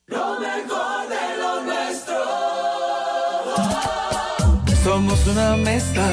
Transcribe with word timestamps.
Lo 0.07 0.39
mejor 0.39 1.08
de 1.09 1.38
lo 1.39 1.61
nuestro. 1.63 2.16
Somos 4.83 5.27
una 5.27 5.55
mezcla 5.58 6.08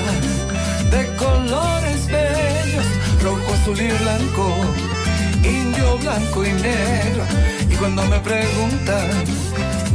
de 0.91 1.17
colores 1.17 2.07
bellos, 2.07 2.85
rojo, 3.23 3.55
azul 3.55 3.81
y 3.81 3.89
blanco, 3.89 4.55
indio, 5.43 5.97
blanco 5.99 6.45
y 6.45 6.53
negro. 6.53 7.25
Y 7.71 7.75
cuando 7.75 8.03
me 8.05 8.21
preguntan 8.21 9.48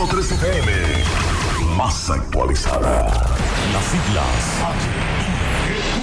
100.3 0.00 0.32
FM. 0.32 0.72
Más 1.76 2.08
actualizada. 2.08 3.06
Las 3.70 3.84
siglas 3.84 5.09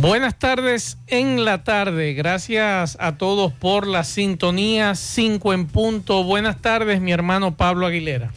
Buenas 0.00 0.38
tardes 0.38 0.96
en 1.08 1.44
la 1.44 1.64
tarde. 1.64 2.14
Gracias 2.14 2.96
a 3.00 3.16
todos 3.16 3.52
por 3.52 3.84
la 3.88 4.04
sintonía 4.04 4.94
5 4.94 5.52
en 5.52 5.66
punto. 5.66 6.22
Buenas 6.22 6.62
tardes, 6.62 7.00
mi 7.00 7.10
hermano 7.10 7.56
Pablo 7.56 7.84
Aguilera. 7.84 8.30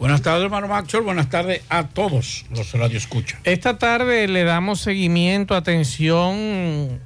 Buenas 0.00 0.22
tardes, 0.22 0.42
hermano 0.42 0.66
Maxwell. 0.66 1.04
Buenas 1.04 1.30
tardes 1.30 1.62
a 1.68 1.86
todos 1.86 2.44
los 2.50 2.72
radio 2.72 2.98
escuchan. 2.98 3.38
Esta 3.44 3.78
tarde 3.78 4.26
le 4.26 4.42
damos 4.42 4.80
seguimiento, 4.80 5.54
atención, 5.54 6.98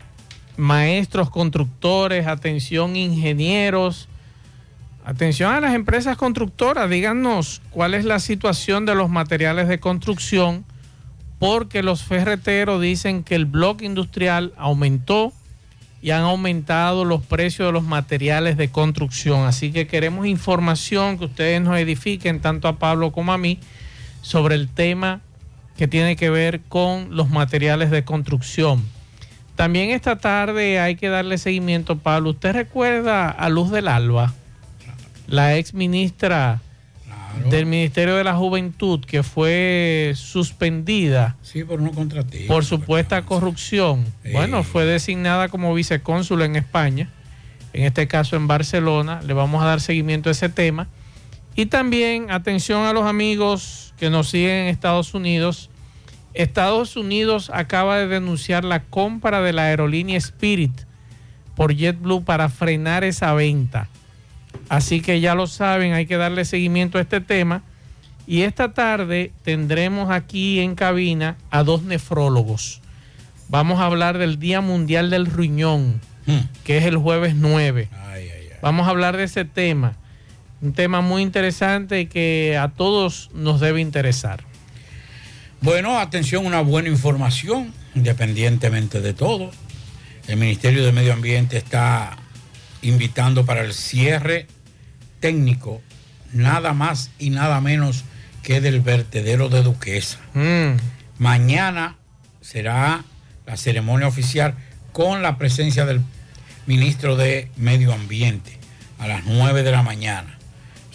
maestros, 0.57 1.29
constructores, 1.29 2.27
atención, 2.27 2.97
ingenieros, 2.97 4.09
atención 5.05 5.53
a 5.53 5.61
las 5.61 5.75
empresas 5.75 6.17
constructoras. 6.17 6.89
Díganos 6.89 7.61
cuál 7.71 7.93
es 7.93 8.07
la 8.07 8.19
situación 8.19 8.87
de 8.87 8.95
los 8.95 9.11
materiales 9.11 9.69
de 9.69 9.79
construcción 9.79 10.65
porque 11.41 11.83
los 11.83 12.05
ferreteros 12.05 12.83
dicen 12.83 13.25
que 13.25 13.35
el 13.35 13.47
bloque 13.47 13.87
industrial 13.87 14.53
aumentó 14.59 15.33
y 16.03 16.11
han 16.11 16.21
aumentado 16.21 17.07
los 17.07 17.23
precios 17.23 17.67
de 17.69 17.73
los 17.73 17.83
materiales 17.83 18.59
de 18.59 18.71
construcción. 18.71 19.47
Así 19.47 19.73
que 19.73 19.87
queremos 19.87 20.27
información 20.27 21.19
que 21.19 21.25
ustedes 21.25 21.63
nos 21.63 21.79
edifiquen, 21.79 22.41
tanto 22.41 22.69
a 22.69 22.79
Pablo 22.79 23.11
como 23.11 23.33
a 23.33 23.39
mí, 23.39 23.59
sobre 24.21 24.55
el 24.55 24.69
tema 24.69 25.23
que 25.79 25.89
tiene 25.89 26.15
que 26.15 26.29
ver 26.29 26.61
con 26.69 27.17
los 27.17 27.31
materiales 27.31 27.91
de 27.91 28.05
construcción. 28.05 28.85
También 29.57 29.91
esta 29.91 30.17
tarde 30.17 30.79
hay 30.79 30.97
que 30.97 31.09
darle 31.09 31.39
seguimiento, 31.39 31.97
Pablo. 31.97 32.31
¿Usted 32.31 32.53
recuerda 32.53 33.31
a 33.31 33.49
Luz 33.49 33.71
del 33.71 33.89
Alba, 33.89 34.35
la 35.27 35.57
ex 35.57 35.73
ministra 35.73 36.61
del 37.49 37.67
Ministerio 37.67 38.17
de 38.17 38.25
la 38.25 38.35
Juventud 38.35 39.05
que 39.05 39.23
fue 39.23 40.13
suspendida 40.17 41.37
Sí, 41.43 41.65
por 41.65 41.81
no 41.81 41.93
contratismo. 41.93 42.47
por 42.49 42.65
supuesta 42.65 43.23
corrupción. 43.23 44.05
Bueno, 44.33 44.63
fue 44.63 44.85
designada 44.85 45.49
como 45.49 45.73
vicecónsul 45.75 46.43
en 46.43 46.57
España, 46.57 47.09
en 47.73 47.85
este 47.85 48.07
caso 48.09 48.37
en 48.37 48.47
Barcelona. 48.47 49.21
Le 49.27 49.33
vamos 49.35 49.63
a 49.63 49.67
dar 49.67 49.81
seguimiento 49.81 50.29
a 50.29 50.33
ese 50.33 50.49
tema. 50.49 50.89
Y 51.57 51.67
también 51.67 52.31
atención 52.31 52.85
a 52.87 52.93
los 52.93 53.05
amigos 53.07 53.93
que 53.99 54.09
nos 54.11 54.29
siguen 54.31 54.51
en 54.51 54.67
Estados 54.69 55.15
Unidos. 55.15 55.69
Estados 56.33 56.97
Unidos 56.97 57.51
acaba 57.53 57.99
de 57.99 58.07
denunciar 58.07 58.65
la 58.65 58.85
compra 58.85 59.41
de 59.43 59.53
la 59.53 59.63
aerolínea 59.65 60.17
Spirit 60.19 60.73
por 61.57 61.75
JetBlue 61.75 62.25
para 62.25 62.49
frenar 62.49 63.03
esa 63.05 63.35
venta. 63.35 63.89
Así 64.71 65.01
que 65.01 65.21
ya 65.21 65.35
lo 65.35 65.49
saben, 65.49 65.95
hay 65.95 66.07
que 66.07 66.17
darle 66.17 66.45
seguimiento 66.45 66.97
a 66.97 67.01
este 67.01 67.21
tema. 67.21 67.65
Y 68.25 68.43
esta 68.43 68.73
tarde 68.73 69.33
tendremos 69.43 70.13
aquí 70.13 70.61
en 70.61 70.77
cabina 70.77 71.37
a 71.51 71.65
dos 71.65 71.83
nefrólogos. 71.83 72.81
Vamos 73.49 73.81
a 73.81 73.87
hablar 73.87 74.17
del 74.17 74.39
Día 74.39 74.61
Mundial 74.61 75.11
del 75.11 75.27
Riñón, 75.27 76.01
Hmm. 76.27 76.47
que 76.63 76.79
es 76.79 76.85
el 76.85 76.97
jueves 76.99 77.35
9. 77.35 77.89
Ay, 77.91 78.23
ay, 78.23 78.31
ay. 78.53 78.59
Vamos 78.63 78.87
a 78.87 78.91
hablar 78.91 79.17
de 79.17 79.25
ese 79.25 79.45
tema. 79.45 79.97
Un 80.61 80.73
tema 80.73 81.01
muy 81.01 81.23
interesante 81.23 82.07
que 82.09 82.57
a 82.57 82.69
todos 82.69 83.31
nos 83.35 83.59
debe 83.59 83.81
interesar. 83.81 84.45
Bueno, 85.63 85.99
atención, 85.99 86.47
una 86.47 86.61
buena 86.61 86.89
información, 86.91 87.73
independientemente 87.97 89.01
de 89.01 89.15
todo. 89.15 89.51
El 90.29 90.37
Ministerio 90.37 90.85
de 90.85 90.93
Medio 90.93 91.13
Ambiente 91.13 91.57
está 91.57 92.17
invitando 92.83 93.45
para 93.45 93.63
el 93.63 93.73
cierre 93.75 94.47
técnico 95.21 95.81
nada 96.33 96.73
más 96.73 97.11
y 97.19 97.31
nada 97.31 97.61
menos 97.61 98.05
que 98.43 98.61
del 98.61 98.81
vertedero 98.81 99.49
de 99.49 99.63
Duquesa. 99.63 100.19
Mm, 100.35 100.77
Mañana 101.19 101.97
será 102.41 103.05
la 103.47 103.57
ceremonia 103.57 104.09
oficial 104.09 104.55
con 104.93 105.23
la 105.23 105.37
presencia 105.39 105.85
del 105.85 106.01
ministro 106.67 107.17
de 107.17 107.51
Medio 107.57 107.93
Ambiente 107.93 108.59
a 108.99 109.07
las 109.07 109.25
9 109.25 109.63
de 109.63 109.71
la 109.73 109.83
mañana. 109.83 110.39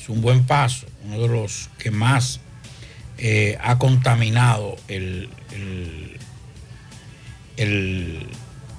Es 0.01 0.09
un 0.09 0.21
buen 0.21 0.45
paso, 0.45 0.87
uno 1.05 1.19
de 1.19 1.27
los 1.27 1.69
que 1.77 1.91
más 1.91 2.39
eh, 3.17 3.57
ha 3.61 3.77
contaminado 3.77 4.75
el, 4.87 5.29
el- 5.53 6.17
el- 7.57 8.27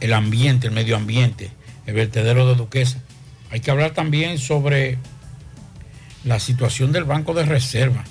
el 0.00 0.12
ambiente, 0.12 0.66
el 0.66 0.72
medio 0.74 0.96
ambiente, 0.96 1.50
el 1.86 1.94
vertedero 1.94 2.46
de 2.48 2.54
Duquesa. 2.54 2.98
Hay 3.50 3.60
que 3.60 3.70
hablar 3.70 3.92
también 3.92 4.38
sobre 4.38 4.98
la 6.26 6.38
situación 6.40 6.92
del 6.92 7.04
Banco 7.04 7.32
de 7.32 7.46
Reserva. 7.46 8.04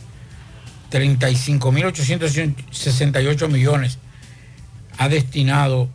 35.868 0.92 3.48
millones 3.50 4.00
ha 4.98 5.10
destinado 5.10 5.90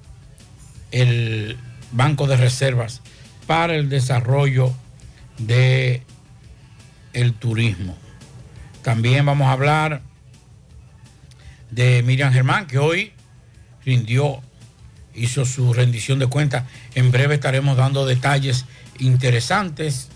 el 0.93 1.57
Banco 1.93 2.27
de 2.27 2.37
Reservas 2.37 3.01
para 3.47 3.75
el 3.75 3.89
desarrollo 3.89 4.75
de 5.39 6.03
turismo. 7.39 7.97
También 8.83 9.25
vamos 9.27 9.49
a 9.49 9.53
hablar 9.53 10.03
de 11.71 12.03
Miriam 12.03 12.33
Germán, 12.33 12.67
que 12.67 12.79
hoy 12.79 13.13
rindió, 13.85 14.41
hizo 15.15 15.45
su 15.45 15.73
rendición 15.73 16.19
de 16.19 16.27
cuentas. 16.27 16.65
En 16.95 17.11
breve 17.11 17.35
estaremos 17.35 17.77
dando 17.77 18.07
detalles 18.07 18.65
interesantes. 18.99 20.09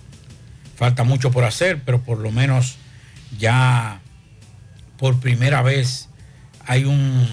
Falta 0.77 1.05
mucho 1.05 1.31
por 1.31 1.45
hacer, 1.45 1.81
pero 1.85 2.01
por 2.01 2.19
lo 2.19 2.31
menos 2.31 2.77
ya 3.39 4.01
por 4.99 5.19
primera 5.21 5.63
vez 5.63 6.09
hay 6.67 6.85
un, 6.85 7.27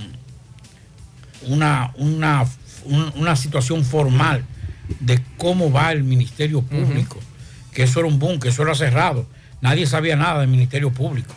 una, 1.48 1.92
una, 1.96 2.46
un- 2.86 3.12
una 3.16 3.36
situación 3.36 3.84
formal 3.84 4.44
de 5.00 5.22
cómo 5.38 5.72
va 5.72 5.92
el 5.92 6.04
Ministerio 6.04 6.62
Público. 6.62 7.18
Que 7.74 7.84
eso 7.84 8.00
era 8.00 8.08
un 8.10 8.20
boom, 8.20 8.40
que 8.40 8.50
eso 8.50 8.64
era 8.64 8.76
cerrado. 8.76 9.26
Nadie 9.62 9.86
sabía 9.88 10.16
nada 10.16 10.40
del 10.42 10.50
Ministerio 10.50 10.92
Público. 10.92 11.34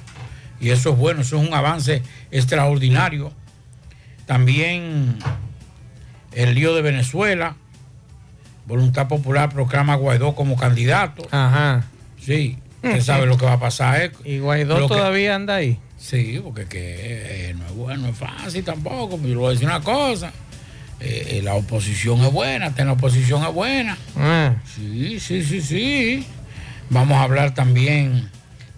Y 0.60 0.70
eso 0.70 0.90
es 0.90 0.96
bueno, 0.98 1.20
eso 1.22 1.40
es 1.40 1.46
un 1.48 1.54
avance 1.54 2.02
extraordinario. 2.30 3.32
También 4.26 5.18
el 6.32 6.54
lío 6.54 6.74
de 6.74 6.82
Venezuela. 6.82 7.56
Voluntad 8.66 9.08
Popular 9.08 9.50
proclama 9.50 9.92
a 9.92 9.96
Guaidó 9.96 10.34
como 10.34 10.56
candidato. 10.56 11.26
Ajá. 11.30 11.84
Sí, 12.24 12.56
usted 12.82 13.00
sabe 13.02 13.26
lo 13.26 13.36
que 13.36 13.44
va 13.46 13.54
a 13.54 13.60
pasar. 13.60 14.00
¿eh? 14.02 14.12
Y 14.24 14.38
Guaidó 14.38 14.78
Lo 14.80 14.88
que- 14.88 14.94
todavía 14.94 15.34
anda 15.34 15.56
ahí. 15.56 15.78
Sí, 15.98 16.40
porque 16.42 16.66
que, 16.66 17.48
eh, 17.50 17.54
no 17.54 17.64
es 17.66 17.72
bueno, 17.74 18.02
no 18.02 18.08
es 18.08 18.16
fácil 18.16 18.62
tampoco. 18.64 19.18
Yo 19.22 19.28
le 19.28 19.34
voy 19.36 19.46
a 19.48 19.50
decir 19.50 19.66
una 19.66 19.80
cosa. 19.80 20.32
eh, 21.00 21.38
eh, 21.38 21.42
la 21.42 21.54
oposición 21.54 22.20
es 22.24 22.32
buena, 22.32 22.66
hasta 22.66 22.82
en 22.82 22.88
la 22.88 22.94
oposición 22.94 23.42
es 23.44 23.52
buena. 23.52 23.98
Ah, 24.16 24.54
Sí, 24.74 25.18
sí, 25.20 25.42
sí, 25.44 25.60
sí. 25.60 26.26
Vamos 26.88 27.18
a 27.18 27.22
hablar 27.24 27.52
también 27.52 28.30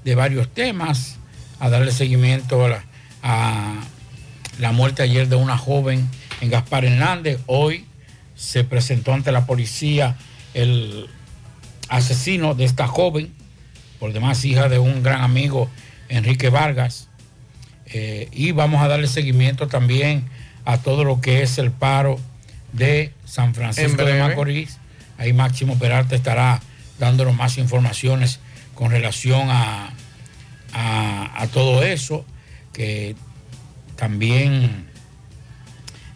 de 0.05 0.15
varios 0.15 0.49
temas, 0.53 1.17
a 1.61 1.69
darle 1.69 1.93
seguimiento 1.93 2.65
a 2.65 2.69
la, 2.69 2.85
a 3.23 3.75
la 4.59 4.73
muerte 4.73 5.03
ayer 5.03 5.29
de 5.29 5.37
una 5.37 5.57
joven 5.59 6.09
en 6.41 6.51
Gaspar 6.51 6.85
Hernández. 6.85 7.39
Hoy 7.47 7.85
se 8.35 8.65
presentó 8.65 9.13
ante 9.13 9.31
la 9.31 9.47
policía 9.47 10.17
el 10.55 11.09
asesino 11.89 12.55
de 12.55 12.65
esta 12.65 12.87
joven, 12.87 13.33
por 13.99 14.13
demás 14.13 14.45
hija 14.45 14.69
de 14.69 14.79
un 14.79 15.03
gran 15.03 15.23
amigo, 15.23 15.71
Enrique 16.09 16.51
Vargas. 16.51 17.09
Eh, 17.87 18.29
y 18.33 18.53
vamos 18.53 18.83
a 18.83 18.89
darle 18.89 19.07
seguimiento 19.07 19.69
también 19.69 20.25
a 20.65 20.79
todo 20.79 21.05
lo 21.05 21.21
que 21.21 21.43
es 21.43 21.59
el 21.59 21.71
paro 21.71 22.19
de 22.73 23.13
San 23.25 23.55
Francisco 23.55 24.05
de. 24.05 24.19
Macorís. 24.19 24.79
Ahí 25.19 25.33
Máximo 25.33 25.79
Peralta 25.79 26.15
estará 26.15 26.61
dándonos 26.99 27.35
más 27.35 27.57
informaciones 27.59 28.41
con 28.75 28.91
relación 28.91 29.49
a, 29.51 29.91
a, 30.73 31.43
a 31.43 31.47
todo 31.47 31.83
eso, 31.83 32.27
que 32.73 33.17
también 33.97 34.87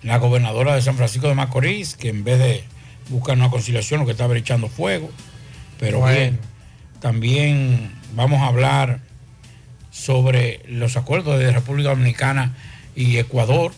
la 0.02 0.18
gobernadora 0.18 0.74
de 0.74 0.82
San 0.82 0.96
Francisco 0.96 1.28
de 1.28 1.34
Macorís, 1.34 1.96
que 1.96 2.08
en 2.08 2.24
vez 2.24 2.38
de 2.38 2.64
buscar 3.08 3.36
una 3.36 3.50
conciliación, 3.50 4.00
lo 4.00 4.06
que 4.06 4.12
estaba 4.12 4.36
echando 4.36 4.68
fuego, 4.68 5.10
pero 5.80 6.00
Bueno. 6.00 6.16
bien, 6.16 6.38
también 7.00 7.90
vamos 8.14 8.42
a 8.42 8.46
hablar 8.46 9.00
sobre 9.90 10.60
los 10.68 10.96
acuerdos 10.96 11.38
de 11.38 11.50
República 11.50 11.88
Dominicana 11.88 12.54
y 12.94 13.16
Ecuador, 13.16 13.72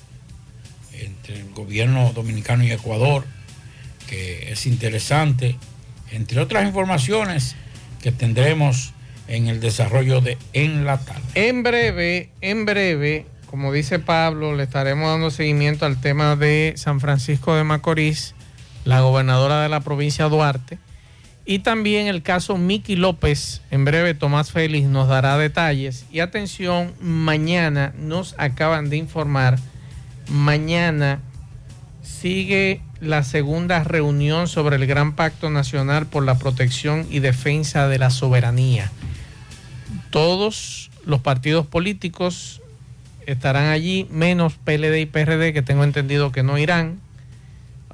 entre 1.00 1.36
el 1.36 1.50
gobierno 1.52 2.12
dominicano 2.12 2.64
y 2.64 2.72
Ecuador, 2.72 3.24
que 4.08 4.52
es 4.52 4.66
interesante, 4.66 5.56
entre 6.10 6.40
otras 6.40 6.66
informaciones 6.66 7.54
que 8.02 8.12
tendremos 8.12 8.92
en 9.28 9.46
el 9.46 9.60
desarrollo 9.60 10.20
de 10.20 10.36
En 10.52 10.84
la 10.84 10.98
tarde. 10.98 11.22
En 11.34 11.62
breve, 11.62 12.30
en 12.40 12.66
breve, 12.66 13.26
como 13.46 13.72
dice 13.72 14.00
Pablo, 14.00 14.56
le 14.56 14.64
estaremos 14.64 15.08
dando 15.08 15.30
seguimiento 15.30 15.86
al 15.86 16.00
tema 16.00 16.36
de 16.36 16.74
San 16.76 17.00
Francisco 17.00 17.54
de 17.54 17.64
Macorís, 17.64 18.34
la 18.84 19.00
gobernadora 19.00 19.62
de 19.62 19.68
la 19.68 19.80
provincia 19.80 20.24
Duarte, 20.24 20.78
y 21.44 21.60
también 21.60 22.06
el 22.06 22.22
caso 22.22 22.56
Miki 22.56 22.96
López. 22.96 23.62
En 23.70 23.84
breve, 23.84 24.14
Tomás 24.14 24.52
Félix 24.52 24.88
nos 24.88 25.08
dará 25.08 25.36
detalles. 25.38 26.06
Y 26.12 26.20
atención, 26.20 26.94
mañana 27.00 27.92
nos 27.98 28.34
acaban 28.38 28.90
de 28.90 28.96
informar, 28.96 29.58
mañana 30.28 31.20
sigue 32.02 32.80
la 33.00 33.22
segunda 33.22 33.82
reunión 33.84 34.48
sobre 34.48 34.76
el 34.76 34.86
Gran 34.86 35.14
Pacto 35.14 35.50
Nacional 35.50 36.06
por 36.06 36.24
la 36.24 36.38
Protección 36.38 37.06
y 37.10 37.18
Defensa 37.18 37.88
de 37.88 37.98
la 37.98 38.10
Soberanía 38.10 38.90
todos 40.12 40.90
los 41.06 41.20
partidos 41.22 41.66
políticos 41.66 42.60
estarán 43.26 43.70
allí, 43.70 44.06
menos 44.10 44.54
PLD 44.54 45.00
y 45.00 45.06
PRD, 45.06 45.52
que 45.52 45.62
tengo 45.62 45.84
entendido 45.84 46.30
que 46.30 46.42
no 46.42 46.58
irán, 46.58 47.00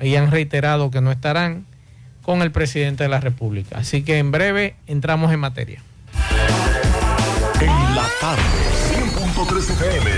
y 0.01 0.17
han 0.17 0.31
reiterado 0.31 0.91
que 0.91 1.01
no 1.01 1.13
estarán, 1.13 1.65
con 2.29 2.43
el 2.43 2.53
presidente 2.53 3.05
de 3.05 3.09
la 3.09 3.21
República. 3.21 3.79
Así 3.79 4.03
que 4.03 4.19
en 4.19 4.31
breve 4.31 4.77
entramos 4.87 5.33
en 5.33 5.41
materia. 5.41 5.83
En 7.59 7.97
la 7.97 8.07
tarde, 8.21 8.43
100.3 9.35 9.71
FM. 9.71 10.11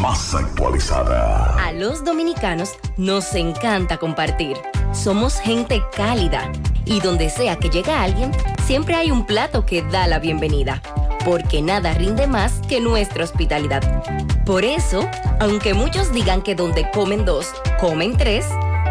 Más 0.00 0.34
actualizada. 0.34 1.54
A 1.64 1.70
los 1.70 2.04
dominicanos 2.04 2.72
nos 2.96 3.32
encanta 3.36 3.98
compartir. 3.98 4.56
Somos 4.92 5.38
gente 5.38 5.84
cálida 5.96 6.50
y 6.84 6.98
donde 6.98 7.30
sea 7.30 7.60
que 7.60 7.70
llega 7.70 8.02
alguien, 8.02 8.32
siempre 8.66 8.96
hay 8.96 9.12
un 9.12 9.24
plato 9.24 9.64
que 9.64 9.82
da 9.82 10.08
la 10.08 10.18
bienvenida. 10.18 10.82
Porque 11.24 11.62
nada 11.62 11.94
rinde 11.94 12.26
más 12.26 12.54
que 12.68 12.80
nuestra 12.80 13.22
hospitalidad. 13.22 14.02
Por 14.44 14.64
eso, 14.64 15.08
aunque 15.38 15.74
muchos 15.74 16.12
digan 16.12 16.42
que 16.42 16.56
donde 16.56 16.90
comen 16.90 17.24
dos, 17.24 17.52
comen 17.78 18.16
tres, 18.16 18.46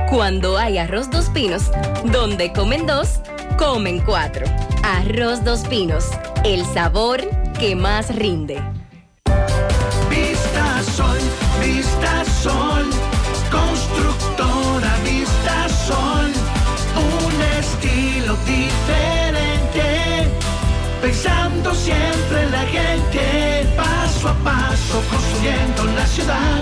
cuando 0.09 0.57
hay 0.57 0.77
arroz 0.77 1.09
dos 1.09 1.29
pinos, 1.29 1.71
donde 2.05 2.51
comen 2.53 2.85
dos, 2.85 3.19
comen 3.57 3.99
cuatro. 3.99 4.45
Arroz 4.83 5.43
dos 5.43 5.61
pinos, 5.61 6.05
el 6.43 6.65
sabor 6.65 7.21
que 7.59 7.75
más 7.75 8.13
rinde. 8.15 8.61
Vista 10.09 10.83
Sol, 10.95 11.17
Vista 11.61 12.23
Sol, 12.41 12.89
constructora 13.51 14.95
Vista 15.03 15.69
Sol, 15.69 16.31
un 16.95 17.41
estilo 17.59 18.35
diferente, 18.45 20.27
pensando 21.01 21.73
siempre 21.73 22.43
en 22.43 22.51
la 22.51 22.65
gente, 22.65 23.67
paso 23.75 24.29
a 24.29 24.33
paso 24.43 25.01
construyendo 25.09 25.83
la 25.95 26.05
ciudad, 26.07 26.61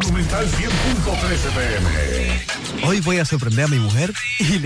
Monumental 0.03 0.47
100.13 0.47 1.55
pm. 1.55 1.87
Hoy 2.87 3.01
voy 3.01 3.19
a 3.19 3.25
sorprender 3.25 3.65
a 3.65 3.69
mi 3.69 3.79
mujer 3.79 4.13
y 4.39 4.59
le 4.59 4.66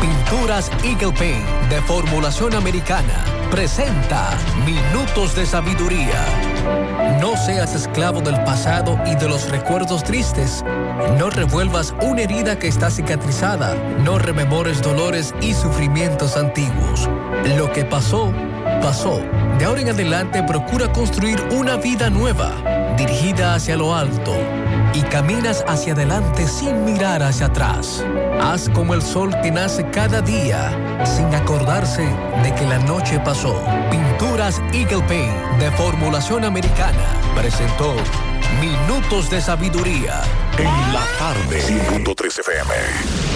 Pinturas 0.00 0.70
Eagle 0.84 1.12
Paint 1.12 1.46
de 1.70 1.80
formulación 1.82 2.54
americana 2.54 3.24
presenta 3.50 4.30
Minutos 4.64 5.34
de 5.34 5.46
Sabiduría. 5.46 6.22
No 7.20 7.36
seas 7.36 7.74
esclavo 7.74 8.20
del 8.20 8.42
pasado 8.44 8.98
y 9.06 9.14
de 9.14 9.28
los 9.28 9.48
recuerdos 9.48 10.04
tristes. 10.04 10.64
No 11.18 11.30
revuelvas 11.30 11.94
una 12.02 12.22
herida 12.22 12.58
que 12.58 12.68
está 12.68 12.90
cicatrizada. 12.90 13.74
No 14.04 14.18
rememores 14.18 14.82
dolores 14.82 15.34
y 15.40 15.54
sufrimientos 15.54 16.36
antiguos. 16.36 17.08
Lo 17.56 17.72
que 17.72 17.84
pasó, 17.84 18.32
pasó. 18.82 19.20
De 19.58 19.64
ahora 19.64 19.80
en 19.80 19.88
adelante 19.88 20.42
procura 20.42 20.92
construir 20.92 21.40
una 21.52 21.76
vida 21.76 22.10
nueva, 22.10 22.52
dirigida 22.98 23.54
hacia 23.54 23.76
lo 23.76 23.94
alto 23.94 24.34
y 24.94 25.02
caminas 25.02 25.64
hacia 25.66 25.92
adelante 25.92 26.46
sin 26.46 26.84
mirar 26.84 27.22
hacia 27.22 27.46
atrás. 27.46 28.04
Haz 28.40 28.68
como 28.70 28.94
el 28.94 29.02
sol 29.02 29.34
que 29.42 29.50
nace 29.50 29.88
cada 29.90 30.20
día, 30.20 31.04
sin 31.04 31.34
acordarse 31.34 32.02
de 32.42 32.54
que 32.54 32.66
la 32.66 32.78
noche 32.78 33.20
pasó. 33.20 33.62
Pinturas 33.90 34.60
Eagle 34.72 35.02
Paint 35.08 35.60
de 35.60 35.70
formulación 35.72 36.44
americana 36.44 37.06
presentó 37.34 37.94
Minutos 38.60 39.28
de 39.30 39.40
Sabiduría. 39.40 40.22
En 40.58 40.92
la 40.92 41.04
tarde. 41.18 41.60
100.3 41.62 42.38
FM. 42.40 43.35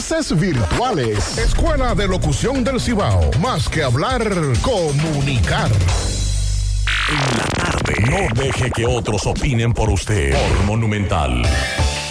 virtuales. 0.35 1.37
Escuela 1.37 1.93
de 1.93 2.07
Locución 2.07 2.63
del 2.63 2.81
Cibao. 2.81 3.29
Más 3.39 3.69
que 3.69 3.83
hablar, 3.83 4.23
comunicar. 4.61 5.69
En 7.07 7.37
la 7.37 7.43
tarde. 7.55 7.93
No 8.09 8.17
deje 8.41 8.71
que 8.71 8.87
otros 8.87 9.27
opinen 9.27 9.73
por 9.73 9.91
usted. 9.91 10.33
Por 10.33 10.63
Monumental. 10.65 11.43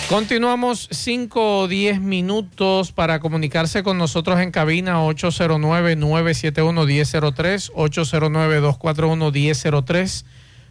Continuamos 0.09 0.87
5 0.93 1.63
o 1.63 1.69
10 1.69 2.01
minutos 2.01 2.93
para 2.93 3.19
comunicarse 3.19 3.83
con 3.83 3.99
nosotros 3.99 4.39
en 4.39 4.53
cabina 4.53 5.05
809-971-1003, 5.07 7.73
809-241-1003. 7.73 10.25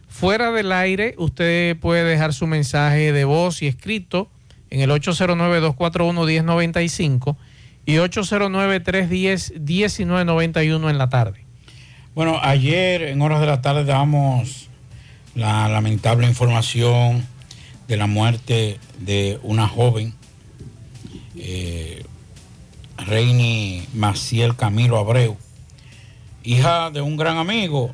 Fuera 0.08 0.52
del 0.52 0.72
aire, 0.72 1.14
usted 1.18 1.76
puede 1.78 2.04
dejar 2.04 2.32
su 2.32 2.46
mensaje 2.46 3.12
de 3.12 3.26
voz 3.26 3.60
y 3.60 3.66
escrito 3.66 4.30
en 4.70 4.80
el 4.80 4.90
809-241-1095 4.90 7.36
y 7.86 7.94
809-310-1991 7.96 10.90
en 10.90 10.98
la 10.98 11.08
tarde. 11.08 11.46
Bueno, 12.14 12.38
ayer 12.42 13.02
en 13.02 13.22
horas 13.22 13.40
de 13.40 13.46
la 13.46 13.62
tarde 13.62 13.84
damos 13.84 14.68
la 15.34 15.68
lamentable 15.68 16.26
información 16.26 17.26
de 17.88 17.96
la 17.96 18.06
muerte 18.06 18.78
de 18.98 19.40
una 19.42 19.66
joven, 19.68 20.14
eh, 21.36 22.04
Reini 22.96 23.86
Maciel 23.94 24.56
Camilo 24.56 24.98
Abreu, 24.98 25.36
hija 26.42 26.90
de 26.90 27.00
un 27.00 27.16
gran 27.16 27.38
amigo 27.38 27.92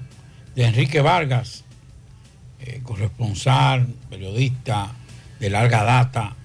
de 0.54 0.66
Enrique 0.66 1.00
Vargas, 1.00 1.64
eh, 2.60 2.80
corresponsal, 2.82 3.86
periodista 4.10 4.92
de 5.38 5.50
larga 5.50 5.84
data 5.84 6.35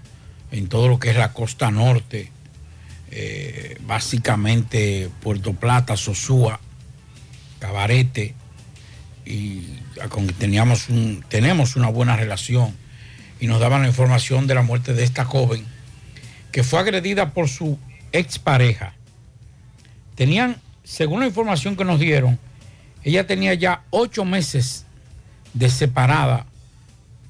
en 0.51 0.67
todo 0.67 0.87
lo 0.87 0.99
que 0.99 1.09
es 1.09 1.15
la 1.15 1.33
costa 1.33 1.71
norte, 1.71 2.31
eh, 3.09 3.77
básicamente 3.85 5.09
Puerto 5.21 5.53
Plata, 5.53 5.97
Sosúa, 5.97 6.59
Cabarete, 7.59 8.35
y 9.25 9.79
con 10.09 10.27
teníamos 10.27 10.89
un, 10.89 11.23
tenemos 11.29 11.75
una 11.75 11.89
buena 11.89 12.15
relación 12.15 12.73
y 13.39 13.47
nos 13.47 13.59
daban 13.59 13.81
la 13.81 13.87
información 13.87 14.47
de 14.47 14.55
la 14.55 14.61
muerte 14.61 14.93
de 14.93 15.03
esta 15.03 15.25
joven 15.25 15.65
que 16.51 16.63
fue 16.63 16.79
agredida 16.79 17.31
por 17.31 17.47
su 17.47 17.79
expareja. 18.11 18.93
Tenían, 20.15 20.57
según 20.83 21.21
la 21.21 21.27
información 21.27 21.75
que 21.75 21.85
nos 21.85 21.99
dieron, 21.99 22.39
ella 23.03 23.25
tenía 23.25 23.53
ya 23.53 23.83
ocho 23.89 24.25
meses 24.25 24.85
de 25.53 25.69
separada 25.69 26.45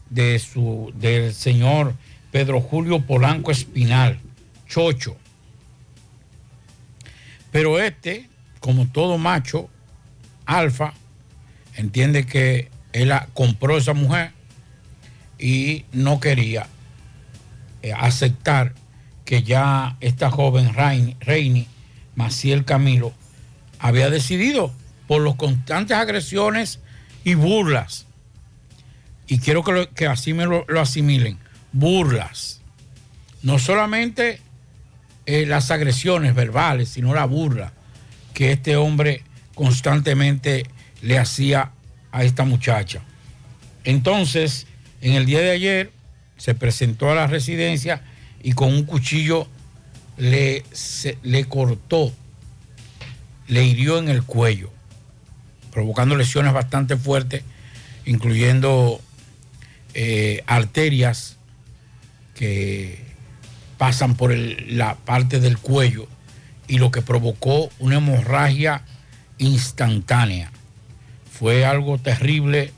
de 0.10 0.40
su, 0.40 0.92
del 0.96 1.34
señor 1.34 1.96
Pedro 2.32 2.62
Julio 2.62 3.02
Polanco 3.06 3.52
Espinal, 3.52 4.20
Chocho. 4.68 5.18
Pero 7.52 7.80
este, 7.80 8.30
como 8.60 8.88
todo 8.88 9.18
macho, 9.18 9.70
alfa, 10.46 10.94
entiende 11.76 12.26
que 12.26 12.70
él 12.94 13.12
compró 13.34 13.78
esa 13.78 13.94
mujer 13.94 14.32
y 15.38 15.86
no 15.92 16.20
quería 16.20 16.68
eh, 17.82 17.94
aceptar 17.94 18.74
que 19.26 19.44
ya 19.44 19.98
esta 20.00 20.30
joven 20.30 20.74
Reini, 20.74 21.68
Maciel 22.16 22.64
Camilo 22.64 23.14
había 23.80 24.10
decidido 24.10 24.72
por 25.08 25.22
las 25.22 25.36
constantes 25.36 25.98
agresiones 25.98 26.80
y 27.24 27.34
burlas. 27.34 28.06
Y 29.28 29.40
quiero 29.40 29.64
que, 29.64 30.08
así 30.08 30.34
me 30.34 30.46
lo 30.46 30.82
asimilen. 30.82 31.41
Burlas. 31.72 32.62
No 33.44 33.60
solamente 33.60 34.40
eh, 35.26 35.46
las 35.46 35.72
agresiones 35.72 36.36
verbales, 36.36 36.90
sino 36.90 37.14
la 37.14 37.26
burla 37.26 37.74
que 38.34 38.52
este 38.52 38.76
hombre 38.76 39.24
constantemente 39.56 40.66
le 41.02 41.18
hacía 41.18 41.72
a 42.12 42.24
esta 42.24 42.44
muchacha. 42.44 43.02
Entonces, 43.84 44.68
en 45.02 45.14
el 45.14 45.26
día 45.26 45.40
de 45.40 45.52
ayer 45.52 45.92
se 46.38 46.56
presentó 46.56 47.10
a 47.10 47.16
la 47.16 47.28
residencia 47.28 48.02
y 48.44 48.54
con 48.54 48.74
un 48.74 48.84
cuchillo 48.84 49.48
le, 50.18 50.64
le 51.24 51.46
cortó, 51.46 52.12
le 53.48 53.66
hirió 53.66 53.98
en 53.98 54.10
el 54.10 54.24
cuello, 54.24 54.72
provocando 55.72 56.16
lesiones 56.16 56.54
bastante 56.54 56.98
fuertes, 56.98 57.44
incluyendo 58.06 59.02
eh, 59.94 60.44
arterias 60.48 61.38
que 62.42 62.98
pasan 63.78 64.16
por 64.16 64.36
la 64.36 64.96
parte 64.96 65.40
del 65.40 65.60
cuello 65.60 66.08
y 66.68 66.80
lo 66.80 66.90
que 66.90 67.04
provocó 67.04 67.70
una 67.78 67.98
hemorragia 67.98 68.82
instantánea. 69.38 70.52
Fue 71.32 71.66
algo 71.66 72.00
terrible, 72.00 72.74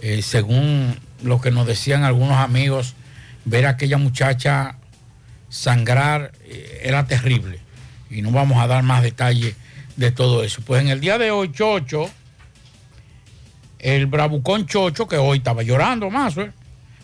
eh, 0.00 0.20
según 0.22 0.98
lo 1.22 1.40
que 1.40 1.52
nos 1.52 1.64
decían 1.68 2.02
algunos 2.02 2.38
amigos, 2.38 2.96
ver 3.44 3.66
a 3.66 3.70
aquella 3.70 3.98
muchacha 3.98 4.78
sangrar 5.48 6.32
eh, 6.46 6.80
era 6.82 7.06
terrible. 7.06 7.60
Y 8.10 8.22
no 8.22 8.32
vamos 8.32 8.60
a 8.60 8.66
dar 8.66 8.82
más 8.82 9.04
detalles 9.04 9.54
de 9.94 10.10
todo 10.10 10.42
eso. 10.42 10.60
Pues 10.66 10.82
en 10.82 10.88
el 10.88 10.98
día 10.98 11.18
de 11.18 11.30
hoy, 11.30 11.52
Chocho, 11.52 12.10
el 13.78 14.06
bravucón 14.06 14.66
Chocho, 14.66 15.06
que 15.06 15.18
hoy 15.18 15.38
estaba 15.38 15.62
llorando 15.62 16.10
más, 16.10 16.36
¿eh? 16.36 16.50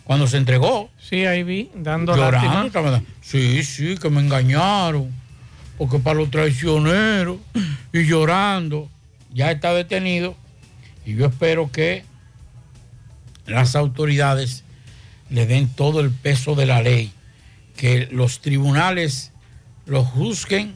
Cuando 0.04 0.26
se 0.26 0.36
entregó. 0.36 0.90
Sí, 0.98 1.24
ahí 1.24 1.42
vi, 1.42 1.70
dando 1.74 2.14
Llorando, 2.14 2.82
lástima. 2.82 3.02
Sí, 3.20 3.64
sí, 3.64 3.96
que 3.96 4.10
me 4.10 4.20
engañaron. 4.20 5.12
Porque 5.78 5.98
para 5.98 6.20
los 6.20 6.30
traicioneros 6.30 7.38
y 7.92 8.04
llorando, 8.04 8.88
ya 9.32 9.50
está 9.50 9.74
detenido. 9.74 10.36
Y 11.04 11.16
yo 11.16 11.26
espero 11.26 11.70
que 11.72 12.04
las 13.46 13.74
autoridades 13.74 14.64
le 15.30 15.46
den 15.46 15.68
todo 15.68 16.00
el 16.00 16.10
peso 16.10 16.54
de 16.54 16.66
la 16.66 16.80
ley, 16.80 17.12
que 17.76 18.08
los 18.10 18.40
tribunales 18.40 19.32
lo 19.86 20.04
juzguen 20.04 20.74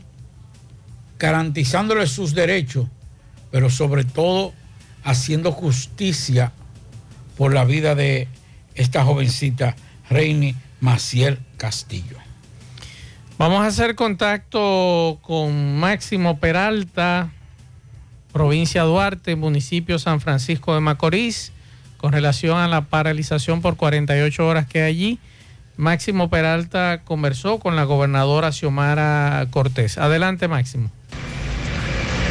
garantizándole 1.18 2.06
sus 2.06 2.34
derechos, 2.34 2.86
pero 3.50 3.70
sobre 3.70 4.04
todo 4.04 4.52
haciendo 5.04 5.52
justicia 5.52 6.52
por 7.36 7.54
la 7.54 7.64
vida 7.64 7.94
de 7.94 8.28
esta 8.78 9.04
jovencita 9.04 9.76
Reini 10.08 10.54
Maciel 10.80 11.38
Castillo. 11.58 12.16
Vamos 13.36 13.62
a 13.62 13.66
hacer 13.66 13.94
contacto 13.94 15.18
con 15.22 15.78
Máximo 15.78 16.38
Peralta, 16.38 17.30
provincia 18.32 18.82
Duarte, 18.82 19.36
municipio 19.36 19.98
San 19.98 20.20
Francisco 20.20 20.74
de 20.74 20.80
Macorís, 20.80 21.52
con 21.98 22.12
relación 22.12 22.58
a 22.58 22.68
la 22.68 22.82
paralización 22.82 23.60
por 23.60 23.76
48 23.76 24.46
horas 24.46 24.66
que 24.66 24.82
hay 24.82 24.90
allí. 24.90 25.18
Máximo 25.76 26.30
Peralta 26.30 27.02
conversó 27.04 27.58
con 27.58 27.76
la 27.76 27.84
gobernadora 27.84 28.50
Xiomara 28.50 29.46
Cortés. 29.50 29.98
Adelante, 29.98 30.48
Máximo. 30.48 30.90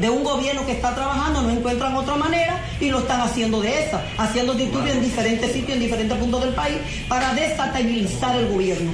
De 0.00 0.10
un 0.10 0.22
gobierno 0.22 0.66
que 0.66 0.72
está 0.72 0.94
trabajando, 0.94 1.40
no 1.42 1.48
encuentran 1.50 1.94
otra 1.96 2.14
manera 2.16 2.62
y 2.78 2.90
lo 2.90 2.98
están 2.98 3.22
haciendo 3.22 3.60
de 3.62 3.84
esa, 3.86 4.02
haciendo 4.18 4.52
disturbios 4.54 4.94
en 4.96 5.02
diferentes 5.02 5.50
sitios, 5.52 5.72
en 5.72 5.80
diferentes 5.80 6.16
puntos 6.18 6.42
del 6.44 6.52
país, 6.54 6.76
para 7.08 7.32
desestabilizar 7.32 8.36
el 8.36 8.48
gobierno. 8.48 8.90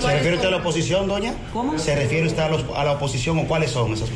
¿Se 0.00 0.06
refiere 0.12 0.36
usted 0.36 0.48
a 0.48 0.52
la 0.52 0.56
oposición, 0.58 1.08
doña? 1.08 1.34
¿Cómo? 1.52 1.76
¿Se 1.78 1.96
refiere 1.96 2.28
usted 2.28 2.42
a, 2.42 2.48
los- 2.48 2.64
a 2.76 2.84
la 2.84 2.92
oposición 2.92 3.38
o 3.40 3.44
cuáles 3.48 3.72
son 3.72 3.92
esas? 3.92 4.08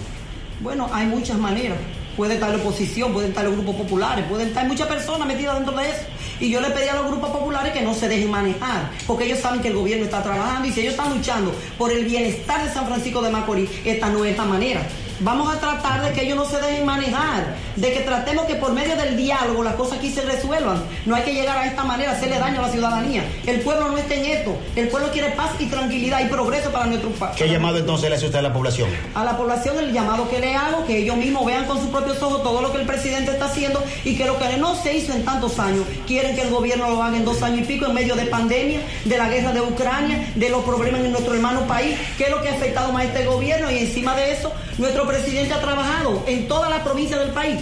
Bueno, 0.60 0.88
hay 0.92 1.06
muchas 1.06 1.36
maneras. 1.36 1.76
Puede 2.20 2.35
estar 2.35 2.50
la 2.50 2.56
oposición, 2.56 3.14
pueden 3.14 3.30
estar 3.30 3.46
los 3.46 3.54
grupos 3.54 3.76
populares, 3.76 4.26
pueden 4.28 4.48
estar 4.48 4.68
muchas 4.68 4.87
personas 4.88 5.26
metidas 5.26 5.54
dentro 5.54 5.74
de 5.74 5.88
eso. 5.88 6.00
Y 6.38 6.50
yo 6.50 6.61
le 6.61 6.68
pedí 6.68 6.87
a 6.87 6.94
los 6.96 7.06
grupos 7.06 7.30
populares 7.30 7.72
que 7.72 7.80
no 7.80 7.94
se 7.94 8.11
dejen 8.11 8.30
manejar, 8.30 8.90
porque 9.06 9.24
ellos 9.24 9.38
saben 9.38 9.62
que 9.62 9.68
el 9.68 9.74
gobierno 9.74 10.04
está 10.04 10.22
trabajando 10.22 10.68
y 10.68 10.70
si 10.70 10.80
ellos 10.80 10.92
están 10.92 11.16
luchando 11.16 11.50
por 11.78 11.90
el 11.90 12.04
bienestar 12.04 12.62
de 12.62 12.74
San 12.74 12.87
Francisco 12.87 13.22
de 13.22 13.30
Macorís, 13.30 13.70
esta 13.87 14.11
no 14.11 14.22
es 14.26 14.37
la 14.37 14.44
manera. 14.44 14.87
Vamos 15.20 15.54
a 15.54 15.61
tratar 15.61 16.02
de 16.02 16.12
que 16.12 16.24
ellos 16.24 16.37
no 16.37 16.46
se 16.46 16.61
dejen 16.61 16.87
manejar, 16.87 17.54
de 17.76 17.92
que 17.92 18.00
tratemos 18.00 18.46
que 18.46 18.54
por 18.54 18.72
medio 18.72 18.96
del 18.96 19.16
diálogo 19.16 19.62
las 19.62 19.74
cosas 19.74 19.98
aquí 19.98 20.11
se 20.11 20.22
resuelvan. 20.22 20.83
No 21.04 21.14
hay 21.14 21.22
que 21.24 21.35
llegar 21.35 21.59
a 21.59 21.66
esta 21.66 21.85
manera, 21.85 22.12
hacerle 22.12 22.38
daño 22.38 22.61
a 22.61 22.66
la 22.66 22.72
ciudadanía. 22.72 23.24
El 23.46 23.61
pueblo 23.61 23.88
no 23.90 23.98
está 23.98 24.14
en 24.14 24.24
esto. 24.24 24.56
El 24.76 24.88
pueblo 24.88 25.11
quiere 25.12 25.30
paz 25.30 25.50
y 25.59 25.66
tranquilidad 25.66 26.24
y 26.24 26.28
progreso 26.28 26.70
para 26.70 26.87
nuestro 26.87 27.11
país. 27.11 27.37
¿Qué 27.37 27.48
llamado 27.48 27.78
entonces 27.78 28.09
le 28.09 28.16
hace 28.16 28.26
usted 28.26 28.38
a 28.38 28.42
la 28.42 28.52
población? 28.52 28.88
a 29.14 29.24
la 29.24 29.37
población 29.37 29.78
el 29.78 29.92
llamado 29.92 30.28
que 30.30 30.38
le 30.38 30.54
hago, 30.54 30.87
que 30.87 30.98
ellos 30.98 31.16
mismos 31.16 31.44
vean 31.44 31.64
con 31.66 31.78
sus 31.78 31.88
propios 31.88 32.22
ojos 32.22 32.42
todo 32.42 32.62
lo 32.62 32.72
que 32.72 32.78
el 32.78 32.87
presidente 32.87 33.33
está 33.33 33.46
haciendo 33.46 33.83
y 34.04 34.16
que 34.16 34.24
lo 34.24 34.38
que 34.38 34.56
no 34.56 34.74
se 34.74 34.96
hizo 34.96 35.12
en 35.12 35.24
tantos 35.24 35.59
años, 35.59 35.85
quieren 36.06 36.35
que 36.35 36.42
el 36.42 36.50
gobierno 36.50 36.88
lo 36.90 37.02
haga 37.02 37.16
en 37.16 37.24
dos 37.24 37.42
años 37.42 37.61
y 37.61 37.64
pico 37.64 37.87
en 37.87 37.94
medio 37.94 38.14
de 38.14 38.26
pandemia, 38.26 38.80
de 39.04 39.18
la 39.18 39.28
guerra 39.28 39.52
de 39.52 39.61
Ucrania, 39.61 40.33
de 40.35 40.48
los 40.48 40.64
problemas 40.64 41.02
en 41.02 41.12
nuestro 41.12 41.35
hermano 41.35 41.66
país, 41.66 41.96
que 42.16 42.24
es 42.24 42.30
lo 42.30 42.40
que 42.42 42.48
ha 42.48 42.54
afectado 42.54 42.92
más 42.92 43.02
a 43.02 43.04
este 43.06 43.26
gobierno 43.26 43.70
y 43.70 43.78
encima 43.78 44.16
de 44.16 44.33
eso, 44.33 44.52
nuestro 44.78 45.06
presidente 45.10 45.52
ha 45.52 45.60
trabajado 45.60 46.22
en 46.26 46.46
todas 46.46 46.70
las 46.70 46.80
provincias 46.80 47.20
del 47.20 47.30
país. 47.30 47.58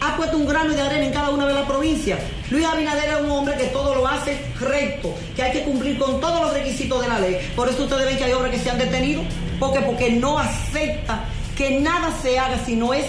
Ha 0.00 0.16
puesto 0.16 0.36
un 0.36 0.46
grano 0.46 0.72
de 0.72 0.80
arena 0.80 1.06
en 1.06 1.12
cada 1.12 1.30
una 1.30 1.46
de 1.46 1.54
las 1.54 1.66
provincias. 1.66 2.20
Luis 2.50 2.64
Abinader 2.64 3.10
es 3.10 3.20
un 3.20 3.30
hombre 3.30 3.56
que 3.56 3.64
todo 3.64 3.94
lo 3.94 4.06
hace 4.06 4.40
recto, 4.60 5.14
que 5.34 5.42
hay 5.42 5.52
que 5.52 5.64
cumplir 5.64 5.98
con 5.98 6.20
todos 6.20 6.40
los 6.40 6.52
requisitos 6.52 7.02
de 7.02 7.08
la 7.08 7.18
ley. 7.18 7.36
Por 7.54 7.68
eso 7.68 7.82
ustedes 7.82 8.06
ven 8.06 8.16
que 8.16 8.24
hay 8.24 8.32
obras 8.32 8.52
que 8.52 8.58
se 8.58 8.70
han 8.70 8.78
detenido, 8.78 9.22
porque 9.58 9.80
porque 9.80 10.12
no 10.12 10.38
acepta 10.38 11.24
que 11.56 11.80
nada 11.80 12.14
se 12.22 12.38
haga 12.38 12.58
si 12.64 12.76
no 12.76 12.94
es 12.94 13.04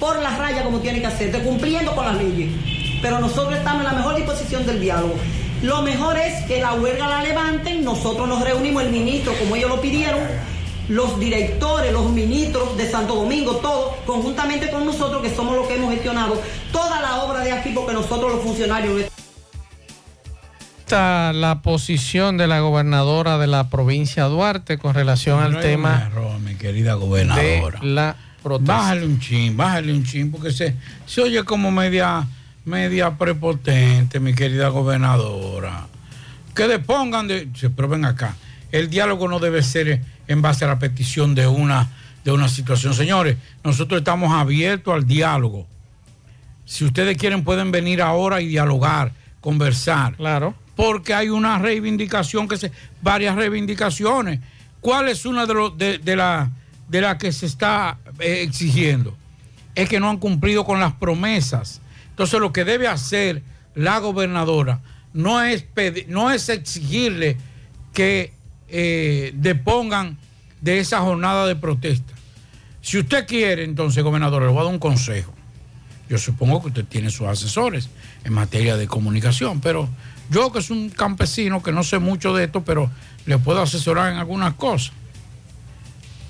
por 0.00 0.18
la 0.20 0.36
raya 0.36 0.64
como 0.64 0.80
tiene 0.80 1.00
que 1.00 1.06
hacer, 1.06 1.30
de 1.30 1.38
cumpliendo 1.40 1.94
con 1.94 2.04
las 2.04 2.16
leyes. 2.16 2.50
Pero 3.00 3.20
nosotros 3.20 3.56
estamos 3.56 3.84
en 3.84 3.92
la 3.92 3.98
mejor 3.98 4.16
disposición 4.16 4.66
del 4.66 4.80
diálogo. 4.80 5.14
Lo 5.62 5.80
mejor 5.82 6.18
es 6.18 6.44
que 6.46 6.60
la 6.60 6.74
huelga 6.74 7.08
la 7.08 7.22
levanten, 7.22 7.84
nosotros 7.84 8.28
nos 8.28 8.42
reunimos, 8.42 8.82
el 8.82 8.90
ministro, 8.90 9.32
como 9.38 9.54
ellos 9.54 9.70
lo 9.70 9.80
pidieron, 9.80 10.20
los 10.92 11.18
directores, 11.18 11.92
los 11.92 12.10
ministros 12.10 12.76
de 12.76 12.90
Santo 12.90 13.14
Domingo, 13.14 13.56
todos, 13.56 13.94
conjuntamente 14.06 14.70
con 14.70 14.84
nosotros, 14.84 15.22
que 15.22 15.34
somos 15.34 15.56
los 15.56 15.66
que 15.66 15.76
hemos 15.76 15.92
gestionado 15.92 16.40
toda 16.70 17.00
la 17.00 17.22
obra 17.22 17.40
de 17.40 17.52
aquí, 17.52 17.70
porque 17.74 17.94
nosotros 17.94 18.32
los 18.32 18.42
funcionarios... 18.42 19.04
Está 20.80 21.32
la 21.32 21.62
posición 21.62 22.36
de 22.36 22.46
la 22.46 22.60
gobernadora 22.60 23.38
de 23.38 23.46
la 23.46 23.70
provincia 23.70 24.24
de 24.24 24.30
Duarte 24.30 24.76
con 24.78 24.92
relación 24.94 25.40
No 25.40 25.46
al 25.46 25.56
hay 25.56 25.62
tema 25.62 25.94
un 25.94 26.12
error, 26.12 26.40
mi 26.40 26.54
querida 26.56 26.94
gobernadora. 26.94 27.80
de 27.80 27.86
la 27.86 28.16
protesta. 28.42 28.72
Bájale 28.74 29.06
un 29.06 29.18
chin, 29.18 29.56
bájale 29.56 29.92
un 29.94 30.04
chin, 30.04 30.30
porque 30.30 30.50
se, 30.52 30.74
se 31.06 31.22
oye 31.22 31.42
como 31.44 31.70
media, 31.70 32.26
media 32.66 33.16
prepotente, 33.16 34.20
mi 34.20 34.34
querida 34.34 34.68
gobernadora. 34.68 35.86
Que 36.54 36.68
depongan 36.68 37.26
de. 37.28 37.48
se- 37.54 37.70
Pero 37.70 37.88
ven 37.88 38.04
acá. 38.04 38.36
El 38.72 38.90
diálogo 38.90 39.28
no 39.28 39.38
debe 39.38 39.62
ser 39.62 40.02
en 40.26 40.42
base 40.42 40.64
a 40.64 40.68
la 40.68 40.78
petición 40.78 41.34
de 41.34 41.46
una, 41.46 41.90
de 42.24 42.32
una 42.32 42.48
situación. 42.48 42.94
Señores, 42.94 43.36
nosotros 43.62 44.00
estamos 44.00 44.32
abiertos 44.32 44.92
al 44.94 45.06
diálogo. 45.06 45.66
Si 46.64 46.84
ustedes 46.84 47.16
quieren, 47.18 47.44
pueden 47.44 47.70
venir 47.70 48.00
ahora 48.02 48.40
y 48.40 48.48
dialogar, 48.48 49.12
conversar. 49.40 50.16
Claro. 50.16 50.54
Porque 50.74 51.12
hay 51.12 51.28
una 51.28 51.58
reivindicación 51.58 52.48
que 52.48 52.56
se. 52.56 52.72
varias 53.02 53.36
reivindicaciones. 53.36 54.40
¿Cuál 54.80 55.08
es 55.08 55.26
una 55.26 55.44
de, 55.46 55.54
los 55.54 55.76
de, 55.78 55.98
de 55.98 56.16
la 56.16 56.50
de 56.88 57.00
la 57.00 57.18
que 57.18 57.30
se 57.32 57.46
está 57.46 57.98
eh, 58.18 58.42
exigiendo? 58.42 59.16
Es 59.74 59.88
que 59.88 60.00
no 60.00 60.08
han 60.08 60.18
cumplido 60.18 60.64
con 60.64 60.80
las 60.80 60.94
promesas. 60.94 61.80
Entonces 62.10 62.40
lo 62.40 62.52
que 62.52 62.64
debe 62.64 62.88
hacer 62.88 63.42
la 63.74 63.98
gobernadora 63.98 64.80
no 65.12 65.42
es, 65.42 65.64
pedi- 65.74 66.06
no 66.08 66.30
es 66.30 66.48
exigirle 66.48 67.36
que 67.92 68.32
eh, 68.74 69.32
depongan 69.34 70.16
de 70.62 70.80
esa 70.80 71.00
jornada 71.00 71.46
de 71.46 71.56
protesta. 71.56 72.14
Si 72.80 72.98
usted 72.98 73.26
quiere, 73.26 73.64
entonces, 73.64 74.02
gobernadora, 74.02 74.46
le 74.46 74.52
voy 74.52 74.62
a 74.62 74.64
dar 74.64 74.72
un 74.72 74.78
consejo. 74.78 75.34
Yo 76.08 76.16
supongo 76.16 76.62
que 76.62 76.68
usted 76.68 76.84
tiene 76.86 77.10
sus 77.10 77.26
asesores 77.26 77.90
en 78.24 78.32
materia 78.32 78.76
de 78.78 78.88
comunicación, 78.88 79.60
pero 79.60 79.88
yo 80.30 80.50
que 80.50 80.62
soy 80.62 80.78
un 80.78 80.90
campesino 80.90 81.62
que 81.62 81.70
no 81.70 81.84
sé 81.84 81.98
mucho 81.98 82.34
de 82.34 82.44
esto, 82.44 82.64
pero 82.64 82.90
le 83.26 83.36
puedo 83.36 83.60
asesorar 83.60 84.10
en 84.10 84.18
algunas 84.18 84.54
cosas. 84.54 84.92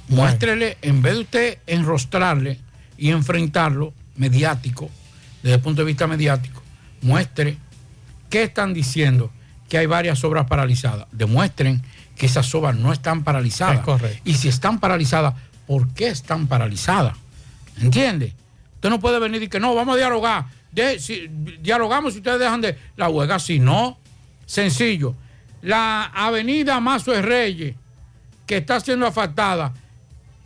Muéstrele, 0.09 0.79
en 0.83 1.01
vez 1.01 1.15
de 1.15 1.21
usted 1.21 1.59
enrostrarle 1.69 2.59
y 2.99 3.11
enfrentarlo 3.11 3.95
mediático, 4.17 4.91
desde 5.45 5.57
el 5.57 5.63
punto 5.63 5.83
de 5.83 5.87
vista 5.87 6.09
mediático, 6.09 6.61
muestre 7.03 7.57
qué 8.31 8.43
están 8.43 8.75
diciendo 8.75 9.31
que 9.69 9.79
hay 9.79 9.87
varias 9.87 10.23
obras 10.25 10.47
paralizadas. 10.47 11.07
Demuestren 11.13 11.83
que 12.17 12.27
esas 12.27 12.55
obras 12.55 12.77
no 12.77 12.93
están 12.93 13.25
paralizadas. 13.25 13.77
Es 13.79 13.85
correcto. 13.85 14.21
Y 14.25 14.35
si 14.35 14.49
están 14.49 14.79
paralizadas, 14.81 15.35
¿por 15.67 15.89
qué 15.95 16.09
están 16.09 16.47
paralizadas? 16.47 17.17
¿Entiende? 17.81 18.35
Usted 18.75 18.91
no 18.91 19.01
puede 19.01 19.19
venir 19.19 19.43
y 19.43 19.49
que 19.49 19.61
no, 19.61 19.75
vamos 19.75 19.95
a 19.95 19.99
dialogar. 19.99 20.47
De- 20.73 20.99
si- 21.01 21.29
dialogamos 21.61 22.13
si 22.15 22.19
ustedes 22.19 22.39
dejan 22.41 22.61
de 22.61 22.79
la 22.97 23.09
huelga. 23.09 23.39
Si 23.39 23.59
no, 23.59 23.99
sencillo. 24.47 25.15
La 25.63 26.05
avenida 26.15 26.81
Mazo 26.81 27.13
Reyes, 27.23 27.77
que 28.47 28.57
está 28.59 28.81
siendo 28.81 29.07
asfaltada, 29.07 29.73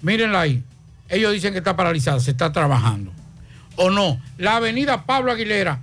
mírenla 0.03 0.41
ahí. 0.43 0.63
Ellos 1.09 1.33
dicen 1.33 1.53
que 1.53 1.59
está 1.59 1.75
paralizada, 1.77 2.21
se 2.21 2.33
está 2.33 2.53
trabajando. 2.53 3.13
O 3.77 3.91
no, 3.91 4.21
la 4.39 4.57
avenida 4.57 5.05
Pablo 5.07 5.33
Aguilera 5.33 5.81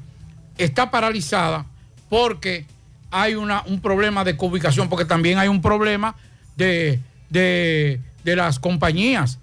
está 0.57 0.91
paralizada 0.91 1.65
porque 2.09 2.65
hay 3.13 3.35
una, 3.35 3.63
un 3.67 3.79
problema 3.79 4.23
de 4.23 4.35
ubicación, 4.39 4.89
porque 4.89 5.05
también 5.05 5.37
hay 5.37 5.47
un 5.47 5.61
problema 5.61 6.15
de, 6.57 6.99
de, 7.29 8.01
de 8.23 8.35
las 8.35 8.59
compañías. 8.59 9.39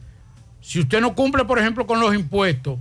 Si 0.61 0.81
usted 0.81 1.01
no 1.01 1.15
cumple, 1.15 1.45
por 1.45 1.59
ejemplo, 1.59 1.87
con 1.87 2.01
los 2.01 2.15
impuestos 2.15 2.79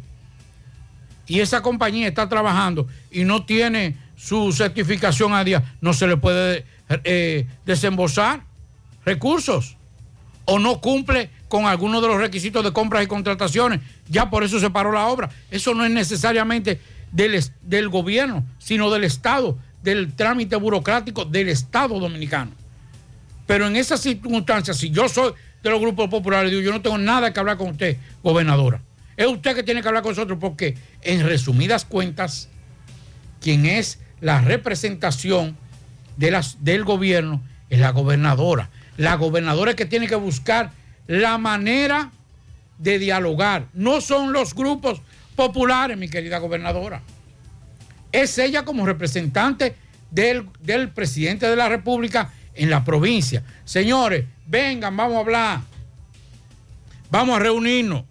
y 1.28 1.40
esa 1.40 1.62
compañía 1.62 2.08
está 2.08 2.28
trabajando 2.28 2.88
y 3.12 3.24
no 3.24 3.46
tiene 3.46 3.98
su 4.18 4.52
certificación 4.52 5.34
a 5.34 5.44
día, 5.44 5.76
no 5.80 5.94
se 5.94 6.08
le 6.08 6.18
puede 6.18 6.66
eh, 7.04 7.48
desembolsar 7.66 8.42
recursos 9.06 9.78
o 10.46 10.58
no 10.58 10.82
cumple 10.82 11.30
con 11.48 11.66
algunos 11.68 12.02
de 12.02 12.08
los 12.08 12.18
requisitos 12.18 12.64
de 12.64 12.74
compras 12.74 13.04
y 13.04 13.08
contrataciones. 13.08 13.80
Ya 14.10 14.32
por 14.32 14.44
eso 14.44 14.60
se 14.60 14.72
paró 14.72 14.92
la 14.92 15.06
obra. 15.08 15.30
Eso 15.52 15.76
no 15.76 15.86
es 15.86 15.92
necesariamente 15.92 16.82
del, 17.12 17.40
del 17.62 17.90
gobierno, 17.90 18.44
sino 18.58 18.90
del 18.90 19.04
Estado, 19.04 19.58
del 19.82 20.14
trámite 20.14 20.56
burocrático 20.56 21.26
del 21.26 21.50
Estado 21.50 22.00
dominicano. 22.00 22.52
Pero 23.48 23.68
en 23.68 23.76
esas 23.76 24.02
circunstancias, 24.02 24.78
si 24.78 24.90
yo 24.90 25.10
soy 25.10 25.34
de 25.64 25.70
los 25.70 25.80
grupos 25.80 26.10
populares, 26.10 26.52
digo, 26.52 26.62
yo 26.62 26.72
no 26.72 26.82
tengo 26.82 26.98
nada 26.98 27.34
que 27.34 27.40
hablar 27.40 27.58
con 27.58 27.70
usted, 27.70 27.98
gobernadora. 28.24 28.82
Es 29.18 29.28
usted 29.28 29.56
que 29.56 29.64
tiene 29.64 29.82
que 29.82 29.88
hablar 29.88 30.04
con 30.04 30.12
nosotros 30.12 30.38
porque, 30.40 30.78
en 31.02 31.26
resumidas 31.26 31.84
cuentas, 31.84 32.48
quien 33.42 33.66
es 33.66 34.00
la 34.22 34.42
representación 34.42 35.58
de 36.18 36.32
las, 36.32 36.64
del 36.64 36.84
gobierno 36.84 37.42
es 37.70 37.80
la 37.80 37.92
gobernadora. 37.92 38.70
La 38.98 39.16
gobernadora 39.16 39.72
es 39.72 39.78
que 39.78 39.86
tiene 39.86 40.08
que 40.08 40.16
buscar 40.16 40.72
la 41.08 41.38
manera 41.38 42.12
de 42.78 43.00
dialogar. 43.00 43.66
No 43.74 44.02
son 44.02 44.34
los 44.34 44.54
grupos 44.54 45.02
populares, 45.36 45.98
mi 45.98 46.10
querida 46.10 46.38
gobernadora. 46.38 47.02
Es 48.12 48.38
ella 48.38 48.66
como 48.66 48.86
representante 48.86 49.76
del, 50.12 50.48
del 50.60 50.90
presidente 50.90 51.48
de 51.48 51.56
la 51.56 51.70
República 51.70 52.32
en 52.56 52.70
la 52.70 52.84
provincia. 52.84 53.44
Señores, 53.66 54.26
vengan, 54.48 54.96
vamos 54.98 55.18
a 55.18 55.20
hablar. 55.20 55.60
Vamos 57.12 57.36
a 57.38 57.40
reunirnos. 57.40 58.04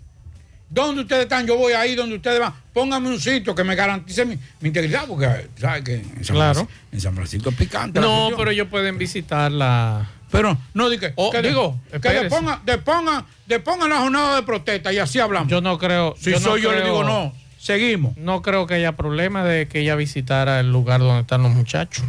¿Dónde 0.70 1.02
ustedes 1.02 1.22
están? 1.22 1.46
Yo 1.46 1.56
voy 1.56 1.72
ahí 1.72 1.94
donde 1.94 2.16
ustedes 2.16 2.38
van. 2.40 2.52
Pónganme 2.74 3.08
un 3.08 3.20
sitio 3.20 3.54
que 3.54 3.64
me 3.64 3.74
garantice 3.74 4.26
mi, 4.26 4.38
mi 4.60 4.68
integridad, 4.68 5.06
porque 5.06 5.48
¿sabes 5.58 5.82
que 5.82 5.94
en 5.94 6.24
San, 6.24 6.36
Claro. 6.36 6.54
Francisco, 6.54 6.72
en 6.92 7.00
San 7.00 7.14
Francisco 7.14 7.50
es 7.50 7.56
picante. 7.56 8.00
No, 8.00 8.30
pero 8.36 8.50
ellos 8.50 8.68
pueden 8.68 8.98
visitar 8.98 9.50
la. 9.50 10.10
Pero 10.30 10.58
no 10.74 10.90
diga, 10.90 11.10
Oh, 11.14 11.30
que 11.30 11.40
digo, 11.40 11.80
que 12.02 12.08
depongan, 12.10 12.60
depongan, 12.66 13.24
depongan 13.46 13.88
la 13.88 14.00
jornada 14.00 14.36
de 14.36 14.42
protesta 14.42 14.92
y 14.92 14.98
así 14.98 15.18
hablamos. 15.18 15.48
Yo 15.48 15.62
no 15.62 15.78
creo. 15.78 16.14
Si 16.20 16.34
soy 16.34 16.60
yo, 16.60 16.70
le 16.70 16.80
creo- 16.82 16.86
digo 16.92 17.04
no. 17.04 17.32
Seguimos. 17.68 18.16
No 18.16 18.40
creo 18.40 18.66
que 18.66 18.74
haya 18.74 18.92
problema 18.96 19.44
de 19.44 19.68
que 19.68 19.80
ella 19.80 19.94
visitara 19.94 20.58
el 20.58 20.72
lugar 20.72 21.00
donde 21.00 21.20
están 21.20 21.42
los 21.42 21.52
muchachos. 21.52 22.02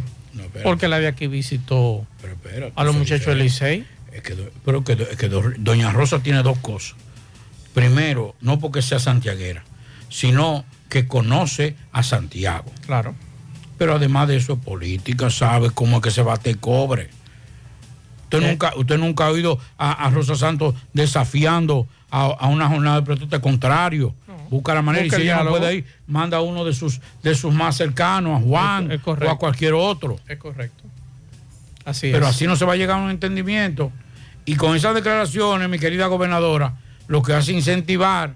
porque 0.62 0.88
la 0.88 0.98
de 0.98 1.06
aquí 1.06 1.26
visitó 1.26 2.06
a 2.76 2.82
los 2.84 2.94
muchachos 2.96 3.26
del 3.26 3.40
Licey. 3.40 3.84
Es 4.10 4.22
que, 4.22 4.34
do- 4.34 4.50
pero 4.64 4.82
que, 4.84 4.94
es 4.94 5.16
que 5.18 5.28
do- 5.28 5.52
Doña 5.58 5.92
Rosa 5.92 6.20
tiene 6.22 6.42
dos 6.42 6.56
cosas. 6.58 6.94
Primero, 7.74 8.34
no 8.40 8.58
porque 8.58 8.80
sea 8.80 8.98
santiaguera, 8.98 9.62
sino 10.08 10.64
que 10.88 11.06
conoce 11.06 11.76
a 11.92 12.02
Santiago. 12.02 12.72
Claro. 12.86 13.14
Pero 13.76 13.94
además 13.96 14.28
de 14.28 14.36
eso, 14.36 14.54
es 14.54 14.58
política, 14.60 15.28
sabe 15.30 15.70
cómo 15.72 15.98
es 15.98 16.02
que 16.02 16.10
se 16.10 16.22
bate 16.22 16.54
cobre. 16.54 17.10
Usted, 18.24 18.42
Eh. 18.42 18.48
nunca, 18.50 18.72
usted 18.76 18.96
nunca 18.98 19.26
ha 19.26 19.30
oído 19.30 19.58
a, 19.76 19.92
a 20.06 20.10
Rosa 20.10 20.36
Santos 20.36 20.74
desafiando 20.94 21.86
a, 22.10 22.22
a 22.24 22.46
una 22.48 22.66
jornada 22.68 22.96
de 23.00 23.02
protesta 23.06 23.40
contrario. 23.40 24.14
Busca 24.50 24.74
la 24.74 24.82
manera 24.82 25.04
Busca 25.04 25.16
y 25.16 25.20
si 25.22 25.26
el 25.28 25.32
ella 25.34 25.44
no 25.44 25.50
puede 25.50 25.74
ir, 25.76 25.84
manda 26.06 26.36
a 26.38 26.40
uno 26.42 26.64
de 26.64 26.74
sus, 26.74 27.00
de 27.22 27.34
sus 27.34 27.54
más 27.54 27.76
cercanos, 27.76 28.40
a 28.40 28.44
Juan 28.44 28.90
Es- 28.90 29.00
es 29.00 29.06
o 29.06 29.30
a 29.30 29.38
cualquier 29.38 29.72
otro. 29.74 30.18
Es 30.28 30.36
correcto. 30.38 30.84
Así 31.84 32.10
Pero 32.12 32.26
es. 32.26 32.34
así 32.34 32.46
no 32.46 32.56
se 32.56 32.64
va 32.64 32.74
a 32.74 32.76
llegar 32.76 32.98
a 32.98 33.02
un 33.02 33.10
entendimiento. 33.10 33.90
Y 34.44 34.56
con 34.56 34.74
esas 34.76 34.94
declaraciones, 34.94 35.68
mi 35.68 35.78
querida 35.78 36.06
gobernadora, 36.08 36.74
lo 37.06 37.22
que 37.22 37.32
hace 37.32 37.52
incentivar 37.52 38.34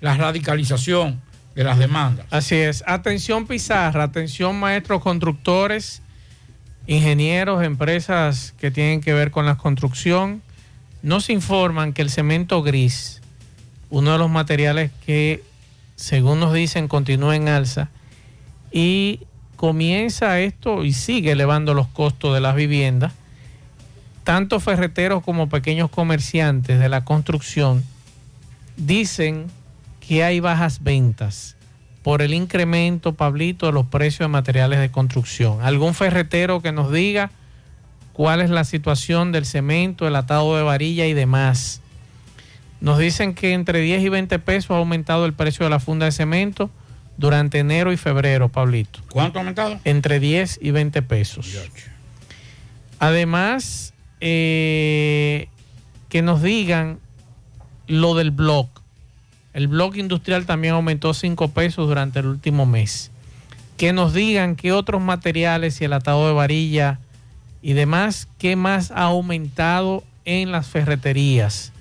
la 0.00 0.16
radicalización 0.16 1.20
de 1.54 1.64
las 1.64 1.78
demandas. 1.78 2.26
Así 2.30 2.54
es. 2.56 2.82
Atención 2.86 3.46
Pizarra, 3.46 4.04
atención 4.04 4.58
maestros 4.58 5.02
constructores, 5.02 6.02
ingenieros, 6.86 7.62
empresas 7.64 8.54
que 8.58 8.70
tienen 8.70 9.00
que 9.00 9.12
ver 9.12 9.30
con 9.30 9.44
la 9.44 9.56
construcción. 9.56 10.40
Nos 11.02 11.30
informan 11.30 11.92
que 11.92 12.02
el 12.02 12.10
cemento 12.10 12.62
gris, 12.62 13.17
uno 13.90 14.12
de 14.12 14.18
los 14.18 14.30
materiales 14.30 14.90
que, 15.04 15.42
según 15.96 16.40
nos 16.40 16.52
dicen, 16.52 16.88
continúa 16.88 17.36
en 17.36 17.48
alza 17.48 17.90
y 18.70 19.20
comienza 19.56 20.40
esto 20.40 20.84
y 20.84 20.92
sigue 20.92 21.32
elevando 21.32 21.74
los 21.74 21.88
costos 21.88 22.34
de 22.34 22.40
las 22.40 22.54
viviendas. 22.54 23.12
Tanto 24.24 24.60
ferreteros 24.60 25.22
como 25.24 25.48
pequeños 25.48 25.90
comerciantes 25.90 26.78
de 26.78 26.88
la 26.88 27.04
construcción 27.04 27.82
dicen 28.76 29.46
que 30.06 30.22
hay 30.22 30.40
bajas 30.40 30.82
ventas 30.82 31.56
por 32.02 32.22
el 32.22 32.32
incremento, 32.32 33.14
Pablito, 33.14 33.66
de 33.66 33.72
los 33.72 33.86
precios 33.86 34.20
de 34.20 34.28
materiales 34.28 34.78
de 34.78 34.90
construcción. 34.90 35.60
¿Algún 35.62 35.94
ferretero 35.94 36.62
que 36.62 36.72
nos 36.72 36.92
diga 36.92 37.30
cuál 38.12 38.40
es 38.40 38.50
la 38.50 38.64
situación 38.64 39.32
del 39.32 39.44
cemento, 39.44 40.06
el 40.06 40.16
atado 40.16 40.56
de 40.56 40.62
varilla 40.62 41.06
y 41.06 41.14
demás? 41.14 41.82
Nos 42.80 42.98
dicen 42.98 43.34
que 43.34 43.52
entre 43.54 43.80
10 43.80 44.02
y 44.02 44.08
20 44.08 44.38
pesos 44.38 44.70
ha 44.70 44.76
aumentado 44.76 45.26
el 45.26 45.32
precio 45.32 45.64
de 45.64 45.70
la 45.70 45.80
funda 45.80 46.06
de 46.06 46.12
cemento 46.12 46.70
durante 47.16 47.58
enero 47.58 47.92
y 47.92 47.96
febrero, 47.96 48.48
Pablito. 48.48 49.00
¿Cuánto 49.10 49.38
ha 49.38 49.42
aumentado? 49.42 49.80
Entre 49.84 50.20
10 50.20 50.60
y 50.62 50.70
20 50.70 51.02
pesos. 51.02 51.52
Además, 53.00 53.92
eh, 54.20 55.48
que 56.08 56.22
nos 56.22 56.42
digan 56.42 57.00
lo 57.88 58.14
del 58.14 58.30
blog. 58.30 58.68
El 59.52 59.66
blog 59.66 59.96
industrial 59.96 60.46
también 60.46 60.74
aumentó 60.74 61.14
5 61.14 61.48
pesos 61.48 61.88
durante 61.88 62.20
el 62.20 62.26
último 62.26 62.66
mes. 62.66 63.10
Que 63.76 63.92
nos 63.92 64.12
digan 64.14 64.56
qué 64.56 64.72
otros 64.72 65.02
materiales 65.02 65.80
y 65.80 65.84
el 65.84 65.92
atado 65.92 66.26
de 66.28 66.34
varilla 66.34 67.00
y 67.62 67.72
demás, 67.72 68.28
qué 68.38 68.54
más 68.56 68.90
ha 68.92 69.04
aumentado 69.04 70.04
en 70.24 70.52
las 70.52 70.68
ferreterías. 70.68 71.72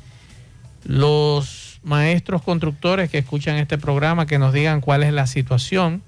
Los 0.87 1.81
maestros 1.83 2.41
constructores 2.41 3.09
que 3.09 3.17
escuchan 3.17 3.57
este 3.57 3.77
programa, 3.77 4.25
que 4.25 4.39
nos 4.39 4.53
digan 4.53 4.79
cuál 4.79 5.03
es 5.03 5.11
la 5.11 5.27
situación 5.27 6.01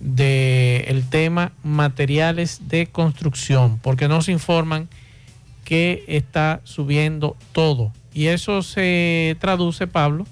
del 0.00 1.06
tema 1.10 1.52
materiales 1.62 2.62
de 2.68 2.86
construcción, 2.86 3.78
porque 3.82 4.08
nos 4.08 4.30
informan 4.30 4.88
que 5.64 6.02
está 6.08 6.62
subiendo 6.64 7.36
todo. 7.52 7.92
Y 8.14 8.28
eso 8.28 8.62
se 8.62 9.36
traduce, 9.38 9.86
Pablo, 9.86 10.26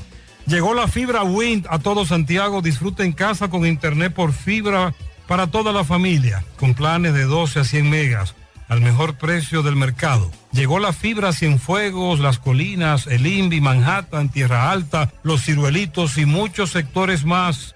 Llegó 0.48 0.74
la 0.74 0.88
fibra 0.88 1.24
Wind 1.24 1.68
a 1.70 1.78
todo 1.80 2.06
Santiago. 2.06 2.62
Disfruta 2.62 3.04
en 3.04 3.12
casa 3.14 3.50
con 3.50 3.66
internet 3.66 4.14
por 4.14 4.34
fibra 4.34 4.94
para 5.28 5.48
toda 5.48 5.72
la 5.72 5.84
familia, 5.84 6.44
con 6.58 6.74
planes 6.74 7.14
de 7.14 7.26
12 7.26 7.60
a 7.60 7.64
100 7.64 7.90
megas 7.90 8.36
al 8.70 8.82
mejor 8.82 9.16
precio 9.16 9.64
del 9.64 9.76
mercado. 9.76 10.32
Llegó 10.52 10.80
la 10.80 10.94
fibra 10.94 11.34
Cienfuegos, 11.34 12.20
Las 12.20 12.40
Colinas, 12.40 13.08
El 13.08 13.28
Invi, 13.28 13.60
Manhattan, 13.60 14.30
Tierra 14.30 14.72
Alta, 14.72 15.12
Los 15.24 15.44
Ciruelitos 15.44 16.18
y 16.18 16.26
muchos 16.26 16.72
sectores 16.72 17.26
más. 17.26 17.76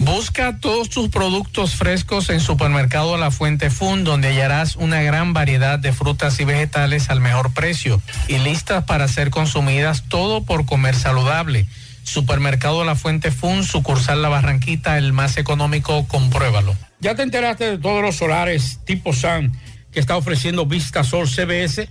Busca 0.00 0.60
todos 0.60 0.88
tus 0.90 1.08
productos 1.08 1.74
frescos 1.74 2.30
en 2.30 2.38
Supermercado 2.38 3.16
La 3.16 3.32
Fuente 3.32 3.68
Fun, 3.68 4.04
donde 4.04 4.28
hallarás 4.28 4.76
una 4.76 5.02
gran 5.02 5.32
variedad 5.32 5.76
de 5.76 5.92
frutas 5.92 6.38
y 6.38 6.44
vegetales 6.44 7.10
al 7.10 7.20
mejor 7.20 7.52
precio 7.52 8.00
y 8.28 8.38
listas 8.38 8.84
para 8.84 9.08
ser 9.08 9.30
consumidas, 9.30 10.04
todo 10.08 10.44
por 10.44 10.66
comer 10.66 10.94
saludable. 10.94 11.66
Supermercado 12.04 12.84
La 12.84 12.94
Fuente 12.94 13.32
Fun, 13.32 13.64
sucursal 13.64 14.22
La 14.22 14.28
Barranquita, 14.28 14.98
el 14.98 15.12
más 15.12 15.36
económico, 15.36 16.06
compruébalo. 16.06 16.76
¿Ya 17.00 17.16
te 17.16 17.22
enteraste 17.22 17.68
de 17.68 17.78
todos 17.78 18.00
los 18.00 18.14
solares 18.14 18.78
tipo 18.84 19.12
SAN 19.12 19.52
que 19.90 19.98
está 19.98 20.16
ofreciendo 20.16 20.64
Vista 20.64 21.02
Sol 21.02 21.28
CBS? 21.28 21.90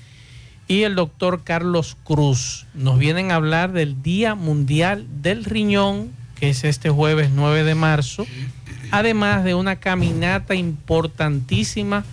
y 0.66 0.82
el 0.82 0.94
doctor 0.94 1.42
Carlos 1.44 1.96
Cruz. 2.04 2.66
Nos 2.74 2.98
vienen 2.98 3.30
a 3.30 3.36
hablar 3.36 3.72
del 3.72 4.02
Día 4.02 4.34
Mundial 4.34 5.06
del 5.22 5.44
Riñón, 5.44 6.10
que 6.36 6.50
es 6.50 6.64
este 6.64 6.90
jueves 6.90 7.30
9 7.34 7.64
de 7.64 7.74
marzo, 7.74 8.26
además 8.90 9.44
de 9.44 9.54
una 9.54 9.76
caminata 9.76 10.54
importantísima 10.54 12.04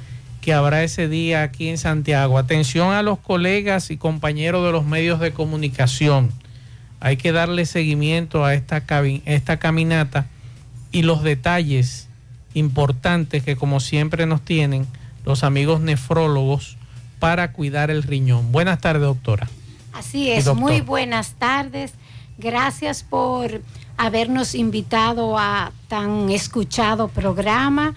que 0.42 0.54
habrá 0.54 0.84
ese 0.84 1.08
día 1.08 1.44
aquí 1.44 1.70
en 1.70 1.78
Santiago. 1.78 2.38
Atención 2.38 2.94
a 2.94 3.04
los 3.04 3.20
colegas 3.20 3.92
y 3.92 3.98
compañeros 3.98 4.66
de 4.66 4.72
los 4.72 4.86
medios 4.86 5.20
de 5.20 5.32
comunicación. 5.32 6.32
Hay 7.00 7.18
que 7.18 7.32
darle 7.32 7.66
seguimiento 7.66 8.44
a 8.44 8.54
esta, 8.54 8.84
esta 9.26 9.58
caminata 9.58 10.28
y 10.92 11.04
los 11.04 11.24
detalles 11.24 12.10
importantes 12.54 13.44
que 13.44 13.56
como 13.56 13.80
siempre 13.80 14.26
nos 14.26 14.42
tienen 14.42 14.86
los 15.26 15.44
amigos 15.44 15.80
nefrólogos 15.82 16.78
para 17.22 17.54
cuidar 17.54 17.92
el 17.92 18.02
riñón. 18.02 18.52
Buenas 18.52 18.82
tardes, 18.82 19.04
doctora. 19.04 19.48
Así 19.94 20.32
es, 20.32 20.52
muy 20.56 20.82
buenas 20.82 21.34
tardes. 21.34 21.94
Gracias 22.40 23.04
por 23.04 23.62
habernos 23.96 24.56
invitado 24.56 25.38
a 25.38 25.72
tan 25.88 26.32
escuchado 26.32 27.10
programa. 27.10 27.94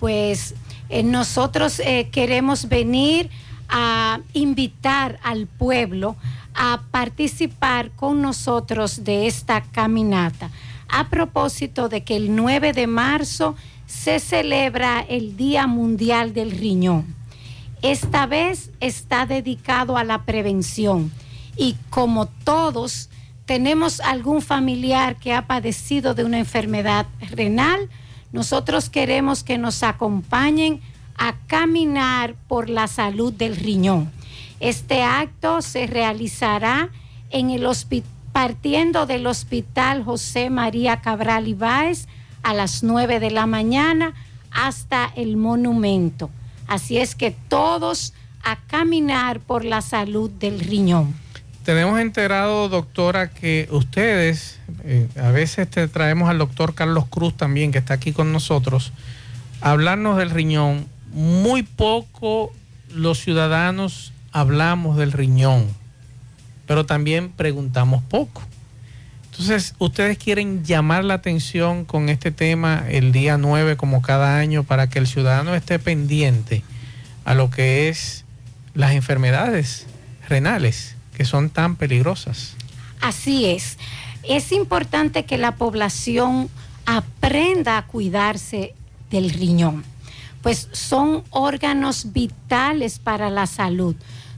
Pues 0.00 0.56
eh, 0.88 1.04
nosotros 1.04 1.78
eh, 1.78 2.08
queremos 2.10 2.68
venir 2.68 3.30
a 3.68 4.18
invitar 4.32 5.20
al 5.22 5.46
pueblo 5.46 6.16
a 6.56 6.82
participar 6.90 7.92
con 7.92 8.20
nosotros 8.22 9.04
de 9.04 9.28
esta 9.28 9.62
caminata. 9.62 10.50
A 10.88 11.10
propósito 11.10 11.88
de 11.88 12.02
que 12.02 12.16
el 12.16 12.34
9 12.34 12.72
de 12.72 12.88
marzo 12.88 13.54
se 13.86 14.18
celebra 14.18 15.00
el 15.08 15.36
Día 15.36 15.68
Mundial 15.68 16.34
del 16.34 16.50
Riñón. 16.50 17.23
Esta 17.84 18.24
vez 18.24 18.70
está 18.80 19.26
dedicado 19.26 19.98
a 19.98 20.04
la 20.04 20.22
prevención 20.22 21.12
y 21.54 21.76
como 21.90 22.24
todos 22.24 23.10
tenemos 23.44 24.00
algún 24.00 24.40
familiar 24.40 25.16
que 25.16 25.34
ha 25.34 25.46
padecido 25.46 26.14
de 26.14 26.24
una 26.24 26.38
enfermedad 26.38 27.04
renal, 27.30 27.90
nosotros 28.32 28.88
queremos 28.88 29.44
que 29.44 29.58
nos 29.58 29.82
acompañen 29.82 30.80
a 31.18 31.34
caminar 31.46 32.36
por 32.48 32.70
la 32.70 32.88
salud 32.88 33.34
del 33.34 33.54
riñón. 33.54 34.10
Este 34.60 35.02
acto 35.02 35.60
se 35.60 35.86
realizará 35.86 36.88
en 37.28 37.50
el 37.50 37.68
partiendo 38.32 39.04
del 39.04 39.26
Hospital 39.26 40.04
José 40.04 40.48
María 40.48 41.02
Cabral 41.02 41.48
Ibáez 41.48 42.08
a 42.42 42.54
las 42.54 42.82
9 42.82 43.20
de 43.20 43.30
la 43.30 43.44
mañana 43.44 44.14
hasta 44.50 45.12
el 45.16 45.36
monumento. 45.36 46.30
Así 46.66 46.98
es 46.98 47.14
que 47.14 47.30
todos 47.48 48.14
a 48.42 48.56
caminar 48.66 49.40
por 49.40 49.64
la 49.64 49.80
salud 49.80 50.30
del 50.30 50.60
riñón. 50.60 51.14
Tenemos 51.64 51.98
enterado, 51.98 52.68
doctora, 52.68 53.30
que 53.30 53.68
ustedes, 53.70 54.60
eh, 54.82 55.08
a 55.16 55.30
veces 55.30 55.68
te 55.70 55.88
traemos 55.88 56.28
al 56.28 56.36
doctor 56.36 56.74
Carlos 56.74 57.06
Cruz 57.08 57.34
también, 57.34 57.72
que 57.72 57.78
está 57.78 57.94
aquí 57.94 58.12
con 58.12 58.32
nosotros, 58.32 58.92
a 59.62 59.70
hablarnos 59.70 60.18
del 60.18 60.28
riñón. 60.28 60.86
Muy 61.10 61.62
poco 61.62 62.52
los 62.90 63.18
ciudadanos 63.18 64.12
hablamos 64.30 64.98
del 64.98 65.12
riñón, 65.12 65.66
pero 66.66 66.84
también 66.84 67.30
preguntamos 67.30 68.02
poco. 68.02 68.42
Entonces, 69.34 69.74
ustedes 69.80 70.16
quieren 70.16 70.64
llamar 70.64 71.04
la 71.04 71.14
atención 71.14 71.84
con 71.84 72.08
este 72.08 72.30
tema 72.30 72.84
el 72.88 73.10
día 73.10 73.36
9, 73.36 73.76
como 73.76 74.00
cada 74.00 74.38
año, 74.38 74.62
para 74.62 74.88
que 74.88 75.00
el 75.00 75.08
ciudadano 75.08 75.56
esté 75.56 75.80
pendiente 75.80 76.62
a 77.24 77.34
lo 77.34 77.50
que 77.50 77.88
es 77.88 78.24
las 78.74 78.92
enfermedades 78.92 79.88
renales, 80.28 80.94
que 81.16 81.24
son 81.24 81.50
tan 81.50 81.74
peligrosas. 81.74 82.54
Así 83.00 83.46
es. 83.46 83.76
Es 84.22 84.52
importante 84.52 85.24
que 85.24 85.36
la 85.36 85.56
población 85.56 86.48
aprenda 86.86 87.76
a 87.76 87.86
cuidarse 87.88 88.72
del 89.10 89.30
riñón, 89.30 89.82
pues 90.42 90.68
son 90.70 91.24
órganos 91.30 92.12
vitales 92.12 93.00
para 93.00 93.30
la 93.30 93.48
salud. 93.48 93.96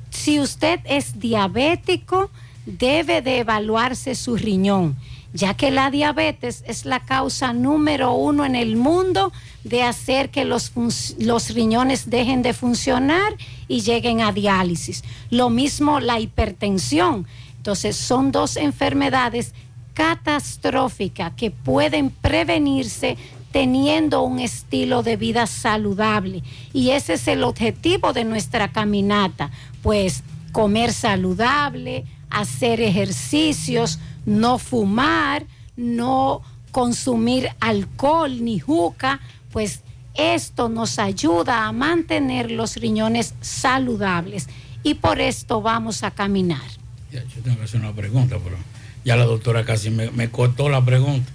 Si 0.09 0.41
usted 0.41 0.81
es 0.85 1.21
diabético, 1.21 2.31
debe 2.67 3.23
de 3.23 3.39
evaluarse 3.39 4.15
su 4.15 4.37
riñón, 4.37 4.97
ya 5.33 5.55
que 5.55 5.71
la 5.71 5.91
diabetes 5.91 6.65
es 6.67 6.85
la 6.85 7.01
causa 7.01 7.53
número 7.53 8.13
uno 8.13 8.45
en 8.45 8.57
el 8.57 8.77
mundo 8.77 9.33
de 9.65 9.83
hacer 9.83 10.31
que 10.31 10.45
los, 10.45 10.73
los 11.19 11.51
riñones 11.51 12.11
dejen 12.11 12.43
de 12.43 12.53
funcionar 12.53 13.35
y 13.69 13.81
lleguen 13.81 14.21
a 14.21 14.33
diálisis. 14.33 15.05
Lo 15.31 15.49
mismo 15.49 16.01
la 16.01 16.21
hipertensión. 16.21 17.27
Entonces 17.57 17.97
son 17.97 18.33
dos 18.33 18.57
enfermedades 18.57 19.55
catastróficas 19.95 21.33
que 21.37 21.51
pueden 21.51 22.11
prevenirse 22.11 23.17
teniendo 23.51 24.23
un 24.23 24.39
estilo 24.39 25.03
de 25.03 25.17
vida 25.17 25.47
saludable. 25.47 26.43
Y 26.73 26.91
ese 26.91 27.15
es 27.15 27.27
el 27.27 27.43
objetivo 27.43 28.13
de 28.13 28.25
nuestra 28.25 28.69
caminata, 28.69 29.51
pues 29.83 30.23
comer 30.53 30.93
saludable, 30.93 32.05
hacer 32.31 32.81
ejercicios, 32.81 33.99
no 34.25 34.59
fumar, 34.59 35.47
no 35.77 36.43
consumir 36.71 37.49
alcohol 37.61 38.45
ni 38.45 38.59
juca, 38.59 39.21
pues 39.51 39.81
esto 40.15 40.69
nos 40.69 40.99
ayuda 40.99 41.67
a 41.67 41.73
mantener 41.73 42.51
los 42.51 42.77
riñones 42.77 43.35
saludables 43.41 44.49
y 44.83 44.95
por 44.95 45.21
esto 45.21 45.63
vamos 45.63 46.03
a 46.03 46.11
caminar. 46.11 46.63
Ya, 47.11 47.23
yo 47.25 47.43
tengo 47.43 47.59
que 47.59 47.65
hacer 47.65 47.81
una 47.81 47.93
pregunta, 47.93 48.37
pero 48.43 48.57
ya 49.05 49.17
la 49.17 49.25
doctora 49.25 49.65
casi 49.65 49.91
me, 49.91 50.11
me 50.11 50.31
cortó 50.31 50.69
la 50.69 50.85
pregunta. 50.85 51.31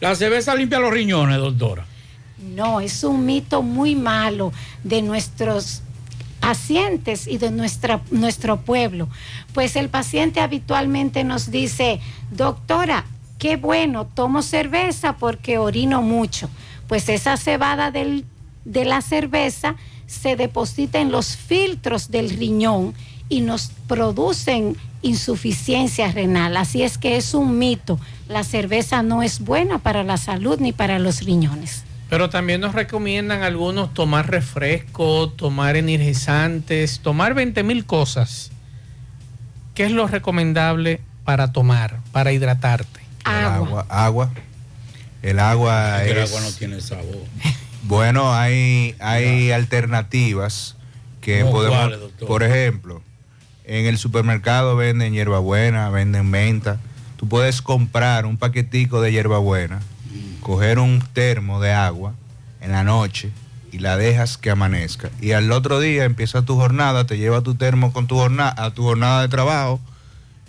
¿La 0.00 0.14
cerveza 0.14 0.54
limpia 0.54 0.80
los 0.80 0.92
riñones, 0.92 1.38
doctora? 1.38 1.86
No, 2.54 2.80
es 2.80 3.04
un 3.04 3.24
mito 3.24 3.62
muy 3.62 3.94
malo 3.94 4.52
de 4.82 5.00
nuestros 5.00 5.82
pacientes 6.42 7.26
y 7.28 7.38
de 7.38 7.50
nuestra, 7.52 8.02
nuestro 8.10 8.60
pueblo. 8.60 9.08
Pues 9.54 9.76
el 9.76 9.88
paciente 9.88 10.40
habitualmente 10.40 11.22
nos 11.24 11.50
dice, 11.50 12.00
doctora, 12.32 13.04
qué 13.38 13.56
bueno, 13.56 14.06
tomo 14.06 14.42
cerveza 14.42 15.14
porque 15.14 15.56
orino 15.58 16.02
mucho. 16.02 16.50
Pues 16.88 17.08
esa 17.08 17.36
cebada 17.36 17.90
del- 17.92 18.26
de 18.64 18.84
la 18.84 19.00
cerveza 19.02 19.76
se 20.06 20.34
deposita 20.36 20.98
en 20.98 21.12
los 21.12 21.36
filtros 21.36 22.10
del 22.10 22.28
riñón 22.30 22.92
y 23.28 23.40
nos 23.40 23.70
producen 23.86 24.76
insuficiencia 25.00 26.10
renal. 26.12 26.56
Así 26.56 26.82
es 26.82 26.98
que 26.98 27.16
es 27.16 27.34
un 27.34 27.56
mito. 27.58 27.98
La 28.28 28.42
cerveza 28.44 29.02
no 29.02 29.22
es 29.22 29.40
buena 29.40 29.78
para 29.78 30.02
la 30.02 30.16
salud 30.16 30.58
ni 30.60 30.72
para 30.72 30.98
los 30.98 31.22
riñones. 31.22 31.84
Pero 32.12 32.28
también 32.28 32.60
nos 32.60 32.74
recomiendan 32.74 33.42
algunos 33.42 33.94
tomar 33.94 34.30
refresco, 34.30 35.30
tomar 35.30 35.76
energizantes, 35.76 37.00
tomar 37.00 37.32
20 37.32 37.62
mil 37.62 37.86
cosas. 37.86 38.52
¿Qué 39.74 39.84
es 39.86 39.92
lo 39.92 40.06
recomendable 40.06 41.00
para 41.24 41.52
tomar, 41.52 42.00
para 42.12 42.30
hidratarte? 42.32 43.00
Agua. 43.24 43.86
Agua. 43.88 44.30
El 45.22 45.38
agua 45.38 46.04
el 46.04 46.18
es... 46.18 46.28
agua 46.28 46.42
no 46.42 46.52
tiene 46.52 46.82
sabor. 46.82 47.16
Bueno, 47.84 48.34
hay, 48.34 48.94
hay 49.00 49.50
alternativas 49.50 50.76
que 51.22 51.40
¿Cómo 51.40 51.52
podemos... 51.52 51.98
doctor? 51.98 52.28
por 52.28 52.42
ejemplo, 52.42 53.02
en 53.64 53.86
el 53.86 53.96
supermercado 53.96 54.76
venden 54.76 55.14
hierbabuena, 55.14 55.88
venden 55.88 56.28
menta. 56.28 56.78
Tú 57.16 57.26
puedes 57.26 57.62
comprar 57.62 58.26
un 58.26 58.36
paquetico 58.36 59.00
de 59.00 59.12
hierbabuena, 59.12 59.80
coger 60.42 60.78
un 60.78 61.02
termo 61.12 61.60
de 61.60 61.72
agua 61.72 62.14
en 62.60 62.72
la 62.72 62.84
noche 62.84 63.30
y 63.72 63.78
la 63.78 63.96
dejas 63.96 64.36
que 64.36 64.50
amanezca. 64.50 65.10
Y 65.20 65.32
al 65.32 65.50
otro 65.50 65.80
día 65.80 66.04
empieza 66.04 66.42
tu 66.42 66.56
jornada, 66.56 67.06
te 67.06 67.16
lleva 67.16 67.40
tu 67.40 67.54
termo 67.54 67.92
con 67.92 68.06
tu 68.06 68.16
jornada, 68.16 68.54
a 68.58 68.70
tu 68.72 68.82
jornada 68.82 69.22
de 69.22 69.28
trabajo 69.28 69.80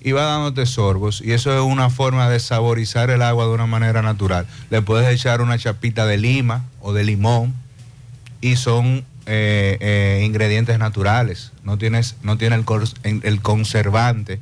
y 0.02 0.12
va 0.12 0.24
dándote 0.24 0.66
sorbos. 0.66 1.22
Y 1.22 1.32
eso 1.32 1.54
es 1.56 1.62
una 1.62 1.90
forma 1.90 2.30
de 2.30 2.40
saborizar 2.40 3.10
el 3.10 3.22
agua 3.22 3.46
de 3.46 3.52
una 3.52 3.66
manera 3.66 4.02
natural. 4.02 4.46
Le 4.70 4.82
puedes 4.82 5.08
echar 5.10 5.42
una 5.42 5.58
chapita 5.58 6.06
de 6.06 6.18
lima 6.18 6.66
o 6.82 6.92
de 6.92 7.06
limón 7.06 7.54
y 8.42 8.58
son 8.58 9.06
eh, 9.26 9.78
eh, 9.80 10.24
ingredientes 10.26 10.78
naturales. 10.78 11.54
No, 11.64 11.78
tienes, 11.78 12.18
no 12.24 12.38
tiene 12.38 12.56
el, 12.58 13.22
el 13.24 13.42
conservante 13.42 14.42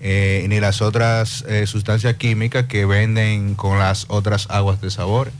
eh, 0.00 0.44
ni 0.48 0.60
las 0.60 0.82
otras 0.82 1.44
eh, 1.48 1.66
sustancias 1.66 2.14
químicas 2.16 2.66
que 2.66 2.84
venden 2.84 3.54
con 3.54 3.78
las 3.78 4.06
otras 4.08 4.46
aguas 4.50 4.80
de 4.80 4.90
sabor. 4.90 5.32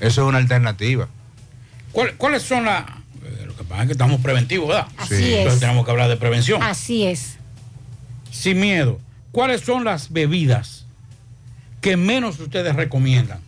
Eso 0.00 0.22
es 0.22 0.28
una 0.28 0.38
alternativa. 0.38 1.08
¿Cuál- 1.92 2.14
¿Cuáles 2.16 2.42
son 2.42 2.64
las... 2.64 2.84
eh, 3.22 3.44
Lo 3.46 3.56
que 3.56 3.64
pasa 3.64 3.82
es 3.82 3.86
que 3.88 3.92
estamos 3.92 4.20
preventivos, 4.20 4.68
¿verdad? 4.68 4.86
Así 4.96 5.16
Sí. 5.16 5.24
es. 5.32 5.38
Entonces 5.38 5.60
tenemos 5.60 5.84
que 5.84 5.90
hablar 5.90 6.08
de 6.08 6.16
prevención. 6.16 6.62
Así 6.62 7.04
es. 7.04 7.36
Sin 8.30 8.60
miedo. 8.60 8.98
¿Cuáles 9.32 9.60
son 9.60 9.84
las 9.84 10.12
bebidas 10.12 10.86
que 11.80 11.96
menos 11.96 12.38
ustedes 12.40 12.74
recomiendan? 12.76 13.40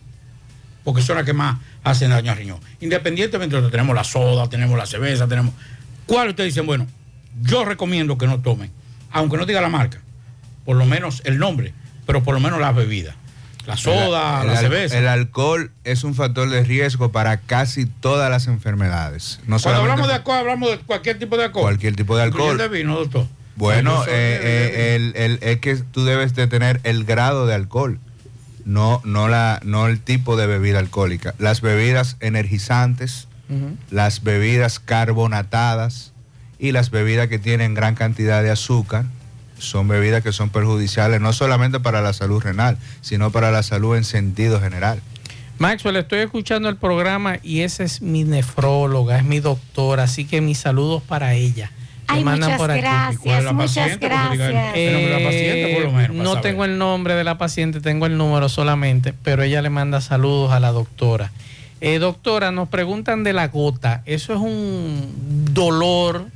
porque 0.83 1.01
son 1.01 1.15
las 1.15 1.23
que 1.25 1.31
más 1.31 1.59
hacen 1.85 2.09
daño 2.09 2.29
al 2.33 2.37
riñón. 2.37 2.59
Independientemente 2.81 3.55
de 3.55 3.61
que 3.61 3.69
tenemos 3.71 3.95
la 3.95 4.03
soda, 4.03 4.49
tenemos 4.49 4.77
la 4.77 4.85
cerveza, 4.85 5.25
tenemos... 5.29 5.53
¿Cuál 6.05 6.27
ustedes 6.31 6.53
dicen? 6.53 6.65
Bueno, 6.65 6.87
yo 7.41 7.63
recomiendo 7.63 8.17
que 8.17 8.27
no 8.27 8.41
tomen, 8.41 8.69
aunque 9.09 9.37
no 9.37 9.45
diga 9.45 9.61
la 9.61 9.69
marca, 9.69 10.01
por 10.65 10.75
lo 10.77 10.85
menos 10.85 11.21
el 11.25 11.37
nombre, 11.39 11.73
pero 12.05 12.23
por 12.23 12.33
lo 12.33 12.39
menos 12.39 12.59
las 12.59 12.75
bebidas. 12.75 13.15
La 13.65 13.77
soda, 13.77 14.41
El- 14.41 14.47
la 14.47 14.53
el, 14.53 14.59
cerveza. 14.59 14.97
El 14.97 15.07
alcohol 15.07 15.71
es 15.85 16.03
un 16.03 16.15
factor 16.15 16.49
de 16.49 16.63
riesgo 16.63 17.11
para 17.13 17.37
casi 17.37 17.85
todas 17.85 18.29
las 18.29 18.47
enfermedades. 18.47 19.39
No 19.47 19.57
Cuando 19.59 19.81
hablamos 19.81 20.07
de 20.09 20.15
alcohol, 20.15 20.37
hablamos 20.37 20.69
de 20.71 20.77
cualquier 20.79 21.17
tipo 21.19 21.37
de 21.37 21.45
alcohol. 21.45 21.63
cualquier 21.63 21.95
tipo 21.95 22.17
de 22.17 22.23
alcohol. 22.23 22.59
El 22.59 22.69
vino, 22.69 22.95
doctor. 22.95 23.25
Bueno, 23.55 24.03
eh, 24.05 24.09
de- 24.11 24.35
eh, 24.93 24.95
el- 24.95 25.13
el- 25.15 25.39
es 25.41 25.59
que 25.59 25.75
tú 25.77 26.03
debes 26.03 26.35
de 26.35 26.47
tener 26.47 26.81
el 26.83 27.05
grado 27.05 27.45
de 27.45 27.53
alcohol, 27.53 27.99
no, 28.65 28.99
no, 29.05 29.27
la, 29.29 29.61
no 29.63 29.87
el 29.87 29.99
tipo 30.01 30.35
de 30.35 30.47
bebida 30.47 30.79
alcohólica. 30.79 31.33
Las 31.37 31.61
bebidas 31.61 32.17
energizantes, 32.19 33.27
las 33.91 34.23
bebidas 34.23 34.79
carbonatadas 34.79 36.11
y 36.59 36.71
las 36.71 36.89
bebidas 36.89 37.27
que 37.27 37.39
tienen 37.39 37.75
gran 37.75 37.95
cantidad 37.95 38.41
de 38.43 38.49
azúcar 38.51 39.05
son 39.65 39.87
bebidas 39.87 40.23
que 40.23 40.31
son 40.31 40.49
perjudiciales 40.49 41.19
no 41.21 41.33
solamente 41.33 41.79
para 41.79 42.01
la 42.01 42.13
salud 42.13 42.41
renal, 42.41 42.77
sino 43.01 43.31
para 43.31 43.51
la 43.51 43.63
salud 43.63 43.95
en 43.95 44.03
sentido 44.03 44.59
general. 44.61 45.01
Maxwell, 45.59 45.95
estoy 45.97 46.19
escuchando 46.19 46.67
el 46.69 46.75
programa 46.77 47.37
y 47.43 47.61
esa 47.61 47.83
es 47.83 48.01
mi 48.01 48.23
nefróloga, 48.23 49.17
es 49.17 49.23
mi 49.23 49.39
doctora, 49.39 50.03
así 50.03 50.25
que 50.25 50.41
mis 50.41 50.57
saludos 50.57 51.01
para 51.03 51.33
ella. 51.35 51.71
Me 52.09 52.15
Ay, 52.15 52.23
mandan 52.25 52.49
muchas 52.51 52.59
por 52.59 52.71
aquí. 52.71 52.81
gracias, 52.81 53.13
¿Y 53.15 53.23
cuál 53.23 53.37
es 53.37 53.43
la 53.45 53.53
muchas 53.53 53.75
paciente? 53.75 54.05
Gracias. 54.07 54.53
paciente, 55.23 55.71
por 55.75 55.83
lo 55.85 55.91
menos, 55.91 56.07
para 56.09 56.23
no 56.23 56.29
saber. 56.33 56.41
tengo 56.41 56.65
el 56.65 56.77
nombre 56.77 57.13
de 57.15 57.23
la 57.23 57.37
paciente, 57.37 57.79
tengo 57.81 58.05
el 58.05 58.17
número 58.17 58.49
solamente, 58.49 59.13
pero 59.23 59.43
ella 59.43 59.61
le 59.61 59.69
manda 59.69 60.01
saludos 60.01 60.51
a 60.51 60.59
la 60.59 60.71
doctora. 60.71 61.31
Eh, 61.81 61.99
doctora, 61.99 62.51
nos 62.51 62.67
preguntan 62.69 63.23
de 63.23 63.33
la 63.33 63.47
gota. 63.47 64.03
Eso 64.05 64.33
es 64.33 64.39
un 64.39 65.13
dolor 65.53 66.27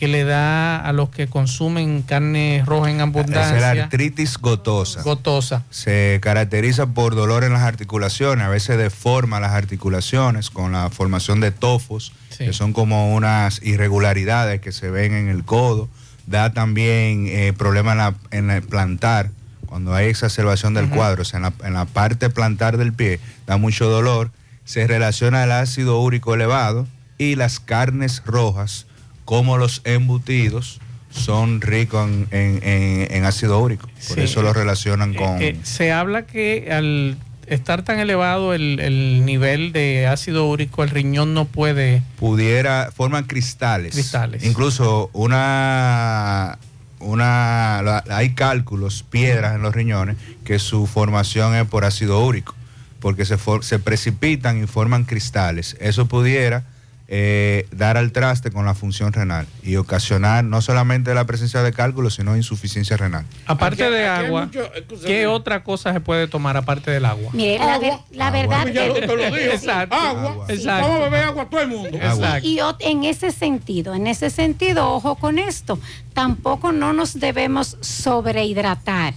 que 0.00 0.08
le 0.08 0.24
da 0.24 0.78
a 0.78 0.92
los 0.94 1.10
que 1.10 1.26
consumen 1.28 2.00
carne 2.02 2.62
roja 2.66 2.88
en 2.88 2.94
Es 2.94 2.98
la 2.98 3.02
abundancia. 3.04 3.84
artritis 3.84 4.38
gotosa. 4.38 5.02
Gotosa. 5.02 5.62
Se 5.68 6.18
caracteriza 6.22 6.86
por 6.86 7.14
dolor 7.14 7.44
en 7.44 7.52
las 7.52 7.62
articulaciones, 7.62 8.46
a 8.46 8.48
veces 8.48 8.78
deforma 8.78 9.40
las 9.40 9.52
articulaciones 9.52 10.48
con 10.48 10.72
la 10.72 10.88
formación 10.88 11.40
de 11.40 11.50
tofos, 11.50 12.12
que 12.38 12.54
son 12.54 12.72
como 12.72 13.14
unas 13.14 13.62
irregularidades 13.62 14.62
que 14.62 14.72
se 14.72 14.88
ven 14.90 15.12
en 15.12 15.28
el 15.28 15.44
codo. 15.44 15.90
Da 16.26 16.52
también 16.54 17.26
eh, 17.28 17.52
problemas 17.52 17.92
en, 17.92 17.98
la- 17.98 18.14
en 18.30 18.50
el 18.50 18.62
plantar, 18.62 19.30
cuando 19.66 19.94
hay 19.94 20.06
exacerbación 20.08 20.72
del 20.72 20.88
cuadro, 20.88 21.22
o 21.22 21.24
sea, 21.26 21.36
en 21.36 21.42
la, 21.42 21.52
en 21.64 21.74
la 21.74 21.84
parte 21.84 22.30
plantar 22.30 22.78
del 22.78 22.94
pie, 22.94 23.20
da 23.46 23.58
mucho 23.58 23.90
dolor. 23.90 24.30
Se 24.64 24.86
relaciona 24.86 25.44
el 25.44 25.52
ácido 25.52 26.00
úrico 26.00 26.32
elevado 26.34 26.86
y 27.18 27.34
las 27.36 27.60
carnes 27.60 28.22
rojas, 28.24 28.86
como 29.30 29.58
los 29.58 29.80
embutidos, 29.84 30.80
son 31.08 31.60
ricos 31.60 32.04
en, 32.10 32.26
en- 32.32 32.60
en- 32.68 33.06
en 33.14 33.24
ácido 33.24 33.60
úrico. 33.60 33.86
Por 34.08 34.16
Sí. 34.16 34.22
eso 34.22 34.42
lo 34.42 34.52
relacionan 34.52 35.14
con... 35.14 35.40
Eh, 35.40 35.56
se 35.62 35.92
habla 35.92 36.26
que 36.26 36.66
al 36.72 37.16
estar 37.46 37.84
tan 37.84 38.00
elevado 38.00 38.54
el, 38.54 38.80
el 38.80 39.24
nivel 39.24 39.70
de 39.72 40.08
ácido 40.08 40.48
úrico, 40.48 40.82
el 40.82 40.90
riñón 40.90 41.32
no 41.32 41.44
puede. 41.44 42.02
pudiera, 42.18 42.90
forman 42.92 43.22
cristales. 43.22 43.92
Cristales. 43.94 44.42
Incluso 44.42 45.10
una, 45.12 46.58
una, 46.98 47.82
la- 47.84 48.04
hay 48.10 48.34
cálculos, 48.34 49.04
piedras 49.08 49.54
en 49.54 49.62
los 49.62 49.72
riñones, 49.72 50.16
que 50.44 50.58
su 50.58 50.88
formación 50.88 51.54
es 51.54 51.66
por 51.68 51.84
ácido 51.84 52.18
úrico, 52.26 52.56
porque 52.98 53.24
se, 53.24 53.36
for- 53.38 53.62
se 53.64 53.78
precipitan 53.78 54.60
y 54.60 54.66
forman 54.66 55.04
cristales. 55.04 55.76
Eso 55.78 56.06
pudiera 56.06 56.64
eh, 57.12 57.66
dar 57.72 57.96
al 57.96 58.12
traste 58.12 58.52
con 58.52 58.64
la 58.64 58.74
función 58.74 59.12
renal 59.12 59.44
y 59.64 59.74
ocasionar 59.74 60.44
no 60.44 60.62
solamente 60.62 61.12
la 61.12 61.24
presencia 61.26 61.60
de 61.62 61.72
cálculos, 61.72 62.14
sino 62.14 62.36
insuficiencia 62.36 62.96
renal. 62.96 63.24
Aparte 63.46 63.82
Aquí- 63.84 63.92
de 63.94 64.06
aquí 64.08 64.26
agua, 64.26 64.46
mucho-. 64.46 64.70
¿qué 65.04 65.26
otra 65.26 65.64
cosa 65.64 65.92
se 65.92 65.98
puede 66.00 66.28
tomar 66.28 66.56
aparte 66.56 66.92
del 66.92 67.04
agua? 67.04 67.30
Mire, 67.34 67.58
la, 67.58 67.78
ver- 67.80 67.98
la 68.12 68.30
verdad 68.30 68.64
te 68.64 69.06
lo 69.08 69.16
digo. 69.16 69.36
Exacto. 69.36 69.96
Agua. 69.96 70.46
Exacto. 70.48 70.86
Vamos 70.88 71.00
a 71.00 71.04
beber 71.10 71.24
agua 71.24 71.48
todo 71.50 71.60
el 71.62 71.68
mundo. 71.68 71.98
Y, 72.42 72.48
y 72.48 72.56
ot- 72.58 72.76
en 72.78 73.02
ese 73.02 73.32
sentido, 73.32 73.94
en 73.94 74.06
ese 74.06 74.30
sentido, 74.30 74.88
ojo 74.92 75.16
con 75.16 75.40
esto, 75.40 75.80
tampoco 76.14 76.70
no 76.70 76.92
nos 76.92 77.18
debemos 77.18 77.76
sobrehidratar. 77.80 79.14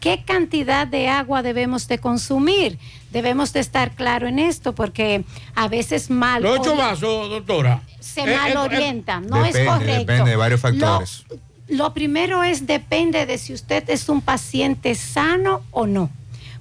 ¿Qué 0.00 0.22
cantidad 0.24 0.86
de 0.86 1.08
agua 1.08 1.42
debemos 1.42 1.88
de 1.88 1.98
consumir? 1.98 2.78
Debemos 3.14 3.52
de 3.52 3.60
estar 3.60 3.92
claro 3.92 4.26
en 4.26 4.38
esto 4.40 4.74
porque 4.74 5.24
a 5.54 5.68
veces 5.68 6.10
mal 6.10 6.42
Los 6.42 6.58
ocho 6.58 6.76
vasos, 6.76 7.30
doctora. 7.30 7.80
se 8.00 8.22
Eh, 8.22 8.36
mal 8.36 8.52
eh, 8.52 8.56
orienta, 8.58 9.20
no 9.20 9.44
es 9.44 9.52
Depende, 9.54 9.70
correcto. 9.70 9.98
depende 10.12 10.30
de 10.32 10.36
varios 10.36 10.60
Lo- 10.62 10.68
factores. 10.70 11.24
Lo, 11.68 11.94
primero 11.94 12.42
es 12.42 12.66
depende 12.66 13.24
de 13.24 13.38
si 13.38 13.54
usted 13.54 13.88
es 13.88 14.08
un 14.08 14.20
paciente 14.20 14.94
sano 14.96 15.62
o 15.70 15.86
no. 15.86 16.10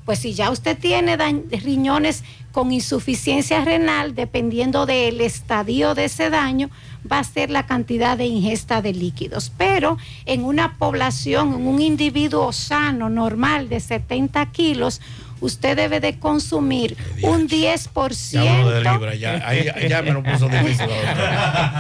Pues 0.06 0.20
si 0.20 0.34
ya 0.34 0.51
usted 0.51 0.78
tiene 0.78 1.18
riñones 1.49 2.24
con 2.51 2.72
insuficiencia 2.72 3.64
renal, 3.66 4.14
dependiendo 4.16 4.86
del 4.86 5.22
estadio 5.22 5.95
de 5.95 6.06
ese 6.06 6.30
daño, 6.30 6.70
va 7.10 7.20
a 7.20 7.24
ser 7.24 7.49
la 7.49 7.66
cantidad 7.66 8.16
de 8.18 8.26
ingesta 8.26 8.82
de 8.82 8.93
líquidos. 8.93 9.51
Pero 9.58 9.97
en 10.26 10.43
una 10.45 10.78
población, 10.78 11.54
en 11.54 11.68
un 11.68 11.82
individuo 11.82 12.51
sano, 12.54 13.10
normal, 13.10 13.70
de 13.70 13.80
70 13.80 14.51
kilos, 14.51 15.01
usted 15.43 15.75
debe 15.75 15.99
de 15.99 16.17
consumir 16.19 16.95
un 17.21 17.47
10%. 17.47 18.31
Ya 18.43 18.59
hablo 18.59 18.71
de 18.71 18.81
libra, 18.93 19.15
ya, 19.15 19.41
ahí- 19.47 19.69
ya 19.89 20.01
me 20.01 20.11
lo 20.11 20.23
puso 20.23 20.47
difícil. 20.49 20.87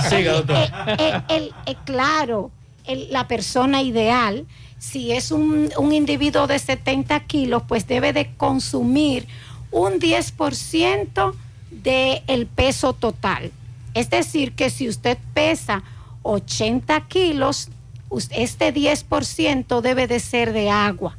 Siga, 0.09 0.33
doctora. 0.33 0.95
Eh, 0.99 1.21
el- 1.29 1.51
eh, 1.65 1.75
claro, 1.85 2.51
la 3.09 3.27
persona 3.27 3.81
ideal, 3.81 4.45
si 4.79 5.11
es 5.13 5.31
un, 5.31 5.69
un 5.77 5.93
individuo 5.93 6.45
de 6.47 6.59
70 6.59 7.19
kilos, 7.21 7.63
pues 7.67 7.87
debe 7.87 8.11
de 8.13 8.33
consumir 8.35 9.27
un 9.71 9.99
10% 9.99 11.33
del 11.71 12.45
peso 12.47 12.93
total. 12.93 13.51
Es 13.93 14.09
decir, 14.09 14.51
que 14.53 14.69
si 14.69 14.89
usted 14.89 15.17
pesa 15.33 15.83
80 16.23 17.01
kilos, 17.07 17.69
este 18.31 18.73
10% 18.73 19.81
debe 19.81 20.07
de 20.07 20.19
ser 20.19 20.51
de 20.53 20.69
agua. 20.69 21.17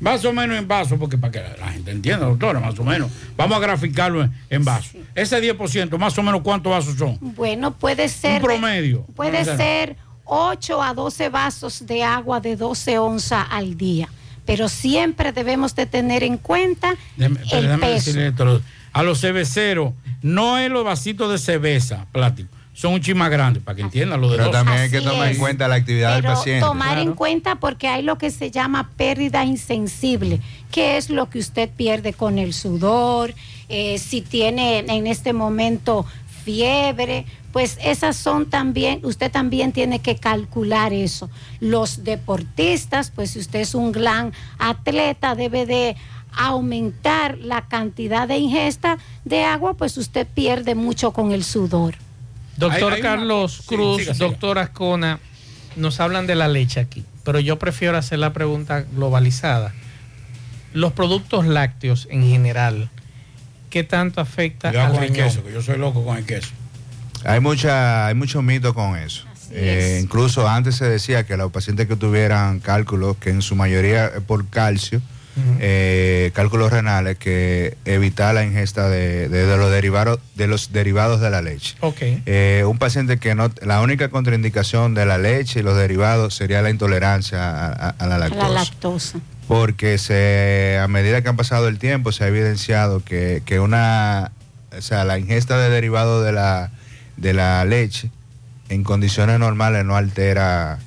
Más 0.00 0.24
o 0.24 0.32
menos 0.32 0.56
en 0.56 0.68
vaso, 0.68 0.96
porque 0.98 1.18
para 1.18 1.32
que 1.32 1.40
la, 1.40 1.56
la 1.56 1.72
gente 1.72 1.90
entienda, 1.90 2.26
doctora, 2.26 2.60
más 2.60 2.78
o 2.78 2.84
menos. 2.84 3.10
Vamos 3.36 3.56
a 3.56 3.60
graficarlo 3.60 4.22
en, 4.22 4.32
en 4.50 4.64
vaso. 4.64 4.96
Ese 5.14 5.40
10%, 5.42 5.98
más 5.98 6.16
o 6.16 6.22
menos, 6.22 6.42
¿cuántos 6.42 6.70
vasos 6.70 6.96
son? 6.96 7.18
Bueno, 7.20 7.74
puede 7.74 8.08
ser... 8.08 8.42
Un 8.42 8.46
promedio. 8.48 9.04
Puede 9.16 9.44
ser 9.44 9.96
8 10.24 10.82
a 10.82 10.94
12 10.94 11.28
vasos 11.30 11.86
de 11.86 12.04
agua 12.04 12.40
de 12.40 12.56
12 12.56 12.98
onzas 12.98 13.46
al 13.50 13.76
día. 13.76 14.08
Pero 14.44 14.68
siempre 14.68 15.32
debemos 15.32 15.74
de 15.74 15.86
tener 15.86 16.22
en 16.22 16.38
cuenta 16.38 16.94
pero 17.16 17.34
el 17.74 17.80
peso. 17.80 17.92
decirle 17.92 18.28
esto, 18.28 18.62
a 18.92 19.02
los 19.02 19.20
cerveceros, 19.20 19.92
no 20.22 20.58
es 20.58 20.70
los 20.70 20.84
vasitos 20.84 21.30
de 21.30 21.38
cerveza 21.38 22.06
plástico, 22.12 22.48
son 22.78 22.94
un 22.94 23.00
chin 23.00 23.18
más 23.18 23.28
grandes, 23.28 23.60
para 23.60 23.74
que 23.74 23.82
entiendan 23.82 24.20
lo 24.20 24.30
de 24.30 24.36
Pero 24.36 24.44
dos. 24.44 24.52
también 24.52 24.78
hay 24.78 24.88
que 24.88 25.00
tomar 25.00 25.32
en 25.32 25.38
cuenta 25.38 25.66
la 25.66 25.74
actividad 25.74 26.14
del 26.14 26.22
Pero 26.22 26.34
paciente. 26.34 26.64
tomar 26.64 26.98
en 26.98 27.12
cuenta 27.14 27.56
porque 27.56 27.88
hay 27.88 28.02
lo 28.02 28.18
que 28.18 28.30
se 28.30 28.52
llama 28.52 28.90
pérdida 28.96 29.44
insensible, 29.44 30.40
que 30.70 30.96
es 30.96 31.10
lo 31.10 31.28
que 31.28 31.40
usted 31.40 31.68
pierde 31.68 32.12
con 32.12 32.38
el 32.38 32.54
sudor, 32.54 33.34
eh, 33.68 33.98
si 33.98 34.22
tiene 34.22 34.78
en 34.78 35.08
este 35.08 35.32
momento 35.32 36.06
fiebre, 36.44 37.26
pues 37.52 37.78
esas 37.82 38.16
son 38.16 38.48
también, 38.48 39.00
usted 39.04 39.32
también 39.32 39.72
tiene 39.72 39.98
que 39.98 40.14
calcular 40.14 40.92
eso. 40.92 41.28
Los 41.58 42.04
deportistas, 42.04 43.10
pues 43.10 43.32
si 43.32 43.40
usted 43.40 43.58
es 43.58 43.74
un 43.74 43.90
gran 43.90 44.32
atleta, 44.60 45.34
debe 45.34 45.66
de 45.66 45.96
aumentar 46.36 47.38
la 47.38 47.66
cantidad 47.66 48.28
de 48.28 48.38
ingesta 48.38 48.98
de 49.24 49.42
agua, 49.42 49.74
pues 49.74 49.96
usted 49.96 50.28
pierde 50.32 50.76
mucho 50.76 51.12
con 51.12 51.32
el 51.32 51.42
sudor. 51.42 51.96
Doctor 52.58 52.92
Hay- 52.92 52.96
hay 52.96 53.00
una- 53.00 53.16
Carlos 53.16 53.52
Sí, 53.62 53.66
Cruz, 53.66 54.00
siga, 54.02 54.14
siga. 54.14 54.26
doctor 54.26 54.58
Ascona, 54.58 55.20
nos 55.76 56.00
hablan 56.00 56.26
de 56.26 56.34
la 56.34 56.48
leche 56.48 56.80
aquí, 56.80 57.04
pero 57.24 57.40
yo 57.40 57.58
prefiero 57.58 57.96
hacer 57.96 58.18
la 58.18 58.32
pregunta 58.32 58.82
globalizada. 58.92 59.72
Los 60.74 60.92
productos 60.92 61.46
lácteos 61.46 62.06
en 62.10 62.22
general, 62.28 62.90
¿qué 63.70 63.84
tanto 63.84 64.20
afecta 64.20 64.68
Cuidado 64.70 64.88
al 64.88 64.94
con 64.94 65.04
el 65.04 65.12
queso, 65.12 65.42
que 65.44 65.52
yo 65.52 65.62
soy 65.62 65.78
loco 65.78 66.04
con 66.04 66.16
el 66.18 66.24
queso. 66.26 66.50
Hay 67.24 67.40
mucha, 67.40 68.06
hay 68.08 68.14
mucho 68.14 68.42
mito 68.42 68.74
con 68.74 68.96
eso. 68.96 69.24
Eh, 69.50 69.98
incluso 70.02 70.46
antes 70.46 70.76
se 70.76 70.84
decía 70.84 71.24
que 71.24 71.36
los 71.38 71.50
pacientes 71.50 71.86
que 71.88 71.96
tuvieran 71.96 72.60
cálculos, 72.60 73.16
que 73.16 73.30
en 73.30 73.40
su 73.40 73.56
mayoría 73.56 74.06
es 74.06 74.20
por 74.22 74.46
calcio, 74.48 75.00
eh, 75.60 76.30
cálculos 76.34 76.70
renales, 76.72 77.16
que 77.18 77.76
evitar 77.84 78.34
la 78.34 78.44
ingesta 78.44 78.88
de, 78.88 79.28
de- 79.28 79.46
de 79.46 79.56
los 79.56 79.70
derivados 79.70 80.20
de 80.34 80.46
los 80.46 80.72
derivados 80.72 81.20
de 81.20 81.30
la 81.30 81.42
leche. 81.42 81.76
Ok. 81.80 81.96
Eh, 82.26 82.64
un 82.66 82.78
paciente 82.78 83.18
que 83.18 83.34
no, 83.34 83.50
la 83.62 83.80
única 83.80 84.08
contraindicación 84.08 84.94
de 84.94 85.04
la 85.06 85.18
leche 85.18 85.60
y 85.60 85.62
los 85.62 85.76
derivados 85.76 86.34
sería 86.34 86.62
la 86.62 86.70
intolerancia 86.70 87.38
a, 87.50 87.68
a- 87.72 87.94
a 87.98 88.06
la 88.06 88.14
A 88.16 88.18
lactosa. 88.18 88.42
La 88.42 88.48
lactosa. 88.54 89.18
porque 89.48 89.98
se, 89.98 90.78
a 90.82 90.88
medida 90.88 91.22
que 91.22 91.28
han 91.28 91.36
pasado 91.36 91.68
el 91.68 91.78
tiempo 91.78 92.12
se 92.12 92.24
ha 92.24 92.28
evidenciado 92.28 93.02
que, 93.04 93.42
que 93.46 93.60
una, 93.60 94.30
o 94.76 94.82
sea, 94.82 95.04
la 95.04 95.18
ingesta 95.18 95.58
de 95.58 95.70
derivados 95.70 96.24
de 96.24 96.32
la, 96.32 96.70
de 97.16 97.32
la 97.32 97.64
leche 97.64 98.10
en 98.68 98.84
condiciones 98.84 99.38
normales 99.38 99.84
no 99.86 99.96
altera 99.96 100.78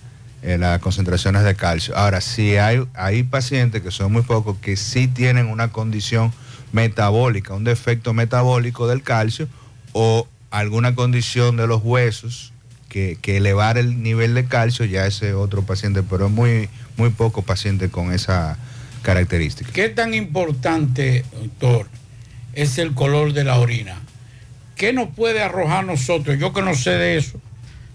eh, 0.44 0.58
las 0.58 0.80
concentraciones 0.80 1.44
de 1.44 1.56
calcio. 1.56 1.96
Ahora, 1.96 2.22
si 2.22 2.58
hay, 2.58 2.84
hay 2.94 3.24
pacientes 3.24 3.82
que 3.82 3.92
son 3.92 4.12
muy 4.12 4.24
pocos 4.24 4.58
que 4.58 4.76
sí 4.76 5.08
tienen 5.08 5.48
una 5.48 5.72
condición 5.72 6.34
metabólica, 6.72 7.54
un 7.54 7.64
defecto 7.64 8.14
metabólico 8.14 8.88
del 8.88 9.04
calcio 9.04 9.48
o 9.94 10.28
alguna 10.50 10.96
condición 10.96 11.58
de 11.58 11.68
los 11.68 11.82
huesos 11.84 12.54
que, 12.90 13.18
que 13.22 13.38
elevar 13.38 13.78
el 13.78 14.02
nivel 14.04 14.34
de 14.34 14.46
calcio, 14.46 14.86
ya 14.86 15.06
ese 15.06 15.34
otro 15.34 15.62
paciente, 15.62 16.04
pero 16.04 16.26
es 16.26 16.32
muy, 16.32 16.70
muy 16.98 17.10
poco 17.10 17.42
paciente 17.42 17.90
con 17.90 18.12
esa 18.12 18.58
característica. 19.02 19.72
¿Qué 19.72 19.90
tan 19.90 20.14
importante, 20.14 21.24
doctor, 21.34 21.88
es 22.54 22.78
el 22.78 22.94
color 22.94 23.34
de 23.34 23.44
la 23.44 23.60
orina? 23.60 23.96
¿Qué 24.76 24.94
nos 24.94 25.10
puede 25.10 25.42
arrojar 25.42 25.86
nosotros? 25.86 26.38
Yo 26.40 26.54
que 26.54 26.62
no 26.62 26.74
sé 26.74 26.92
de 26.92 27.18
eso, 27.18 27.40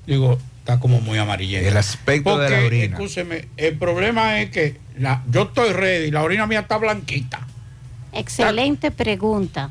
digo, 0.06 0.38
está 0.66 0.80
como 0.80 1.00
muy 1.00 1.16
amarillento. 1.16 1.68
El 1.68 1.76
aspecto 1.76 2.38
de 2.38 2.50
la 2.50 2.64
orina. 2.64 2.96
Escúcheme, 2.96 3.46
el 3.56 3.78
problema 3.78 4.40
es 4.40 4.50
que 4.50 4.76
la, 4.98 5.22
yo 5.30 5.42
estoy 5.42 5.72
ready, 5.72 6.10
la 6.10 6.24
orina 6.24 6.44
mía 6.48 6.60
está 6.60 6.76
blanquita. 6.76 7.46
Excelente 8.12 8.90
pregunta. 8.90 9.70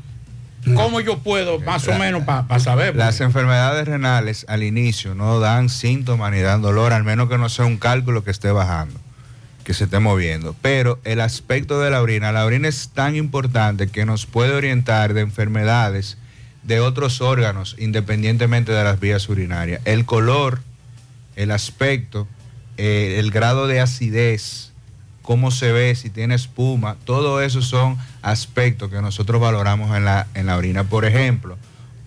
¿Cómo 0.74 1.00
yo 1.00 1.18
puedo, 1.18 1.60
más 1.60 1.86
o 1.86 1.96
menos, 1.98 2.24
para 2.24 2.58
saber? 2.58 2.96
Las 2.96 3.20
enfermedades 3.20 3.86
renales 3.86 4.46
al 4.48 4.62
inicio 4.62 5.14
no 5.14 5.38
dan 5.38 5.68
síntomas 5.68 6.32
ni 6.32 6.40
dan 6.40 6.62
dolor, 6.62 6.92
al 6.92 7.04
menos 7.04 7.28
que 7.28 7.36
no 7.36 7.48
sea 7.50 7.66
un 7.66 7.76
cálculo 7.76 8.24
que 8.24 8.30
esté 8.30 8.50
bajando, 8.50 8.98
que 9.64 9.74
se 9.74 9.84
esté 9.84 10.00
moviendo. 10.00 10.56
Pero 10.62 10.98
el 11.04 11.20
aspecto 11.20 11.78
de 11.78 11.90
la 11.90 12.00
orina, 12.00 12.32
la 12.32 12.44
orina 12.44 12.68
es 12.68 12.88
tan 12.88 13.14
importante 13.16 13.88
que 13.88 14.06
nos 14.06 14.24
puede 14.26 14.54
orientar 14.54 15.12
de 15.12 15.20
enfermedades 15.20 16.16
de 16.64 16.80
otros 16.80 17.20
órganos, 17.20 17.76
independientemente 17.78 18.72
de 18.72 18.82
las 18.82 18.98
vías 18.98 19.28
urinarias. 19.28 19.80
El 19.84 20.04
color, 20.04 20.62
el 21.36 21.50
aspecto, 21.50 22.26
eh, 22.78 23.16
el 23.18 23.30
grado 23.30 23.66
de 23.66 23.80
acidez, 23.80 24.72
cómo 25.22 25.50
se 25.50 25.70
ve, 25.72 25.94
si 25.94 26.10
tiene 26.10 26.34
espuma, 26.34 26.96
todo 27.04 27.42
eso 27.42 27.62
son 27.62 27.98
aspectos 28.22 28.90
que 28.90 29.00
nosotros 29.00 29.40
valoramos 29.40 29.94
en 29.96 30.04
la, 30.04 30.26
en 30.34 30.46
la 30.46 30.56
orina. 30.56 30.84
Por 30.84 31.04
ejemplo, 31.04 31.58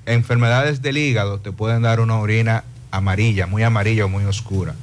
enfermedades 0.06 0.82
del 0.82 0.98
hígado 0.98 1.40
te 1.40 1.52
pueden 1.52 1.84
dar 1.84 2.00
una 2.00 2.18
orina 2.18 2.64
amarilla, 2.92 3.46
muy 3.46 3.64
amarilla 3.64 4.06
o 4.06 4.10
muy 4.10 4.26
oscura. 4.26 4.74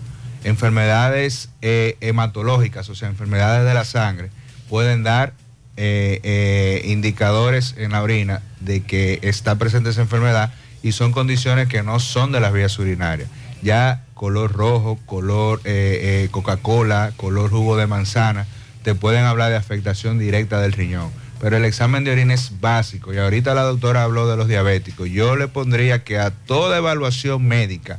Enfermedades 0.45 1.49
eh, 1.61 1.97
hematológicas, 2.01 2.89
o 2.89 2.95
sea, 2.95 3.09
enfermedades 3.09 3.67
de 3.67 3.75
la 3.75 3.85
sangre, 3.85 4.31
pueden 4.69 5.03
dar 5.03 5.33
eh, 5.77 6.83
indicadores 6.85 7.75
en 7.77 7.93
la 7.93 8.03
orina 8.03 8.43
de 8.61 8.83
que 8.83 9.19
está 9.23 9.57
presente 9.57 9.91
esa 9.91 10.03
enfermedad 10.03 10.53
y 10.83 10.93
son 10.93 11.11
condiciones 11.11 11.69
que 11.69 11.83
no 11.83 11.99
son 11.99 12.33
de 12.33 12.41
las 12.41 12.53
vías 12.53 12.79
urinarias. 12.79 13.29
Ya 13.67 14.05
color 14.15 14.53
rojo, 14.53 14.97
color 15.07 15.61
eh, 15.65 16.23
eh, 16.25 16.29
Coca-Cola, 16.31 17.13
color 17.17 17.51
jugo 17.51 17.77
de 17.77 17.89
manzana, 17.89 18.47
te 18.85 18.95
pueden 18.95 19.25
hablar 19.25 19.51
de 19.51 19.57
afectación 19.57 20.21
directa 20.21 20.61
del 20.61 20.73
riñón. 20.73 21.11
Pero 21.41 21.57
el 21.57 21.65
examen 21.65 22.05
de 22.05 22.13
orina 22.13 22.33
es 22.33 22.61
básico 22.61 23.13
y 23.13 23.19
ahorita 23.19 23.55
la 23.55 23.63
doctora 23.63 24.05
habló 24.05 24.29
de 24.29 24.37
los 24.37 24.47
diabéticos. 24.47 25.11
Yo 25.11 25.35
le 25.35 25.49
pondría 25.49 26.05
que 26.05 26.17
a 26.17 26.31
toda 26.31 26.79
evaluación 26.79 27.45
médica, 27.45 27.99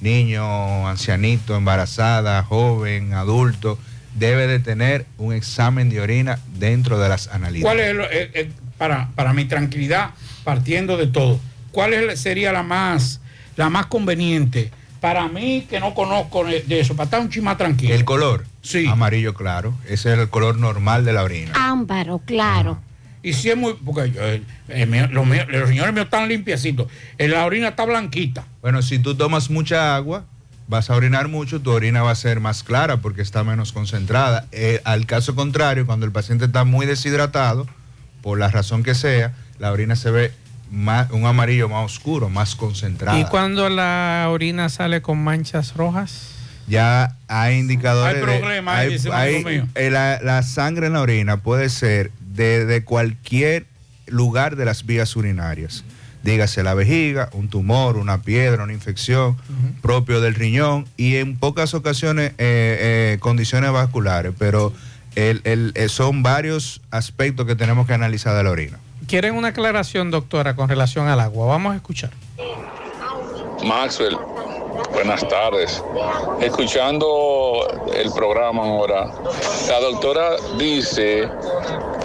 niño, 0.00 0.88
ancianito, 0.88 1.54
embarazada, 1.54 2.42
joven, 2.42 3.12
adulto, 3.12 3.78
debe 4.14 4.46
de 4.46 4.60
tener 4.60 5.04
un 5.18 5.34
examen 5.34 5.90
de 5.90 6.00
orina 6.00 6.38
dentro 6.58 6.98
de 6.98 7.10
las 7.10 7.28
analíticas. 7.28 7.70
¿Cuál 7.70 7.80
es, 7.80 8.08
eh, 8.10 8.50
para, 8.78 9.10
para 9.14 9.34
mi 9.34 9.44
tranquilidad, 9.44 10.12
partiendo 10.42 10.96
de 10.96 11.06
todo, 11.06 11.38
cuál 11.70 12.16
sería 12.16 12.50
la 12.50 12.62
más, 12.62 13.20
la 13.56 13.70
más 13.70 13.86
conveniente 13.86 14.70
para 15.00 15.26
mí 15.28 15.66
que 15.68 15.80
no 15.80 15.94
conozco 15.94 16.44
de 16.44 16.64
eso, 16.80 16.94
para 16.94 17.04
estar 17.06 17.20
un 17.20 17.28
chima 17.28 17.56
tranquilo? 17.56 17.92
El 17.94 18.04
color, 18.04 18.44
amarillo 18.88 19.34
claro, 19.34 19.74
ese 19.88 20.12
es 20.12 20.18
el 20.18 20.28
color 20.28 20.58
normal 20.58 21.04
de 21.04 21.12
la 21.12 21.22
orina. 21.24 21.52
Ámbaro, 21.54 22.20
claro. 22.24 22.78
Y 23.24 23.32
si 23.34 23.50
es 23.50 23.56
muy, 23.56 23.74
porque 23.84 24.10
yo, 24.12 24.20
eh, 24.22 24.42
eh, 24.68 24.86
mío- 24.86 25.08
los, 25.10 25.26
míos- 25.26 25.46
los 25.48 25.68
señores 25.68 25.92
míos 25.94 26.04
están 26.06 26.28
limpiecitos, 26.28 26.86
Eh, 27.18 27.28
la 27.28 27.44
orina 27.44 27.68
está 27.68 27.84
blanquita. 27.84 28.44
Bueno, 28.60 28.82
si 28.82 28.98
tú 28.98 29.14
tomas 29.16 29.48
mucha 29.50 29.94
agua, 29.96 30.24
vas 30.68 30.88
a 30.90 30.94
orinar 30.96 31.28
mucho, 31.28 31.60
tu 31.60 31.70
orina 31.70 32.02
va 32.02 32.10
a 32.12 32.14
ser 32.16 32.40
más 32.40 32.62
clara 32.62 32.96
porque 32.98 33.22
está 33.22 33.44
menos 33.44 33.72
concentrada. 33.72 34.46
Eh, 34.52 34.80
al 34.84 35.06
caso 35.06 35.34
contrario, 35.34 35.84
cuando 35.86 36.06
el 36.06 36.12
paciente 36.12 36.44
está 36.46 36.64
muy 36.64 36.86
deshidratado, 36.86 37.66
por 38.22 38.38
la 38.38 38.48
razón 38.48 38.82
que 38.84 38.94
sea, 38.94 39.34
la 39.58 39.70
orina 39.72 39.94
se 39.96 40.10
ve 40.10 40.32
más, 40.72 41.10
un 41.10 41.24
amarillo 41.26 41.68
más 41.68 41.84
oscuro, 41.84 42.28
más 42.28 42.56
concentrada. 42.56 43.18
¿Y 43.20 43.24
cuando 43.26 43.68
la 43.68 44.26
orina 44.30 44.68
sale 44.68 45.02
con 45.02 45.22
manchas 45.22 45.74
rojas? 45.74 46.30
ya 46.68 47.16
hay 47.28 47.58
indicadores. 47.58 48.16
Hay 48.16 48.22
problema 48.38 48.76
hay- 48.78 48.92
dice 48.94 49.08
un 49.10 49.14
hay- 49.14 49.34
amigo 49.34 49.48
mío. 49.50 49.68
eh, 49.74 49.90
la, 49.90 50.20
la 50.22 50.42
sangre 50.42 50.86
en 50.86 50.94
la 50.94 51.00
orina 51.02 51.36
puede 51.38 51.68
ser 51.68 52.10
de, 52.20 52.64
de 52.64 52.84
cualquier 52.84 53.66
lugar 54.06 54.56
de 54.56 54.64
las 54.64 54.86
vías 54.86 55.14
urinarias. 55.16 55.84
Dígase 56.22 56.62
la 56.62 56.74
vejiga, 56.74 57.28
un 57.32 57.48
tumor, 57.48 57.96
una 57.96 58.22
piedra, 58.22 58.62
una 58.62 58.72
infección 58.72 59.36
propio 59.82 60.20
del 60.20 60.34
riñón 60.36 60.86
y 60.96 61.16
en 61.16 61.36
pocas 61.36 61.74
ocasiones 61.74 62.30
eh, 62.38 63.14
eh, 63.14 63.16
condiciones 63.20 63.72
vasculares, 63.72 64.32
pero 64.38 64.72
el- 65.16 65.40
el- 65.44 65.74
son 65.90 66.22
varios 66.22 66.80
aspectos 66.92 67.44
que 67.44 67.56
tenemos 67.56 67.88
que 67.88 67.94
analizar 67.94 68.36
de 68.36 68.44
la 68.44 68.50
orina. 68.50 68.78
Quieren 69.12 69.36
una 69.36 69.48
aclaración, 69.48 70.10
doctora, 70.10 70.56
con 70.56 70.70
relación 70.70 71.06
al 71.06 71.20
agua. 71.20 71.46
Vamos 71.46 71.74
a 71.74 71.76
escuchar. 71.76 72.08
Maxwell, 73.62 74.16
buenas 74.94 75.28
tardes. 75.28 75.84
Escuchando 76.40 77.90
el 77.94 78.10
programa 78.12 78.62
ahora, 78.62 79.12
la 79.68 79.80
doctora 79.80 80.36
dice 80.56 81.28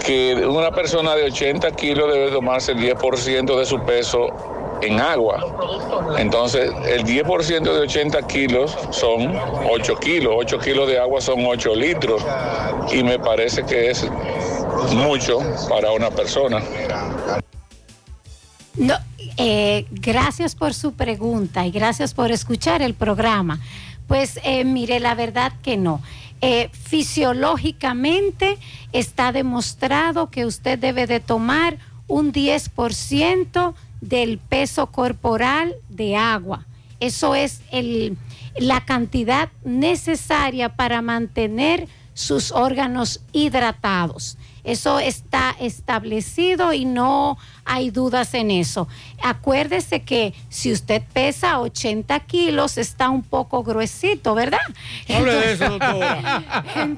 que 0.04 0.34
una 0.34 0.70
persona 0.70 1.16
de 1.16 1.24
80 1.30 1.70
kilos 1.76 2.12
debe 2.12 2.30
tomarse 2.30 2.72
el 2.72 2.78
10% 2.80 3.58
de 3.58 3.64
su 3.64 3.80
peso 3.84 4.57
en 4.82 5.00
agua. 5.00 6.16
Entonces, 6.18 6.70
el 6.86 7.04
10% 7.04 7.62
de 7.62 7.80
80 7.80 8.26
kilos 8.26 8.76
son 8.90 9.36
8 9.70 9.96
kilos. 9.96 10.34
8 10.38 10.58
kilos 10.58 10.88
de 10.88 10.98
agua 10.98 11.20
son 11.20 11.44
8 11.44 11.74
litros. 11.74 12.22
Y 12.92 13.02
me 13.02 13.18
parece 13.18 13.64
que 13.64 13.90
es 13.90 14.08
mucho 14.94 15.40
para 15.68 15.92
una 15.92 16.10
persona. 16.10 16.62
No, 18.74 18.94
eh, 19.36 19.86
gracias 19.90 20.54
por 20.54 20.72
su 20.72 20.92
pregunta 20.92 21.66
y 21.66 21.70
gracias 21.70 22.14
por 22.14 22.30
escuchar 22.30 22.82
el 22.82 22.94
programa. 22.94 23.60
Pues 24.06 24.38
eh, 24.44 24.64
mire, 24.64 25.00
la 25.00 25.14
verdad 25.14 25.52
que 25.62 25.76
no. 25.76 26.00
Eh, 26.40 26.70
fisiológicamente 26.72 28.58
está 28.92 29.32
demostrado 29.32 30.30
que 30.30 30.46
usted 30.46 30.78
debe 30.78 31.08
de 31.08 31.18
tomar 31.18 31.78
un 32.06 32.32
10% 32.32 33.74
del 34.00 34.38
peso 34.38 34.86
corporal 34.88 35.74
de 35.88 36.16
agua. 36.16 36.66
Eso 37.00 37.34
es 37.34 37.62
el, 37.70 38.16
la 38.58 38.84
cantidad 38.84 39.50
necesaria 39.64 40.70
para 40.70 41.02
mantener 41.02 41.88
sus 42.14 42.50
órganos 42.50 43.20
hidratados. 43.32 44.36
Eso 44.68 44.98
está 44.98 45.56
establecido 45.60 46.72
y 46.72 46.84
no 46.84 47.38
hay 47.64 47.90
dudas 47.90 48.34
en 48.34 48.50
eso. 48.50 48.86
Acuérdese 49.22 50.02
que 50.02 50.34
si 50.48 50.72
usted 50.72 51.02
pesa 51.12 51.58
80 51.60 52.20
kilos, 52.20 52.78
está 52.78 53.08
un 53.08 53.22
poco 53.22 53.62
gruesito, 53.62 54.34
¿verdad? 54.34 54.58
Hable 55.08 55.34
de 55.34 55.52
eso, 55.52 55.68
doctora. 55.70 56.44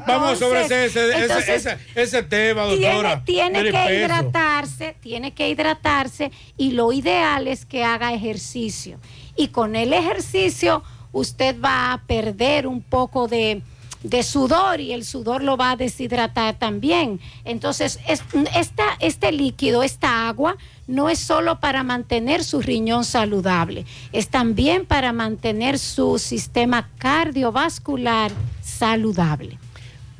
Vamos 0.07 0.39
sobre 0.39 0.64
ese, 0.64 0.87
ese, 0.87 1.09
ese- 1.11 1.23
entonces, 1.23 1.66
ese- 1.66 1.79
ese 1.95 2.23
tema, 2.23 2.66
tiene, 2.68 2.87
doctora. 2.93 3.25
tiene 3.25 3.62
del 3.62 3.73
que 3.73 3.95
hidratarse, 4.01 4.97
tiene 5.01 5.33
que 5.33 5.49
hidratarse 5.49 6.33
y 6.57 6.73
lo 6.73 6.93
ideal 6.93 7.47
es 7.49 7.64
que 7.64 7.85
haga 7.85 8.12
ejercicio. 8.12 8.99
Y 9.37 9.49
con 9.49 9.77
el 9.77 9.93
ejercicio 9.93 10.83
usted 11.12 11.57
va 11.61 11.93
a 11.93 12.03
perder 12.03 12.66
un 12.66 12.83
poco 12.83 13.27
de, 13.29 13.62
de 14.03 14.22
sudor 14.22 14.80
y 14.80 14.92
el 14.92 15.05
sudor 15.05 15.42
lo 15.42 15.57
va 15.57 15.72
a 15.72 15.76
deshidratar 15.76 16.59
también. 16.59 17.20
Entonces, 17.44 17.98
es- 18.09 18.22
esta, 18.55 18.84
este 19.01 19.30
líquido, 19.32 19.82
esta 19.82 20.28
agua, 20.28 20.57
no 20.86 21.09
es 21.09 21.18
solo 21.18 21.61
para 21.61 21.82
mantener 21.82 22.42
su 22.42 22.61
riñón 22.62 23.05
saludable, 23.05 23.84
es 24.12 24.28
también 24.28 24.86
para 24.86 25.12
mantener 25.12 25.78
su 25.78 26.18
sistema 26.18 26.88
cardiovascular 26.98 28.32
saludable. 28.62 29.59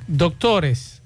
Doctores, 0.07 1.01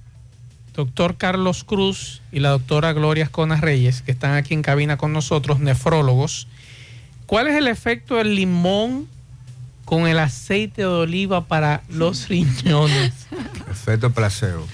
doctor 0.75 1.17
Carlos 1.17 1.63
Cruz 1.65 2.23
y 2.33 2.41
la 2.41 2.51
doctora 2.51 2.93
Gloria 2.93 3.25
Esconas 3.25 3.61
Reyes, 3.61 4.03
que 4.03 4.11
están 4.13 4.35
aquí 4.35 4.55
en 4.55 4.63
cabina 4.63 4.97
con 4.97 5.13
nosotros, 5.13 5.61
nefrólogos, 5.61 6.49
¿cuál 7.27 7.47
es 7.47 7.55
el 7.55 7.69
efecto 7.69 8.17
del 8.17 8.35
limón 8.35 9.09
con 9.85 10.07
el 10.07 10.19
aceite 10.19 10.83
de 10.83 10.87
oliva 10.87 11.47
para 11.47 11.83
los 11.89 12.29
riñones. 12.29 13.13
Efecto 13.71 14.11
placebo. 14.11 14.67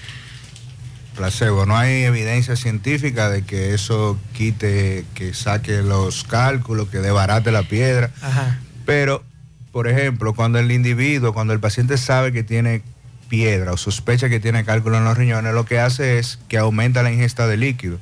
Placebo. 1.15 1.65
No 1.65 1.77
hay 1.77 2.03
evidencia 2.03 2.55
científica 2.55 3.29
de 3.29 3.43
que 3.43 3.73
eso 3.73 4.17
quite, 4.33 5.05
que 5.13 5.33
saque 5.33 5.81
los 5.81 6.23
cálculos, 6.23 6.87
que 6.89 6.99
debarate 6.99 7.51
la 7.51 7.63
piedra. 7.63 8.11
Ajá. 8.21 8.59
Pero, 8.85 9.23
por 9.71 9.87
ejemplo, 9.87 10.33
cuando 10.33 10.59
el 10.59 10.71
individuo, 10.71 11.33
cuando 11.33 11.53
el 11.53 11.59
paciente 11.59 11.97
sabe 11.97 12.31
que 12.31 12.43
tiene 12.43 12.81
piedra 13.27 13.73
o 13.73 13.77
sospecha 13.77 14.29
que 14.29 14.39
tiene 14.39 14.65
cálculo 14.65 14.97
en 14.97 15.05
los 15.05 15.17
riñones, 15.17 15.53
lo 15.53 15.65
que 15.65 15.79
hace 15.79 16.19
es 16.19 16.39
que 16.47 16.57
aumenta 16.57 17.03
la 17.03 17.11
ingesta 17.11 17.47
de 17.47 17.57
líquido 17.57 17.99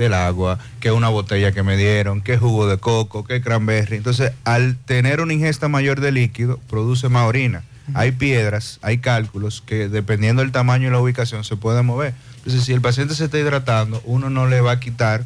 del 0.00 0.14
agua, 0.14 0.58
que 0.80 0.90
una 0.90 1.08
botella 1.08 1.52
que 1.52 1.62
me 1.62 1.76
dieron, 1.76 2.22
que 2.22 2.38
jugo 2.38 2.66
de 2.66 2.78
coco, 2.78 3.24
que 3.24 3.42
cranberry. 3.42 3.96
Entonces, 3.96 4.32
al 4.44 4.76
tener 4.76 5.20
una 5.20 5.34
ingesta 5.34 5.68
mayor 5.68 6.00
de 6.00 6.10
líquido, 6.10 6.58
produce 6.68 7.08
más 7.08 7.28
orina. 7.28 7.62
Hay 7.92 8.12
piedras, 8.12 8.78
hay 8.82 8.98
cálculos 8.98 9.62
que 9.66 9.88
dependiendo 9.88 10.42
del 10.42 10.52
tamaño 10.52 10.88
y 10.88 10.90
la 10.90 11.00
ubicación 11.00 11.44
se 11.44 11.56
pueden 11.56 11.84
mover. 11.86 12.14
Entonces, 12.36 12.64
si 12.64 12.72
el 12.72 12.80
paciente 12.80 13.14
se 13.14 13.24
está 13.24 13.38
hidratando, 13.38 14.00
uno 14.04 14.30
no 14.30 14.46
le 14.46 14.60
va 14.60 14.72
a 14.72 14.80
quitar, 14.80 15.24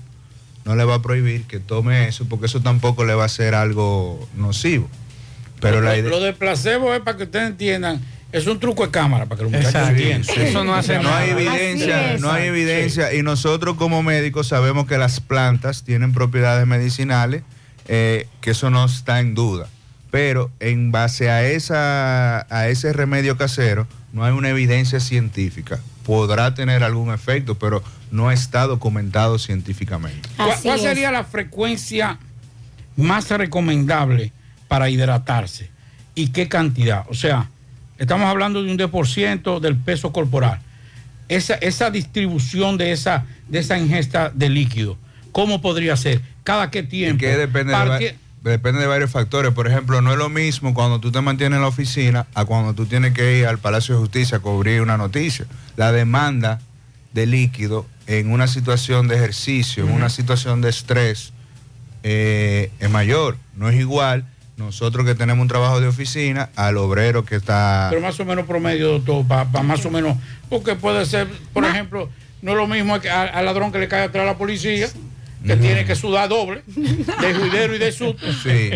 no 0.65 0.75
le 0.75 0.85
va 0.85 0.97
a 0.97 1.03
prohibir 1.03 1.45
que 1.45 1.61
tome 1.61 2.09
eso, 2.09 2.27
porque 2.27 2.47
eso 2.47 2.61
tampoco 2.61 3.05
le 3.05 3.15
va 3.15 3.27
a 3.27 3.29
ser 3.29 3.55
algo 3.55 4.29
nocivo. 4.35 4.89
Pero 5.61 5.83
la 5.83 5.93
lo, 5.93 5.99
idea... 5.99 6.11
lo 6.11 6.21
de 6.21 6.33
placebo 6.33 6.95
es 6.95 7.01
para 7.01 7.17
que 7.19 7.25
ustedes 7.25 7.51
entiendan, 7.51 8.01
es 8.35 8.49
un 8.49 8.59
truco 8.59 8.85
de 8.85 8.91
cámara 8.91 9.27
para 9.27 9.39
que 9.39 9.45
los 9.45 9.53
muchachos 9.53 9.91
entiendan. 9.91 10.25
Sí. 10.25 10.53
No 10.53 11.15
hay 11.15 11.31
evidencia, 11.31 12.19
no 12.19 12.33
hay 12.33 12.49
evidencia 12.49 13.15
y 13.15 13.23
nosotros 13.23 13.77
como 13.77 14.03
médicos 14.03 14.49
sabemos 14.49 14.89
que 14.89 14.99
las 14.99 15.21
plantas 15.21 15.85
tienen 15.85 16.13
propiedades 16.13 16.67
medicinales, 16.67 17.45
eh, 17.87 18.27
que 18.41 18.51
eso 18.51 18.71
no 18.71 18.87
está 18.87 19.21
en 19.21 19.37
duda. 19.37 19.69
Pero 20.11 20.51
en 20.59 20.91
base 20.91 21.31
a, 21.31 21.45
esa, 21.47 22.53
a 22.53 22.67
ese 22.69 22.93
remedio 22.93 23.37
casero 23.37 23.87
no 24.13 24.25
hay 24.25 24.33
una 24.33 24.49
evidencia 24.49 24.99
científica. 24.99 25.79
Podrá 26.05 26.55
tener 26.55 26.83
algún 26.83 27.15
efecto, 27.15 27.55
pero 27.57 27.85
no 28.11 28.33
está 28.33 28.67
documentado 28.67 29.39
científicamente. 29.39 30.29
¿Cuál, 30.37 30.59
cuál 30.61 30.81
sería 30.81 31.13
la 31.13 31.23
frecuencia 31.23 32.19
más 32.97 33.31
recomendable 33.31 34.33
para 34.67 34.91
hidratarse? 34.91 35.71
¿Y 36.17 36.29
qué 36.29 36.49
cantidad? 36.49 37.05
O 37.09 37.15
sea, 37.15 37.49
estamos 37.99 38.27
hablando 38.27 38.63
de 38.63 38.71
un 38.71 38.79
10% 38.79 39.61
del 39.61 39.77
peso 39.77 40.13
corporal. 40.13 40.61
Esa, 41.29 41.55
esa 41.55 41.91
distribución 41.91 42.77
de 42.77 42.93
esa, 42.93 43.25
de 43.49 43.59
esa 43.61 43.79
ingesta 43.79 44.31
de 44.35 44.49
líquido, 44.51 44.97
¿cómo 45.33 45.61
podría 45.63 45.97
ser? 45.97 46.21
¿Cada 46.43 46.71
qué 46.71 46.83
tiempo? 46.83 47.21
que 47.21 47.37
depende 47.37 47.73
de, 47.73 47.79
va- 47.79 47.99
depende 48.43 48.81
de 48.83 48.87
varios 48.87 49.11
factores. 49.11 49.53
Por 49.53 49.67
ejemplo, 49.67 50.03
no 50.03 50.13
es 50.13 50.19
lo 50.19 50.29
mismo 50.29 50.75
cuando 50.75 51.01
tú 51.01 51.11
te 51.11 51.21
mantienes 51.23 51.57
en 51.57 51.63
la 51.63 51.69
oficina 51.69 52.27
a 52.35 52.45
cuando 52.45 52.75
tú 52.75 52.85
tienes 52.85 53.15
que 53.15 53.39
ir 53.39 53.47
al 53.47 53.59
Palacio 53.59 53.95
de 53.95 54.01
Justicia 54.03 54.37
a 54.37 54.41
cubrir 54.41 54.83
una 54.83 54.99
noticia. 54.99 55.47
La 55.77 55.93
demanda 55.93 56.61
de 57.15 57.25
líquido 57.27 57.87
en 58.07 58.31
una 58.31 58.47
situación 58.47 59.09
de 59.09 59.15
ejercicio, 59.17 59.87
en 59.87 59.93
una 59.93 60.11
situación 60.11 60.61
de 60.61 60.69
estrés, 60.69 61.33
eh, 62.03 62.71
es 62.81 62.91
mayor. 62.91 63.39
No 63.57 63.71
es 63.71 63.81
igual 63.81 64.27
nosotros 64.57 65.05
que 65.05 65.15
tenemos 65.15 65.43
un 65.43 65.49
trabajo 65.49 65.81
de 65.81 65.89
oficina 65.89 66.51
al 66.55 66.77
obrero 66.77 67.25
que 67.25 67.37
está... 67.37 67.89
Pero 67.91 68.01
más 68.01 68.19
o 68.21 68.25
menos 68.25 68.47
promedio, 68.47 68.99
doctor, 68.99 69.27
para 69.27 69.63
más 69.63 69.85
o 69.85 69.91
menos, 69.91 70.17
porque 70.49 70.77
puede 70.77 71.05
ser, 71.07 71.29
por 71.53 71.65
ejemplo, 71.65 72.09
no 72.43 72.53
es 72.53 72.57
lo 72.57 72.67
mismo 72.67 72.95
al 72.95 73.45
ladrón 73.45 73.73
que 73.73 73.79
le 73.79 73.89
cae 73.89 74.05
atrás 74.05 74.23
a 74.23 74.27
la 74.27 74.39
policía, 74.39 74.89
que 75.45 75.57
tiene 75.57 75.85
que 75.85 75.95
sudar 75.95 76.29
doble, 76.29 76.63
de 76.67 77.35
juidero 77.39 77.75
y 77.75 77.79
de 77.79 77.93
susto, 77.93 78.27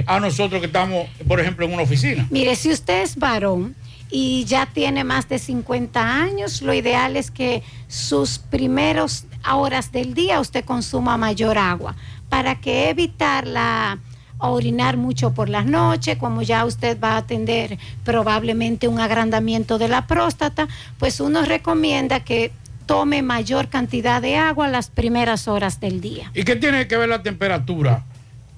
a 0.06 0.20
nosotros 0.20 0.60
que 0.60 0.66
estamos, 0.66 1.08
por 1.26 1.40
ejemplo, 1.40 1.64
en 1.64 1.72
una 1.72 1.82
oficina. 1.82 2.26
Mire, 2.30 2.56
si 2.56 2.70
usted 2.70 3.02
es 3.02 3.16
varón 3.16 3.74
y 4.10 4.44
ya 4.46 4.66
tiene 4.66 5.04
más 5.04 5.28
de 5.28 5.38
50 5.38 6.22
años, 6.22 6.62
lo 6.62 6.74
ideal 6.74 7.16
es 7.16 7.30
que 7.30 7.62
sus 7.88 8.38
primeros 8.38 9.24
horas 9.50 9.92
del 9.92 10.14
día 10.14 10.40
usted 10.40 10.64
consuma 10.64 11.16
mayor 11.16 11.56
agua 11.58 11.94
para 12.28 12.60
que 12.60 12.90
evitar 12.90 13.46
la 13.46 13.98
a 14.38 14.48
orinar 14.48 14.96
mucho 14.96 15.32
por 15.34 15.48
las 15.48 15.66
noches, 15.66 16.16
como 16.16 16.42
ya 16.42 16.64
usted 16.64 16.98
va 17.00 17.12
a 17.12 17.16
atender 17.18 17.78
probablemente 18.04 18.88
un 18.88 19.00
agrandamiento 19.00 19.78
de 19.78 19.88
la 19.88 20.06
próstata, 20.06 20.68
pues 20.98 21.20
uno 21.20 21.42
recomienda 21.42 22.20
que 22.20 22.52
tome 22.86 23.22
mayor 23.22 23.68
cantidad 23.68 24.22
de 24.22 24.36
agua 24.36 24.68
las 24.68 24.88
primeras 24.88 25.48
horas 25.48 25.80
del 25.80 26.00
día. 26.00 26.30
¿Y 26.34 26.44
qué 26.44 26.56
tiene 26.56 26.88
que 26.88 26.96
ver 26.96 27.08
la 27.08 27.22
temperatura 27.22 28.04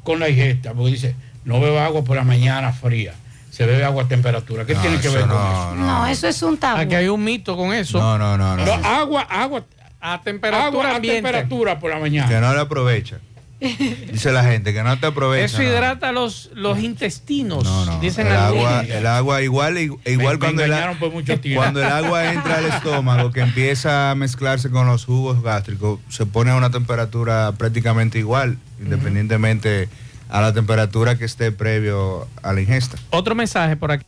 con 0.04 0.20
la 0.20 0.28
ingesta? 0.28 0.72
Porque 0.72 0.92
dice, 0.92 1.14
no 1.44 1.60
beba 1.60 1.84
agua 1.86 2.04
por 2.04 2.16
la 2.16 2.24
mañana 2.24 2.72
fría, 2.72 3.14
se 3.50 3.66
bebe 3.66 3.84
agua 3.84 4.04
a 4.04 4.08
temperatura. 4.08 4.64
¿Qué 4.64 4.74
tiene 4.74 5.00
que 5.00 5.08
ver 5.08 5.22
con 5.22 5.30
eso? 5.30 5.74
No, 5.76 6.06
eso 6.06 6.28
es 6.28 6.42
un 6.42 6.58
tabú. 6.58 6.80
Aquí 6.80 6.94
hay 6.94 7.08
un 7.08 7.24
mito 7.24 7.56
con 7.56 7.72
eso. 7.72 7.98
No, 7.98 8.18
no, 8.18 8.38
no, 8.38 8.56
no. 8.56 8.64
No, 8.64 8.72
agua, 8.86 9.22
agua, 9.22 9.64
a 10.00 10.20
temperatura 10.22 10.66
agua 10.66 10.92
a 10.92 10.96
ambiente. 10.96 11.22
temperatura 11.22 11.78
por 11.78 11.90
la 11.90 11.98
mañana. 11.98 12.28
Que 12.28 12.40
no 12.40 12.54
le 12.54 12.60
aprovecha. 12.60 13.18
Dice 14.12 14.32
la 14.32 14.42
gente 14.42 14.72
que 14.72 14.82
no 14.82 14.98
te 14.98 15.06
aprovecha. 15.06 15.44
Eso 15.44 15.58
no. 15.58 15.64
hidrata 15.64 16.12
los, 16.12 16.50
los 16.54 16.78
intestinos. 16.78 17.64
Dicen 18.00 18.26
el 18.26 18.32
agua, 18.36 18.80
el 18.82 19.06
agua 19.06 19.42
igual, 19.42 19.76
igual 19.78 19.98
Me- 20.06 20.16
me 20.16 20.38
cuando, 20.38 20.64
el, 20.64 20.98
por 20.98 21.12
mucho 21.12 21.34
cuando 21.54 21.80
el 21.80 21.88
agua 21.92 22.24
entra 22.32 22.56
al 22.58 22.66
estómago, 22.66 23.30
que 23.32 23.40
empieza 23.40 24.10
a 24.10 24.14
mezclarse 24.14 24.70
con 24.70 24.86
los 24.86 25.04
jugos 25.04 25.42
gástricos, 25.42 26.00
se 26.08 26.24
pone 26.24 26.50
a 26.50 26.56
una 26.56 26.70
temperatura 26.70 27.52
prácticamente 27.58 28.18
igual, 28.18 28.56
independientemente 28.80 29.88
a 30.30 30.40
la 30.40 30.54
temperatura 30.54 31.18
que 31.18 31.26
esté 31.26 31.52
previo 31.52 32.28
a 32.42 32.52
la 32.52 32.60
ingesta. 32.62 32.96
Otro 33.10 33.34
mensaje 33.34 33.76
por 33.76 33.92
aquí. 33.92 34.06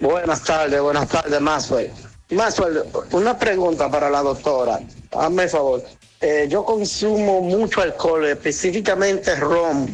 Buenas 0.00 0.42
tardes, 0.42 0.80
buenas 0.80 1.08
tardes, 1.08 1.40
Maxwell. 1.40 1.90
Maxwell, 2.32 2.82
una 3.12 3.38
pregunta 3.38 3.90
para 3.90 4.10
la 4.10 4.22
doctora. 4.22 4.80
Hazme 5.12 5.44
el 5.44 5.48
favor. 5.48 5.82
Eh, 6.20 6.46
yo 6.48 6.64
consumo 6.64 7.40
mucho 7.40 7.82
alcohol, 7.82 8.26
específicamente 8.26 9.34
ron. 9.36 9.88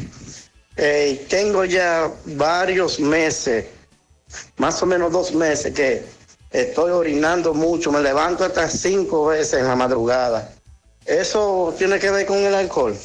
Eh, 0.77 1.19
y 1.21 1.25
tengo 1.27 1.65
ya 1.65 2.09
varios 2.25 2.99
meses, 2.99 3.65
más 4.57 4.81
o 4.81 4.85
menos 4.85 5.11
dos 5.11 5.33
meses, 5.33 5.73
que 5.73 6.03
estoy 6.51 6.91
orinando 6.91 7.53
mucho. 7.53 7.91
Me 7.91 8.01
levanto 8.01 8.45
hasta 8.45 8.69
cinco 8.69 9.25
veces 9.27 9.59
en 9.59 9.67
la 9.67 9.75
madrugada. 9.75 10.53
¿Eso 11.05 11.73
tiene 11.77 11.99
que 11.99 12.11
ver 12.11 12.25
con 12.25 12.37
el 12.37 12.53
alcohol? 12.53 12.95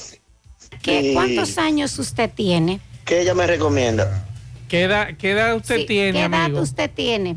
¿Qué, 0.82 1.12
¿Cuántos 1.14 1.56
años 1.56 1.98
usted 1.98 2.30
tiene? 2.34 2.80
¿Qué 3.04 3.22
ella 3.22 3.34
me 3.34 3.46
recomienda? 3.46 4.26
¿Qué 4.68 4.82
edad, 4.82 5.08
qué 5.18 5.32
edad 5.32 5.56
usted 5.56 5.76
Sí, 5.78 5.86
tiene, 5.86 6.12
¿Qué 6.12 6.24
edad 6.24 6.44
amigo? 6.44 6.60
usted 6.60 6.90
tiene? 6.94 7.36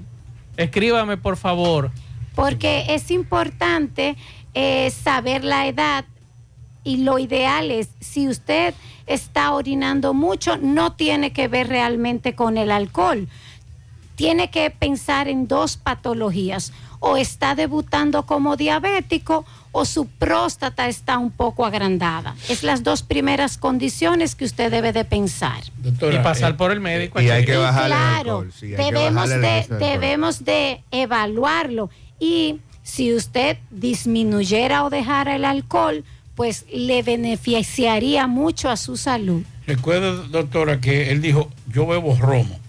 Escríbame, 0.57 1.17
por 1.17 1.37
favor. 1.37 1.91
Porque 2.35 2.85
es 2.89 3.09
importante 3.11 4.17
eh, 4.53 4.91
saber 4.91 5.43
la 5.43 5.67
edad 5.67 6.05
y 6.83 6.97
lo 6.97 7.19
ideal 7.19 7.69
es, 7.69 7.89
si 7.99 8.27
usted 8.27 8.73
está 9.05 9.53
orinando 9.53 10.13
mucho, 10.13 10.57
no 10.57 10.93
tiene 10.93 11.33
que 11.33 11.47
ver 11.47 11.67
realmente 11.67 12.33
con 12.33 12.57
el 12.57 12.71
alcohol. 12.71 13.27
Tiene 14.15 14.49
que 14.49 14.69
pensar 14.71 15.27
en 15.27 15.47
dos 15.47 15.77
patologías. 15.77 16.73
O 16.99 17.17
está 17.17 17.55
debutando 17.55 18.25
como 18.25 18.55
diabético 18.57 19.45
o 19.71 19.85
su 19.85 20.07
próstata 20.07 20.87
está 20.87 21.17
un 21.17 21.31
poco 21.31 21.65
agrandada. 21.65 22.35
Es 22.49 22.63
las 22.63 22.83
dos 22.83 23.03
primeras 23.03 23.57
condiciones 23.57 24.35
que 24.35 24.45
usted 24.45 24.71
debe 24.71 24.91
de 24.91 25.05
pensar. 25.05 25.61
y 25.83 26.17
pasar 26.19 26.57
por 26.57 26.71
el 26.71 26.79
médico. 26.79 27.21
Y 27.21 27.29
hay 27.29 27.45
que 27.45 27.53
Y 27.53 27.57
bajarle 27.57 27.95
el 27.95 28.01
claro, 28.01 28.17
alcohol, 28.37 28.53
sí, 28.57 28.65
hay 28.67 28.71
que 28.71 28.83
debemos, 28.83 29.29
de, 29.29 29.65
debemos 29.79 30.45
de 30.45 30.81
evaluarlo. 30.91 31.89
Y 32.19 32.59
si 32.83 33.13
usted 33.13 33.57
disminuyera 33.69 34.83
o 34.83 34.89
dejara 34.89 35.35
el 35.35 35.45
alcohol, 35.45 36.03
pues 36.35 36.65
le 36.71 37.03
beneficiaría 37.03 38.27
mucho 38.27 38.69
a 38.69 38.77
su 38.77 38.97
salud. 38.97 39.43
Recuerda, 39.65 40.13
doctora, 40.29 40.79
que 40.79 41.11
él 41.11 41.21
dijo, 41.21 41.51
yo 41.67 41.85
bebo 41.85 42.15
romo. 42.15 42.59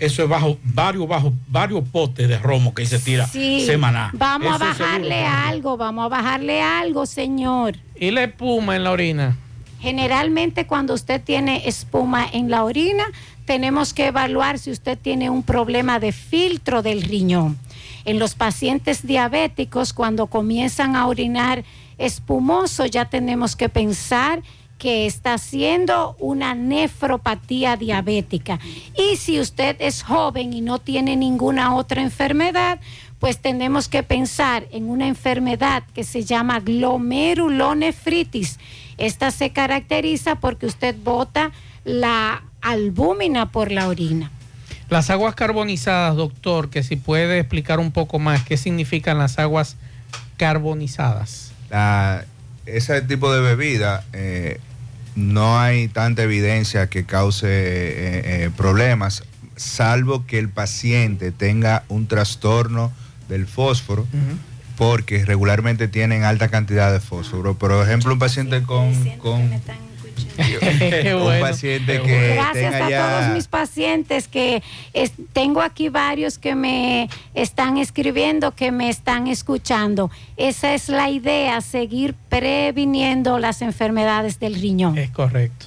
Eso 0.00 0.22
es 0.22 0.28
bajo, 0.28 0.56
varios, 0.64 1.06
bajo, 1.06 1.32
varios 1.48 1.86
potes 1.88 2.26
de 2.28 2.38
romo 2.38 2.74
que 2.74 2.86
se 2.86 2.98
tira 2.98 3.26
Sí, 3.26 3.64
semanal. 3.66 4.10
vamos 4.14 4.52
a 4.52 4.56
Eso 4.56 4.64
bajarle 4.82 5.14
seguro. 5.14 5.36
algo, 5.46 5.76
vamos 5.76 6.06
a 6.06 6.08
bajarle 6.08 6.62
algo, 6.62 7.04
señor. 7.06 7.76
¿Y 7.94 8.10
la 8.10 8.24
espuma 8.24 8.76
en 8.76 8.84
la 8.84 8.90
orina? 8.92 9.36
Generalmente 9.80 10.66
cuando 10.66 10.94
usted 10.94 11.20
tiene 11.22 11.66
espuma 11.68 12.26
en 12.32 12.50
la 12.50 12.64
orina, 12.64 13.04
tenemos 13.44 13.92
que 13.94 14.06
evaluar 14.06 14.58
si 14.58 14.70
usted 14.70 14.98
tiene 14.98 15.30
un 15.30 15.42
problema 15.42 15.98
de 15.98 16.12
filtro 16.12 16.82
del 16.82 17.02
riñón. 17.02 17.58
En 18.04 18.18
los 18.18 18.34
pacientes 18.34 19.06
diabéticos, 19.06 19.92
cuando 19.92 20.26
comienzan 20.28 20.96
a 20.96 21.06
orinar 21.06 21.64
espumoso, 21.98 22.86
ya 22.86 23.04
tenemos 23.06 23.56
que 23.56 23.68
pensar 23.68 24.42
que 24.80 25.04
está 25.06 25.34
haciendo 25.34 26.16
una 26.18 26.54
nefropatía 26.54 27.76
diabética. 27.76 28.58
Y 28.96 29.16
si 29.16 29.38
usted 29.38 29.76
es 29.78 30.02
joven 30.02 30.54
y 30.54 30.62
no 30.62 30.78
tiene 30.78 31.16
ninguna 31.16 31.74
otra 31.76 32.00
enfermedad, 32.00 32.80
pues 33.18 33.38
tenemos 33.38 33.88
que 33.88 34.02
pensar 34.02 34.66
en 34.72 34.88
una 34.88 35.06
enfermedad 35.06 35.82
que 35.94 36.02
se 36.02 36.24
llama 36.24 36.60
glomerulonefritis. 36.60 38.58
Esta 38.96 39.30
se 39.30 39.50
caracteriza 39.50 40.36
porque 40.36 40.64
usted 40.64 40.96
bota 41.04 41.52
la 41.84 42.42
albúmina 42.62 43.50
por 43.52 43.70
la 43.70 43.86
orina. 43.86 44.30
Las 44.88 45.10
aguas 45.10 45.34
carbonizadas, 45.34 46.16
doctor, 46.16 46.70
que 46.70 46.82
si 46.82 46.96
puede 46.96 47.38
explicar 47.38 47.80
un 47.80 47.92
poco 47.92 48.18
más 48.18 48.42
qué 48.44 48.56
significan 48.56 49.18
las 49.18 49.38
aguas 49.38 49.76
carbonizadas. 50.38 51.52
La- 51.68 52.24
ese 52.66 53.02
tipo 53.02 53.32
de 53.32 53.40
bebida 53.40 54.04
eh, 54.12 54.60
no 55.20 55.58
hay 55.60 55.88
tanta 55.88 56.22
evidencia 56.22 56.88
que 56.88 57.04
cause 57.04 57.46
eh, 57.46 58.44
eh, 58.44 58.50
problemas, 58.56 59.24
salvo 59.56 60.26
que 60.26 60.38
el 60.38 60.48
paciente 60.48 61.32
tenga 61.32 61.84
un 61.88 62.06
trastorno 62.06 62.92
del 63.28 63.46
fósforo, 63.46 64.06
porque 64.76 65.24
regularmente 65.24 65.86
tienen 65.88 66.24
alta 66.24 66.48
cantidad 66.48 66.92
de 66.92 67.00
fósforo. 67.00 67.54
Por 67.54 67.72
ejemplo, 67.72 68.12
un 68.12 68.18
paciente 68.18 68.62
con, 68.62 68.92
con 69.18 69.50
Qué 70.36 71.14
un 71.14 71.22
bueno. 71.24 71.46
paciente 71.46 72.00
que 72.02 72.34
Gracias 72.34 72.72
tenga 72.72 72.86
a 72.86 72.90
ya 72.90 73.20
todos 73.20 73.34
mis 73.34 73.46
pacientes 73.48 74.28
que 74.28 74.62
es- 74.92 75.12
tengo 75.32 75.62
aquí 75.62 75.88
varios 75.88 76.38
que 76.38 76.54
me 76.54 77.08
están 77.34 77.76
escribiendo, 77.78 78.54
que 78.54 78.72
me 78.72 78.88
están 78.90 79.26
escuchando. 79.26 80.10
Esa 80.36 80.74
es 80.74 80.88
la 80.88 81.10
idea, 81.10 81.60
seguir 81.60 82.14
previniendo 82.28 83.38
las 83.38 83.62
enfermedades 83.62 84.38
del 84.40 84.54
riñón. 84.54 84.98
Es 84.98 85.10
correcto. 85.10 85.66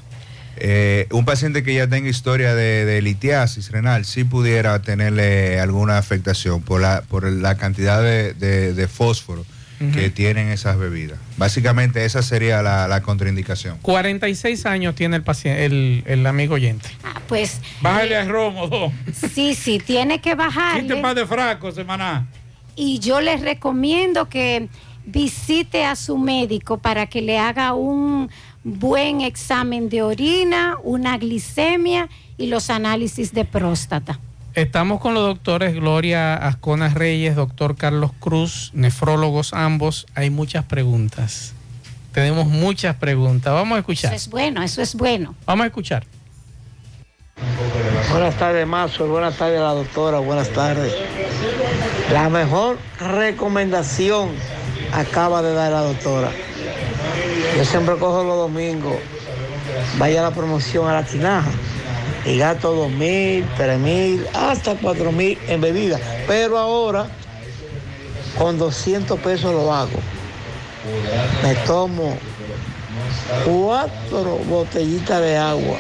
Eh, 0.58 1.08
un 1.12 1.26
paciente 1.26 1.64
que 1.64 1.74
ya 1.74 1.88
tenga 1.88 2.08
historia 2.10 2.54
de, 2.54 2.86
de 2.86 3.02
litiasis 3.02 3.72
renal 3.72 4.06
sí 4.06 4.24
pudiera 4.24 4.80
tenerle 4.84 5.60
alguna 5.60 5.98
afectación 5.98 6.62
por 6.62 6.80
la, 6.80 7.02
por 7.02 7.24
la 7.32 7.58
cantidad 7.58 8.04
de, 8.04 8.34
de- 8.36 8.74
de 8.74 8.88
fósforo 8.88 9.46
que 9.94 10.10
tienen 10.10 10.48
esas 10.50 10.78
bebidas. 10.78 11.20
Básicamente 11.38 12.06
esa 12.06 12.22
sería 12.22 12.62
la, 12.62 12.88
la 12.88 13.02
contraindicación. 13.02 13.78
46 13.82 14.66
años 14.66 14.96
tiene 14.96 15.18
el 15.18 15.24
paciente, 15.24 15.66
el, 15.66 16.04
el 16.06 16.26
amigo 16.26 16.56
oyente. 16.56 16.90
Pues 17.28 17.60
Bájale 17.82 18.16
a 18.16 18.26
Romo, 18.26 18.68
dos. 18.68 18.94
sí, 19.34 19.56
sí, 19.56 19.80
tiene 19.80 20.20
que 20.20 20.32
Quite 20.32 20.36
bajarle. 20.36 21.02
más 21.02 21.16
de 21.16 21.26
fraco, 21.26 21.72
semana. 21.72 22.28
y 22.76 23.00
yo 23.00 23.20
les 23.22 23.42
recomiendo 23.42 24.30
que 24.30 24.70
visite 25.06 25.84
a 25.86 25.96
su 25.98 26.18
médico 26.18 26.78
para 26.78 27.08
que 27.08 27.22
le 27.22 27.38
haga 27.38 27.74
un 27.74 28.30
buen 28.64 29.20
examen 29.22 29.90
de 29.90 30.02
orina, 30.02 30.78
una 30.82 31.18
glicemia 31.18 32.08
y 32.38 32.48
los 32.48 32.70
análisis 32.70 33.34
de 33.34 33.44
próstata. 33.44 34.20
Estamos 34.56 35.02
con 35.02 35.16
los 35.16 35.24
doctores 35.24 35.74
Gloria 35.74 36.36
Ascona 36.36 36.90
Reyes, 36.90 37.36
doctor 37.36 37.76
Carlos 37.76 38.12
Cruz, 38.20 38.70
nefrólogos 38.76 39.52
ambos. 39.54 40.06
Hay 40.14 40.30
muchas 40.30 40.64
preguntas. 40.66 41.54
Tenemos 42.12 42.46
muchas 42.46 42.96
preguntas. 42.98 43.52
Vamos 43.52 43.78
a 43.78 43.80
Eso 43.80 43.92
escuchar. 43.92 44.14
es 44.14 44.30
bueno, 44.30 44.62
eso 44.62 44.84
es 44.84 44.94
bueno. 44.94 45.34
Vamos 45.48 45.64
a 45.64 45.68
escuchar. 45.68 46.06
Buenas 48.12 48.36
tardes, 48.38 48.68
Mazo. 48.68 49.08
Buenas 49.08 49.36
tardes 49.38 49.60
a 49.60 49.64
la 49.64 49.74
doctora. 49.74 50.20
Buenas 50.20 50.50
tardes. 50.50 50.94
La 52.12 52.30
mejor 52.30 52.78
recomendación 53.00 54.30
acaba 54.94 55.42
de 55.42 55.56
dar 55.56 55.72
la 55.72 55.82
doctora. 55.82 56.30
Yo 57.58 57.66
siempre 57.66 57.96
cojo 57.96 58.24
los 58.24 58.38
domingos, 58.38 58.98
vaya 59.98 60.22
la 60.22 60.30
promoción 60.30 60.88
a 60.88 60.94
la 60.94 61.04
tinaja 61.04 61.50
y 62.26 62.38
gasto 62.38 62.74
dos 62.74 62.92
mil, 62.92 63.46
tres 63.58 63.80
mil, 63.80 64.26
hasta 64.34 64.76
cuatro 64.76 65.12
mil 65.12 65.38
en 65.48 65.62
bebida. 65.62 66.00
Pero 66.28 66.58
ahora, 66.58 67.08
con 68.38 68.58
200 68.58 69.20
pesos 69.20 69.54
lo 69.54 69.74
hago. 69.74 70.00
Me 71.44 71.56
tomo 71.66 72.18
cuatro 73.46 74.38
botellitas 74.50 75.22
de 75.22 75.38
agua 75.38 75.78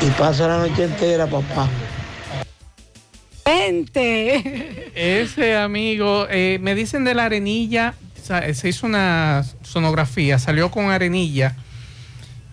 y 0.00 0.06
paso 0.10 0.48
la 0.48 0.58
noche 0.58 0.84
entera, 0.84 1.26
papá. 1.26 1.68
Vente. 3.44 4.90
Ese 4.94 5.56
amigo, 5.56 6.26
eh, 6.30 6.58
me 6.60 6.74
dicen 6.74 7.04
de 7.04 7.14
la 7.14 7.24
arenilla, 7.24 7.94
se 8.52 8.68
hizo 8.68 8.86
una 8.86 9.44
sonografía, 9.62 10.38
salió 10.38 10.70
con 10.70 10.90
arenilla. 10.90 11.56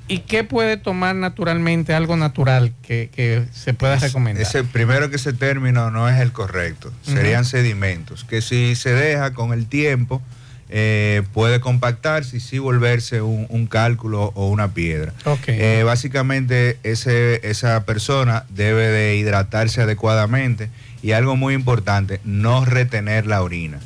¿Y 0.07 0.19
qué 0.19 0.43
puede 0.43 0.77
tomar 0.77 1.15
naturalmente, 1.15 1.93
algo 1.93 2.15
natural 2.15 2.73
que, 2.83 3.09
que 3.13 3.45
se 3.51 3.73
pueda 3.73 3.95
recomendar? 3.97 4.43
Ese 4.43 4.63
primero 4.63 5.09
que 5.09 5.15
ese 5.15 5.33
término 5.33 5.89
no 5.89 6.07
es 6.07 6.19
el 6.21 6.31
correcto. 6.31 6.91
Serían 7.01 7.45
sedimentos, 7.45 8.23
que 8.23 8.41
si 8.41 8.75
se 8.75 8.93
deja 8.93 9.33
con 9.33 9.51
el 9.51 9.67
tiempo 9.67 10.21
eh, 10.69 11.21
puede 11.33 11.59
compactarse 11.59 12.37
y 12.37 12.39
sí 12.39 12.57
volverse 12.57 13.21
un, 13.21 13.45
un 13.49 13.67
cálculo 13.67 14.31
o 14.35 14.49
una 14.49 14.73
piedra. 14.73 15.13
Ok. 15.25 15.47
Eh, 15.47 15.83
básicamente 15.83 16.79
ese, 16.83 17.47
esa 17.47 17.85
persona 17.85 18.45
debe 18.49 18.87
de 18.87 19.15
hidratarse 19.15 19.81
adecuadamente 19.81 20.69
y 21.03 21.11
algo 21.11 21.35
muy 21.35 21.53
importante, 21.53 22.19
no 22.23 22.65
retener 22.65 23.27
la 23.27 23.43
orina. 23.43 23.79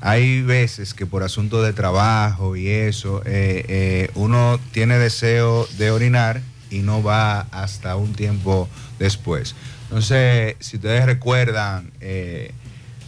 Hay 0.00 0.42
veces 0.42 0.94
que 0.94 1.06
por 1.06 1.22
asunto 1.22 1.62
de 1.62 1.72
trabajo 1.72 2.54
y 2.56 2.68
eso, 2.68 3.22
eh, 3.24 3.64
eh, 3.68 4.10
uno 4.14 4.60
tiene 4.72 4.98
deseo 4.98 5.66
de 5.78 5.90
orinar 5.90 6.40
y 6.70 6.80
no 6.80 7.02
va 7.02 7.40
hasta 7.50 7.96
un 7.96 8.12
tiempo 8.12 8.68
después. 8.98 9.54
Entonces, 9.84 10.56
si 10.60 10.76
ustedes 10.76 11.06
recuerdan, 11.06 11.90
eh, 12.00 12.52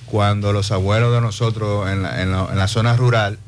cuando 0.07 0.53
los 0.53 0.72
abuelos 0.72 1.12
de 1.12 1.20
nosotros 1.20 1.89
en 1.91 2.03
la, 2.03 2.22
en 2.22 2.32
la- 2.32 2.49
en 2.51 2.57
la 2.59 2.68
zona 2.68 2.97
rural 2.97 3.39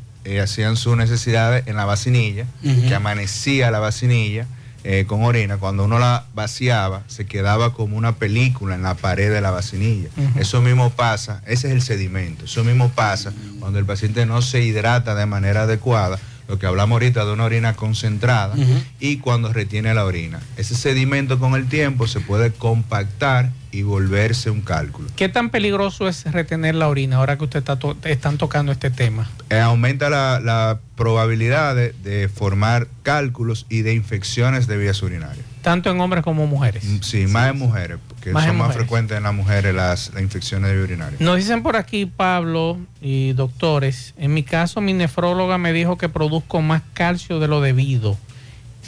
hacían 0.43 0.77
sus 0.77 0.97
necesidades 0.97 1.67
en 1.67 1.77
la 1.77 1.87
vacinilla, 1.87 2.45
que 2.89 2.95
amanecía 2.95 3.71
la 3.71 3.79
vacinilla 3.79 4.47
eh, 4.83 5.05
con 5.07 5.23
orina, 5.23 5.59
cuando 5.59 5.85
uno 5.85 5.99
la 5.99 6.25
vaciaba, 6.35 7.03
se 7.07 7.27
quedaba 7.27 7.75
como 7.75 7.97
una 7.97 8.17
película 8.17 8.75
en 8.75 8.83
la 8.83 8.95
pared 8.95 9.31
de 9.31 9.41
la 9.41 9.51
vacinilla. 9.51 10.09
Eso 10.37 10.63
mismo 10.63 10.91
pasa, 10.91 11.43
ese 11.47 11.69
es 11.69 11.75
el 11.75 11.83
sedimento, 11.83 12.47
eso 12.47 12.65
mismo 12.65 12.89
pasa 12.91 13.33
cuando 13.59 13.79
el 13.79 13.85
paciente 13.85 14.25
no 14.27 14.41
se 14.43 14.63
hidrata 14.63 15.15
de 15.15 15.27
manera 15.27 15.63
adecuada, 15.63 16.19
lo 16.49 16.59
que 16.59 16.67
hablamos 16.67 16.97
ahorita 16.97 17.25
de 17.25 17.33
una 17.33 17.45
orina 17.45 17.75
concentrada, 17.75 18.55
y 18.99 19.19
cuando 19.19 19.53
retiene 19.53 19.95
la 19.95 20.05
orina. 20.05 20.41
Ese 20.57 20.75
sedimento 20.75 21.39
con 21.39 21.55
el 21.55 21.69
tiempo 21.69 22.07
se 22.07 22.21
puede 22.21 22.51
compactar 22.51 23.51
y 23.73 23.83
volverse 23.83 24.51
un 24.51 24.63
cálculo. 24.63 25.09
¿Qué 25.17 25.29
tan 25.29 25.51
peligroso 25.51 26.09
es 26.09 26.25
retener 26.25 26.75
la 26.75 26.89
orina 26.89 27.17
ahora 27.17 27.39
que 27.39 27.45
usted 27.45 27.61
está 27.61 27.79
to- 27.79 27.97
están 28.05 28.37
tocando 28.39 28.73
este 28.73 28.91
tema? 28.91 29.31
Eh, 29.49 29.61
aumenta 29.61 30.11
la, 30.11 30.41
la 30.41 30.81
probabilidad 30.97 31.75
de, 31.77 31.93
de 32.03 32.29
formar 32.29 32.89
cálculos 33.03 33.67
y 33.69 33.83
de 33.83 33.95
infecciones 33.95 34.67
de 34.67 34.77
vías 34.77 35.03
urinarias. 35.03 35.45
Tanto 35.63 35.91
en 35.91 36.01
hombres 36.01 36.25
como 36.25 36.47
mujeres. 36.47 36.85
Sí, 37.03 37.27
más 37.27 37.51
en 37.51 37.59
mujeres, 37.59 37.99
porque 38.09 38.33
Más 38.33 38.47
son 38.47 38.57
más 38.57 38.75
frecuentes 38.75 39.17
en 39.19 39.23
las 39.25 39.35
mujeres 39.35 39.75
las, 39.75 40.11
las 40.15 40.23
infecciones 40.23 40.71
de 40.71 40.77
vía 40.77 40.85
urinaria. 40.85 41.19
Nos 41.21 41.37
dicen 41.37 41.63
por 41.63 41.77
aquí, 41.77 42.07
Pablo 42.07 42.79
y 43.03 43.35
doctores, 43.35 44.15
en 44.17 44.33
mi 44.35 44.43
caso 44.43 44.81
mi 44.81 44.95
nefróloga 44.95 45.59
me 45.59 45.73
dijo 45.73 45.99
que 45.99 46.09
produzco 46.09 46.63
más 46.63 46.83
calcio 46.95 47.39
de 47.41 47.49
lo 47.49 47.61
debido. 47.61 48.17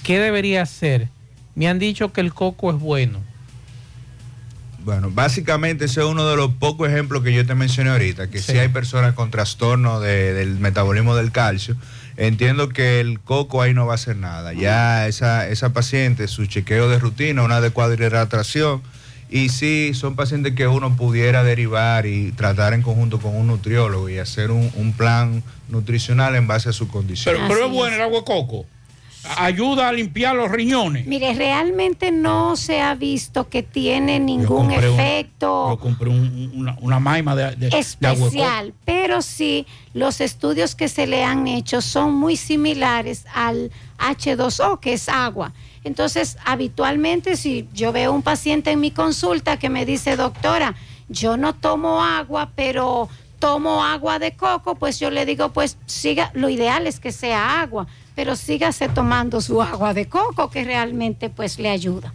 ¿Qué 0.03 0.19
debería 0.19 0.63
hacer? 0.63 1.09
Me 1.55 1.69
han 1.69 1.79
dicho 1.79 2.13
que 2.13 2.23
el 2.23 2.33
coco 2.33 2.71
es 2.73 2.79
bueno. 2.79 3.21
Bueno, 4.85 5.11
básicamente 5.13 5.85
ese 5.85 6.01
es 6.01 6.07
uno 6.07 6.27
de 6.29 6.37
los 6.37 6.53
pocos 6.55 6.89
ejemplos 6.89 7.23
que 7.23 7.33
yo 7.33 7.47
te 7.47 7.55
mencioné 7.55 7.91
ahorita, 7.91 8.29
que 8.29 8.39
si 8.41 8.53
Sí. 8.53 8.59
hay 8.59 8.69
personas 8.69 9.15
con 9.15 9.31
trastorno 9.31 10.01
de- 10.01 10.33
del 10.35 10.59
metabolismo 10.59 11.15
del 11.15 11.31
calcio, 11.31 11.77
entiendo 12.17 12.69
que 12.69 13.01
el 13.01 13.21
coco 13.21 13.63
ahí 13.63 13.75
no 13.75 13.87
va 13.87 13.93
a 13.93 13.95
hacer 13.95 14.17
nada. 14.17 14.53
Ya 14.53 15.07
esa, 15.07 15.49
esa 15.49 15.73
paciente, 15.73 16.27
su 16.27 16.47
chequeo 16.47 16.89
de 16.89 16.99
rutina, 16.99 17.43
una 17.43 17.57
adecuada 17.57 17.95
hidratación, 17.95 18.83
y 19.31 19.49
sí, 19.49 19.93
son 19.95 20.15
pacientes 20.17 20.55
que 20.55 20.67
uno 20.67 20.95
pudiera 20.97 21.43
derivar 21.43 22.05
y 22.07 22.33
tratar 22.33 22.75
en 22.75 22.83
conjunto 22.83 23.19
con 23.19 23.35
un 23.35 23.47
nutriólogo 23.47 24.09
y 24.11 24.19
hacer 24.19 24.51
un, 24.51 24.71
un 24.75 24.93
plan 24.93 25.43
nutricional 25.69 26.35
en 26.37 26.47
base 26.47 26.69
a 26.69 26.73
su 26.73 26.89
condición. 26.89 27.35
Pero, 27.37 27.49
pero 27.49 27.67
es 27.67 27.73
bueno 27.73 27.97
el 27.97 28.03
agua 28.03 28.19
de 28.19 28.25
coco. 28.27 28.67
Ayuda 29.39 29.89
a 29.89 29.93
limpiar 29.93 30.35
los 30.35 30.51
riñones. 30.51 31.07
Mire, 31.07 31.33
realmente 31.35 32.11
no 32.11 32.57
se 32.57 32.81
ha 32.81 32.95
visto 32.95 33.49
que 33.49 33.63
tiene 33.63 34.19
ningún 34.19 34.67
un- 34.67 34.73
efecto 34.73 35.71
Yo 35.71 35.79
compré 35.79 36.09
un- 36.11 36.51
una, 36.55 36.77
una 36.81 36.99
maima 37.01 37.37
de, 37.37 37.55
de- 37.57 37.79
especial, 37.79 38.75
pero 38.85 39.23
sí 39.23 39.67
los 39.95 40.21
estudios 40.21 40.75
que 40.75 40.89
se 40.89 41.07
le 41.07 41.23
han 41.25 41.47
hecho 41.47 41.81
son 41.81 42.15
muy 42.15 42.37
similares 42.37 43.25
al 43.35 43.71
H2O, 43.99 44.81
que 44.81 44.95
es 44.95 45.09
agua. 45.09 45.53
Entonces, 45.85 46.37
habitualmente 46.45 47.37
si 47.37 47.69
yo 47.73 47.93
veo 47.93 48.13
un 48.13 48.23
paciente 48.23 48.71
en 48.73 48.81
mi 48.81 48.91
consulta 48.91 49.57
que 49.59 49.69
me 49.69 49.85
dice, 49.87 50.17
doctora, 50.17 50.75
yo 51.09 51.37
no 51.37 51.55
tomo 51.55 52.03
agua, 52.03 52.51
pero 52.55 53.09
tomo 53.39 53.85
agua 53.85 54.19
de 54.19 54.33
coco, 54.37 54.77
pues 54.77 55.01
yo 55.01 55.11
le 55.11 55.27
digo, 55.27 55.49
pues 55.53 55.77
siga, 55.87 56.31
lo 56.35 56.49
ideal 56.49 56.87
es 56.87 57.01
que 57.01 57.11
sea 57.13 57.61
agua, 57.61 57.87
pero 58.15 58.37
sígase 58.37 58.89
tomando 58.89 59.41
su 59.41 59.63
agua 59.63 59.95
de 59.95 60.07
coco, 60.07 60.51
que 60.51 60.65
realmente 60.65 61.31
pues 61.31 61.59
le 61.59 61.71
ayuda. 61.71 62.13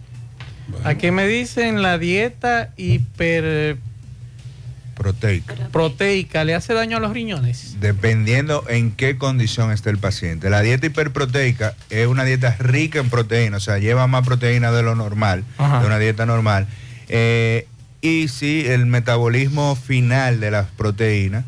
Aquí 0.84 1.10
me 1.10 1.26
dicen 1.26 1.82
la 1.82 1.98
dieta 1.98 2.72
hiper 2.76 3.78
Proteica. 4.94 5.54
proteica 5.70 6.42
le 6.44 6.54
hace 6.56 6.74
daño 6.74 6.96
a 6.96 7.00
los 7.00 7.12
riñones. 7.12 7.76
Dependiendo 7.80 8.64
en 8.68 8.90
qué 8.90 9.16
condición 9.16 9.70
esté 9.70 9.90
el 9.90 9.98
paciente. 9.98 10.50
La 10.50 10.60
dieta 10.60 10.86
hiperproteica 10.86 11.74
es 11.88 12.08
una 12.08 12.24
dieta 12.24 12.56
rica 12.58 12.98
en 12.98 13.08
proteína, 13.08 13.58
o 13.58 13.60
sea, 13.60 13.78
lleva 13.78 14.08
más 14.08 14.24
proteína 14.26 14.72
de 14.72 14.82
lo 14.82 14.96
normal, 14.96 15.44
Ajá. 15.56 15.80
de 15.80 15.86
una 15.86 15.98
dieta 16.00 16.26
normal. 16.26 16.66
Eh, 17.08 17.68
y 18.00 18.26
si 18.28 18.66
el 18.66 18.86
metabolismo 18.86 19.76
final 19.76 20.40
de 20.40 20.50
las 20.50 20.66
proteínas 20.66 21.44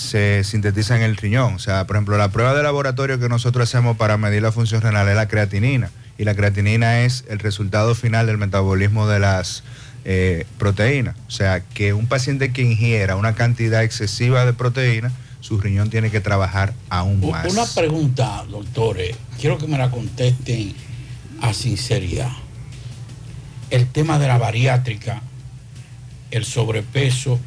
se 0.00 0.42
sintetiza 0.44 0.96
en 0.96 1.02
el 1.02 1.16
riñón. 1.16 1.54
O 1.54 1.58
sea, 1.58 1.86
por 1.86 1.96
ejemplo, 1.96 2.16
la 2.16 2.30
prueba 2.30 2.54
de 2.54 2.62
laboratorio 2.62 3.20
que 3.20 3.28
nosotros 3.28 3.68
hacemos 3.68 3.96
para 3.96 4.16
medir 4.16 4.42
la 4.42 4.52
función 4.52 4.80
renal 4.80 5.08
es 5.08 5.14
la 5.14 5.28
creatinina. 5.28 5.90
Y 6.18 6.24
la 6.24 6.34
creatinina 6.34 7.02
es 7.02 7.24
el 7.28 7.38
resultado 7.38 7.94
final 7.94 8.26
del 8.26 8.38
metabolismo 8.38 9.06
de 9.06 9.20
las 9.20 9.62
eh, 10.04 10.46
proteínas. 10.58 11.16
O 11.28 11.30
sea, 11.30 11.60
que 11.60 11.92
un 11.92 12.06
paciente 12.06 12.52
que 12.52 12.62
ingiera 12.62 13.16
una 13.16 13.34
cantidad 13.34 13.82
excesiva 13.82 14.44
de 14.44 14.52
proteína, 14.52 15.12
su 15.40 15.60
riñón 15.60 15.90
tiene 15.90 16.10
que 16.10 16.20
trabajar 16.20 16.74
aún 16.88 17.30
más. 17.30 17.50
Una 17.52 17.66
pregunta, 17.66 18.44
doctores, 18.50 19.16
quiero 19.40 19.58
que 19.58 19.66
me 19.66 19.78
la 19.78 19.90
contesten 19.90 20.74
a 21.40 21.52
sinceridad. 21.54 22.30
El 23.70 23.86
tema 23.86 24.18
de 24.18 24.28
la 24.28 24.38
bariátrica, 24.38 25.22
el 26.30 26.44
sobrepeso 26.44 27.40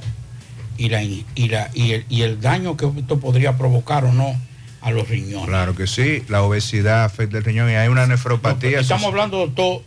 y, 0.78 0.90
la, 0.90 1.04
y, 1.04 1.26
la, 1.50 1.70
y, 1.74 1.92
el, 1.94 2.06
y 2.10 2.22
el 2.24 2.42
daño 2.42 2.76
que 2.78 2.88
esto 2.98 3.20
podría 3.20 3.58
provocar 3.58 4.06
o 4.06 4.14
no 4.14 4.36
a 4.82 4.92
los 4.92 5.08
riñones. 5.08 5.48
Claro 5.48 5.76
que 5.76 5.88
sí, 5.88 6.24
la 6.28 6.44
obesidad 6.44 7.06
afecta 7.06 7.38
el 7.38 7.44
riñón 7.44 7.70
y 7.70 7.76
hay 7.76 7.88
una 7.88 8.06
nefropatía. 8.08 8.80
Estamos 8.82 9.06
hablando, 9.06 9.38
doctor, 9.38 9.82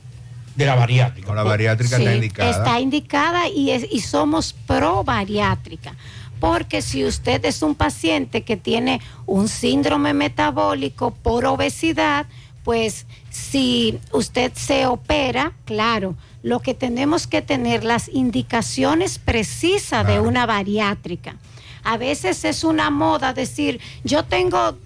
de 0.54 0.64
la 0.66 0.74
bariátrica. 0.74 1.34
la 1.34 1.42
bariátrica 1.42 1.96
está 1.98 2.10
Sí, 2.10 2.16
indicada. 2.16 2.50
Está 2.50 2.80
indicada 2.80 3.48
y, 3.48 3.70
es- 3.72 3.86
y 3.90 4.00
somos 4.00 4.54
pro 4.66 5.04
bariátrica. 5.04 5.94
Porque 6.40 6.82
si 6.82 7.04
usted 7.04 7.44
es 7.44 7.62
un 7.62 7.74
paciente 7.74 8.42
que 8.42 8.56
tiene 8.56 9.00
un 9.26 9.48
síndrome 9.48 10.12
metabólico 10.14 11.10
por 11.10 11.44
obesidad, 11.46 12.26
pues 12.62 13.06
si 13.36 14.00
usted 14.12 14.52
se 14.54 14.86
opera, 14.86 15.52
claro, 15.66 16.16
lo 16.42 16.60
que 16.60 16.72
tenemos 16.72 17.26
que 17.26 17.42
tener 17.42 17.84
las 17.84 18.08
indicaciones 18.08 19.18
precisas 19.18 20.06
de 20.06 20.20
una 20.20 20.46
bariátrica. 20.46 21.36
A 21.84 21.98
veces 21.98 22.44
es 22.44 22.64
una 22.64 22.88
moda 22.88 23.34
decir, 23.34 23.78
yo 24.04 24.24
tengo 24.24 24.78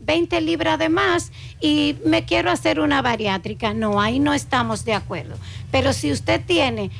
20 0.00 0.40
libras 0.40 0.80
de 0.80 0.88
más 0.88 1.30
y 1.60 1.96
me 2.04 2.24
quiero 2.24 2.50
hacer 2.50 2.80
una 2.80 3.02
bariátrica. 3.02 3.72
No, 3.72 4.00
ahí 4.00 4.18
no 4.18 4.34
estamos 4.34 4.84
de 4.84 4.94
acuerdo. 4.94 5.36
Pero 5.70 5.92
si 5.92 6.10
usted 6.10 6.44
tiene 6.44 6.90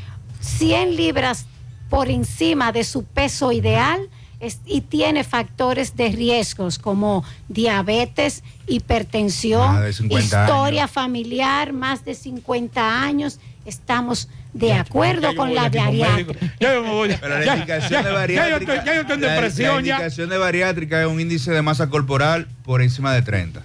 100 0.40 0.94
libras 0.94 1.46
por 1.90 2.10
encima 2.10 2.70
de 2.70 2.84
su 2.84 3.04
peso 3.04 3.50
ideal 3.50 4.08
es- 4.42 4.60
y 4.66 4.80
tiene 4.82 5.24
factores 5.24 5.96
de 5.96 6.10
riesgos 6.10 6.78
como 6.78 7.24
diabetes, 7.48 8.42
hipertensión, 8.66 9.74
Más 9.74 9.84
de 9.84 9.92
50 9.92 10.44
historia 10.44 10.88
familiar, 10.88 11.72
más 11.72 12.04
de 12.04 12.14
50 12.14 13.02
años, 13.02 13.38
estamos 13.64 14.28
de 14.52 14.72
acuerdo 14.74 15.34
con 15.36 15.54
la 15.54 15.68
bariátrica. 15.70 16.34
Ya 16.60 16.74
yo 16.74 16.82
me 16.82 16.90
voy. 16.90 17.16
Pero 17.20 17.38
la 17.38 17.54
indicación 17.56 18.04
de 18.04 18.10
bariátrica. 18.10 18.84
ya 18.84 18.94
yo 18.96 19.00
estoy 19.02 19.14
en 19.14 19.20
la- 19.22 19.32
depresión, 19.34 19.74
la 19.74 19.80
indicación 19.80 20.28
de 20.28 20.38
bariátrica 20.38 21.00
es 21.00 21.06
un 21.08 21.20
índice 21.20 21.52
de 21.52 21.62
masa 21.62 21.88
corporal 21.88 22.48
por 22.64 22.82
encima 22.82 23.14
de 23.14 23.22
30. 23.22 23.62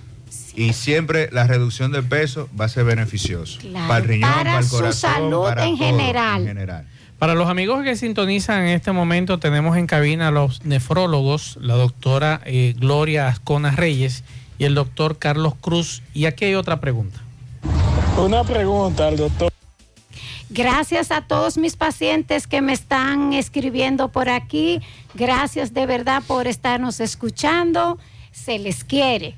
Y 0.55 0.73
siempre 0.73 1.29
la 1.31 1.45
reducción 1.45 1.91
de 1.91 2.01
peso 2.03 2.49
va 2.59 2.65
a 2.65 2.69
ser 2.69 2.83
beneficioso. 2.85 3.59
Claro, 3.59 3.87
para 3.87 3.99
el 3.99 4.07
riñón, 4.07 4.31
para 4.31 4.43
para, 4.43 4.59
el 4.59 4.65
su 4.65 4.75
corazón, 4.77 5.11
salud 5.13 5.43
para 5.43 5.65
en 5.65 5.77
todo, 5.77 5.87
general. 5.87 6.41
en 6.41 6.47
general. 6.47 6.87
Para 7.19 7.33
los 7.33 7.49
amigos 7.49 7.83
que 7.83 7.95
sintonizan 7.95 8.61
en 8.63 8.75
este 8.75 8.91
momento, 8.91 9.39
tenemos 9.39 9.75
en 9.75 9.87
cabina 9.87 10.27
a 10.27 10.31
los 10.31 10.65
nefrólogos, 10.65 11.57
la 11.59 11.73
doctora 11.73 12.41
eh, 12.45 12.75
Gloria 12.77 13.27
Ascona 13.27 13.71
Reyes 13.71 14.23
y 14.59 14.65
el 14.65 14.75
doctor 14.75 15.17
Carlos 15.17 15.55
Cruz. 15.59 16.03
Y 16.13 16.25
aquí 16.25 16.45
hay 16.45 16.53
otra 16.53 16.79
pregunta. 16.79 17.19
Una 18.17 18.43
pregunta 18.43 19.07
al 19.07 19.17
doctor. 19.17 19.51
Gracias 20.49 21.11
a 21.11 21.21
todos 21.21 21.57
mis 21.57 21.75
pacientes 21.75 22.45
que 22.45 22.61
me 22.61 22.73
están 22.73 23.33
escribiendo 23.33 24.09
por 24.09 24.29
aquí. 24.29 24.81
Gracias 25.15 25.73
de 25.73 25.87
verdad 25.87 26.21
por 26.25 26.47
estarnos 26.47 26.99
escuchando. 26.99 27.97
Se 28.31 28.59
les 28.59 28.83
quiere. 28.83 29.35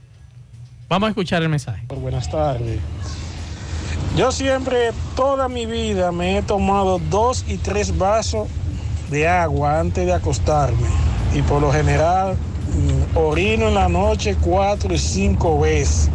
Vamos 0.90 1.08
a 1.08 1.10
escuchar 1.12 1.42
el 1.42 1.50
mensaje. 1.50 1.84
Buenas 1.88 2.30
tardes. 2.30 2.80
Yo 4.16 4.32
siempre, 4.32 4.92
toda 5.16 5.48
mi 5.48 5.66
vida, 5.66 6.12
me 6.12 6.38
he 6.38 6.42
tomado 6.42 7.00
dos 7.10 7.46
y 7.48 7.58
tres 7.58 7.98
vasos 7.98 8.48
de 9.10 9.28
agua 9.28 9.80
antes 9.80 10.06
de 10.06 10.14
acostarme. 10.14 10.88
Y 11.34 11.42
por 11.44 11.62
lo 11.62 11.72
general, 11.72 12.36
mm, 12.36 13.18
orino 13.18 13.68
en 13.68 13.76
la 13.76 13.88
noche 13.88 14.36
cuatro 14.42 14.94
y 14.94 14.98
cinco 14.98 15.60
veces. 15.60 16.10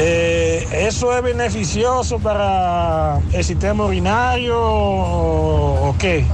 Eh, 0.00 0.66
¿Eso 0.72 1.16
es 1.16 1.22
beneficioso 1.22 2.18
para 2.18 3.20
el 3.32 3.44
sistema 3.44 3.84
urinario 3.84 4.60
o, 4.60 5.88
o 5.88 5.96
qué? 5.98 6.24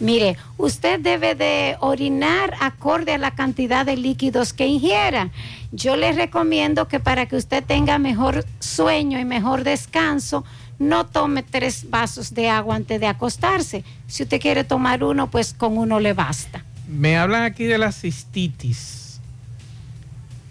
Mire, 0.00 0.36
usted 0.58 1.00
debe 1.00 1.34
de 1.34 1.76
orinar 1.80 2.54
acorde 2.60 3.12
a 3.12 3.18
la 3.18 3.32
cantidad 3.32 3.86
de 3.86 3.96
líquidos 3.96 4.52
que 4.52 4.66
ingiera. 4.66 5.30
Yo 5.72 5.96
le 5.96 6.12
recomiendo 6.12 6.88
que 6.88 7.00
para 7.00 7.26
que 7.26 7.36
usted 7.36 7.62
tenga 7.64 7.98
mejor 7.98 8.44
sueño 8.60 9.18
y 9.18 9.24
mejor 9.24 9.64
descanso, 9.64 10.44
no 10.78 11.06
tome 11.06 11.42
tres 11.42 11.88
vasos 11.90 12.34
de 12.34 12.48
agua 12.48 12.76
antes 12.76 13.00
de 13.00 13.06
acostarse. 13.06 13.84
Si 14.06 14.24
usted 14.24 14.40
quiere 14.40 14.64
tomar 14.64 15.04
uno, 15.04 15.30
pues 15.30 15.54
con 15.54 15.78
uno 15.78 16.00
le 16.00 16.12
basta. 16.12 16.64
Me 16.88 17.16
hablan 17.16 17.42
aquí 17.42 17.64
de 17.64 17.78
la 17.78 17.92
cistitis. 17.92 19.20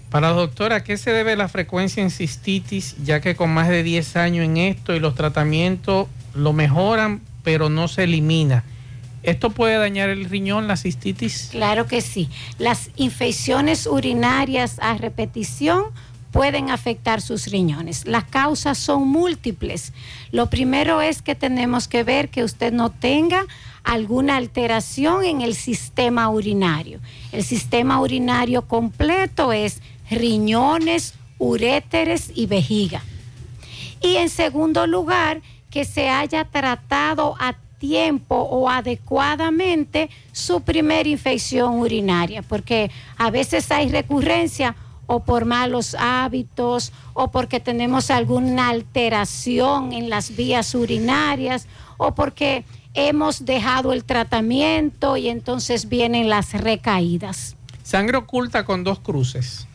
Para 0.09 0.29
la 0.29 0.35
doctora, 0.35 0.77
¿a 0.77 0.83
qué 0.83 0.97
se 0.97 1.11
debe 1.11 1.35
la 1.35 1.47
frecuencia 1.47 2.03
en 2.03 2.11
cistitis? 2.11 2.95
Ya 3.03 3.19
que 3.19 3.35
con 3.35 3.49
más 3.49 3.67
de 3.67 3.83
10 3.83 4.15
años 4.15 4.45
en 4.45 4.57
esto 4.57 4.95
y 4.95 4.99
los 4.99 5.15
tratamientos 5.15 6.07
lo 6.33 6.53
mejoran, 6.53 7.21
pero 7.43 7.69
no 7.69 7.87
se 7.87 8.03
elimina. 8.03 8.63
¿Esto 9.23 9.49
puede 9.51 9.77
dañar 9.77 10.09
el 10.09 10.25
riñón, 10.25 10.67
la 10.67 10.77
cistitis? 10.77 11.49
Claro 11.51 11.87
que 11.87 12.01
sí. 12.01 12.29
Las 12.59 12.91
infecciones 12.97 13.87
urinarias 13.87 14.77
a 14.79 14.97
repetición 14.97 15.85
pueden 16.31 16.69
afectar 16.69 17.21
sus 17.21 17.47
riñones. 17.47 18.05
Las 18.05 18.25
causas 18.25 18.77
son 18.77 19.07
múltiples. 19.07 19.93
Lo 20.31 20.49
primero 20.49 21.01
es 21.01 21.21
que 21.21 21.35
tenemos 21.35 21.87
que 21.87 22.03
ver 22.03 22.29
que 22.29 22.43
usted 22.43 22.73
no 22.73 22.89
tenga 22.89 23.45
alguna 23.83 24.37
alteración 24.37 25.23
en 25.23 25.41
el 25.41 25.55
sistema 25.55 26.29
urinario. 26.29 26.99
El 27.31 27.43
sistema 27.43 28.01
urinario 28.01 28.67
completo 28.67 29.53
es 29.53 29.81
riñones, 30.09 31.13
uréteres 31.37 32.31
y 32.33 32.47
vejiga. 32.47 33.03
Y 34.01 34.15
en 34.15 34.29
segundo 34.29 34.85
lugar, 34.87 35.41
que 35.69 35.85
se 35.85 36.09
haya 36.09 36.45
tratado 36.45 37.35
a 37.39 37.53
tiempo 37.83 38.37
o 38.37 38.69
adecuadamente 38.69 40.09
su 40.31 40.61
primera 40.61 41.09
infección 41.09 41.79
urinaria, 41.79 42.41
porque 42.41 42.89
a 43.17 43.29
veces 43.29 43.69
hay 43.71 43.89
recurrencia 43.89 44.77
o 45.05 45.19
por 45.25 45.43
malos 45.43 45.93
hábitos 45.99 46.93
o 47.13 47.29
porque 47.29 47.59
tenemos 47.59 48.09
alguna 48.09 48.69
alteración 48.69 49.91
en 49.91 50.09
las 50.09 50.33
vías 50.33 50.73
urinarias 50.75 51.67
o 51.97 52.15
porque 52.15 52.63
hemos 52.93 53.43
dejado 53.43 53.91
el 53.91 54.05
tratamiento 54.05 55.17
y 55.17 55.27
entonces 55.27 55.89
vienen 55.89 56.29
las 56.29 56.53
recaídas. 56.53 57.57
Sangre 57.83 58.15
oculta 58.15 58.63
con 58.63 58.85
dos 58.85 58.99
cruces. 58.99 59.67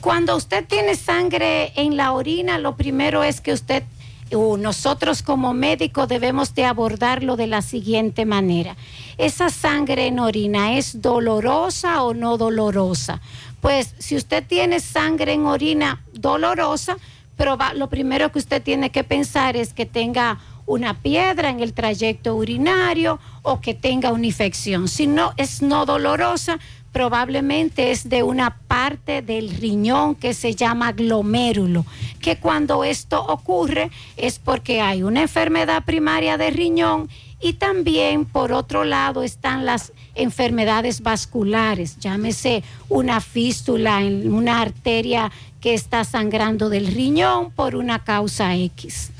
Cuando 0.00 0.36
usted 0.36 0.66
tiene 0.66 0.94
sangre 0.94 1.74
en 1.76 1.98
la 1.98 2.12
orina, 2.12 2.56
lo 2.56 2.76
primero 2.76 3.22
es 3.22 3.42
que 3.42 3.52
usted 3.52 3.82
nosotros 4.30 5.22
como 5.22 5.52
médicos 5.54 6.08
debemos 6.08 6.54
de 6.54 6.64
abordarlo 6.64 7.36
de 7.36 7.46
la 7.46 7.62
siguiente 7.62 8.24
manera. 8.24 8.76
¿Esa 9.18 9.50
sangre 9.50 10.06
en 10.06 10.18
orina 10.20 10.76
es 10.76 11.02
dolorosa 11.02 12.02
o 12.02 12.14
no 12.14 12.36
dolorosa? 12.36 13.20
Pues 13.60 13.94
si 13.98 14.16
usted 14.16 14.44
tiene 14.46 14.80
sangre 14.80 15.32
en 15.32 15.46
orina 15.46 16.02
dolorosa, 16.12 16.96
proba- 17.36 17.74
lo 17.74 17.88
primero 17.88 18.30
que 18.32 18.38
usted 18.38 18.62
tiene 18.62 18.90
que 18.90 19.04
pensar 19.04 19.56
es 19.56 19.72
que 19.74 19.86
tenga 19.86 20.38
una 20.66 20.94
piedra 20.94 21.50
en 21.50 21.60
el 21.60 21.72
trayecto 21.72 22.36
urinario 22.36 23.18
o 23.42 23.60
que 23.60 23.74
tenga 23.74 24.12
una 24.12 24.26
infección. 24.26 24.86
Si 24.86 25.06
no 25.08 25.32
es 25.36 25.62
no 25.62 25.84
dolorosa, 25.84 26.58
probablemente 26.92 27.90
es 27.90 28.08
de 28.08 28.22
una 28.22 28.58
parte 28.66 29.22
del 29.22 29.50
riñón 29.50 30.14
que 30.14 30.34
se 30.34 30.54
llama 30.54 30.92
glomérulo, 30.92 31.86
que 32.20 32.36
cuando 32.36 32.84
esto 32.84 33.24
ocurre 33.24 33.90
es 34.16 34.38
porque 34.38 34.80
hay 34.80 35.02
una 35.02 35.22
enfermedad 35.22 35.84
primaria 35.84 36.36
de 36.36 36.50
riñón 36.50 37.08
y 37.40 37.54
también 37.54 38.26
por 38.26 38.52
otro 38.52 38.84
lado 38.84 39.22
están 39.22 39.64
las 39.64 39.92
enfermedades 40.14 41.00
vasculares, 41.00 41.98
llámese 41.98 42.62
una 42.88 43.20
fístula 43.20 44.02
en 44.02 44.32
una 44.32 44.60
arteria 44.60 45.30
que 45.60 45.74
está 45.74 46.04
sangrando 46.04 46.68
del 46.68 46.88
riñón 46.88 47.50
por 47.50 47.76
una 47.76 48.00
causa 48.00 48.56
X. 48.56 49.10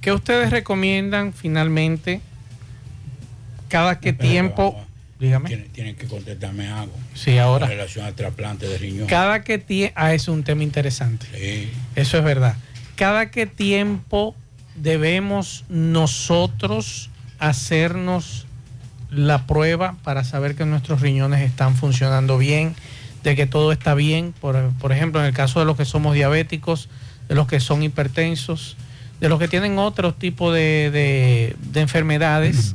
¿Qué 0.00 0.12
ustedes 0.12 0.50
recomiendan 0.50 1.32
finalmente? 1.32 2.20
¿Cada 3.68 4.00
qué 4.00 4.12
tiempo? 4.12 4.85
Dígame. 5.18 5.48
Tienen, 5.48 5.68
tienen 5.68 5.96
que 5.96 6.06
contestarme 6.06 6.68
algo. 6.68 6.92
Sí, 7.14 7.38
ahora. 7.38 7.64
En 7.66 7.72
relación 7.72 8.04
al 8.04 8.14
trasplante 8.14 8.66
de 8.68 8.76
riñón. 8.78 9.06
Cada 9.06 9.42
que 9.44 9.58
tiempo... 9.58 9.94
Ah, 9.96 10.12
es 10.12 10.28
un 10.28 10.42
tema 10.42 10.62
interesante. 10.62 11.26
Sí. 11.34 11.70
Eso 11.94 12.18
es 12.18 12.24
verdad. 12.24 12.54
Cada 12.96 13.30
qué 13.30 13.46
tiempo 13.46 14.34
debemos 14.74 15.64
nosotros 15.70 17.08
hacernos 17.38 18.46
la 19.10 19.46
prueba 19.46 19.96
para 20.02 20.24
saber 20.24 20.54
que 20.54 20.64
nuestros 20.66 21.00
riñones 21.00 21.40
están 21.40 21.76
funcionando 21.76 22.36
bien, 22.38 22.74
de 23.22 23.36
que 23.36 23.46
todo 23.46 23.72
está 23.72 23.94
bien. 23.94 24.34
Por, 24.40 24.70
por 24.78 24.92
ejemplo, 24.92 25.20
en 25.20 25.26
el 25.26 25.32
caso 25.32 25.60
de 25.60 25.64
los 25.66 25.76
que 25.76 25.84
somos 25.84 26.14
diabéticos, 26.14 26.88
de 27.28 27.34
los 27.34 27.46
que 27.46 27.60
son 27.60 27.82
hipertensos, 27.82 28.76
de 29.20 29.28
los 29.30 29.38
que 29.38 29.48
tienen 29.48 29.78
otro 29.78 30.12
tipo 30.12 30.52
de, 30.52 30.90
de- 30.90 31.56
de 31.72 31.80
enfermedades 31.80 32.74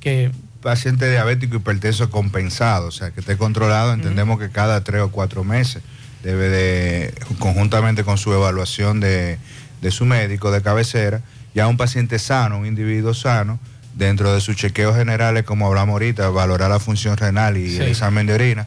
que 0.00 0.30
paciente 0.64 1.10
diabético 1.10 1.56
hipertenso 1.56 2.10
compensado, 2.10 2.88
o 2.88 2.90
sea, 2.90 3.10
que 3.10 3.20
esté 3.20 3.36
controlado, 3.36 3.92
entendemos 3.92 4.38
que 4.40 4.48
cada 4.48 4.82
tres 4.82 5.02
o 5.02 5.10
cuatro 5.10 5.44
meses 5.44 5.82
debe 6.22 6.48
de, 6.48 7.14
conjuntamente 7.38 8.02
con 8.02 8.16
su 8.16 8.32
evaluación 8.32 8.98
de, 8.98 9.38
de 9.82 9.90
su 9.90 10.06
médico 10.06 10.50
de 10.50 10.62
cabecera, 10.62 11.20
ya 11.54 11.68
un 11.68 11.76
paciente 11.76 12.18
sano, 12.18 12.58
un 12.58 12.66
individuo 12.66 13.12
sano, 13.12 13.60
dentro 13.94 14.32
de 14.32 14.40
sus 14.40 14.56
chequeos 14.56 14.96
generales, 14.96 15.44
como 15.44 15.66
hablamos 15.66 15.92
ahorita, 15.92 16.30
valorar 16.30 16.70
la 16.70 16.80
función 16.80 17.18
renal 17.18 17.58
y 17.58 17.76
el 17.76 17.88
examen 17.88 18.26
de 18.26 18.32
orina, 18.32 18.66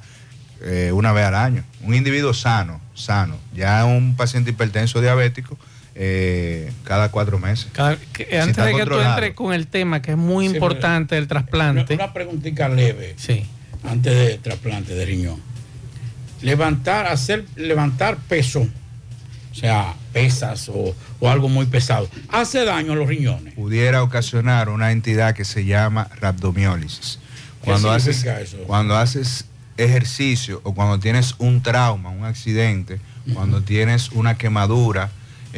eh, 0.62 0.92
una 0.94 1.12
vez 1.12 1.26
al 1.26 1.36
año. 1.36 1.64
Un 1.82 1.96
individuo 1.96 2.34
sano, 2.34 2.80
sano. 2.94 3.38
Ya 3.56 3.84
un 3.86 4.16
paciente 4.16 4.52
hipertenso 4.52 5.02
diabético, 5.02 5.58
eh, 6.00 6.72
cada 6.84 7.10
cuatro 7.10 7.40
meses. 7.40 7.68
Cada- 7.74 7.98
que- 8.14 8.26
Si 8.30 8.36
antes 8.36 8.64
de 8.66 8.74
que 8.76 8.86
tú 8.86 9.00
entres 9.00 9.34
con 9.34 9.52
el 9.54 9.66
tema 9.68 10.02
que 10.02 10.12
es 10.12 10.18
muy 10.18 10.48
Sí, 10.48 10.54
importante 10.54 11.16
del 11.16 11.28
trasplante. 11.28 11.96
Una 11.96 12.14
preguntita 12.14 12.70
leve. 12.70 13.16
Sí. 13.18 13.46
Antes 13.84 14.14
de 14.14 14.38
trasplante 14.38 14.94
de 14.94 15.06
riñón. 15.06 15.42
Levantar, 16.42 17.08
hacer, 17.08 17.46
levantar 17.56 18.18
peso, 18.18 18.62
o 19.52 19.56
sea, 19.56 19.96
pesas 20.14 20.70
o, 20.70 20.96
o 21.20 21.30
algo 21.30 21.50
muy 21.50 21.66
pesado, 21.66 22.08
hace 22.30 22.64
daño 22.64 22.94
a 22.94 22.96
los 22.96 23.08
riñones. 23.08 23.56
pudiera 23.56 24.04
ocasionar 24.04 24.70
una 24.70 24.92
entidad 24.92 25.34
que 25.34 25.46
se 25.46 25.66
llama 25.66 26.10
rhabdomiólisis. 26.22 27.18
Cuando 27.62 27.92
haces, 27.92 28.24
eso? 28.24 28.58
cuando 28.68 28.96
haces 28.96 29.46
ejercicio 29.78 30.62
o 30.64 30.76
cuando 30.76 31.00
tienes 31.00 31.34
un 31.40 31.64
trauma, 31.64 32.10
un 32.12 32.24
accidente, 32.24 33.00
cuando 33.34 33.62
tienes 33.62 34.12
una 34.12 34.38
quemadura, 34.38 35.10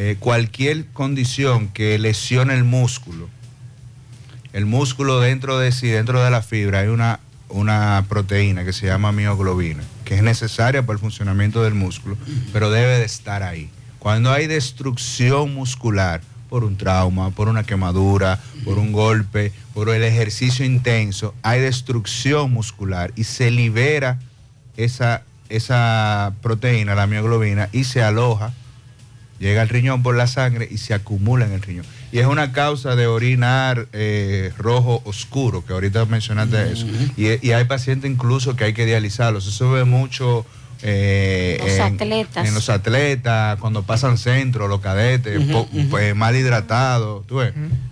eh, 0.01 0.15
cualquier 0.17 0.85
condición 0.93 1.67
que 1.67 1.99
lesione 1.99 2.53
el 2.53 2.63
músculo, 2.63 3.27
el 4.53 4.65
músculo 4.65 5.19
dentro 5.19 5.59
de 5.59 5.73
sí, 5.73 5.87
dentro 5.87 6.23
de 6.23 6.31
la 6.31 6.41
fibra, 6.41 6.79
hay 6.79 6.87
una, 6.87 7.19
una 7.49 8.05
proteína 8.07 8.63
que 8.63 8.71
se 8.71 8.85
llama 8.85 9.11
mioglobina, 9.11 9.83
que 10.05 10.15
es 10.15 10.23
necesaria 10.23 10.83
para 10.83 10.93
el 10.93 10.99
funcionamiento 10.99 11.63
del 11.63 11.73
músculo, 11.73 12.15
pero 12.53 12.71
debe 12.71 12.97
de 12.97 13.03
estar 13.03 13.43
ahí. 13.43 13.69
Cuando 13.99 14.31
hay 14.31 14.47
destrucción 14.47 15.53
muscular 15.53 16.21
por 16.49 16.63
un 16.63 16.77
trauma, 16.77 17.31
por 17.31 17.49
una 17.49 17.65
quemadura, 17.65 18.39
por 18.63 18.79
un 18.79 18.93
golpe, 18.93 19.51
por 19.73 19.89
el 19.89 20.03
ejercicio 20.03 20.63
intenso, 20.63 21.35
hay 21.41 21.59
destrucción 21.59 22.53
muscular 22.53 23.11
y 23.17 23.25
se 23.25 23.51
libera 23.51 24.17
esa, 24.77 25.23
esa 25.49 26.35
proteína, 26.41 26.95
la 26.95 27.05
mioglobina, 27.05 27.67
y 27.73 27.83
se 27.83 28.01
aloja 28.01 28.53
llega 29.39 29.61
al 29.61 29.69
riñón 29.69 30.03
por 30.03 30.15
la 30.15 30.27
sangre 30.27 30.67
y 30.69 30.77
se 30.77 30.93
acumula 30.93 31.45
en 31.45 31.53
el 31.53 31.61
riñón. 31.61 31.85
Y 32.11 32.19
es 32.19 32.25
una 32.25 32.51
causa 32.51 32.95
de 32.95 33.07
orinar 33.07 33.87
eh, 33.93 34.51
rojo 34.57 35.01
oscuro, 35.05 35.65
que 35.65 35.73
ahorita 35.73 36.05
mencionaste 36.05 36.71
eso. 36.71 36.85
Y, 37.17 37.45
y 37.47 37.51
hay 37.53 37.63
pacientes 37.65 38.09
incluso 38.11 38.55
que 38.55 38.65
hay 38.65 38.73
que 38.73 38.85
dializarlos. 38.85 39.47
Eso 39.47 39.65
se 39.69 39.73
ve 39.73 39.83
mucho 39.85 40.45
eh, 40.81 41.57
Los 41.59 41.69
en, 41.71 41.81
atletas. 41.81 42.47
en 42.47 42.53
los 42.53 42.69
atletas, 42.69 43.59
cuando 43.59 43.83
pasan 43.83 44.17
centro, 44.17 44.67
los 44.67 44.79
cadetes, 44.79 45.39
po- 45.51 45.67
pues, 45.89 46.15
mal 46.15 46.35
hidratados. 46.35 47.25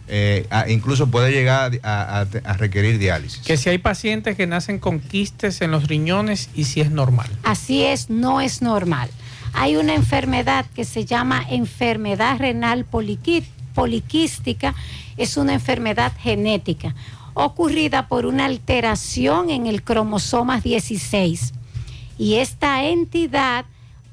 Eh, 0.10 0.48
incluso 0.70 1.08
puede 1.12 1.32
llegar 1.32 1.78
a, 1.84 2.20
a- 2.22 2.28
a 2.50 2.54
requerir 2.54 2.98
diálisis. 2.98 3.40
Que 3.46 3.58
si 3.58 3.70
hay 3.70 3.78
pacientes 3.78 4.36
que 4.38 4.48
nacen 4.48 4.80
con 4.80 5.00
quistes 5.00 5.62
en 5.62 5.72
los 5.72 5.88
riñones 5.88 6.50
y 6.56 6.64
si 6.64 6.80
es 6.82 6.90
normal. 6.92 7.28
Así 7.44 7.84
es, 7.84 8.10
no 8.10 8.40
es 8.42 8.62
normal. 8.62 9.10
Hay 9.60 9.76
una 9.76 9.96
enfermedad 9.96 10.68
que 10.76 10.86
se 10.86 11.04
llama 11.04 11.44
enfermedad 11.50 12.38
renal 12.38 12.86
poliquí- 12.86 13.44
poliquística. 13.74 14.76
Es 15.18 15.36
una 15.36 15.56
enfermedad 15.56 16.14
genética 16.20 16.94
ocurrida 17.34 18.08
por 18.08 18.28
una 18.28 18.46
alteración 18.46 19.50
en 19.50 19.66
el 19.66 19.82
cromosoma 19.82 20.60
16. 20.62 21.54
Y 22.20 22.36
esta 22.36 22.84
entidad, 22.84 23.66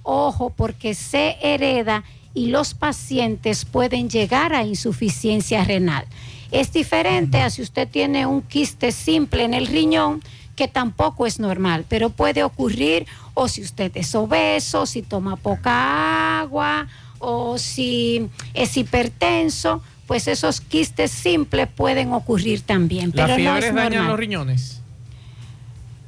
ojo, 0.02 0.48
porque 0.48 0.94
se 0.94 1.36
hereda 1.42 2.04
y 2.32 2.46
los 2.46 2.72
pacientes 2.72 3.66
pueden 3.66 4.08
llegar 4.08 4.54
a 4.54 4.64
insuficiencia 4.64 5.62
renal. 5.62 6.06
Es 6.52 6.72
diferente 6.72 7.42
a 7.42 7.50
si 7.50 7.60
usted 7.60 7.86
tiene 7.86 8.24
un 8.24 8.40
quiste 8.40 8.92
simple 8.92 9.44
en 9.44 9.52
el 9.52 9.66
riñón, 9.66 10.22
que 10.56 10.68
tampoco 10.68 11.26
es 11.26 11.38
normal, 11.40 11.84
pero 11.88 12.10
puede 12.10 12.42
ocurrir 12.44 13.06
o 13.34 13.48
si 13.48 13.62
usted 13.62 13.90
es 13.96 14.14
obeso, 14.14 14.86
si 14.86 15.02
toma 15.02 15.36
poca 15.36 16.40
agua 16.40 16.86
o 17.18 17.58
si 17.58 18.28
es 18.54 18.76
hipertenso, 18.76 19.82
pues 20.06 20.28
esos 20.28 20.60
quistes 20.60 21.10
simples 21.10 21.66
pueden 21.74 22.12
ocurrir 22.12 22.60
también. 22.62 23.06
¿Las 23.14 23.26
pero 23.26 23.28
no 23.30 23.36
fiebres 23.36 23.64
es 23.64 23.74
dañan 23.74 23.92
normal. 23.92 24.08
los 24.10 24.18
riñones? 24.20 24.80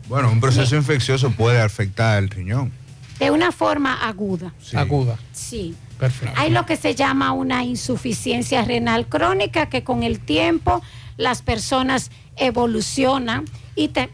Bueno, 0.08 0.30
un 0.30 0.40
proceso 0.40 0.76
infeccioso 0.76 1.30
puede 1.32 1.60
afectar 1.60 2.22
el 2.22 2.30
riñón. 2.30 2.70
De 3.18 3.30
una 3.30 3.50
forma 3.50 3.94
aguda. 4.06 4.52
Aguda. 4.74 5.18
Sí. 5.32 5.74
Perfecto. 5.98 6.34
Hay 6.38 6.50
lo 6.50 6.66
que 6.66 6.76
se 6.76 6.94
llama 6.94 7.32
una 7.32 7.64
insuficiencia 7.64 8.62
renal 8.62 9.06
crónica 9.08 9.70
que 9.70 9.82
con 9.82 10.02
el 10.02 10.20
tiempo 10.20 10.82
las 11.16 11.40
personas 11.40 12.10
evolucionan 12.36 13.46
y, 13.74 13.88
te- 13.88 14.10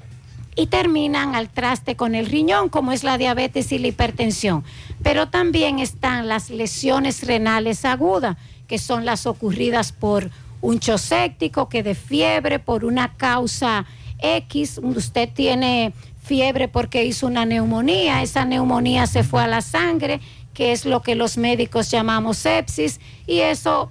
y 0.54 0.66
terminan 0.66 1.34
al 1.34 1.48
traste 1.48 1.96
con 1.96 2.14
el 2.14 2.26
riñón, 2.26 2.68
como 2.68 2.92
es 2.92 3.04
la 3.04 3.16
diabetes 3.18 3.72
y 3.72 3.78
la 3.78 3.88
hipertensión. 3.88 4.64
Pero 5.02 5.28
también 5.28 5.78
están 5.78 6.28
las 6.28 6.50
lesiones 6.50 7.26
renales 7.26 7.84
agudas, 7.84 8.36
que 8.66 8.78
son 8.78 9.04
las 9.04 9.26
ocurridas 9.26 9.92
por 9.92 10.30
un 10.60 10.78
choséptico, 10.78 11.68
que 11.68 11.82
de 11.82 11.94
fiebre, 11.94 12.58
por 12.58 12.84
una 12.84 13.14
causa 13.14 13.84
X, 14.20 14.78
usted 14.82 15.28
tiene 15.32 15.92
fiebre 16.22 16.68
porque 16.68 17.04
hizo 17.04 17.26
una 17.26 17.44
neumonía, 17.44 18.22
esa 18.22 18.44
neumonía 18.44 19.06
se 19.06 19.24
fue 19.24 19.42
a 19.42 19.48
la 19.48 19.60
sangre, 19.60 20.20
que 20.54 20.70
es 20.72 20.84
lo 20.84 21.00
que 21.02 21.14
los 21.16 21.36
médicos 21.38 21.90
llamamos 21.90 22.36
sepsis, 22.38 23.00
y 23.26 23.40
eso 23.40 23.90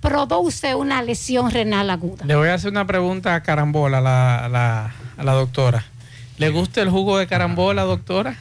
produce 0.00 0.74
una 0.74 1.00
lesión 1.02 1.50
renal 1.50 1.88
aguda. 1.90 2.24
Le 2.26 2.36
voy 2.36 2.48
a 2.48 2.54
hacer 2.54 2.70
una 2.70 2.86
pregunta 2.86 3.34
a 3.34 3.42
carambola 3.42 4.00
la- 4.00 4.92
a 5.16 5.24
la 5.24 5.32
doctora. 5.32 5.84
¿Le 6.38 6.50
gusta 6.50 6.82
el 6.82 6.90
jugo 6.90 7.18
de 7.18 7.26
carambola, 7.26 7.82
doctora? 7.84 8.36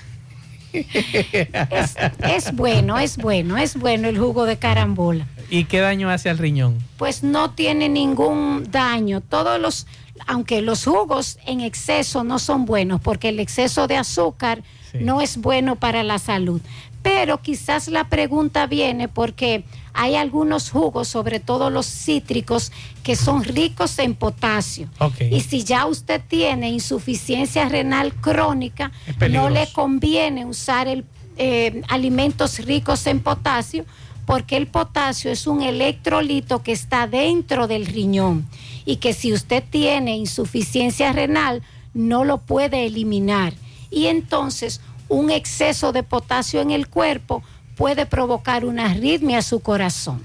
Es, 0.74 1.96
es 2.20 2.54
bueno, 2.54 3.00
es 3.00 3.16
bueno, 3.18 3.58
es 3.58 3.78
bueno 3.78 4.10
el 4.10 4.18
jugo 4.18 4.46
de 4.46 4.58
carambola. 4.58 5.26
¿Y 5.50 5.66
qué 5.66 5.80
daño 5.80 6.10
hace 6.10 6.30
al 6.30 6.38
riñón? 6.38 6.78
Pues 6.98 7.24
no 7.24 7.52
tiene 7.52 7.88
ningún 7.88 8.70
daño. 8.72 9.22
Todos 9.22 9.60
los, 9.60 9.88
aunque 10.28 10.62
los 10.62 10.84
jugos 10.84 11.38
en 11.46 11.62
exceso 11.62 12.24
no 12.24 12.40
son 12.40 12.66
buenos, 12.66 13.00
porque 13.00 13.30
el 13.30 13.40
exceso 13.40 13.88
de 13.88 13.98
azúcar 13.98 14.64
no 15.00 15.22
es 15.22 15.38
bueno 15.38 15.76
para 15.76 16.04
la 16.04 16.20
salud. 16.20 16.62
Pero 17.06 17.39
quizás 17.39 17.88
la 17.88 18.10
pregunta 18.10 18.66
viene 18.66 19.08
porque 19.08 19.64
hay 19.93 20.16
algunos 20.16 20.72
jugos, 20.72 21.08
sobre 21.08 21.39
todo 21.39 21.70
los 21.70 21.86
cítricos, 21.86 22.72
que 23.03 23.16
son 23.16 23.43
ricos 23.43 23.99
en 23.99 24.16
potasio. 24.16 24.89
Y 25.30 25.41
si 25.41 25.64
ya 25.64 25.86
usted 25.86 26.20
tiene 26.28 26.72
insuficiencia 26.72 27.70
renal 27.70 28.16
crónica, 28.16 28.91
no 29.30 29.51
le 29.51 29.72
conviene 29.72 30.45
usar 30.45 30.88
el, 30.88 31.06
eh, 31.38 31.84
alimentos 31.89 32.58
ricos 32.66 33.06
en 33.06 33.20
potasio 33.20 33.86
porque 34.26 34.58
el 34.58 34.66
potasio 34.66 35.32
es 35.32 35.45
un 35.45 35.62
electrolito 35.62 36.64
que 36.64 36.72
está 36.72 37.06
dentro 37.06 37.68
del 37.68 37.86
riñón 37.86 38.47
y 38.84 38.95
que 38.95 39.14
si 39.14 39.32
usted 39.32 39.64
tiene 39.70 40.18
insuficiencia 40.18 41.14
renal 41.14 41.62
no 41.93 42.24
lo 42.24 42.39
puede 42.39 42.88
eliminar. 42.88 43.53
Y 43.91 44.08
entonces 44.08 44.82
un 45.08 45.30
exceso 45.32 45.91
de 45.91 46.03
potasio 46.03 46.62
en 46.62 46.72
el 46.72 46.88
cuerpo 46.88 47.43
puede 47.76 48.06
provocar 48.06 48.66
una 48.66 48.86
arritmia 48.91 49.39
a 49.39 49.41
su 49.41 49.60
corazón. 49.60 50.24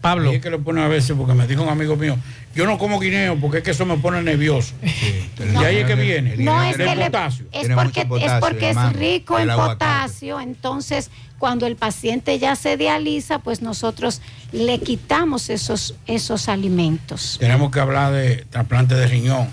Pablo. 0.00 0.30
Es 0.30 0.40
que 0.40 0.50
lo 0.50 0.60
pone 0.62 0.80
a 0.82 0.88
veces 0.88 1.16
porque 1.16 1.34
me 1.34 1.46
dijo 1.46 1.62
un 1.62 1.68
amigo 1.68 1.96
mío, 1.96 2.16
yo 2.54 2.66
no 2.66 2.78
como 2.78 3.00
guineo 3.00 3.36
porque 3.40 3.58
es 3.58 3.64
que 3.64 3.72
eso 3.72 3.84
me 3.84 3.96
pone 3.98 4.22
nervioso. 4.22 4.74
y 4.82 5.56
ahí 5.56 5.78
es 5.78 5.86
que 5.86 5.94
viene. 5.96 6.36
No 6.36 6.62
es 6.62 6.76
que 6.76 6.94
le- 6.94 7.06
potasio. 7.06 7.46
es 7.50 7.68
porque, 7.68 8.00
es, 8.20 8.32
porque 8.40 8.70
es 8.70 8.92
rico 8.92 9.38
en 9.38 9.48
potasio, 9.48 10.40
entonces 10.40 11.10
cuando 11.38 11.66
el 11.66 11.76
paciente 11.76 12.38
ya 12.38 12.56
se 12.56 12.76
dializa, 12.76 13.40
pues 13.40 13.60
nosotros 13.62 14.20
le 14.52 14.78
quitamos 14.80 15.50
esos, 15.50 15.94
esos 16.06 16.48
alimentos. 16.48 17.36
Tenemos 17.40 17.70
que 17.70 17.80
hablar 17.80 18.12
de 18.12 18.44
trasplante 18.50 18.94
de 18.94 19.06
riñón. 19.06 19.48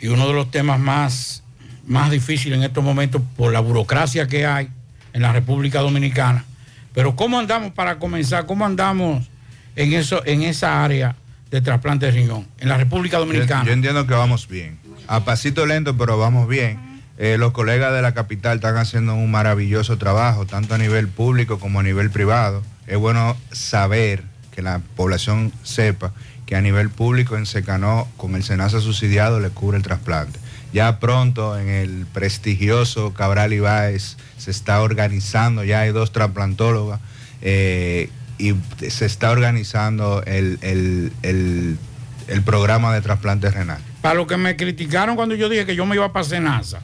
Y 0.00 0.08
uno 0.08 0.26
de 0.28 0.34
los 0.34 0.50
temas 0.50 0.78
más, 0.78 1.42
más 1.86 2.10
difíciles 2.10 2.58
en 2.58 2.64
estos 2.64 2.84
momentos 2.84 3.22
por 3.36 3.52
la 3.52 3.60
burocracia 3.60 4.26
que 4.26 4.44
hay 4.46 4.68
en 5.12 5.22
la 5.22 5.32
República 5.32 5.80
Dominicana. 5.80 6.44
Pero 6.92 7.16
¿cómo 7.16 7.38
andamos 7.38 7.72
para 7.72 7.98
comenzar? 7.98 8.46
¿Cómo 8.46 8.66
andamos 8.66 9.28
en, 9.76 9.92
eso, 9.92 10.22
en 10.26 10.42
esa 10.42 10.84
área 10.84 11.16
de 11.50 11.60
trasplante 11.60 12.06
de 12.06 12.12
riñón, 12.12 12.46
en 12.58 12.68
la 12.68 12.76
República 12.76 13.18
Dominicana. 13.18 13.62
Yo, 13.62 13.68
yo 13.68 13.72
entiendo 13.74 14.06
que 14.06 14.14
vamos 14.14 14.48
bien. 14.48 14.78
A 15.06 15.24
pasito 15.24 15.64
lento, 15.66 15.96
pero 15.96 16.18
vamos 16.18 16.48
bien. 16.48 16.78
Eh, 17.18 17.36
los 17.38 17.52
colegas 17.52 17.94
de 17.94 18.02
la 18.02 18.12
capital 18.12 18.56
están 18.56 18.76
haciendo 18.76 19.14
un 19.14 19.30
maravilloso 19.30 19.96
trabajo, 19.96 20.44
tanto 20.44 20.74
a 20.74 20.78
nivel 20.78 21.08
público 21.08 21.58
como 21.58 21.80
a 21.80 21.82
nivel 21.82 22.10
privado. 22.10 22.62
Es 22.86 22.98
bueno 22.98 23.36
saber 23.52 24.22
que 24.54 24.62
la 24.62 24.80
población 24.96 25.52
sepa 25.62 26.12
que 26.44 26.56
a 26.56 26.60
nivel 26.60 26.90
público 26.90 27.36
en 27.36 27.46
Secanó, 27.46 28.08
con 28.16 28.34
el 28.34 28.42
SENASA 28.42 28.80
subsidiado, 28.80 29.40
le 29.40 29.50
cubre 29.50 29.76
el 29.76 29.82
trasplante. 29.82 30.38
Ya 30.72 30.98
pronto 31.00 31.58
en 31.58 31.68
el 31.68 32.06
prestigioso 32.12 33.14
Cabral 33.14 33.52
Ibáez 33.52 34.16
se 34.36 34.50
está 34.50 34.82
organizando, 34.82 35.64
ya 35.64 35.80
hay 35.80 35.92
dos 35.92 36.12
trasplantólogas 36.12 37.00
eh, 37.40 38.10
y 38.38 38.54
se 38.90 39.06
está 39.06 39.30
organizando 39.30 40.22
el, 40.26 40.58
el- 40.62 41.12
el- 41.22 41.78
el 42.28 42.42
programa 42.42 42.92
de 42.92 43.00
trasplante 43.02 43.50
renal. 43.50 43.80
Para 44.02 44.16
lo 44.16 44.26
que 44.26 44.36
me 44.36 44.56
criticaron 44.56 45.14
cuando 45.16 45.34
yo 45.36 45.48
dije 45.48 45.64
que 45.64 45.76
yo 45.76 45.86
me 45.86 45.94
iba 45.94 46.12
para 46.12 46.24
Senasa. 46.24 46.80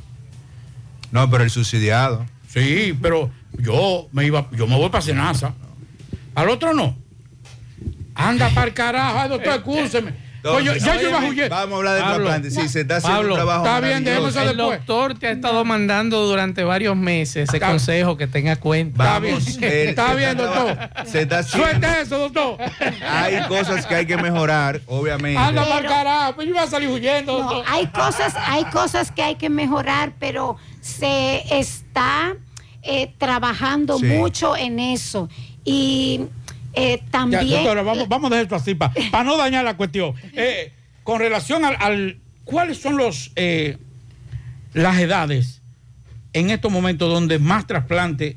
No, 1.10 1.28
pero 1.28 1.42
el 1.44 1.50
subsidiado. 1.50 2.24
Sí, 2.48 2.96
pero 3.02 3.30
yo 3.58 4.08
me 4.12 4.24
iba, 4.24 4.48
yo 4.52 4.66
me 4.68 4.76
voy 4.76 4.88
para 4.88 5.02
Senasa. 5.02 5.52
Al 6.34 6.48
otro 6.48 6.72
no. 6.74 6.96
Anda 8.14 8.50
para 8.50 8.68
el 8.68 8.74
carajo, 8.74 9.18
ay, 9.18 9.28
doctor, 9.28 9.54
excúseme. 9.54 10.12
Pues 10.42 10.64
yo- 10.64 10.74
ya 10.76 10.96
yo 11.00 11.08
iba 11.08 11.18
huyendo. 11.20 11.54
Vamos 11.54 11.72
a 11.74 11.76
hablar 11.78 11.94
de 11.94 12.00
Pablo, 12.00 12.16
trasplante. 12.26 12.50
Sí, 12.50 12.68
se 12.68 12.80
está 12.80 12.96
haciendo 12.96 13.18
Pablo, 13.18 13.34
un 13.34 13.38
trabajo 13.38 13.64
está 13.64 13.80
bien, 13.80 14.04
dejemos 14.04 14.36
El 14.36 14.46
después. 14.48 14.78
doctor 14.78 15.14
te 15.18 15.26
ha 15.28 15.30
estado 15.30 15.64
mandando 15.64 16.26
durante 16.26 16.64
varios 16.64 16.96
meses 16.96 17.48
ese 17.48 17.56
Está- 17.58 17.68
consejo 17.68 18.16
que 18.16 18.26
tenga 18.26 18.56
cuenta. 18.56 19.04
Vamos, 19.20 19.56
el- 19.58 19.62
Está 19.92 20.14
bien, 20.14 20.36
doctor. 20.36 20.76
Se 21.06 21.22
está 21.22 21.38
haciendo- 21.40 21.68
Suelte 21.68 22.00
eso, 22.00 22.18
doctor. 22.18 22.56
Hay 23.08 23.42
cosas 23.46 23.86
que 23.86 23.94
hay 23.94 24.06
que 24.06 24.16
mejorar, 24.16 24.80
obviamente. 24.86 25.38
Anda 25.38 25.64
para 25.64 25.78
el 25.78 25.86
carajo, 25.86 26.34
pues 26.34 26.48
yo 26.48 26.54
iba 26.54 26.62
a 26.62 26.66
salir 26.66 26.88
huyendo. 26.88 27.38
No, 27.38 27.44
doctor. 27.44 27.64
hay 27.68 27.86
cosas, 27.86 28.34
hay 28.36 28.64
cosas 28.64 29.12
que 29.12 29.22
hay 29.22 29.36
que 29.36 29.48
mejorar, 29.48 30.12
pero 30.18 30.56
se 30.80 31.42
está 31.56 32.34
eh, 32.84 33.14
trabajando 33.16 33.96
Sí. 33.98 34.06
mucho 34.06 34.56
en 34.56 34.80
eso. 34.80 35.28
Y 35.64 36.22
eh, 36.74 37.00
Ya, 37.04 37.10
también. 37.10 37.48
doctora, 37.48 37.82
vamos, 37.82 38.08
vamos 38.08 38.30
a 38.30 38.34
dejar 38.34 38.42
esto 38.44 38.56
así 38.56 38.74
para 38.74 39.24
no 39.24 39.36
dañar 39.36 39.64
la 39.64 39.76
cuestión. 39.76 40.14
Eh, 40.34 40.72
con 41.04 41.18
relación 41.18 41.64
al, 41.64 41.76
al- 41.80 42.16
cuáles 42.44 42.78
son 42.78 42.96
los 42.96 43.32
eh, 43.36 43.76
las 44.72 44.98
edades 44.98 45.60
en 46.32 46.50
estos 46.50 46.70
momentos 46.72 47.08
donde 47.12 47.38
más 47.38 47.66
trasplante 47.66 48.36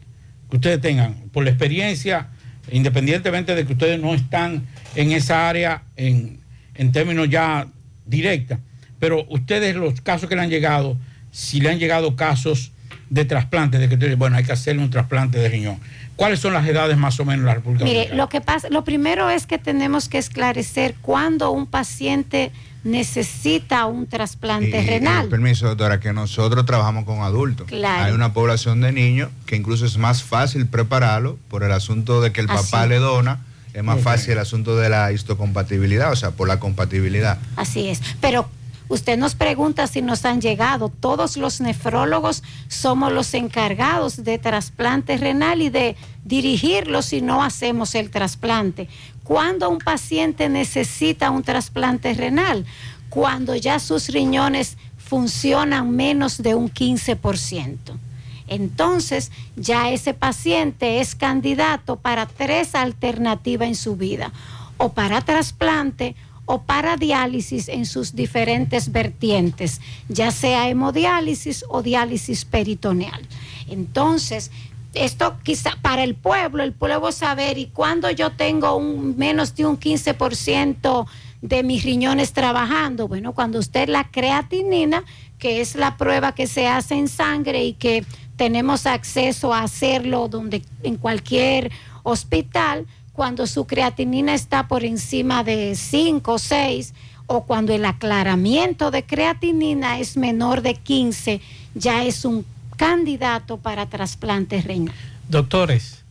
que 0.49 0.55
ustedes 0.57 0.81
tengan, 0.81 1.13
por 1.31 1.43
la 1.43 1.49
experiencia, 1.51 2.27
independientemente 2.71 3.55
de 3.55 3.65
que 3.65 3.73
ustedes 3.73 3.99
no 4.01 4.13
están 4.13 4.65
en 4.95 5.11
esa 5.11 5.47
área 5.49 5.83
en, 5.95 6.39
en 6.75 6.91
términos 6.91 7.29
ya 7.29 7.67
directa, 8.05 8.59
pero 8.99 9.25
ustedes 9.29 9.75
los 9.75 10.01
casos 10.01 10.27
que 10.29 10.35
le 10.35 10.41
han 10.41 10.49
llegado, 10.49 10.97
si 11.31 11.61
le 11.61 11.69
han 11.69 11.79
llegado 11.79 12.15
casos 12.15 12.71
de 13.09 13.25
trasplante, 13.25 13.77
de 13.77 13.87
que 13.87 13.95
ustedes, 13.95 14.17
bueno, 14.17 14.35
hay 14.37 14.43
que 14.43 14.51
hacerle 14.51 14.81
un 14.81 14.89
trasplante 14.89 15.37
de 15.39 15.47
riñón. 15.49 15.79
¿Cuáles 16.15 16.39
son 16.39 16.53
las 16.53 16.65
edades 16.67 16.97
más 16.97 17.19
o 17.19 17.25
menos 17.25 17.41
en 17.41 17.45
la 17.45 17.53
República 17.55 17.83
Mire, 17.83 17.95
Dominicana? 17.97 18.23
lo 18.23 18.29
que 18.29 18.41
pasa, 18.41 18.69
lo 18.69 18.83
primero 18.83 19.29
es 19.29 19.45
que 19.45 19.57
tenemos 19.57 20.07
que 20.09 20.17
esclarecer 20.17 20.95
cuándo 21.01 21.51
un 21.51 21.67
paciente 21.67 22.51
necesita 22.83 23.85
un 23.87 24.07
trasplante 24.07 24.79
Y- 24.81 24.83
y, 24.83 24.87
renal. 24.87 25.27
permiso, 25.27 25.67
doctora, 25.67 25.99
que 25.99 26.13
nosotros 26.13 26.65
trabajamos 26.65 27.03
con 27.05 27.21
adultos. 27.21 27.67
Claro. 27.67 28.05
Hay 28.05 28.13
una 28.13 28.31
población 28.33 28.79
de 28.81 28.91
niños 28.91 29.29
que 29.45 29.55
incluso 29.55 29.85
es 29.85 29.97
más 29.97 30.23
fácil 30.23 30.65
prepararlo 30.67 31.37
por 31.49 31.63
el 31.63 31.71
asunto 31.71 32.21
de 32.21 32.31
que 32.31 32.41
el 32.41 32.49
Así. 32.49 32.71
papá 32.71 32.85
le 32.87 32.97
dona. 32.99 33.39
Es 33.73 33.83
más 33.83 33.99
fácil 33.99 34.31
el 34.33 34.39
asunto 34.39 34.77
de 34.77 34.87
la 34.87 35.11
histocompatibilidad, 35.11 36.09
o 36.09 36.15
sea, 36.15 36.31
por 36.31 36.47
la 36.47 36.59
compatibilidad. 36.61 37.37
Así 37.57 37.89
es. 37.89 37.99
Pero 38.21 38.49
usted 38.89 39.17
nos 39.17 39.35
pregunta 39.35 39.87
si 39.87 40.01
nos 40.01 40.25
han 40.25 40.41
llegado. 40.41 40.89
Todos 40.89 41.37
los 41.37 41.61
nefrólogos 41.61 42.43
somos 42.67 43.11
los 43.11 43.33
encargados 43.33 44.23
de 44.23 44.37
trasplante 44.37 45.17
renal 45.17 45.61
y 45.61 45.69
de 45.69 45.95
dirigirlo 46.23 47.01
si 47.01 47.21
no 47.21 47.43
hacemos 47.43 47.95
el 47.95 48.09
trasplante. 48.09 48.87
Cuando 49.23 49.69
un 49.69 49.79
paciente 49.79 50.49
necesita 50.49 51.31
un 51.31 51.43
trasplante 51.43 52.13
renal, 52.13 52.65
cuando 53.09 53.55
ya 53.55 53.79
sus 53.79 54.09
riñones 54.09 54.77
funcionan 54.97 55.91
menos 55.91 56.41
de 56.41 56.55
un 56.55 56.69
15%. 56.69 57.77
Entonces, 58.47 59.31
ya 59.55 59.89
ese 59.89 60.13
paciente 60.13 60.99
es 60.99 61.15
candidato 61.15 61.95
para 61.95 62.25
tres 62.25 62.75
alternativas 62.75 63.67
en 63.67 63.75
su 63.75 63.95
vida, 63.95 64.31
o 64.77 64.89
para 64.89 65.21
trasplante 65.21 66.15
o 66.45 66.61
para 66.61 66.97
diálisis 66.97 67.67
en 67.69 67.85
sus 67.85 68.15
diferentes 68.15 68.91
vertientes, 68.91 69.81
ya 70.09 70.31
sea 70.31 70.69
hemodiálisis 70.69 71.65
o 71.69 71.81
diálisis 71.81 72.45
peritoneal. 72.45 73.21
Entonces, 73.67 74.51
esto 74.93 75.37
quizá 75.43 75.71
para 75.81 76.03
el 76.03 76.15
pueblo, 76.15 76.63
el 76.63 76.71
pueblo 76.71 77.11
saber, 77.11 77.57
y 77.57 77.67
cuando 77.67 78.09
yo 78.11 78.31
tengo 78.31 78.75
un 78.75 79.17
menos 79.17 79.55
de 79.55 79.65
un 79.65 79.79
15% 79.79 81.05
de 81.41 81.63
mis 81.63 81.83
riñones 81.83 82.33
trabajando, 82.33 83.07
bueno, 83.07 83.33
cuando 83.33 83.59
usted 83.59 83.89
la 83.89 84.09
creatinina, 84.09 85.03
que 85.37 85.61
es 85.61 85.75
la 85.75 85.97
prueba 85.97 86.33
que 86.33 86.47
se 86.47 86.67
hace 86.67 86.95
en 86.95 87.07
sangre 87.07 87.65
y 87.65 87.73
que 87.73 88.05
tenemos 88.37 88.85
acceso 88.85 89.53
a 89.53 89.63
hacerlo 89.63 90.27
donde 90.27 90.61
en 90.83 90.95
cualquier 90.95 91.71
hospital, 92.03 92.85
cuando 93.15 93.47
su 93.47 93.65
creatinina 93.65 94.33
está 94.33 94.67
por 94.67 94.83
encima 94.83 95.43
de 95.43 95.75
5 95.75 96.33
o 96.33 96.37
6 96.37 96.93
o 97.27 97.45
cuando 97.45 97.73
el 97.73 97.85
aclaramiento 97.85 98.91
de 98.91 99.03
creatinina 99.03 99.99
es 99.99 100.17
menor 100.17 100.61
de 100.61 100.75
15, 100.75 101.41
ya 101.73 102.03
es 102.03 102.25
un 102.25 102.45
candidato 102.77 103.57
para 103.57 103.87
trasplante 103.87 104.61
renal. 104.61 104.93
Doctores, 105.29 106.03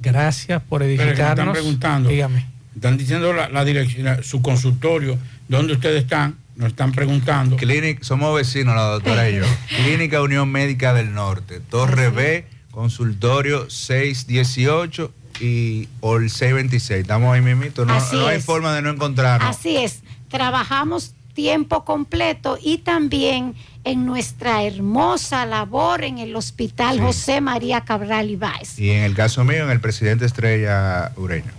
gracias 0.00 0.62
por 0.62 0.82
Pero 0.82 0.90
edificarnos. 0.90 1.30
están 1.30 1.52
preguntando. 1.52 2.08
Dígame. 2.10 2.46
Están 2.74 2.96
diciendo 2.98 3.32
la, 3.32 3.48
la 3.48 3.64
dirección, 3.64 4.22
su 4.22 4.42
consultorio, 4.42 5.18
donde 5.48 5.72
ustedes 5.72 6.02
están, 6.04 6.36
nos 6.56 6.68
están 6.68 6.92
preguntando. 6.92 7.56
Clínica, 7.56 8.04
somos 8.04 8.36
vecinos, 8.36 8.76
la 8.76 8.82
doctora 8.82 9.28
y 9.28 9.36
yo. 9.36 9.44
Clínica 9.84 10.22
Unión 10.22 10.50
Médica 10.50 10.92
del 10.92 11.12
Norte, 11.14 11.58
Torre 11.58 12.10
B, 12.10 12.44
consultorio 12.70 13.68
618 13.68 15.19
y 15.40 15.88
o 16.00 16.16
el 16.16 16.30
626. 16.30 17.02
Estamos 17.02 17.34
ahí 17.34 17.40
mismito. 17.40 17.84
No, 17.84 17.98
hay 18.26 18.40
forma 18.40 18.74
de 18.74 18.82
no 18.82 18.90
encontrarnos. 18.90 19.48
Así 19.48 19.76
es, 19.76 20.00
trabajamos 20.28 21.14
tiempo 21.34 21.84
completo 21.84 22.58
y 22.62 22.78
también 22.78 23.54
en 23.84 24.04
nuestra 24.04 24.62
hermosa 24.64 25.46
labor 25.46 26.04
en 26.04 26.18
el 26.18 26.36
Hospital 26.36 26.96
Sí. 26.96 27.02
José 27.02 27.40
María 27.40 27.82
Cabral 27.82 28.30
Ibáez. 28.30 28.78
Y 28.78 28.90
en 28.90 29.04
el 29.04 29.14
caso 29.14 29.44
mío, 29.44 29.64
en 29.64 29.70
el 29.70 29.80
presidente 29.80 30.26
Estrella 30.26 31.12
Ureña. 31.16 31.52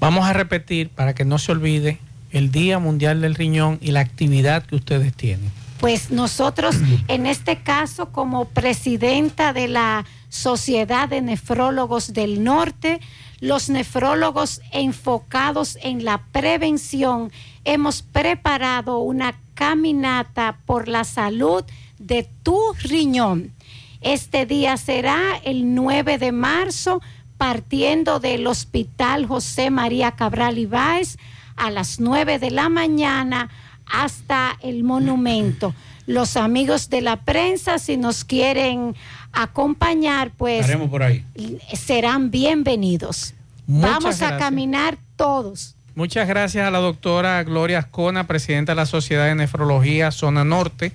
Vamos 0.00 0.26
a 0.26 0.32
repetir 0.34 0.90
para 0.90 1.14
que 1.14 1.24
no 1.24 1.38
se 1.38 1.52
olvide 1.52 1.98
el 2.32 2.50
Día 2.50 2.78
Mundial 2.78 3.22
del 3.22 3.34
Riñón 3.34 3.78
y 3.80 3.92
la 3.92 4.00
actividad 4.00 4.64
que 4.66 4.76
ustedes 4.76 5.14
tienen. 5.14 5.50
Pues 5.78 6.10
nosotros, 6.10 6.76
en 7.08 7.26
este 7.26 7.60
caso, 7.60 8.10
como 8.10 8.46
presidenta 8.46 9.52
de 9.52 9.68
la 9.68 10.04
Sociedad 10.34 11.08
de 11.08 11.22
Nefrólogos 11.22 12.12
del 12.12 12.42
Norte, 12.42 13.00
los 13.38 13.70
nefrólogos 13.70 14.60
enfocados 14.72 15.78
en 15.80 16.04
la 16.04 16.24
prevención, 16.32 17.30
hemos 17.64 18.02
preparado 18.02 18.98
una 18.98 19.36
caminata 19.54 20.58
por 20.66 20.88
la 20.88 21.04
salud 21.04 21.62
de 22.00 22.28
tu 22.42 22.58
riñón. 22.82 23.52
Este 24.00 24.44
día 24.44 24.76
será 24.76 25.36
el 25.44 25.72
9 25.72 26.18
de 26.18 26.32
marzo, 26.32 27.00
partiendo 27.38 28.18
del 28.18 28.48
Hospital 28.48 29.26
José 29.26 29.70
María 29.70 30.16
Cabral 30.16 30.58
Ibáez 30.58 31.16
a 31.54 31.70
las 31.70 32.00
9 32.00 32.40
de 32.40 32.50
la 32.50 32.68
mañana 32.68 33.50
hasta 33.86 34.58
el 34.62 34.82
monumento. 34.82 35.74
Los 36.06 36.36
amigos 36.36 36.90
de 36.90 37.00
la 37.00 37.24
prensa, 37.24 37.78
si 37.78 37.96
nos 37.96 38.24
quieren 38.24 38.94
acompañar, 39.34 40.30
pues 40.36 40.60
Estaremos 40.60 40.90
por 40.90 41.02
ahí. 41.02 41.24
serán 41.74 42.30
bienvenidos. 42.30 43.34
Muchas 43.66 43.90
Vamos 43.90 44.22
a 44.22 44.36
caminar 44.36 44.98
todos. 45.16 45.74
Muchas 45.94 46.26
gracias 46.26 46.66
a 46.66 46.70
la 46.70 46.80
doctora 46.80 47.42
Gloria 47.44 47.78
Ascona, 47.78 48.26
presidenta 48.26 48.72
de 48.72 48.76
la 48.76 48.86
Sociedad 48.86 49.26
de 49.26 49.36
Nefrología 49.36 50.10
Zona 50.10 50.44
Norte, 50.44 50.92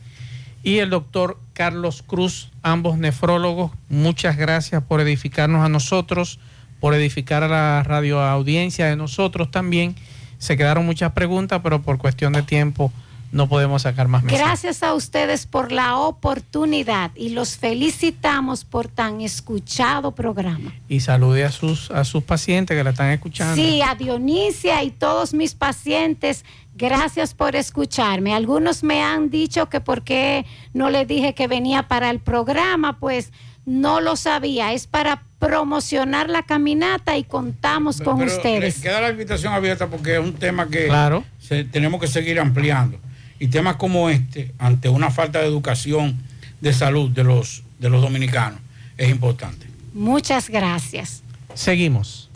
y 0.62 0.80
el 0.80 0.90
doctor 0.90 1.40
Carlos 1.54 2.04
Cruz, 2.06 2.52
ambos 2.64 2.98
nefrólogos. 2.98 3.72
Muchas 3.88 4.36
gracias 4.36 4.84
por 4.84 5.00
edificarnos 5.00 5.64
a 5.64 5.70
nosotros, 5.70 6.40
por 6.80 6.94
edificar 6.94 7.44
a 7.44 7.48
la 7.48 7.84
radioaudiencia 7.84 8.88
de 8.88 8.98
nosotros 8.98 9.52
también. 9.52 9.96
Se 10.38 10.58
quedaron 10.58 10.86
muchas 10.86 11.14
preguntas, 11.14 11.62
pero 11.64 11.82
por 11.82 11.98
cuestión 11.98 12.34
de 12.34 12.44
tiempo 12.44 12.92
no 13.32 13.48
podemos 13.48 13.84
sacar 13.84 14.08
más 14.08 14.24
mensajes. 14.24 14.46
Gracias 14.46 14.84
a 14.84 14.94
ustedes 14.94 15.46
por 15.46 15.72
la 15.72 15.98
oportunidad 15.98 17.12
y 17.16 17.30
los 17.30 17.58
felicitamos 17.58 18.66
por 18.66 18.88
tan 18.88 19.22
escuchado 19.22 20.12
programa. 20.14 20.74
Y 20.88 21.00
salude 21.02 21.44
a 21.46 21.52
sus, 21.52 21.92
a 21.92 22.04
sus 22.06 22.24
pacientes 22.24 22.76
que 22.78 22.84
la 22.84 22.90
están 22.92 23.12
escuchando. 23.12 23.56
Sí, 23.56 23.82
a 23.82 23.96
Dionisia 23.96 24.84
y 24.84 24.92
todos 24.92 25.34
mis 25.34 25.54
pacientes, 25.56 26.44
gracias 26.76 27.34
por 27.34 27.56
escucharme. 27.56 28.34
Algunos 28.34 28.84
me 28.84 29.02
han 29.04 29.30
dicho 29.30 29.70
que 29.70 29.80
por 29.82 30.04
qué 30.04 30.46
no 30.74 30.90
le 30.90 31.06
dije 31.06 31.34
que 31.36 31.48
venía 31.48 31.88
para 31.88 32.10
el 32.10 32.20
programa, 32.20 33.00
pues 33.00 33.32
no 33.66 34.02
lo 34.02 34.16
sabía. 34.16 34.74
Es 34.74 34.88
para 34.88 35.24
promocionar 35.38 36.30
la 36.30 36.44
caminata 36.44 37.18
y 37.18 37.24
contamos 37.24 38.02
con 38.02 38.18
Pero 38.20 38.32
ustedes. 38.36 38.82
Queda 38.82 39.02
la 39.02 39.10
invitación 39.10 39.54
abierta 39.54 39.88
porque 39.88 40.14
es 40.14 40.20
un 40.20 40.34
tema 40.34 40.68
que 40.68 40.88
Claro. 40.88 41.24
se- 41.40 41.64
tenemos 41.66 42.00
que 42.02 42.08
seguir 42.08 42.40
ampliando. 42.40 42.98
Y 43.40 43.48
temas 43.48 43.78
como 43.78 44.10
este, 44.10 44.54
ante 44.60 44.90
una 44.90 45.12
falta 45.12 45.40
de 45.40 45.48
educación 45.48 46.22
de 46.62 46.74
salud 46.74 47.10
de 47.10 47.24
los, 47.24 47.64
de 47.80 47.90
los 47.90 48.02
dominicanos, 48.02 48.60
es 48.98 49.10
importante. 49.10 49.68
Muchas 49.94 50.50
gracias. 50.50 51.24
Seguimos. 51.54 52.30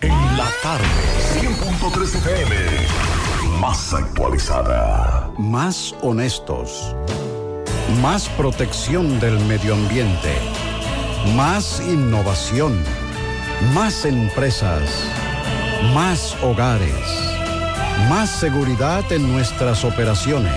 En 0.00 0.36
la 0.36 0.48
tarde, 0.62 0.84
100.3 1.40 2.14
FM. 2.16 2.54
Más 3.60 3.92
actualizada. 3.92 5.30
Más 5.38 5.94
honestos. 6.02 6.94
Más 8.00 8.28
protección 8.30 9.18
del 9.18 9.38
medio 9.46 9.74
ambiente. 9.74 10.34
Más 11.34 11.80
innovación. 11.80 12.78
Más 13.74 14.04
empresas. 14.04 15.10
Más 15.82 16.36
hogares. 16.42 16.90
Más 18.08 18.28
seguridad 18.28 19.04
en 19.12 19.32
nuestras 19.32 19.84
operaciones. 19.84 20.52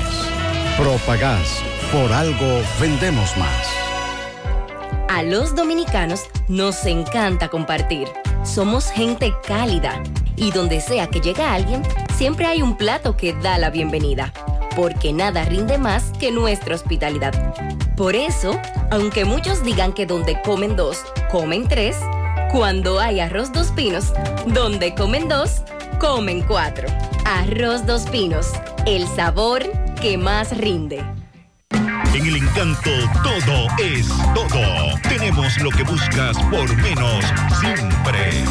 Propagás. 0.75 1.61
Por 1.91 2.11
algo 2.11 2.63
vendemos 2.79 3.37
más. 3.37 3.67
A 5.09 5.21
los 5.21 5.55
dominicanos 5.55 6.23
nos 6.47 6.87
encanta 6.87 7.49
compartir. 7.49 8.07
Somos 8.43 8.89
gente 8.89 9.31
cálida 9.45 10.01
y 10.35 10.49
donde 10.49 10.81
sea 10.81 11.05
que 11.05 11.21
llega 11.21 11.53
alguien, 11.53 11.83
siempre 12.17 12.47
hay 12.47 12.63
un 12.63 12.75
plato 12.75 13.15
que 13.15 13.33
da 13.33 13.59
la 13.59 13.69
bienvenida, 13.69 14.33
porque 14.75 15.13
nada 15.13 15.45
rinde 15.45 15.77
más 15.77 16.11
que 16.19 16.31
nuestra 16.31 16.73
hospitalidad. 16.73 17.53
Por 17.95 18.15
eso, 18.15 18.59
aunque 18.89 19.25
muchos 19.25 19.63
digan 19.63 19.93
que 19.93 20.07
donde 20.07 20.41
comen 20.41 20.75
dos, 20.75 21.03
comen 21.29 21.67
tres, 21.67 21.97
cuando 22.51 22.99
hay 22.99 23.21
arroz 23.21 23.51
dos 23.53 23.71
pinos, 23.71 24.13
donde 24.47 24.93
comen 24.93 25.29
dos, 25.29 25.61
comen 25.99 26.41
cuatro. 26.41 26.87
Arroz 27.25 27.85
dos 27.85 28.03
pinos, 28.09 28.51
el 28.85 29.07
sabor 29.07 29.63
que 30.01 30.17
más 30.17 30.57
rinde. 30.57 31.03
En 32.13 32.25
el 32.25 32.35
encanto 32.35 32.91
todo 33.23 33.67
es 33.81 34.09
todo. 34.35 34.99
Tenemos 35.07 35.57
lo 35.61 35.69
que 35.69 35.83
buscas 35.83 36.37
por 36.49 36.75
menos 36.75 37.23
siempre. 37.61 38.43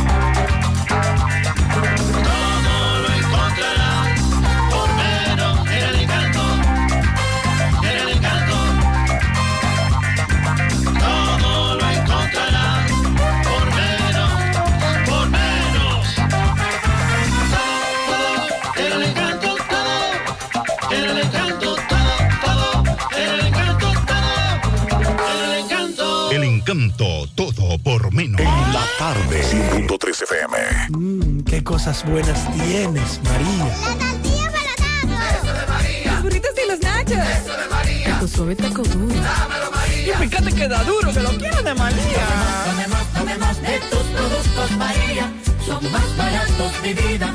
Encanto. 26.71 27.27
Todo 27.35 27.79
por 27.79 28.13
menos. 28.13 28.41
En 28.41 28.47
la 28.47 28.85
tarde, 28.99 29.43
100.3 29.43 30.23
FM. 30.23 30.57
Mmm, 30.91 31.41
qué 31.43 31.65
cosas 31.65 32.05
buenas 32.05 32.51
tienes, 32.53 33.21
María. 33.25 33.67
La 33.67 34.13
tortilla 34.13 34.53
para 34.53 35.31
Eso 35.37 35.53
de 35.53 35.67
María. 35.67 36.13
Los 36.13 36.23
burritos 36.23 36.51
y 36.65 36.69
los 36.69 36.81
nachos. 36.81 37.19
Eso 37.19 37.57
de 37.57 37.69
María. 37.69 38.19
Tu 38.21 38.29
suave 38.29 38.57
taco 38.57 38.83
duro. 38.83 39.15
Dámelo, 39.15 39.71
María. 39.73 40.15
Y 40.15 40.29
fíjate 40.29 40.53
que 40.53 40.69
da 40.69 40.85
duro, 40.85 41.13
que 41.13 41.21
lo 41.21 41.31
quiero 41.31 41.63
de 41.63 41.75
María. 41.75 42.27
Tomemos, 42.67 43.13
tomemos 43.15 43.63
de 43.63 43.79
tus 43.91 44.03
productos 44.17 44.71
María. 44.79 45.33
Son 45.67 45.93
más 45.93 46.17
baratos 46.17 46.83
de 46.83 46.95
vida 46.95 47.35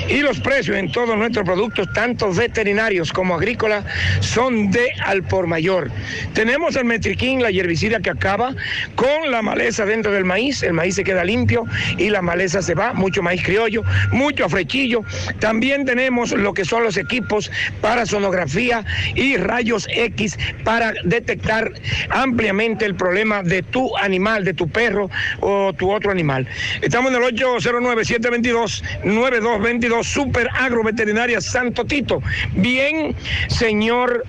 y 0.07 0.19
los 0.21 0.39
precios 0.39 0.77
en 0.77 0.91
todos 0.91 1.15
nuestros 1.15 1.45
productos, 1.45 1.91
tanto 1.93 2.33
veterinarios 2.33 3.13
como 3.13 3.35
agrícolas, 3.35 3.85
son 4.21 4.71
de 4.71 4.91
al 5.05 5.23
por 5.23 5.45
mayor. 5.45 5.91
Tenemos 6.33 6.75
el 6.75 6.85
metriquín, 6.85 7.43
la 7.43 7.49
herbicida 7.49 7.99
que 7.99 8.09
acaba 8.09 8.55
con 8.95 9.29
la 9.29 9.41
maleza 9.41 9.85
dentro 9.85 10.11
del 10.11 10.25
maíz, 10.25 10.63
el 10.63 10.73
maíz 10.73 10.95
se 10.95 11.03
queda 11.03 11.23
limpio 11.23 11.65
y 11.97 12.09
la 12.09 12.21
maleza 12.23 12.61
se 12.61 12.73
va, 12.73 12.93
mucho 12.93 13.21
maíz 13.21 13.43
criollo, 13.43 13.83
mucho 14.11 14.45
afrechillo. 14.45 15.03
También 15.39 15.85
tenemos 15.85 16.31
lo 16.31 16.53
que 16.53 16.65
son 16.65 16.83
los 16.83 16.97
equipos 16.97 17.51
para 17.81 18.05
sonografía 18.05 18.83
y 19.13 19.37
rayos 19.37 19.87
X 19.93 20.39
para 20.63 20.93
detectar 21.03 21.71
ampliamente 22.09 22.85
el 22.85 22.95
problema 22.95 23.43
de 23.43 23.61
tu 23.61 23.95
animal, 23.97 24.43
de 24.43 24.53
tu 24.53 24.67
perro 24.67 25.09
o 25.39 25.71
tu 25.73 25.91
otro 25.91 26.09
animal. 26.11 26.47
Estamos 26.81 27.11
en 27.11 27.17
el 27.17 27.23
809-722-9222, 27.59 30.03
Super 30.03 30.47
Agro 30.53 30.83
Veterinaria 30.83 31.41
Santo 31.41 31.83
Tito. 31.85 32.21
Bien, 32.53 33.15
señor 33.47 34.23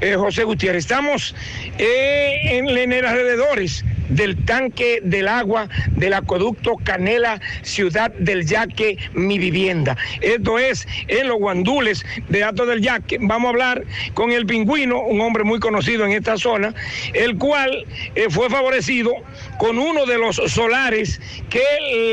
eh, 0.00 0.16
José 0.16 0.44
Gutiérrez, 0.44 0.84
estamos 0.84 1.34
eh, 1.78 2.58
en, 2.58 2.68
en 2.68 3.04
alrededores 3.04 3.84
del 4.08 4.36
tanque 4.44 5.00
del 5.02 5.28
agua 5.28 5.68
del 5.92 6.14
acueducto 6.14 6.76
Canela, 6.76 7.40
Ciudad 7.62 8.12
del 8.12 8.46
Yaque, 8.46 8.98
mi 9.14 9.38
vivienda. 9.38 9.96
Esto 10.20 10.58
es 10.58 10.86
en 11.08 11.28
los 11.28 11.38
guandules 11.38 12.04
de 12.28 12.44
Alto 12.44 12.66
del 12.66 12.80
Yaque. 12.80 13.18
Vamos 13.20 13.46
a 13.46 13.50
hablar 13.50 13.84
con 14.14 14.32
el 14.32 14.46
pingüino, 14.46 15.00
un 15.00 15.20
hombre 15.20 15.44
muy 15.44 15.60
conocido 15.60 16.04
en 16.04 16.12
esta 16.12 16.36
zona, 16.36 16.74
el 17.14 17.36
cual 17.38 17.86
eh, 18.14 18.26
fue 18.30 18.48
favorecido 18.50 19.12
con 19.58 19.78
uno 19.78 20.06
de 20.06 20.18
los 20.18 20.36
solares 20.36 21.20
que 21.50 21.64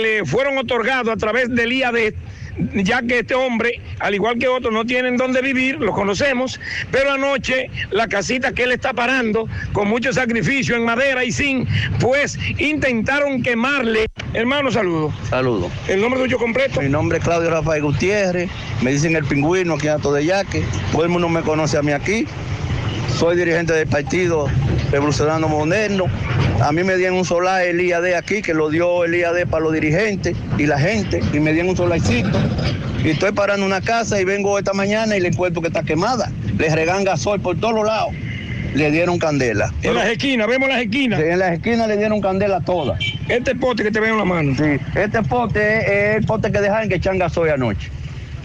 le 0.02 0.26
fueron 0.26 0.58
otorgados 0.58 1.14
a 1.14 1.18
través 1.18 1.50
del 1.50 1.74
IAD 1.74 2.14
ya 2.74 3.02
que 3.02 3.20
este 3.20 3.36
hombre, 3.36 3.82
al 4.00 4.16
igual 4.16 4.38
que 4.38 4.48
otros, 4.48 4.74
no 4.74 4.86
tienen 4.86 5.18
dónde 5.18 5.42
vivir, 5.42 5.80
lo 5.80 5.92
conocemos, 5.92 6.60
pero 6.92 7.12
anoche 7.12 7.70
la 7.92 8.08
casita 8.08 8.54
que 8.54 8.64
él 8.64 8.72
está 8.72 8.94
parando, 8.94 9.48
con 9.72 9.88
mucho 9.88 10.14
sacrificio 10.14 10.76
en 10.76 10.86
madera 10.86 11.24
y 11.24 11.32
sin, 11.32 11.68
pues 12.00 12.38
intentaron 12.58 13.42
quemarle. 13.42 14.08
Hermano, 14.34 14.72
saludo. 14.72 15.14
Saludo. 15.30 15.70
¿El 15.88 16.02
nombre 16.02 16.22
tuyo 16.22 16.38
completo? 16.38 16.82
Mi 16.82 16.90
nombre 16.90 17.18
es 17.18 17.24
Claudio 17.24 17.50
Rafael 17.50 17.84
Gutiérrez, 17.84 18.50
me 18.82 18.92
dicen 18.92 19.16
el 19.16 19.26
pingüino 19.26 19.76
aquí 19.76 19.88
en 19.88 19.94
Alto 19.94 20.14
de 20.14 20.26
Yaque, 20.26 20.64
todo 20.92 21.04
el 21.04 21.10
mundo 21.10 21.30
me 21.30 21.42
conoce 21.42 21.78
a 21.78 21.82
mí 21.82 21.92
aquí, 21.92 22.26
soy 23.18 23.38
dirigente 23.38 23.74
del 23.74 23.88
partido 23.88 24.48
Revolucionario 24.92 25.48
Moderno. 25.48 26.06
A 26.64 26.72
mí 26.72 26.82
me 26.86 26.96
dieron 26.96 27.18
un 27.18 27.26
solar 27.26 27.64
el 27.64 27.82
IAD 27.82 28.14
aquí, 28.14 28.42
que 28.42 28.54
lo 28.54 28.70
dio 28.70 29.04
el 29.04 29.14
IAD 29.14 29.48
para 29.50 29.66
los 29.66 29.74
dirigentes 29.74 30.34
y 30.58 30.66
la 30.66 30.80
gente, 30.80 31.22
y 31.34 31.40
me 31.42 31.52
dieron 31.52 31.72
un 31.72 31.76
solarcito. 31.76 32.40
Y 33.04 33.10
estoy 33.10 33.34
parando 33.34 33.66
una 33.66 33.82
casa 33.82 34.22
y 34.22 34.24
vengo 34.24 34.58
esta 34.58 34.72
mañana 34.72 35.18
y 35.18 35.20
le 35.20 35.28
encuentro 35.28 35.62
que 35.62 35.68
está 35.68 35.84
quemada. 35.84 36.32
Le 36.58 36.74
regan 36.74 37.04
gasol 37.04 37.42
por 37.42 37.60
todos 37.60 37.76
los 37.76 37.86
lados. 37.86 38.14
Le 38.76 38.92
dieron 38.92 39.20
candela. 39.20 39.74
En 39.82 39.94
las 39.94 40.08
esquinas, 40.08 40.48
vemos 40.48 40.70
las 40.70 40.82
esquinas. 40.82 41.20
Sí, 41.20 41.26
en 41.28 41.40
las 41.40 41.52
esquinas 41.52 41.86
le 41.90 41.98
dieron 41.98 42.22
candela 42.22 42.62
todas. 42.62 42.98
Este 43.28 43.56
pote 43.56 43.84
que 43.84 43.92
te 43.92 44.00
veo 44.00 44.14
en 44.14 44.20
la 44.20 44.26
mano. 44.26 44.56
Sí, 44.56 44.82
este 44.96 45.22
pote 45.22 45.80
es 45.80 46.16
el 46.16 46.26
pote 46.26 46.50
que 46.50 46.62
dejaron 46.62 46.88
que 46.88 46.96
echan 46.96 47.18
gasoil 47.18 47.52
anoche. 47.52 47.90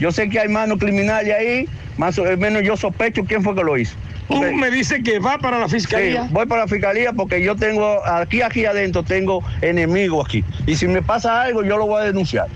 Yo 0.01 0.11
sé 0.11 0.29
que 0.29 0.41
hay 0.41 0.49
manos 0.49 0.79
criminales 0.81 1.33
ahí, 1.33 1.69
más 1.97 2.19
o 2.19 2.25
menos 2.37 2.65
yo 2.65 2.77
sospecho 2.77 3.25
quién 3.25 3.45
fue 3.45 3.55
que 3.55 3.63
lo 3.63 3.79
hizo. 3.79 3.95
Tú 4.29 4.43
me 4.43 4.71
dices 4.71 5.03
que 5.03 5.19
va 5.19 5.39
para 5.39 5.59
la 5.59 5.69
fiscalía. 5.69 6.25
Sí, 6.25 6.29
voy 6.33 6.47
para 6.47 6.63
la 6.63 6.69
fiscalía 6.69 7.13
porque 7.13 7.43
yo 7.43 7.57
tengo, 7.57 8.07
aquí, 8.07 8.43
aquí 8.43 8.67
adentro, 8.67 9.03
tengo 9.03 9.43
enemigos 9.63 10.27
aquí. 10.27 10.45
Y 10.67 10.77
si 10.77 10.87
me 10.87 11.03
pasa 11.03 11.43
algo, 11.43 11.65
yo 11.65 11.79
lo 11.79 11.87
voy 11.87 12.03
a 12.03 12.05
denunciar. 12.05 12.47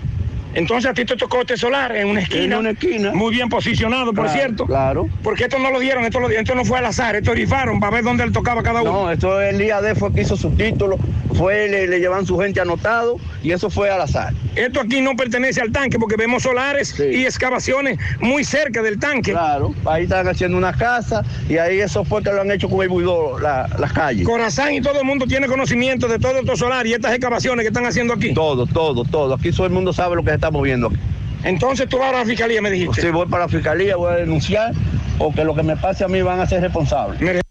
Entonces 0.53 0.89
a 0.89 0.93
ti 0.93 1.05
te 1.05 1.15
tocó 1.15 1.41
este 1.41 1.57
solar 1.57 1.95
en 1.95 2.07
una 2.07 2.21
esquina. 2.21 2.55
En 2.55 2.59
una 2.61 2.69
esquina. 2.71 3.11
Muy 3.13 3.33
bien 3.33 3.49
posicionado, 3.49 4.13
por 4.13 4.25
Claro, 4.25 4.31
cierto. 4.39 4.65
Claro. 4.65 5.09
Porque 5.23 5.43
esto 5.43 5.57
no 5.59 5.71
lo 5.71 5.79
dieron, 5.79 6.03
esto, 6.05 6.19
lo, 6.19 6.29
esto 6.29 6.55
no 6.55 6.63
fue 6.65 6.79
al 6.79 6.85
azar, 6.85 7.15
esto 7.15 7.33
rifaron 7.33 7.79
para 7.79 7.93
ver 7.95 8.03
dónde 8.03 8.23
él 8.23 8.31
tocaba 8.31 8.61
cada 8.63 8.81
uno. 8.81 8.91
No, 9.05 9.11
esto 9.11 9.41
el 9.41 9.61
IAD 9.61 9.95
fue 9.95 10.13
que 10.13 10.21
hizo 10.21 10.35
su 10.37 10.51
título, 10.51 10.97
fue, 11.35 11.67
le, 11.67 11.87
le 11.87 11.99
llevan 11.99 12.25
su 12.25 12.37
gente 12.37 12.61
anotado 12.61 13.17
y 13.41 13.51
eso 13.51 13.69
fue 13.69 13.89
al 13.89 14.01
azar. 14.01 14.33
Esto 14.55 14.79
aquí 14.81 15.01
no 15.01 15.15
pertenece 15.15 15.61
al 15.61 15.71
tanque 15.71 15.97
porque 15.97 16.15
vemos 16.15 16.43
solares 16.43 16.99
y 16.99 17.25
excavaciones 17.25 17.97
muy 18.19 18.43
cerca 18.43 18.81
del 18.81 18.99
tanque. 18.99 19.31
Claro, 19.31 19.73
ahí 19.85 20.03
están 20.03 20.27
haciendo 20.27 20.57
una 20.57 20.73
casa 20.73 21.23
y 21.49 21.57
ahí 21.57 21.79
eso 21.79 22.03
fue 22.05 22.21
que 22.21 22.31
lo 22.31 22.41
han 22.41 22.51
hecho 22.51 22.69
con 22.69 22.81
el 22.83 22.89
buidó, 22.89 23.39
la- 23.39 23.67
las 23.79 23.91
calles. 23.93 24.25
Corazán 24.27 24.73
y 24.75 24.81
todo 24.81 24.99
el 24.99 25.05
mundo 25.05 25.25
tiene 25.25 25.47
conocimiento 25.47 26.07
de 26.07 26.19
todo 26.19 26.37
estos 26.37 26.59
solares 26.59 26.91
y 26.91 26.93
estas 26.95 27.13
excavaciones 27.13 27.63
que 27.63 27.67
están 27.69 27.85
haciendo 27.85 28.13
aquí. 28.13 28.33
Todo, 28.33 28.65
todo, 28.67 29.03
todo. 29.03 29.33
Aquí 29.33 29.51
todo 29.51 29.65
el 29.65 29.73
mundo 29.73 29.91
sabe 29.93 30.15
lo 30.15 30.23
que 30.23 30.29
se 30.31 30.37
aquí. 30.43 30.97
Entonces 31.43 31.89
tú 31.89 31.97
vas 31.97 32.13
a 32.13 32.19
la 32.19 32.25
fiscalía, 32.25 32.61
me 32.61 32.71
dijiste. 32.71 33.01
Sí, 33.01 33.09
voy 33.09 33.27
para 33.27 33.43
la 33.43 33.49
fiscalía, 33.49 33.95
voy 33.95 34.13
a 34.13 34.15
denunciar 34.17 34.73
porque 35.17 35.43
lo 35.43 35.53
que 35.53 35.63
me 35.63 35.75
pase 35.75 36.03
a 36.03 36.07
mí 36.07 36.21
van 36.21 36.39
a 36.39 36.45
ser 36.45 36.61
responsables. 36.61 37.42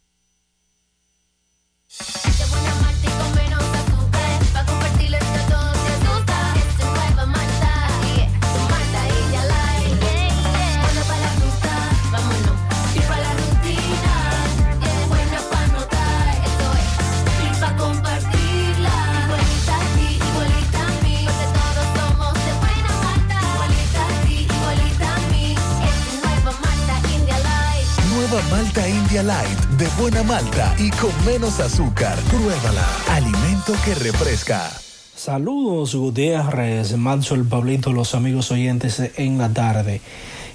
Buena 30.03 30.24
malta 30.24 30.74
y 30.81 30.91
con 30.91 31.12
menos 31.24 31.61
azúcar. 31.61 32.19
Pruébala. 32.23 32.85
Alimento 33.09 33.73
que 33.85 33.95
refresca. 33.95 34.69
Saludos 35.15 35.95
Gutiérrez, 35.95 36.97
Manso 36.97 37.37
el 37.37 37.45
Pablito, 37.45 37.93
los 37.93 38.16
amigos 38.16 38.51
oyentes 38.51 39.01
en 39.16 39.39
la 39.39 39.51
tarde. 39.51 40.01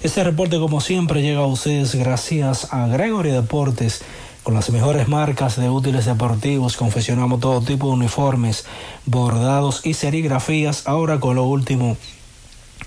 Este 0.04 0.22
reporte 0.26 0.60
como 0.60 0.82
siempre 0.82 1.22
llega 1.22 1.40
a 1.40 1.46
ustedes 1.46 1.96
gracias 1.96 2.74
a 2.74 2.88
Gregory 2.88 3.30
Deportes. 3.30 4.02
Con 4.44 4.54
las 4.54 4.70
mejores 4.70 5.08
marcas 5.08 5.56
de 5.56 5.70
útiles 5.70 6.06
deportivos 6.06 6.76
confeccionamos 6.76 7.40
todo 7.40 7.62
tipo 7.62 7.88
de 7.88 7.94
uniformes, 7.94 8.66
bordados 9.06 9.86
y 9.86 9.94
serigrafías, 9.94 10.86
ahora 10.88 11.22
con 11.22 11.38
lo 11.38 11.46
último 11.46 11.96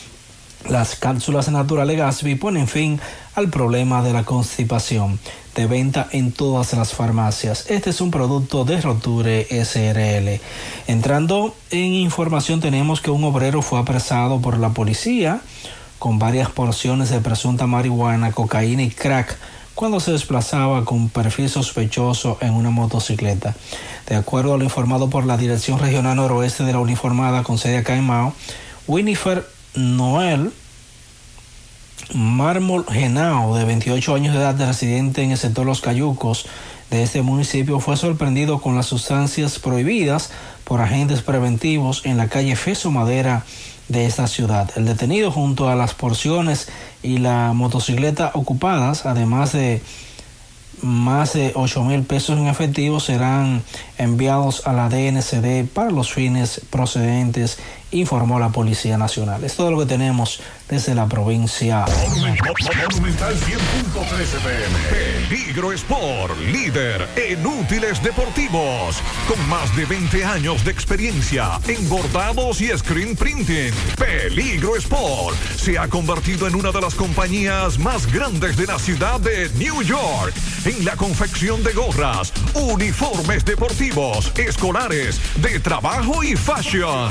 Las 0.67 0.97
cápsulas 0.97 1.49
naturales 1.51 1.97
Gasby 1.97 2.35
ponen 2.35 2.67
fin 2.67 3.01
al 3.35 3.49
problema 3.49 4.03
de 4.03 4.13
la 4.13 4.25
constipación. 4.25 5.19
De 5.55 5.67
venta 5.67 6.09
en 6.13 6.33
todas 6.33 6.73
las 6.75 6.93
farmacias. 6.93 7.71
Este 7.71 7.91
es 7.91 8.01
un 8.01 8.11
producto 8.11 8.65
de 8.65 8.81
Roture 8.81 9.47
SRL. 9.51 10.41
Entrando 10.87 11.55
en 11.71 11.95
información 11.95 12.61
tenemos 12.61 13.01
que 13.01 13.11
un 13.11 13.25
obrero 13.25 13.63
fue 13.63 13.79
apresado 13.79 14.41
por 14.41 14.59
la 14.59 14.71
policía 14.71 15.41
con 15.99 16.19
varias 16.19 16.51
porciones 16.51 17.11
de 17.11 17.21
presunta 17.21 17.67
marihuana, 17.67 18.33
cocaína 18.33 18.83
y 18.83 18.91
crack 18.91 19.37
cuando 19.75 20.01
se 20.01 20.13
desplazaba 20.13 20.85
con 20.85 21.09
perfil 21.09 21.49
sospechoso 21.49 22.39
en 22.41 22.53
una 22.53 22.71
motocicleta. 22.71 23.55
De 24.09 24.17
acuerdo 24.17 24.55
a 24.55 24.59
lo 24.59 24.65
informado 24.65 25.09
por 25.09 25.25
la 25.25 25.37
Dirección 25.37 25.79
Regional 25.79 26.17
Noroeste 26.17 26.65
de 26.65 26.73
la 26.73 26.81
Uniformada 26.81 27.43
con 27.43 27.59
sede 27.59 27.79
acá 27.79 27.97
en 27.97 28.05
Mao, 28.05 28.33
Winifred 28.87 29.43
Noel 29.79 30.53
Mármol 32.13 32.85
Genao, 32.91 33.55
de 33.55 33.65
28 33.65 34.15
años 34.15 34.35
de 34.35 34.41
edad, 34.41 34.55
de 34.55 34.67
residente 34.67 35.23
en 35.23 35.31
el 35.31 35.39
sector 35.39 35.65
Los 35.65 35.81
Cayucos 35.81 36.47
de 36.91 37.05
este 37.05 37.23
municipio, 37.23 37.79
fue 37.79 37.97
sorprendido 37.97 38.61
con 38.61 38.75
las 38.75 38.87
sustancias 38.87 39.61
prohibidas 39.61 40.31
por 40.65 40.81
agentes 40.81 41.23
preventivos 41.23 42.05
en 42.05 42.17
la 42.17 42.29
calle 42.29 42.57
Feso 42.57 42.91
Madera 42.91 43.45
de 43.87 44.07
esta 44.07 44.27
ciudad. 44.27 44.69
El 44.75 44.85
detenido 44.85 45.31
junto 45.31 45.69
a 45.69 45.77
las 45.77 45.95
porciones 45.95 46.69
y 47.03 47.19
la 47.19 47.53
motocicleta 47.53 48.33
ocupadas, 48.35 49.07
además 49.07 49.53
de 49.53 49.81
más 50.83 51.33
de 51.33 51.53
8 51.55 51.85
mil 51.85 52.03
pesos 52.03 52.39
en 52.39 52.47
efectivo 52.47 53.01
serán 53.01 53.63
enviados 53.97 54.67
a 54.67 54.73
la 54.73 54.89
DNCD 54.89 55.67
para 55.67 55.91
los 55.91 56.13
fines 56.13 56.61
procedentes 56.71 57.59
informó 57.93 58.39
la 58.39 58.51
Policía 58.51 58.99
Nacional. 58.99 59.43
Es 59.45 59.55
todo 59.55 59.71
lo 59.71 59.79
que 59.79 59.87
tenemos 59.87 60.41
desde 60.69 60.95
la 60.95 61.07
provincia. 61.07 61.85
Monumental 62.09 63.35
100.13 63.35 64.39
pm. 64.43 65.29
Peligro 65.29 65.73
Sport, 65.73 66.39
líder 66.53 67.09
en 67.17 67.47
útiles 67.47 68.03
deportivos. 68.03 68.97
Con 69.27 69.49
más 69.49 69.75
de 69.77 69.87
20 69.87 70.25
años 70.25 70.65
de 70.65 70.71
experiencia 70.71 71.59
en 71.67 71.89
bordados 71.89 72.61
y 72.61 72.69
screen 72.77 73.17
printing. 73.17 73.73
Peligro 73.97 74.77
Sport 74.77 75.37
se 75.57 75.79
ha 75.79 75.89
convertido 75.89 76.47
en 76.47 76.55
una 76.55 76.71
de 76.71 76.81
las 76.81 76.95
compañías 76.95 77.79
más 77.79 78.11
grandes 78.13 78.57
de 78.57 78.67
la 78.67 78.79
ciudad 78.79 79.21
de 79.21 79.49
New 79.55 79.83
York. 79.83 80.35
En 80.65 80.85
la 80.85 80.97
confección 80.97 81.63
de 81.63 81.73
gorras, 81.73 82.33
uniformes 82.55 83.45
deportivos, 83.45 84.33
escolares, 84.37 85.21
de 85.41 85.61
trabajo 85.61 86.23
y 86.23 86.37
fashion. 86.37 87.11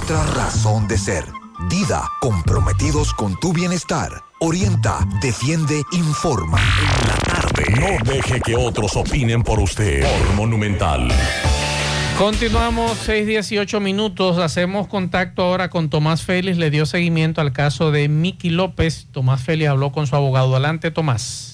nuestra 0.00 0.24
razón 0.34 0.88
de 0.88 0.96
ser. 0.96 1.24
Dida, 1.68 2.08
comprometidos 2.22 3.12
con 3.12 3.38
tu 3.38 3.52
bienestar. 3.52 4.10
Orienta, 4.38 5.06
defiende, 5.20 5.82
informa. 5.92 6.58
En 6.58 7.08
la 7.08 7.14
tarde. 7.16 7.64
No 7.78 8.10
deje 8.10 8.40
que 8.40 8.56
otros 8.56 8.96
opinen 8.96 9.42
por 9.42 9.60
usted. 9.60 10.00
Por 10.00 10.36
Monumental. 10.36 11.08
Continuamos 12.16 12.96
6:18 13.06 13.78
minutos. 13.80 14.38
Hacemos 14.38 14.86
contacto 14.86 15.42
ahora 15.42 15.68
con 15.68 15.90
Tomás 15.90 16.22
Félix. 16.22 16.56
Le 16.56 16.70
dio 16.70 16.86
seguimiento 16.86 17.42
al 17.42 17.52
caso 17.52 17.90
de 17.90 18.08
Miki 18.08 18.48
López. 18.48 19.06
Tomás 19.12 19.42
Félix 19.42 19.68
habló 19.68 19.92
con 19.92 20.06
su 20.06 20.16
abogado. 20.16 20.54
Adelante, 20.54 20.90
Tomás. 20.90 21.52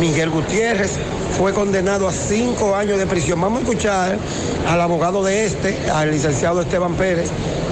Miguel 0.00 0.30
Gutiérrez. 0.30 0.92
Fue 1.36 1.52
condenado 1.52 2.08
a 2.08 2.12
cinco 2.12 2.74
años 2.74 2.98
de 2.98 3.06
prisión. 3.06 3.40
Vamos 3.40 3.60
a 3.60 3.62
escuchar 3.62 4.18
al 4.68 4.80
abogado 4.80 5.22
de 5.22 5.44
este, 5.44 5.78
al 5.90 6.10
licenciado 6.10 6.60
Esteban 6.60 6.94
Pérez, 6.94 7.30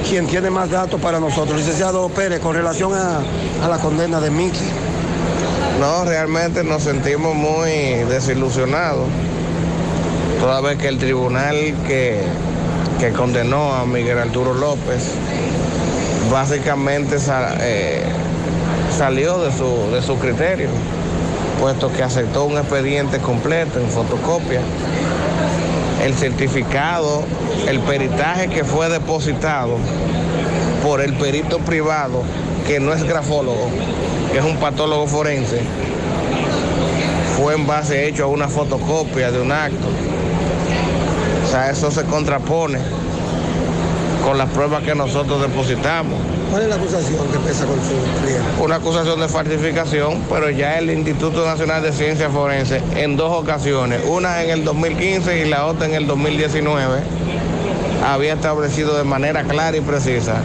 quien 0.08 0.26
tiene 0.26 0.50
más 0.50 0.70
datos 0.70 1.00
para 1.00 1.18
nosotros. 1.18 1.56
Licenciado 1.56 2.08
Pérez, 2.10 2.40
con 2.40 2.54
relación 2.54 2.94
a, 2.94 3.22
a 3.64 3.68
la 3.68 3.78
condena 3.78 4.20
de 4.20 4.30
Miki. 4.30 4.64
No, 5.80 6.04
realmente 6.04 6.62
nos 6.62 6.84
sentimos 6.84 7.34
muy 7.34 7.70
desilusionados. 8.08 9.04
Toda 10.40 10.60
vez 10.60 10.76
que 10.78 10.88
el 10.88 10.98
tribunal 10.98 11.56
que, 11.86 12.20
que 13.00 13.12
condenó 13.12 13.74
a 13.74 13.86
Miguel 13.86 14.18
Arturo 14.18 14.52
López 14.54 15.12
básicamente 16.30 17.16
eh, 17.60 18.04
salió 18.96 19.38
de 19.38 19.52
su, 19.52 19.90
de 19.92 20.02
su 20.02 20.18
criterio, 20.18 20.68
puesto 21.60 21.90
que 21.92 22.02
aceptó 22.02 22.44
un 22.44 22.58
expediente 22.58 23.18
completo 23.18 23.80
en 23.80 23.88
fotocopia. 23.88 24.60
El 26.04 26.14
certificado, 26.14 27.24
el 27.66 27.80
peritaje 27.80 28.48
que 28.48 28.64
fue 28.64 28.88
depositado 28.88 29.78
por 30.84 31.00
el 31.00 31.14
perito 31.14 31.58
privado, 31.60 32.22
que 32.66 32.78
no 32.78 32.92
es 32.92 33.02
grafólogo, 33.04 33.70
que 34.32 34.38
es 34.38 34.44
un 34.44 34.56
patólogo 34.58 35.06
forense, 35.06 35.60
fue 37.36 37.54
en 37.54 37.66
base 37.66 38.06
hecho 38.06 38.24
a 38.24 38.26
una 38.28 38.48
fotocopia 38.48 39.30
de 39.30 39.40
un 39.40 39.50
acto. 39.50 39.88
Sea, 41.56 41.70
eso 41.70 41.90
se 41.90 42.04
contrapone 42.04 42.78
con 44.22 44.36
las 44.36 44.50
pruebas 44.50 44.82
que 44.82 44.94
nosotros 44.94 45.40
depositamos. 45.40 46.20
¿Cuál 46.50 46.64
es 46.64 46.68
la 46.68 46.74
acusación 46.74 47.26
que 47.28 47.38
pesa 47.38 47.64
con 47.64 47.76
su 47.76 47.94
cliente? 48.20 48.44
Una 48.60 48.76
acusación 48.76 49.18
de 49.18 49.26
falsificación, 49.26 50.22
pero 50.28 50.50
ya 50.50 50.78
el 50.78 50.90
Instituto 50.90 51.46
Nacional 51.46 51.82
de 51.82 51.92
Ciencias 51.92 52.30
Forenses 52.30 52.82
en 52.94 53.16
dos 53.16 53.32
ocasiones, 53.32 54.02
una 54.06 54.42
en 54.42 54.50
el 54.50 54.64
2015 54.64 55.46
y 55.46 55.48
la 55.48 55.64
otra 55.64 55.86
en 55.86 55.94
el 55.94 56.06
2019, 56.06 57.00
había 58.06 58.34
establecido 58.34 58.94
de 58.94 59.04
manera 59.04 59.44
clara 59.44 59.78
y 59.78 59.80
precisa 59.80 60.42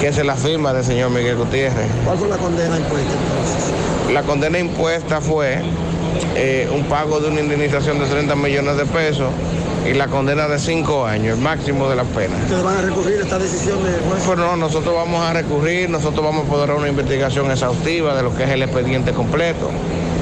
que 0.00 0.08
es 0.08 0.26
la 0.26 0.34
firma 0.34 0.72
del 0.72 0.84
señor 0.84 1.10
Miguel 1.10 1.36
Gutiérrez. 1.36 1.86
¿Cuál 2.04 2.18
fue 2.18 2.28
la 2.28 2.36
condena 2.36 2.76
impuesta 2.78 3.12
entonces? 3.12 4.12
La 4.12 4.22
condena 4.24 4.58
impuesta 4.58 5.20
fue 5.20 5.62
eh, 6.34 6.68
un 6.74 6.82
pago 6.86 7.20
de 7.20 7.28
una 7.28 7.42
indemnización 7.42 8.00
de 8.00 8.06
30 8.06 8.34
millones 8.34 8.76
de 8.76 8.86
pesos 8.86 9.28
y 9.88 9.94
la 9.94 10.06
condena 10.08 10.46
de 10.48 10.58
5 10.58 11.06
años, 11.06 11.36
el 11.36 11.42
máximo 11.42 11.88
de 11.88 11.96
la 11.96 12.04
pena. 12.04 12.36
¿Ustedes 12.42 12.62
van 12.62 12.76
a 12.76 12.82
recurrir 12.82 13.20
esta 13.20 13.38
decisión 13.38 13.82
del 13.82 13.94
juez? 14.00 14.22
Pero 14.26 14.36
no, 14.46 14.56
nosotros 14.56 14.94
vamos 14.94 15.22
a 15.24 15.32
recurrir, 15.32 15.90
nosotros 15.90 16.24
vamos 16.24 16.46
a 16.46 16.48
poder 16.48 16.68
dar 16.68 16.76
una 16.78 16.88
investigación 16.88 17.50
exhaustiva 17.50 18.14
de 18.14 18.22
lo 18.22 18.34
que 18.34 18.44
es 18.44 18.50
el 18.50 18.62
expediente 18.62 19.12
completo, 19.12 19.70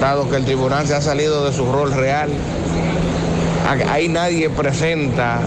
dado 0.01 0.29
que 0.31 0.37
el 0.37 0.45
tribunal 0.45 0.87
se 0.87 0.95
ha 0.95 1.03
salido 1.03 1.45
de 1.45 1.53
su 1.53 1.71
rol 1.71 1.93
real. 1.93 2.31
A- 3.69 3.93
Ahí 3.93 4.09
nadie 4.09 4.49
presenta 4.51 5.41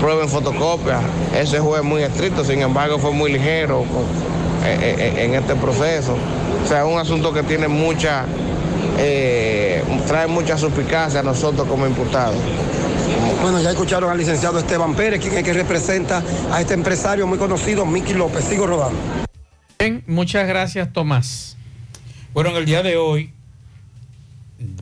prueba 0.00 0.24
en 0.24 0.28
fotocopia. 0.28 0.98
Ese 1.38 1.60
juez 1.60 1.80
es 1.82 1.86
muy 1.86 2.02
estricto, 2.02 2.44
sin 2.44 2.60
embargo 2.60 2.98
fue 2.98 3.12
muy 3.12 3.32
ligero 3.32 3.78
con- 3.84 4.04
eh, 4.66 4.96
eh, 4.98 5.24
en 5.24 5.34
este 5.34 5.54
proceso. 5.54 6.16
O 6.64 6.68
sea, 6.68 6.84
es 6.84 6.92
un 6.92 6.98
asunto 6.98 7.32
que 7.32 7.42
tiene 7.42 7.68
mucha, 7.68 8.24
eh, 8.98 9.82
trae 10.06 10.26
mucha 10.26 10.58
suspicacia 10.58 11.20
a 11.20 11.22
nosotros 11.22 11.66
como 11.68 11.86
imputados. 11.86 12.36
Bueno, 13.44 13.60
ya 13.60 13.72
escucharon 13.72 14.10
al 14.10 14.16
licenciado 14.16 14.58
Esteban 14.58 14.96
Pérez, 14.96 15.20
quien 15.20 15.36
es 15.36 15.44
que 15.44 15.52
representa 15.52 16.24
a 16.50 16.62
este 16.62 16.72
empresario 16.72 17.26
muy 17.26 17.36
conocido, 17.36 17.84
Miki 17.84 18.14
López. 18.14 18.42
Sigo 18.46 18.66
rodando. 18.66 18.98
Bien, 19.78 20.02
muchas 20.06 20.48
gracias, 20.48 20.90
Tomás. 20.94 21.58
Bueno, 22.32 22.48
en 22.48 22.56
el 22.56 22.64
día 22.64 22.82
de 22.82 22.96
hoy 22.96 23.34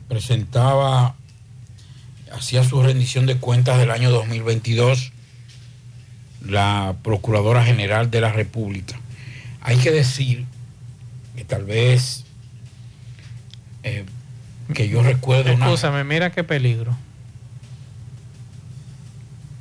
presentaba, 0.07 1.13
hacía 2.31 2.63
su 2.63 2.81
rendición 2.81 3.25
de 3.25 3.35
cuentas 3.35 3.79
del 3.79 3.91
año 3.91 4.11
2022 4.11 5.11
la 6.47 6.95
Procuradora 7.03 7.65
General 7.65 8.09
de 8.09 8.21
la 8.21 8.31
República. 8.31 8.97
Hay 9.59 9.75
que 9.75 9.91
decir 9.91 10.45
que 11.35 11.43
tal 11.43 11.65
vez, 11.65 12.23
eh, 13.83 14.05
que 14.73 14.87
yo 14.87 15.03
recuerdo 15.03 15.53
una... 15.53 15.65
Escúchame, 15.65 16.05
mira 16.05 16.31
qué 16.31 16.45
peligro. 16.45 16.95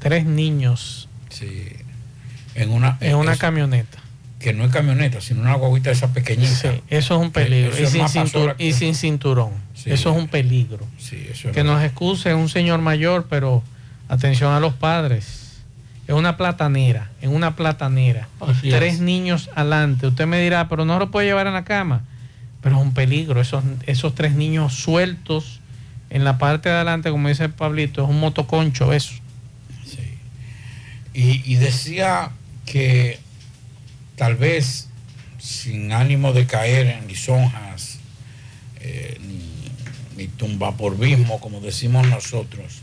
Tres 0.02 0.24
niños 0.26 1.08
Sí, 1.30 1.68
en 2.54 2.70
una, 2.70 2.98
en 3.00 3.16
una 3.16 3.32
eso- 3.32 3.40
camioneta. 3.40 3.98
que 4.38 4.52
no 4.52 4.64
es 4.64 4.72
camioneta, 4.72 5.20
sino 5.20 5.40
una 5.42 5.54
guaguita 5.54 5.90
de 5.90 5.94
esas 5.96 6.10
pequeñitas. 6.10 6.58
Sí, 6.58 6.68
eso 6.88 7.14
es 7.14 7.20
un 7.20 7.30
peligro. 7.30 7.78
Y 7.78 7.82
es 7.84 7.90
sin, 7.90 8.00
más 8.02 8.14
cintur- 8.14 8.22
pasola 8.24 8.54
y 8.58 8.72
sin 8.72 8.94
cinturón. 8.96 9.52
Sí. 9.74 9.90
Eso 9.90 10.10
es 10.10 10.16
un 10.16 10.26
peligro. 10.28 10.84
Sí, 10.98 11.26
eso 11.30 11.48
es 11.48 11.54
que 11.54 11.62
nos 11.64 11.80
excuse 11.82 12.34
un 12.34 12.48
señor 12.48 12.80
mayor, 12.80 13.26
pero 13.30 13.62
atención 14.08 14.52
a 14.52 14.58
los 14.60 14.74
padres. 14.74 15.38
Es 16.08 16.14
una 16.14 16.36
platanera, 16.36 17.10
en 17.22 17.30
una 17.32 17.54
platanera. 17.54 18.26
Así 18.40 18.70
Tres 18.70 18.94
es. 18.94 19.00
niños 19.00 19.48
adelante. 19.54 20.08
Usted 20.08 20.26
me 20.26 20.42
dirá, 20.42 20.68
pero 20.68 20.84
no 20.84 20.98
lo 20.98 21.12
puede 21.12 21.28
llevar 21.28 21.46
en 21.46 21.52
la 21.54 21.64
cama. 21.64 22.02
Pero 22.60 22.76
es 22.76 22.82
un 22.82 22.92
peligro. 22.94 23.40
Esos, 23.40 23.62
esos 23.86 24.12
tres 24.16 24.34
niños 24.34 24.74
sueltos 24.74 25.60
en 26.10 26.24
la 26.24 26.38
parte 26.38 26.68
de 26.68 26.74
adelante, 26.74 27.10
como 27.10 27.28
dice 27.28 27.48
Pablito, 27.48 28.02
es 28.02 28.08
un 28.10 28.18
motoconcho 28.18 28.92
eso. 28.92 29.14
Y, 31.14 31.56
decía 31.56 32.30
que 32.64 33.18
tal 34.16 34.36
vez 34.36 34.88
sin 35.38 35.92
ánimo 35.92 36.32
de 36.32 36.46
caer 36.46 36.86
en 36.86 37.06
lisonjas 37.06 37.98
eh, 38.80 39.18
ni, 39.20 40.22
ni 40.22 40.28
tumbaporvismo, 40.28 41.40
como 41.40 41.60
decimos 41.60 42.06
nosotros, 42.08 42.80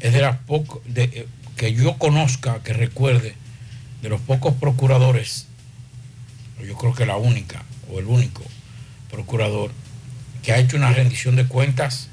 es 0.00 0.12
de 0.12 0.20
las 0.20 0.36
pocas 0.36 0.78
que 1.56 1.72
yo 1.72 1.98
conozca, 1.98 2.62
que 2.62 2.72
recuerde, 2.72 3.34
de 4.02 4.08
los 4.08 4.20
pocos 4.20 4.54
procuradores, 4.54 5.46
yo 6.62 6.76
creo 6.76 6.94
que 6.94 7.06
la 7.06 7.16
única 7.16 7.62
o 7.90 7.98
el 7.98 8.06
único 8.06 8.42
procurador 9.10 9.70
que 10.42 10.52
ha 10.52 10.58
hecho 10.58 10.76
una 10.76 10.92
rendición 10.92 11.36
de 11.36 11.46
cuentas 11.46 12.08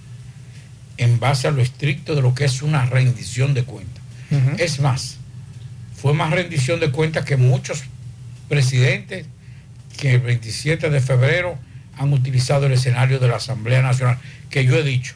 en 0.98 1.20
base 1.20 1.48
a 1.48 1.52
lo 1.52 1.62
estricto 1.62 2.16
de 2.16 2.22
lo 2.22 2.34
que 2.34 2.46
es 2.46 2.62
una 2.62 2.86
rendición 2.86 3.54
de 3.54 3.64
cuentas. 3.64 4.01
Es 4.58 4.80
más, 4.80 5.18
fue 5.96 6.14
más 6.14 6.32
rendición 6.32 6.80
de 6.80 6.92
cuentas 6.92 7.26
que 7.26 7.36
muchos 7.36 7.84
presidentes 8.48 9.26
que 9.98 10.14
el 10.14 10.22
27 10.22 10.90
de 10.90 11.02
febrero 11.02 11.58
han 11.98 12.14
utilizado 12.14 12.66
el 12.66 12.72
escenario 12.74 13.20
de 13.20 13.28
la 13.28 13.36
Asamblea 13.36 13.82
Nacional, 13.82 14.18
que 14.50 14.66
yo 14.66 14.76
he 14.76 14.84
dicho, 14.84 15.16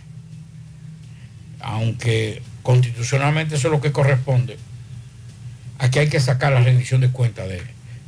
aunque 1.61 2.41
constitucionalmente 2.61 3.55
eso 3.55 3.69
es 3.69 3.71
lo 3.71 3.81
que 3.81 3.91
corresponde, 3.91 4.57
aquí 5.79 5.99
hay 5.99 6.09
que 6.09 6.19
sacar 6.19 6.51
la 6.53 6.61
rendición 6.61 7.01
de 7.01 7.09
cuentas 7.09 7.47
de, 7.47 7.61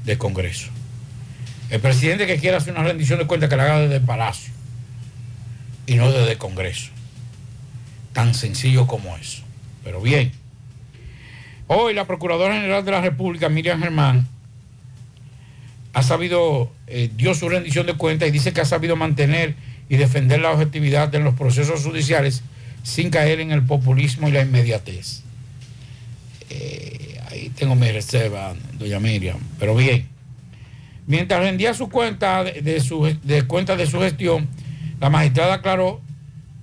de 0.05 0.17
Congreso. 0.17 0.69
El 1.69 1.81
presidente 1.81 2.27
que 2.27 2.37
quiera 2.37 2.57
hacer 2.57 2.73
una 2.73 2.83
rendición 2.83 3.19
de 3.19 3.27
cuentas 3.27 3.49
que 3.49 3.55
la 3.55 3.63
haga 3.63 3.79
desde 3.79 3.95
el 3.95 4.03
Palacio 4.03 4.53
y 5.85 5.95
no 5.95 6.11
desde 6.11 6.33
el 6.33 6.37
Congreso. 6.37 6.91
Tan 8.13 8.33
sencillo 8.33 8.87
como 8.87 9.17
eso. 9.17 9.43
Pero 9.83 10.01
bien. 10.01 10.31
Hoy 11.69 11.93
la 11.93 12.05
Procuradora 12.05 12.53
General 12.53 12.85
de 12.85 12.91
la 12.91 13.01
República, 13.01 13.49
Miriam 13.49 13.81
Germán, 13.81 14.25
ha 15.93 16.01
sabido, 16.01 16.71
eh, 16.87 17.09
dio 17.13 17.33
su 17.33 17.49
rendición 17.49 17.85
de 17.85 17.93
cuentas 17.95 18.29
y 18.29 18.31
dice 18.31 18.53
que 18.53 18.61
ha 18.61 18.65
sabido 18.65 18.95
mantener 18.95 19.55
y 19.89 19.97
defender 19.97 20.39
la 20.39 20.51
objetividad 20.51 21.13
en 21.13 21.25
los 21.25 21.33
procesos 21.33 21.83
judiciales 21.83 22.41
sin 22.83 23.09
caer 23.09 23.41
en 23.41 23.51
el 23.51 23.63
populismo 23.63 24.29
y 24.29 24.31
la 24.31 24.43
inmediatez. 24.43 25.23
Eh, 26.49 27.19
ahí 27.29 27.49
tengo 27.49 27.75
mi 27.75 27.91
reserva, 27.91 28.55
doña 28.79 29.01
Miriam. 29.01 29.37
Pero 29.59 29.75
bien. 29.75 30.07
Mientras 31.05 31.41
rendía 31.41 31.73
su 31.73 31.89
cuenta 31.89 32.45
de, 32.45 32.61
de 32.61 32.79
su, 32.79 33.13
de 33.23 33.41
cuenta 33.43 33.75
de 33.75 33.87
su 33.87 33.99
gestión, 33.99 34.47
la 35.01 35.09
magistrada 35.09 35.55
aclaró, 35.55 35.99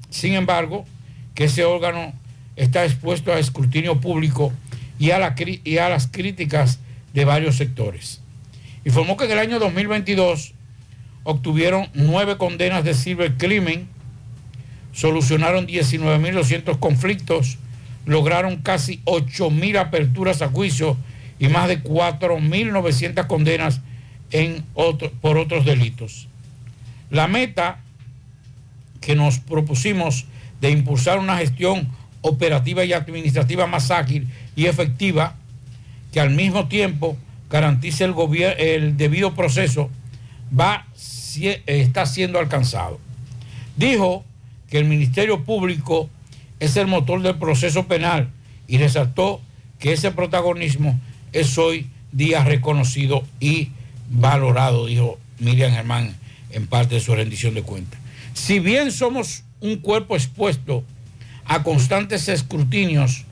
sin 0.08 0.32
embargo, 0.32 0.86
que 1.34 1.44
ese 1.44 1.64
órgano 1.64 2.14
está 2.56 2.84
expuesto 2.86 3.32
a 3.32 3.38
escrutinio 3.38 4.00
público 4.00 4.50
y 5.04 5.10
a, 5.10 5.34
y 5.64 5.76
a 5.76 5.88
las 5.90 6.06
críticas 6.06 6.78
de 7.12 7.26
varios 7.26 7.56
sectores. 7.56 8.22
Informó 8.86 9.18
que 9.18 9.26
en 9.26 9.32
el 9.32 9.38
año 9.38 9.58
2022 9.58 10.54
obtuvieron 11.24 11.88
nueve 11.92 12.38
condenas 12.38 12.84
de 12.84 12.94
cibercrimen, 12.94 13.86
solucionaron 14.92 15.66
19.200 15.66 16.78
conflictos, 16.78 17.58
lograron 18.06 18.56
casi 18.56 19.02
8.000 19.04 19.78
aperturas 19.78 20.40
a 20.40 20.48
juicio 20.48 20.96
y 21.38 21.48
más 21.48 21.68
de 21.68 21.82
4.900 21.82 23.26
condenas 23.26 23.82
en 24.30 24.64
por 25.20 25.36
otros 25.36 25.66
delitos. 25.66 26.28
La 27.10 27.28
meta 27.28 27.80
que 29.02 29.14
nos 29.16 29.38
propusimos 29.38 30.24
de 30.62 30.70
impulsar 30.70 31.18
una 31.18 31.36
gestión 31.36 31.90
operativa 32.26 32.84
y 32.86 32.94
administrativa 32.94 33.66
más 33.66 33.90
ágil 33.90 34.26
y 34.56 34.64
efectiva, 34.64 35.36
que 36.10 36.20
al 36.20 36.30
mismo 36.30 36.68
tiempo 36.68 37.18
garantice 37.50 38.04
el, 38.04 38.96
debido 38.96 39.34
proceso, 39.34 39.90
va, 40.58 40.86
está 41.66 42.06
siendo 42.06 42.38
alcanzado. 42.38 42.98
Dijo 43.76 44.24
que 44.70 44.78
el 44.78 44.86
Ministerio 44.86 45.44
Público 45.44 46.08
es 46.60 46.78
el 46.78 46.86
motor 46.86 47.20
del 47.20 47.36
proceso 47.36 47.86
penal 47.86 48.30
y 48.66 48.78
resaltó 48.78 49.42
que 49.78 49.92
ese 49.92 50.10
protagonismo 50.10 50.98
es 51.32 51.58
hoy 51.58 51.90
día 52.10 52.42
reconocido 52.42 53.22
y 53.38 53.68
valorado, 54.08 54.86
dijo 54.86 55.18
Miriam 55.40 55.72
Germán 55.72 56.16
en 56.52 56.66
parte 56.68 56.94
de 56.94 57.00
su 57.02 57.14
rendición 57.14 57.52
de 57.52 57.62
cuentas. 57.62 58.00
Si 58.32 58.60
bien 58.60 58.90
somos 58.92 59.44
un 59.60 59.76
cuerpo 59.76 60.16
expuesto 60.16 60.84
a 61.46 61.62
constantes 61.62 62.28
escrutinios 62.28 63.24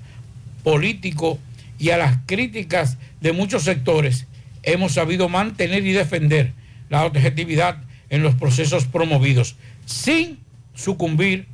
políticos 0.63 1.39
y 1.79 1.91
a 1.91 1.99
las 1.99 2.19
críticas 2.27 2.99
de 3.21 3.33
muchos 3.33 3.65
sectores, 3.65 4.27
hemos 4.63 4.93
sabido 4.93 5.29
mantener 5.29 5.85
y 5.87 5.93
defender 5.93 6.53
la 6.89 7.05
objetividad 7.05 7.79
en 8.11 8.23
los 8.23 8.35
procesos 8.35 8.85
promovidos, 8.85 9.57
sin 9.87 10.39
sucumbir 10.75 11.47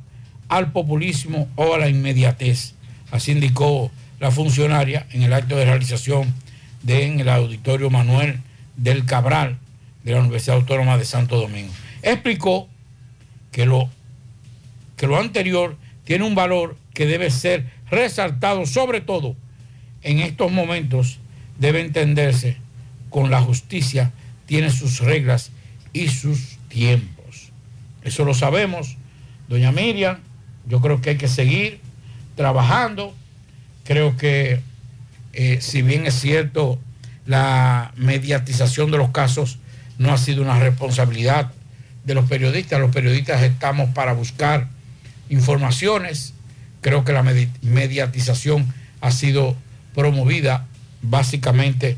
al 0.49 0.71
populismo 0.71 1.47
o 1.55 1.73
a 1.73 1.77
la 1.79 1.89
inmediatez. 1.89 2.73
Así 3.11 3.31
indicó 3.31 3.91
la 4.19 4.31
funcionaria 4.31 5.07
en 5.11 5.23
el 5.23 5.33
acto 5.33 5.55
de 5.55 5.65
realización 5.65 6.33
de, 6.83 7.05
en 7.05 7.19
el 7.19 7.29
auditorio 7.29 7.89
Manuel 7.89 8.39
del 8.75 9.05
Cabral 9.05 9.57
de 10.03 10.11
la 10.11 10.19
Universidad 10.19 10.57
Autónoma 10.57 10.97
de 10.97 11.05
Santo 11.05 11.39
Domingo. 11.39 11.71
Explicó 12.01 12.67
que 13.51 13.65
lo, 13.65 13.89
que 14.97 15.07
lo 15.07 15.17
anterior 15.17 15.77
tiene 16.09 16.25
un 16.25 16.33
valor 16.33 16.75
que 16.95 17.05
debe 17.05 17.29
ser 17.29 17.67
resaltado, 17.91 18.65
sobre 18.65 18.99
todo 18.99 19.35
en 20.01 20.21
estos 20.21 20.51
momentos 20.51 21.19
debe 21.59 21.81
entenderse 21.81 22.57
con 23.11 23.29
la 23.29 23.39
justicia, 23.43 24.11
tiene 24.47 24.71
sus 24.71 25.01
reglas 25.01 25.51
y 25.93 26.07
sus 26.07 26.57
tiempos. 26.67 27.51
Eso 28.01 28.25
lo 28.25 28.33
sabemos, 28.33 28.97
doña 29.49 29.71
Miriam, 29.71 30.17
yo 30.67 30.81
creo 30.81 30.99
que 30.99 31.11
hay 31.11 31.17
que 31.17 31.27
seguir 31.27 31.79
trabajando, 32.35 33.13
creo 33.83 34.17
que 34.17 34.61
eh, 35.33 35.59
si 35.61 35.83
bien 35.83 36.07
es 36.07 36.15
cierto, 36.15 36.79
la 37.27 37.93
mediatización 37.97 38.89
de 38.89 38.97
los 38.97 39.11
casos 39.11 39.59
no 39.99 40.11
ha 40.11 40.17
sido 40.17 40.41
una 40.41 40.57
responsabilidad 40.57 41.51
de 42.03 42.15
los 42.15 42.27
periodistas. 42.27 42.79
Los 42.79 42.89
periodistas 42.91 43.43
estamos 43.43 43.91
para 43.91 44.13
buscar 44.13 44.78
informaciones. 45.29 46.33
Creo 46.81 47.03
que 47.05 47.11
la 47.13 47.23
medi- 47.23 47.49
mediatización 47.61 48.73
ha 49.01 49.11
sido 49.11 49.55
promovida 49.93 50.65
básicamente, 51.01 51.97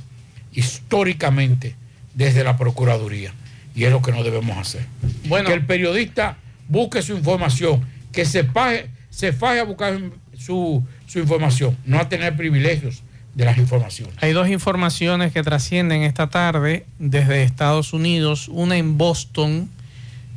históricamente, 0.54 1.76
desde 2.14 2.44
la 2.44 2.58
Procuraduría. 2.58 3.34
Y 3.76 3.86
es 3.86 3.92
lo 3.92 4.02
que 4.02 4.12
no 4.12 4.24
debemos 4.24 4.58
hacer. 4.58 4.86
Bueno. 5.28 5.48
Que 5.48 5.54
el 5.54 5.66
periodista 5.66 6.38
busque 6.68 7.02
su 7.02 7.16
información, 7.16 7.82
que 8.12 8.26
se 8.26 8.44
faje, 8.44 8.90
se 9.10 9.32
faje 9.34 9.60
a 9.60 9.64
buscar 9.64 9.98
su, 10.38 10.84
su 11.08 11.20
información, 11.20 11.78
no 11.86 12.00
a 12.00 12.10
tener 12.10 12.36
privilegios 12.36 13.04
de 13.34 13.46
las 13.46 13.58
informaciones. 13.58 14.14
Hay 14.20 14.34
dos 14.34 14.50
informaciones 14.50 15.32
que 15.32 15.42
trascienden 15.42 16.02
esta 16.02 16.30
tarde 16.30 16.86
desde 17.00 17.44
Estados 17.44 17.94
Unidos. 17.94 18.50
Una 18.50 18.78
en 18.78 18.98
Boston. 18.98 19.70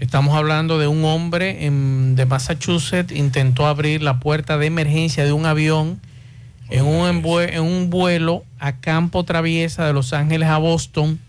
Estamos 0.00 0.34
hablando 0.36 0.78
de 0.78 0.86
un 0.86 1.04
hombre 1.04 1.66
en- 1.66 2.16
de 2.16 2.26
Massachusetts. 2.26 3.12
Intentó 3.12 3.66
abrir 3.66 4.02
la 4.02 4.20
puerta 4.20 4.58
de 4.58 4.66
emergencia 4.66 5.24
de 5.24 5.32
un 5.32 5.46
avión 5.46 6.00
en 6.70 6.84
un, 6.84 7.06
en 7.06 7.62
un 7.62 7.90
vuelo 7.90 8.44
a 8.58 8.72
campo 8.76 9.24
traviesa 9.24 9.86
de 9.86 9.92
Los 9.92 10.12
Ángeles 10.12 10.48
a 10.48 10.58
Boston. 10.58 11.20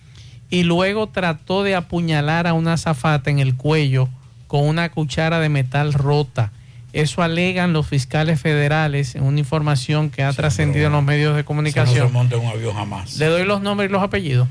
Y 0.49 0.63
luego 0.63 1.07
trató 1.07 1.63
de 1.63 1.75
apuñalar 1.75 2.47
a 2.47 2.53
una 2.53 2.73
azafata 2.73 3.29
en 3.29 3.39
el 3.39 3.55
cuello 3.55 4.09
con 4.47 4.63
una 4.67 4.89
cuchara 4.89 5.39
de 5.39 5.49
metal 5.49 5.93
rota. 5.93 6.51
Eso 6.93 7.21
alegan 7.23 7.73
los 7.73 7.87
fiscales 7.87 8.39
federales 8.39 9.15
en 9.15 9.23
una 9.23 9.39
información 9.39 10.09
que 10.09 10.23
ha 10.23 10.31
trascendido 10.31 10.85
en 10.87 10.93
los 10.93 11.03
medios 11.03 11.33
de 11.33 11.39
Eso 11.41 11.43
no 11.43 11.45
comunicación. 11.47 12.07
se 12.07 12.13
monta 12.13 12.37
un 12.37 12.47
avión 12.47 12.73
jamás. 12.73 13.17
Le 13.17 13.25
doy 13.25 13.43
los 13.45 13.61
nombres 13.61 13.89
y 13.89 13.91
los 13.93 14.01
apellidos. 14.01 14.47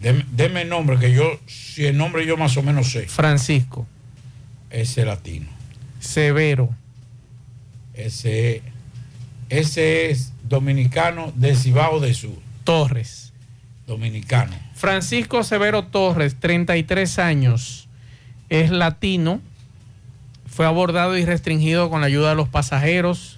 Deme, 0.00 0.24
deme 0.32 0.62
el 0.62 0.68
nombre, 0.68 0.98
que 0.98 1.12
yo, 1.12 1.40
si 1.46 1.86
el 1.86 1.96
nombre 1.96 2.26
yo 2.26 2.36
más 2.36 2.56
o 2.56 2.62
menos 2.62 2.90
sé. 2.92 3.06
Francisco. 3.08 3.86
Ese 4.70 5.04
latino. 5.04 5.46
Severo. 6.00 6.70
Ese, 7.94 8.62
ese 9.48 10.10
es 10.10 10.32
dominicano 10.48 11.32
de 11.34 11.54
Cibao 11.56 12.00
de 12.00 12.14
Sur. 12.14 12.38
Torres. 12.64 13.32
Dominicano. 13.86 14.54
Francisco 14.74 15.42
Severo 15.42 15.84
Torres, 15.86 16.36
33 16.38 17.18
años, 17.18 17.88
es 18.48 18.70
latino, 18.70 19.40
fue 20.46 20.66
abordado 20.66 21.16
y 21.16 21.24
restringido 21.24 21.90
con 21.90 22.02
la 22.02 22.06
ayuda 22.06 22.30
de 22.30 22.34
los 22.36 22.48
pasajeros. 22.48 23.37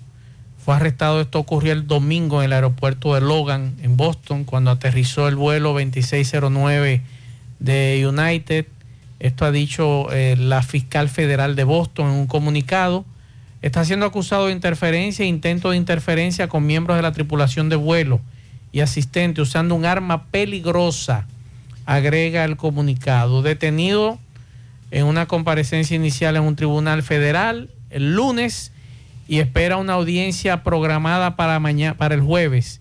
Fue 0.64 0.74
arrestado, 0.74 1.22
esto 1.22 1.38
ocurrió 1.38 1.72
el 1.72 1.86
domingo 1.86 2.40
en 2.40 2.46
el 2.46 2.52
aeropuerto 2.52 3.14
de 3.14 3.22
Logan, 3.22 3.76
en 3.82 3.96
Boston, 3.96 4.44
cuando 4.44 4.70
aterrizó 4.70 5.26
el 5.26 5.36
vuelo 5.36 5.72
2609 5.72 7.00
de 7.60 8.06
United. 8.06 8.66
Esto 9.20 9.46
ha 9.46 9.52
dicho 9.52 10.12
eh, 10.12 10.36
la 10.38 10.62
fiscal 10.62 11.08
federal 11.08 11.56
de 11.56 11.64
Boston 11.64 12.10
en 12.10 12.12
un 12.12 12.26
comunicado. 12.26 13.06
Está 13.62 13.86
siendo 13.86 14.04
acusado 14.04 14.46
de 14.46 14.52
interferencia 14.52 15.24
e 15.24 15.28
intento 15.28 15.70
de 15.70 15.78
interferencia 15.78 16.48
con 16.48 16.66
miembros 16.66 16.98
de 16.98 17.02
la 17.02 17.12
tripulación 17.12 17.70
de 17.70 17.76
vuelo 17.76 18.20
y 18.70 18.80
asistente 18.80 19.40
usando 19.40 19.74
un 19.74 19.86
arma 19.86 20.24
peligrosa, 20.26 21.26
agrega 21.86 22.44
el 22.44 22.58
comunicado. 22.58 23.40
Detenido 23.40 24.18
en 24.90 25.06
una 25.06 25.26
comparecencia 25.26 25.96
inicial 25.96 26.36
en 26.36 26.42
un 26.42 26.56
tribunal 26.56 27.02
federal 27.02 27.70
el 27.90 28.14
lunes 28.14 28.72
y 29.30 29.38
espera 29.38 29.76
una 29.76 29.92
audiencia 29.92 30.64
programada 30.64 31.36
para 31.36 31.60
mañana, 31.60 31.96
para 31.96 32.16
el 32.16 32.20
jueves. 32.20 32.80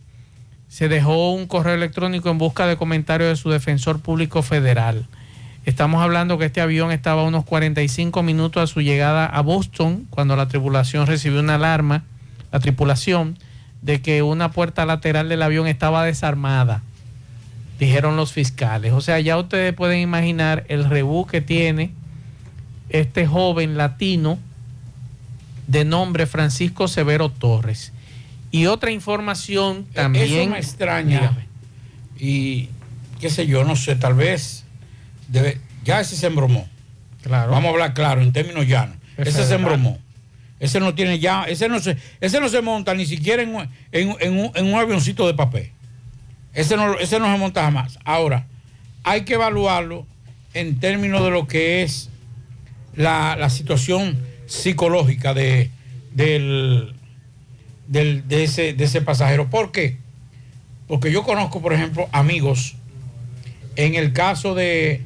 Se 0.67 0.89
dejó 0.89 1.31
un 1.31 1.45
correo 1.45 1.75
electrónico 1.75 2.31
en 2.31 2.39
busca 2.39 2.65
de 2.65 2.75
comentarios 2.75 3.29
de 3.29 3.35
su 3.35 3.51
defensor 3.51 3.99
público 3.99 4.41
federal. 4.41 5.05
Estamos 5.65 6.01
hablando 6.01 6.39
que 6.39 6.45
este 6.45 6.59
avión 6.59 6.91
estaba 6.91 7.21
a 7.21 7.25
unos 7.25 7.45
45 7.45 8.23
minutos 8.23 8.63
a 8.63 8.65
su 8.65 8.81
llegada 8.81 9.27
a 9.27 9.41
Boston 9.41 10.07
cuando 10.09 10.35
la 10.35 10.47
tripulación 10.47 11.05
recibió 11.05 11.39
una 11.39 11.53
alarma, 11.53 12.03
la 12.51 12.59
tripulación, 12.59 13.37
de 13.83 14.01
que 14.01 14.23
una 14.23 14.49
puerta 14.49 14.87
lateral 14.87 15.29
del 15.29 15.43
avión 15.43 15.67
estaba 15.67 16.03
desarmada, 16.03 16.81
dijeron 17.77 18.17
los 18.17 18.33
fiscales. 18.33 18.93
O 18.93 19.01
sea, 19.01 19.19
ya 19.19 19.37
ustedes 19.37 19.75
pueden 19.75 19.99
imaginar 19.99 20.65
el 20.67 20.85
rebú 20.85 21.27
que 21.27 21.41
tiene 21.41 21.91
este 22.89 23.27
joven 23.27 23.77
latino 23.77 24.39
de 25.69 25.85
nombre 25.85 26.25
Francisco 26.25 26.87
Severo 26.87 27.29
Torres. 27.29 27.93
Y 28.51 28.65
otra 28.65 28.89
información 28.91 29.85
también. 29.93 30.25
E-, 30.25 30.41
Eso 30.41 30.49
me 30.49 30.57
extraña. 30.57 31.31
Y 32.19 32.69
qué 33.21 33.29
sé 33.29 33.45
yo, 33.45 33.63
no 33.63 33.75
sé, 33.75 33.95
tal 33.95 34.15
vez 34.15 34.63
debe, 35.27 35.59
ya 35.83 35.99
ese 36.01 36.15
se 36.15 36.27
embromó. 36.27 36.67
Claro. 37.21 37.51
Vamos 37.51 37.67
a 37.67 37.71
hablar 37.71 37.93
claro, 37.93 38.21
en 38.21 38.33
términos 38.33 38.65
llanos. 38.67 38.95
Es 39.17 39.27
ese 39.29 39.45
se 39.45 39.55
embromó. 39.55 39.99
Ese 40.59 40.79
no 40.79 40.93
tiene 40.95 41.19
ya, 41.19 41.43
ese 41.43 41.69
no 41.69 41.79
se, 41.79 41.97
ese 42.19 42.39
no 42.41 42.49
se 42.49 42.61
monta 42.61 42.93
ni 42.93 43.05
siquiera 43.05 43.43
en, 43.43 43.53
un- 43.55 43.69
en, 43.91 44.15
en 44.19 44.37
un, 44.39 44.51
en 44.55 44.65
un 44.65 44.73
avioncito 44.79 45.27
de 45.27 45.33
papel. 45.33 45.71
Ese 46.53 46.75
no, 46.75 46.97
ese 46.97 47.19
no 47.19 47.31
se 47.31 47.37
monta 47.37 47.61
jamás. 47.63 47.99
Ahora, 48.03 48.47
hay 49.03 49.21
que 49.21 49.35
evaluarlo 49.35 50.05
en 50.55 50.79
términos 50.79 51.23
de 51.23 51.29
lo 51.29 51.47
que 51.47 51.83
es 51.83 52.09
la, 52.95 53.35
la 53.37 53.49
situación 53.49 54.17
psicológica 54.49 55.33
de, 55.33 55.69
del, 56.11 56.93
del- 57.87 58.27
de, 58.27 58.43
ese, 58.43 58.73
de 58.73 58.83
ese 58.83 59.01
pasajero. 59.01 59.49
¿Por 59.49 59.71
qué? 59.71 59.97
Porque 60.87 61.11
yo 61.11 61.23
conozco, 61.23 61.61
por 61.61 61.71
ejemplo, 61.71 62.09
amigos, 62.11 62.75
en 63.75 63.95
el 63.95 64.11
caso 64.11 64.55
de... 64.55 65.03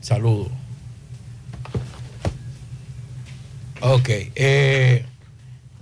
Saludo. 0.00 0.50
Ok. 3.80 4.08
eh, 4.36 5.04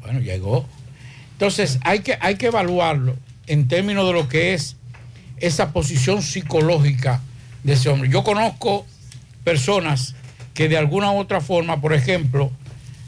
bueno, 0.01 0.20
llegó. 0.20 0.66
Entonces, 1.32 1.78
hay 1.82 2.01
que, 2.01 2.16
hay 2.20 2.36
que 2.36 2.47
evaluarlo 2.47 3.16
en 3.47 3.69
términos 3.69 4.06
de 4.06 4.12
lo 4.15 4.28
que 4.28 4.55
es 4.55 4.77
esa 5.39 5.73
posición 5.73 6.23
psicológica 6.23 7.20
de 7.65 7.74
ese 7.74 7.89
hombre. 7.90 8.09
Yo 8.09 8.23
conozco 8.24 8.86
personas 9.45 10.15
que 10.55 10.69
de 10.69 10.77
alguna 10.77 11.11
u 11.12 11.19
otra 11.19 11.41
forma, 11.41 11.81
por 11.81 11.93
ejemplo, 11.93 12.51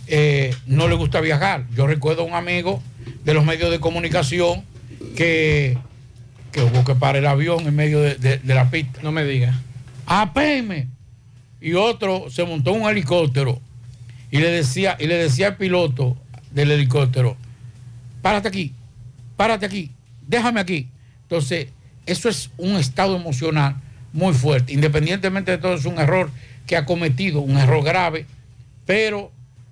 eh, 0.07 0.55
no 0.67 0.89
le 0.89 0.95
gusta 0.95 1.21
viajar. 1.21 1.65
Yo 1.75 1.87
recuerdo 1.87 2.23
a 2.23 2.25
un 2.27 2.35
amigo 2.35 2.83
de 3.25 3.35
los 3.35 3.45
medios 3.45 3.71
de 3.71 3.81
comunicación 3.81 4.65
que, 5.17 5.77
que 6.53 6.63
hubo 6.63 6.85
que 6.85 6.95
parar 6.95 7.17
el 7.17 7.27
avión 7.27 7.67
en 7.67 7.75
medio 7.75 8.01
de, 8.01 8.15
de- 8.17 8.39
de 8.39 8.55
la 8.55 8.71
pista. 8.71 9.01
No 9.03 9.13
me 9.13 9.25
diga. 9.25 9.59
Apéeme. 10.07 10.89
Y 11.61 11.75
otro 11.75 12.27
se 12.31 12.45
montó 12.45 12.73
un 12.73 12.89
helicóptero 12.89 13.61
y 14.31 14.39
le 14.39 14.51
decía, 14.51 14.97
y 15.01 15.07
le 15.07 15.17
decía 15.17 15.49
al 15.49 15.57
piloto 15.57 16.17
del 16.51 16.71
helicóptero, 16.71 17.37
párate 18.23 18.49
aquí, 18.49 18.73
párate 19.37 19.67
aquí, 19.67 19.91
déjame 20.27 20.61
aquí. 20.61 20.89
Entonces, 21.23 21.69
eso 22.05 22.29
es 22.29 22.51
un 22.57 22.77
estado 22.77 23.17
emocional 23.17 23.77
muy 24.17 24.35
fuerte. 24.35 24.73
Independientemente 24.73 25.51
de 25.53 25.59
todo, 25.59 25.75
es 25.75 25.85
un 25.85 25.99
error 25.99 26.31
que 26.67 26.77
ha 26.77 26.85
cometido, 26.85 27.41
un 27.41 27.57
error 27.59 27.85
grave, 27.85 28.27
pero 28.87 29.31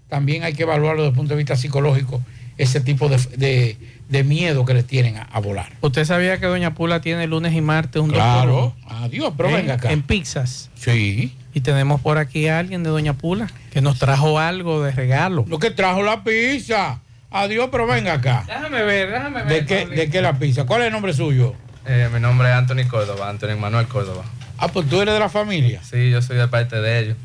también 0.08 0.44
hay 0.44 0.54
que 0.54 0.62
evaluarlo 0.62 1.02
desde 1.02 1.10
el 1.10 1.16
punto 1.16 1.30
de 1.34 1.38
vista 1.38 1.56
psicológico, 1.56 2.22
ese 2.58 2.80
tipo 2.80 3.08
de, 3.08 3.16
de- 3.36 3.76
de 4.08 4.22
miedo 4.22 4.66
que 4.66 4.74
le 4.74 4.82
tienen 4.82 5.16
a, 5.16 5.22
a 5.22 5.40
volar. 5.40 5.72
¿Usted 5.80 6.04
sabía 6.04 6.38
que 6.38 6.44
Doña 6.46 6.74
Pula 6.74 7.00
tiene 7.00 7.26
lunes 7.26 7.54
y 7.54 7.62
martes 7.62 8.02
un 8.02 8.10
Claro. 8.10 8.74
Adiós, 8.86 9.32
pero 9.36 9.48
En- 9.48 9.56
venga 9.56 9.74
acá. 9.74 9.90
En 9.90 10.02
pizzas. 10.02 10.70
Sí. 10.74 11.34
Y 11.54 11.60
tenemos 11.62 12.00
por 12.02 12.18
aquí 12.18 12.46
a 12.48 12.58
alguien 12.58 12.82
de 12.82 12.90
Doña 12.90 13.14
Pula 13.14 13.50
que 13.72 13.80
nos 13.80 13.98
trajo 13.98 14.38
algo 14.38 14.82
de 14.82 14.92
regalo. 14.92 15.46
Lo 15.48 15.58
que 15.58 15.70
trajo 15.70 16.02
la 16.02 16.22
pizza. 16.22 17.00
Adiós, 17.30 17.68
pero 17.72 17.86
venga 17.86 18.12
acá. 18.12 18.44
Déjame 18.46 18.82
ver, 18.84 19.10
déjame 19.10 19.42
ver. 19.42 19.48
¿De 19.48 19.66
qué, 19.66 19.86
¿De 19.86 20.10
qué 20.10 20.20
la 20.22 20.38
pizza? 20.38 20.66
¿Cuál 20.66 20.82
es 20.82 20.86
el 20.88 20.92
nombre 20.92 21.12
suyo? 21.14 21.54
Eh, 21.86 22.08
mi 22.12 22.20
nombre 22.20 22.48
es 22.48 22.54
Anthony 22.54 22.86
Córdoba, 22.88 23.28
Anthony 23.28 23.56
Manuel 23.58 23.86
Córdoba. 23.86 24.24
Ah, 24.58 24.68
pues 24.68 24.88
tú 24.88 25.00
eres 25.00 25.14
de 25.14 25.20
la 25.20 25.28
familia. 25.28 25.80
Sí, 25.82 26.10
yo 26.10 26.22
soy 26.22 26.36
de 26.36 26.48
parte 26.48 26.76
de 26.80 26.98
ellos. 27.00 27.16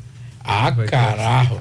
Ah, 0.44 0.72
Pues, 0.74 0.90
carajo. 0.90 1.58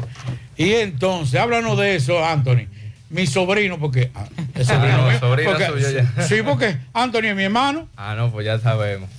Y 0.58 0.74
entonces, 0.74 1.40
háblanos 1.40 1.78
de 1.78 1.96
eso, 1.96 2.24
Anthony. 2.26 2.68
Mi 3.10 3.26
sobrino, 3.28 3.80
porque. 3.80 4.12
ah, 4.16 4.26
es 4.56 4.68
sobrino 4.68 4.96
Ah, 4.96 4.98
no, 4.98 5.10
mío, 5.10 5.20
sobrino 5.20 5.52
porque- 5.52 5.68
suyo 5.68 5.90
ya. 5.92 6.28
Sí, 6.28 6.42
porque 6.44 6.78
Anthony 6.94 7.26
es 7.28 7.36
mi 7.36 7.44
hermano. 7.44 7.88
Ah, 7.96 8.16
no, 8.16 8.32
pues 8.32 8.46
ya 8.46 8.60
sabemos. 8.60 9.10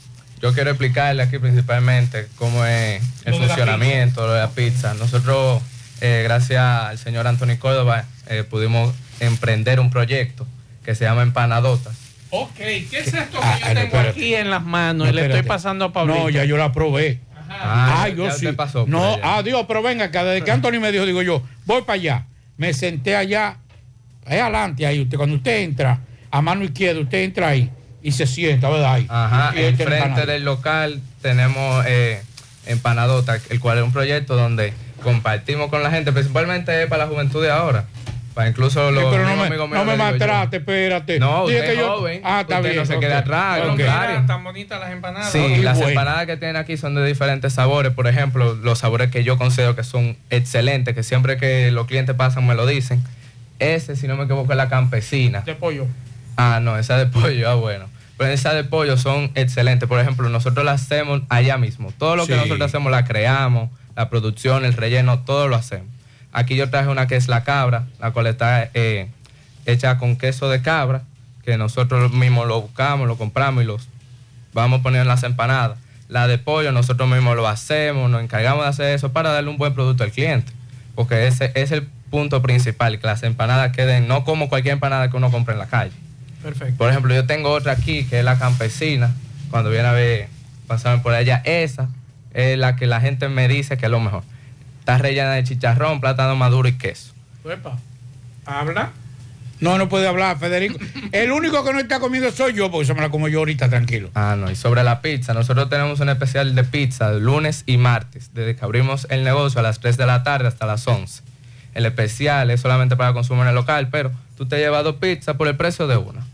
Yo 0.42 0.52
quiero 0.54 0.70
explicarle 0.70 1.22
aquí 1.22 1.38
principalmente 1.38 2.26
cómo 2.36 2.64
es 2.64 3.02
el 3.24 3.32
Lo 3.32 3.38
de 3.40 3.46
la 3.46 3.54
funcionamiento 3.54 4.32
de 4.32 4.40
la 4.40 4.48
pizza. 4.50 4.94
Nosotros, 4.94 5.62
eh, 6.00 6.22
gracias 6.24 6.62
al 6.62 6.98
señor 6.98 7.26
Anthony 7.26 7.58
Córdoba, 7.58 8.04
eh, 8.26 8.44
pudimos 8.48 8.94
emprender 9.20 9.80
un 9.80 9.90
proyecto 9.90 10.46
que 10.84 10.94
se 10.94 11.04
llama 11.04 11.22
Empanadotas. 11.22 11.94
Ok, 12.30 12.54
¿qué 12.56 12.88
es 12.92 13.08
esto 13.12 13.38
que 13.40 13.46
Ah, 13.46 13.58
yo 13.60 13.66
ah, 13.66 13.68
no, 13.68 13.74
tengo 13.74 13.86
espérate. 13.86 14.08
aquí 14.10 14.34
en 14.34 14.50
las 14.50 14.62
manos? 14.62 15.08
y 15.08 15.12
le 15.12 15.22
estoy 15.26 15.42
pasando 15.42 15.84
a 15.86 15.92
Pablito. 15.92 16.18
No, 16.20 16.30
ya 16.30 16.44
yo 16.44 16.56
la 16.56 16.72
probé. 16.72 17.20
Ah, 17.48 18.02
Ah, 18.02 18.08
ya 18.08 18.14
yo 18.14 18.24
usted 18.26 18.50
sí. 18.50 18.56
pasó 18.56 18.84
no, 18.86 19.14
allá. 19.14 19.36
adiós, 19.38 19.64
pero 19.66 19.82
venga 19.82 20.04
acá. 20.06 20.22
Desde 20.24 20.44
que 20.44 20.50
Anthony 20.52 20.78
me 20.80 20.92
dijo, 20.92 21.04
digo 21.06 21.22
yo, 21.22 21.42
voy 21.66 21.82
para 21.82 21.94
allá. 21.94 22.26
Me 22.56 22.72
senté 22.74 23.16
allá, 23.16 23.56
ahí 24.26 24.38
adelante, 24.38 24.86
ahí. 24.86 25.00
Usted, 25.00 25.16
cuando 25.16 25.36
usted 25.36 25.60
entra, 25.62 25.98
a 26.30 26.40
mano 26.42 26.62
izquierda, 26.62 27.00
usted 27.00 27.18
entra 27.24 27.48
ahí 27.48 27.70
y 28.02 28.12
se 28.12 28.26
sienta, 28.26 28.68
¿verdad? 28.70 28.94
Ahí. 28.94 29.06
Ajá, 29.08 29.52
enfrente 29.56 30.24
del 30.26 30.44
local 30.44 31.00
tenemos 31.22 31.84
eh, 31.88 32.22
Empanadota, 32.66 33.40
el 33.50 33.58
cual 33.58 33.78
es 33.78 33.84
un 33.84 33.92
proyecto 33.92 34.36
donde 34.36 34.72
compartimos 35.02 35.68
con 35.70 35.82
la 35.82 35.90
gente, 35.90 36.12
principalmente 36.12 36.86
para 36.86 37.04
la 37.06 37.10
juventud 37.10 37.42
de 37.42 37.50
ahora. 37.50 37.86
Para 38.34 38.48
incluso 38.48 38.90
los 38.92 39.02
Sí, 39.02 39.08
pero 39.10 39.22
no 39.24 39.28
mismos 39.30 39.48
me, 39.48 39.54
amigos 39.56 39.70
no 39.70 39.84
me 39.84 39.96
maltrate, 39.96 40.58
espérate. 40.58 41.18
No, 41.18 41.46
Dije 41.46 41.58
usted 41.58 41.66
que 41.66 41.72
es 41.74 41.78
yo- 41.80 41.96
joven. 41.98 42.20
Ah, 42.24 42.40
está 42.42 42.56
usted 42.58 42.68
bien. 42.70 42.80
no 42.80 42.86
se 42.86 42.98
quede 43.00 43.12
ok. 43.14 43.18
atrás, 43.20 43.54
al 43.56 43.60
Ok. 43.62 43.68
contrario. 43.70 44.24
Tan 44.26 44.44
bonitas 44.44 44.80
las 44.80 44.92
empanadas. 44.92 45.32
Sí, 45.32 45.56
las 45.56 45.76
bueno. 45.76 45.88
empanadas 45.90 46.26
que 46.26 46.36
tienen 46.36 46.56
aquí 46.56 46.76
son 46.76 46.94
de 46.94 47.04
diferentes 47.04 47.52
sabores. 47.52 47.92
Por 47.92 48.06
ejemplo, 48.06 48.54
los 48.54 48.78
sabores 48.78 49.10
que 49.10 49.24
yo 49.24 49.36
considero 49.36 49.74
que 49.74 49.82
son 49.82 50.16
excelentes, 50.30 50.94
que 50.94 51.02
siempre 51.02 51.36
que 51.38 51.70
los 51.72 51.86
clientes 51.86 52.14
pasan 52.14 52.46
me 52.46 52.54
lo 52.54 52.66
dicen. 52.66 53.02
Ese, 53.58 53.96
si 53.96 54.06
no 54.06 54.16
me 54.16 54.24
equivoco, 54.24 54.52
es 54.52 54.56
la 54.56 54.68
campesina. 54.68 55.40
De 55.40 55.54
pollo. 55.56 55.86
Ah, 56.36 56.60
no, 56.62 56.78
esa 56.78 56.96
de 56.98 57.06
pollo, 57.06 57.50
ah, 57.50 57.54
bueno. 57.56 57.86
Pero 58.16 58.32
esas 58.32 58.54
de 58.54 58.64
pollo 58.64 58.96
son 58.96 59.32
excelentes. 59.34 59.88
Por 59.88 59.98
ejemplo, 59.98 60.28
nosotros 60.28 60.64
las 60.64 60.82
hacemos 60.82 61.22
allá 61.30 61.58
mismo. 61.58 61.92
Todo 61.98 62.16
lo 62.16 62.26
que 62.26 62.34
Sí. 62.34 62.38
nosotros 62.38 62.60
hacemos 62.62 62.92
la 62.92 63.04
creamos, 63.04 63.70
la 63.96 64.08
producción, 64.08 64.64
el 64.64 64.72
relleno, 64.74 65.20
todo 65.24 65.48
lo 65.48 65.56
hacemos. 65.56 65.88
Aquí 66.32 66.56
yo 66.56 66.70
traje 66.70 66.88
una 66.88 67.06
que 67.06 67.16
es 67.16 67.28
la 67.28 67.42
cabra, 67.44 67.86
la 67.98 68.12
cual 68.12 68.26
está 68.26 68.70
eh, 68.74 69.08
hecha 69.66 69.98
con 69.98 70.16
queso 70.16 70.48
de 70.48 70.62
cabra, 70.62 71.02
que 71.44 71.56
nosotros 71.56 72.12
mismos 72.12 72.46
lo 72.46 72.60
buscamos, 72.60 73.08
lo 73.08 73.16
compramos 73.16 73.64
y 73.64 73.66
los 73.66 73.88
vamos 74.52 74.80
poniendo 74.82 75.02
en 75.02 75.08
las 75.08 75.22
empanadas. 75.22 75.78
La 76.08 76.26
de 76.26 76.38
pollo 76.38 76.72
nosotros 76.72 77.08
mismos 77.08 77.36
lo 77.36 77.46
hacemos, 77.46 78.10
nos 78.10 78.22
encargamos 78.22 78.64
de 78.64 78.68
hacer 78.68 78.94
eso 78.94 79.12
para 79.12 79.30
darle 79.30 79.50
un 79.50 79.58
buen 79.58 79.74
producto 79.74 80.04
al 80.04 80.10
cliente. 80.10 80.52
Porque 80.94 81.26
ese 81.26 81.52
es 81.54 81.70
el 81.72 81.88
punto 82.10 82.42
principal, 82.42 82.98
que 82.98 83.06
las 83.06 83.22
empanadas 83.22 83.72
queden 83.72 84.08
no 84.08 84.24
como 84.24 84.48
cualquier 84.48 84.74
empanada 84.74 85.08
que 85.10 85.16
uno 85.16 85.30
compra 85.30 85.54
en 85.54 85.60
la 85.60 85.66
calle. 85.66 85.92
Perfecto. 86.42 86.76
Por 86.76 86.90
ejemplo, 86.90 87.14
yo 87.14 87.26
tengo 87.26 87.50
otra 87.50 87.72
aquí, 87.72 88.04
que 88.04 88.18
es 88.18 88.24
la 88.24 88.38
campesina. 88.38 89.14
Cuando 89.50 89.70
viene 89.70 89.88
a 89.88 89.92
ver, 89.92 90.28
pasarme 90.66 91.02
por 91.02 91.14
allá, 91.14 91.42
esa 91.44 91.88
es 92.34 92.58
la 92.58 92.76
que 92.76 92.86
la 92.86 93.00
gente 93.00 93.28
me 93.28 93.48
dice 93.48 93.76
que 93.76 93.86
es 93.86 93.90
lo 93.90 94.00
mejor. 94.00 94.24
Está 94.80 94.98
rellena 94.98 95.32
de 95.34 95.44
chicharrón, 95.44 96.00
plátano 96.00 96.34
maduro 96.36 96.68
y 96.68 96.76
queso. 96.76 97.12
Uepa. 97.44 97.78
Habla. 98.44 98.90
No, 99.60 99.76
no 99.76 99.88
puede 99.90 100.08
hablar, 100.08 100.38
Federico. 100.38 100.78
El 101.12 101.32
único 101.32 101.62
que 101.64 101.72
no 101.72 101.78
está 101.78 102.00
comiendo 102.00 102.30
soy 102.30 102.54
yo, 102.54 102.70
porque 102.70 102.86
se 102.86 102.94
me 102.94 103.02
la 103.02 103.10
como 103.10 103.28
yo 103.28 103.40
ahorita, 103.40 103.68
tranquilo. 103.68 104.10
Ah, 104.14 104.34
no, 104.38 104.50
y 104.50 104.56
sobre 104.56 104.82
la 104.82 105.02
pizza, 105.02 105.34
nosotros 105.34 105.68
tenemos 105.68 106.00
un 106.00 106.08
especial 106.08 106.54
de 106.54 106.64
pizza 106.64 107.12
lunes 107.12 107.64
y 107.66 107.76
martes, 107.76 108.30
desde 108.32 108.56
que 108.56 108.64
abrimos 108.64 109.06
el 109.10 109.22
negocio 109.22 109.60
a 109.60 109.62
las 109.62 109.78
3 109.78 109.98
de 109.98 110.06
la 110.06 110.22
tarde 110.22 110.48
hasta 110.48 110.66
las 110.66 110.86
11. 110.88 111.22
El 111.74 111.86
especial 111.86 112.50
es 112.50 112.60
solamente 112.60 112.96
para 112.96 113.12
consumo 113.12 113.42
en 113.42 113.48
el 113.48 113.54
local, 113.54 113.88
pero 113.90 114.10
tú 114.36 114.46
te 114.46 114.56
llevas 114.56 114.82
dos 114.82 114.96
pizzas 114.96 115.36
por 115.36 115.46
el 115.46 115.56
precio 115.56 115.86
de 115.86 115.98
una. 115.98 116.26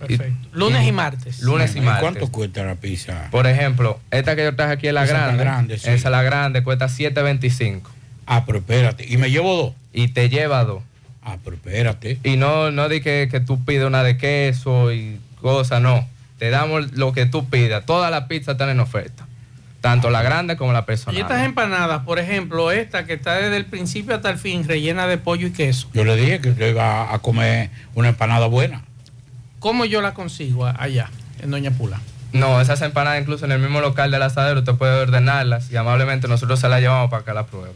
Perfecto. 0.00 0.48
Lunes 0.52 0.86
y 0.86 0.92
martes. 0.92 1.40
Lunes 1.42 1.76
y 1.76 1.80
martes. 1.80 2.00
¿Cuánto 2.00 2.32
cuesta 2.32 2.64
la 2.64 2.74
pizza? 2.74 3.28
Por 3.30 3.46
ejemplo, 3.46 4.00
esta 4.10 4.34
que 4.34 4.44
yo 4.44 4.56
traje 4.56 4.72
aquí 4.72 4.88
es 4.88 4.94
la 4.94 5.04
Esa 5.04 5.12
tan 5.12 5.22
grande. 5.36 5.44
grande, 5.44 5.78
sí. 5.78 5.90
Esa 5.90 6.10
la 6.10 6.22
grande 6.22 6.62
cuesta 6.62 6.86
7.25. 6.86 7.82
Ah, 8.26 8.44
pero 8.46 8.58
espérate. 8.58 9.06
¿Y 9.08 9.16
me 9.16 9.30
llevo 9.30 9.54
dos? 9.56 9.74
Y 9.92 10.08
te 10.08 10.28
lleva 10.28 10.64
dos. 10.64 10.82
Ah, 11.22 11.36
pero 11.44 11.56
espérate. 11.56 12.18
Y 12.24 12.36
no, 12.36 12.70
no 12.70 12.88
di 12.88 13.00
que, 13.00 13.28
que 13.30 13.40
tú 13.40 13.64
pides 13.64 13.84
una 13.84 14.02
de 14.02 14.16
queso 14.16 14.92
y 14.92 15.20
cosas, 15.40 15.82
no. 15.82 16.08
Te 16.38 16.48
damos 16.50 16.92
lo 16.92 17.12
que 17.12 17.26
tú 17.26 17.48
pidas. 17.50 17.84
Todas 17.84 18.10
las 18.10 18.24
pizzas 18.24 18.52
están 18.54 18.70
en 18.70 18.80
oferta. 18.80 19.26
Tanto 19.82 20.10
la 20.10 20.22
grande 20.22 20.56
como 20.56 20.72
la 20.72 20.84
personal. 20.84 21.16
Y 21.16 21.20
estas 21.20 21.44
empanadas, 21.44 22.02
por 22.04 22.18
ejemplo, 22.18 22.70
esta 22.70 23.06
que 23.06 23.14
está 23.14 23.34
desde 23.36 23.56
el 23.56 23.64
principio 23.64 24.14
hasta 24.14 24.30
el 24.30 24.38
fin, 24.38 24.66
rellena 24.66 25.06
de 25.06 25.16
pollo 25.18 25.46
y 25.46 25.52
queso. 25.52 25.88
Yo 25.94 26.04
le 26.04 26.16
dije 26.16 26.40
que 26.40 26.50
usted 26.50 26.70
iba 26.70 27.12
a 27.12 27.18
comer 27.20 27.70
una 27.94 28.08
empanada 28.08 28.46
buena. 28.46 28.84
¿Cómo 29.60 29.84
yo 29.84 30.00
la 30.02 30.14
consigo 30.14 30.66
allá, 30.66 31.10
en 31.40 31.50
Doña 31.50 31.70
Pula? 31.70 32.00
No, 32.32 32.60
esas 32.60 32.80
empanadas 32.82 33.20
incluso 33.20 33.44
en 33.44 33.52
el 33.52 33.60
mismo 33.60 33.80
local 33.80 34.10
del 34.10 34.22
asadero 34.22 34.60
usted 34.60 34.74
puede 34.74 35.02
ordenarlas 35.02 35.70
y 35.70 35.76
amablemente 35.76 36.28
nosotros 36.28 36.58
se 36.58 36.68
las 36.68 36.80
llevamos 36.80 37.10
para 37.10 37.24
que 37.24 37.32
la 37.34 37.46
pruebe. 37.46 37.74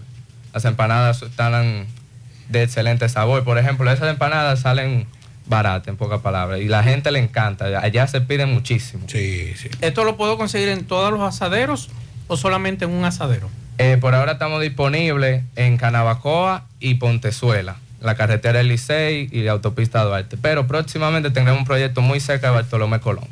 Las 0.55 0.65
empanadas 0.65 1.23
están 1.23 1.87
de 2.49 2.63
excelente 2.63 3.09
sabor. 3.09 3.45
Por 3.45 3.59
ejemplo, 3.59 3.91
esas 3.91 4.09
empanadas 4.09 4.61
salen 4.61 5.07
baratas, 5.47 5.89
en 5.89 5.97
pocas 5.97 6.21
palabras, 6.21 6.61
y 6.61 6.69
la 6.69 6.83
gente 6.83 7.11
le 7.11 7.19
encanta. 7.19 7.67
Allá 7.81 8.07
se 8.07 8.21
piden 8.23 8.53
muchísimo. 8.53 9.05
Sí, 9.09 9.53
sí. 9.57 9.69
¿Esto 9.81 10.05
lo 10.05 10.17
puedo 10.17 10.39
conseguir 10.39 10.69
en 10.71 10.87
todos 10.87 11.13
los 11.13 11.21
asaderos 11.21 11.91
o 12.29 12.37
solamente 12.37 12.87
en 12.87 12.93
un 12.93 13.05
asadero? 13.05 13.51
Eh, 13.77 13.99
por 14.01 14.15
ahora 14.15 14.33
estamos 14.33 14.63
disponibles 14.63 15.43
en 15.57 15.77
Canabacoa 15.77 16.65
y 16.79 16.95
Pontezuela, 16.95 17.77
la 18.05 18.15
carretera 18.15 18.59
del 18.59 18.69
Licey 18.69 19.29
y 19.33 19.43
la 19.43 19.53
autopista 19.53 20.03
Duarte. 20.05 20.37
Pero 20.37 20.67
próximamente 20.67 21.31
tendremos 21.31 21.61
un 21.61 21.67
proyecto 21.67 22.03
muy 22.03 22.21
cerca 22.21 22.49
de 22.49 22.55
Bartolomé 22.55 23.01
Colón. 23.01 23.27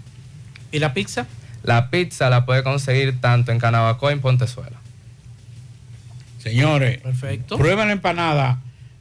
¿Y 0.71 0.79
la 0.79 0.95
pizza? 0.95 1.27
La 1.63 1.91
pizza 1.91 2.31
la 2.31 2.45
puede 2.47 2.63
conseguir 2.63 3.21
tanto 3.21 3.53
en 3.53 3.59
Canabacoa 3.59 4.11
y 4.11 4.15
en 4.15 4.21
Pontezuela. 4.21 4.79
Señores, 6.39 6.99
Perfecto. 6.99 7.57
prueben 7.57 7.87
la 7.87 7.93
empanada 7.93 8.59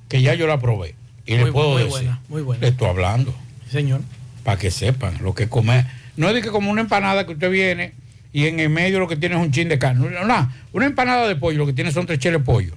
que 0.10 0.22
ya 0.22 0.35
yo 0.35 0.45
la 0.48 0.60
probé. 0.60 0.95
Y 1.26 1.34
Muy 1.35 1.43
les 1.45 1.52
puedo 1.53 1.69
muy 1.69 1.77
decir. 1.84 1.91
buena, 1.91 2.19
muy 2.30 2.41
buena. 2.41 2.61
Le 2.61 2.68
estoy 2.69 2.88
hablando. 2.88 3.34
Señor. 3.69 4.02
Para 4.43 4.57
que 4.57 4.69
sepan 4.69 5.18
lo 5.22 5.34
que 5.34 5.48
comer. 5.48 5.85
No 6.18 6.27
es 6.27 6.35
de 6.35 6.41
que 6.41 6.49
como 6.49 6.69
una 6.69 6.81
empanada 6.81 7.26
que 7.26 7.34
usted 7.34 7.49
viene 7.49 7.93
y 8.34 8.48
en 8.48 8.60
el 8.60 8.69
medio 8.69 8.99
lo 8.99 9.07
que 9.07 9.15
tiene 9.15 9.35
es 9.35 9.41
un 9.41 9.52
chin 9.52 9.69
de 9.69 9.80
carne. 9.80 10.10
No, 10.10 10.26
no, 10.26 10.52
una 10.73 10.85
empanada 10.85 11.27
de 11.27 11.35
pollo 11.35 11.57
lo 11.60 11.65
que 11.65 11.73
tiene 11.73 11.91
son 11.91 12.06
tres 12.06 12.19
cheles 12.19 12.41
de 12.41 12.45
pollo. 12.45 12.73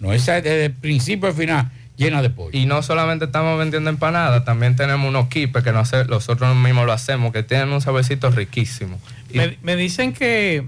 No, 0.00 0.12
esa 0.12 0.38
es 0.38 0.44
desde 0.44 0.64
el 0.66 0.72
principio 0.72 1.28
al 1.28 1.34
final 1.34 1.70
llena 1.96 2.22
de 2.22 2.30
pollo. 2.30 2.56
Y 2.56 2.66
no 2.66 2.82
solamente 2.82 3.26
estamos 3.26 3.58
vendiendo 3.58 3.90
empanadas, 3.90 4.44
también 4.44 4.76
tenemos 4.76 5.08
unos 5.08 5.28
kipes 5.28 5.62
que 5.62 5.72
nosotros 5.72 6.56
mismos 6.56 6.86
lo 6.86 6.92
hacemos, 6.92 7.32
que 7.32 7.42
tienen 7.42 7.68
un 7.70 7.80
saborcito 7.80 8.30
riquísimo. 8.30 8.98
Y- 9.30 9.38
Me, 9.38 9.58
me 9.62 9.76
dicen 9.76 10.12
que, 10.12 10.64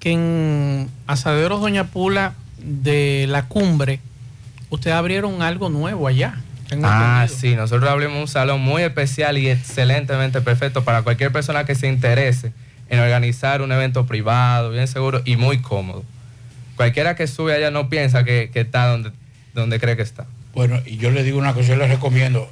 que 0.00 0.12
en 0.12 0.88
Asaderos 1.06 1.60
Doña 1.60 1.84
Pula 1.84 2.34
de 2.58 3.26
la 3.28 3.46
cumbre, 3.46 4.00
ustedes 4.70 4.96
abrieron 4.96 5.42
algo 5.42 5.68
nuevo 5.68 6.06
allá. 6.08 6.40
Tengo 6.68 6.86
Ah, 6.88 7.20
entendido. 7.22 7.40
sí, 7.40 7.56
nosotros 7.56 7.88
abrimos 7.88 8.18
un 8.18 8.28
salón 8.28 8.60
muy 8.60 8.82
especial 8.82 9.38
y 9.38 9.48
excelentemente 9.48 10.40
perfecto 10.40 10.82
para 10.84 11.02
cualquier 11.02 11.30
persona 11.32 11.64
que 11.64 11.74
se 11.76 11.86
interese 11.88 12.52
en 12.88 12.98
organizar 13.00 13.62
un 13.62 13.70
evento 13.72 14.06
privado, 14.06 14.70
bien 14.70 14.88
seguro 14.88 15.22
y 15.24 15.36
muy 15.36 15.58
cómodo. 15.60 16.04
Cualquiera 16.76 17.14
que 17.16 17.26
sube 17.26 17.54
allá 17.54 17.70
no 17.70 17.88
piensa 17.88 18.24
que, 18.24 18.50
que 18.52 18.60
está 18.60 18.86
donde, 18.88 19.10
donde 19.60 19.80
cree 19.80 19.96
que 19.96 20.02
está. 20.02 20.26
Bueno, 20.54 20.80
y 20.86 20.96
yo 20.96 21.10
les 21.10 21.24
digo 21.24 21.38
una 21.38 21.52
cosa, 21.54 21.68
yo 21.68 21.76
les 21.76 21.90
recomiendo. 21.90 22.50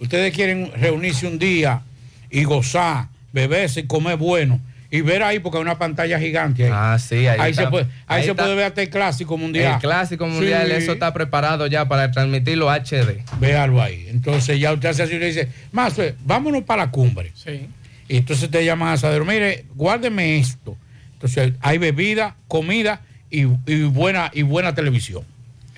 Ustedes 0.00 0.34
quieren 0.34 0.70
reunirse 0.76 1.26
un 1.26 1.38
día 1.38 1.82
y 2.30 2.44
gozar, 2.44 3.06
beberse 3.32 3.80
y 3.80 3.86
comer 3.86 4.16
bueno. 4.16 4.60
Y 4.92 5.02
ver 5.02 5.22
ahí, 5.22 5.38
porque 5.38 5.58
hay 5.58 5.62
una 5.62 5.78
pantalla 5.78 6.18
gigante 6.18 6.64
ahí. 6.64 6.70
Ah, 6.74 6.98
sí, 6.98 7.26
ahí, 7.28 7.38
ahí 7.38 7.50
está. 7.52 7.62
se 7.64 7.70
puede, 7.70 7.84
ahí 7.84 7.90
Ahí 8.18 8.24
se 8.24 8.30
está. 8.32 8.42
puede 8.42 8.56
ver 8.56 8.64
hasta 8.64 8.82
el 8.82 8.90
clásico 8.90 9.36
mundial. 9.38 9.74
El 9.74 9.80
clásico 9.80 10.26
mundial, 10.26 10.66
Sí. 10.66 10.72
eso 10.74 10.92
está 10.94 11.12
preparado 11.12 11.66
ya 11.68 11.86
para 11.86 12.10
transmitirlo 12.10 12.68
HD. 12.70 13.22
Véalo 13.38 13.80
ahí. 13.80 14.06
Entonces 14.10 14.58
ya 14.58 14.72
usted 14.72 14.88
hace 14.88 15.04
así 15.04 15.14
y 15.14 15.18
le 15.20 15.26
dice, 15.26 15.48
más, 15.70 15.94
vámonos 16.24 16.64
para 16.64 16.86
la 16.86 16.90
cumbre. 16.90 17.30
Sí. 17.36 17.68
Y 18.08 18.16
entonces 18.16 18.50
te 18.50 18.64
llaman 18.64 18.88
a 18.88 18.92
asadero, 18.94 19.24
mire, 19.24 19.64
guárdeme 19.76 20.38
esto. 20.40 20.76
Entonces 21.12 21.52
hay 21.60 21.78
bebida, 21.78 22.34
comida 22.48 23.02
y, 23.30 23.42
y 23.66 23.82
buena, 23.84 24.32
y 24.34 24.42
buena 24.42 24.74
televisión. 24.74 25.22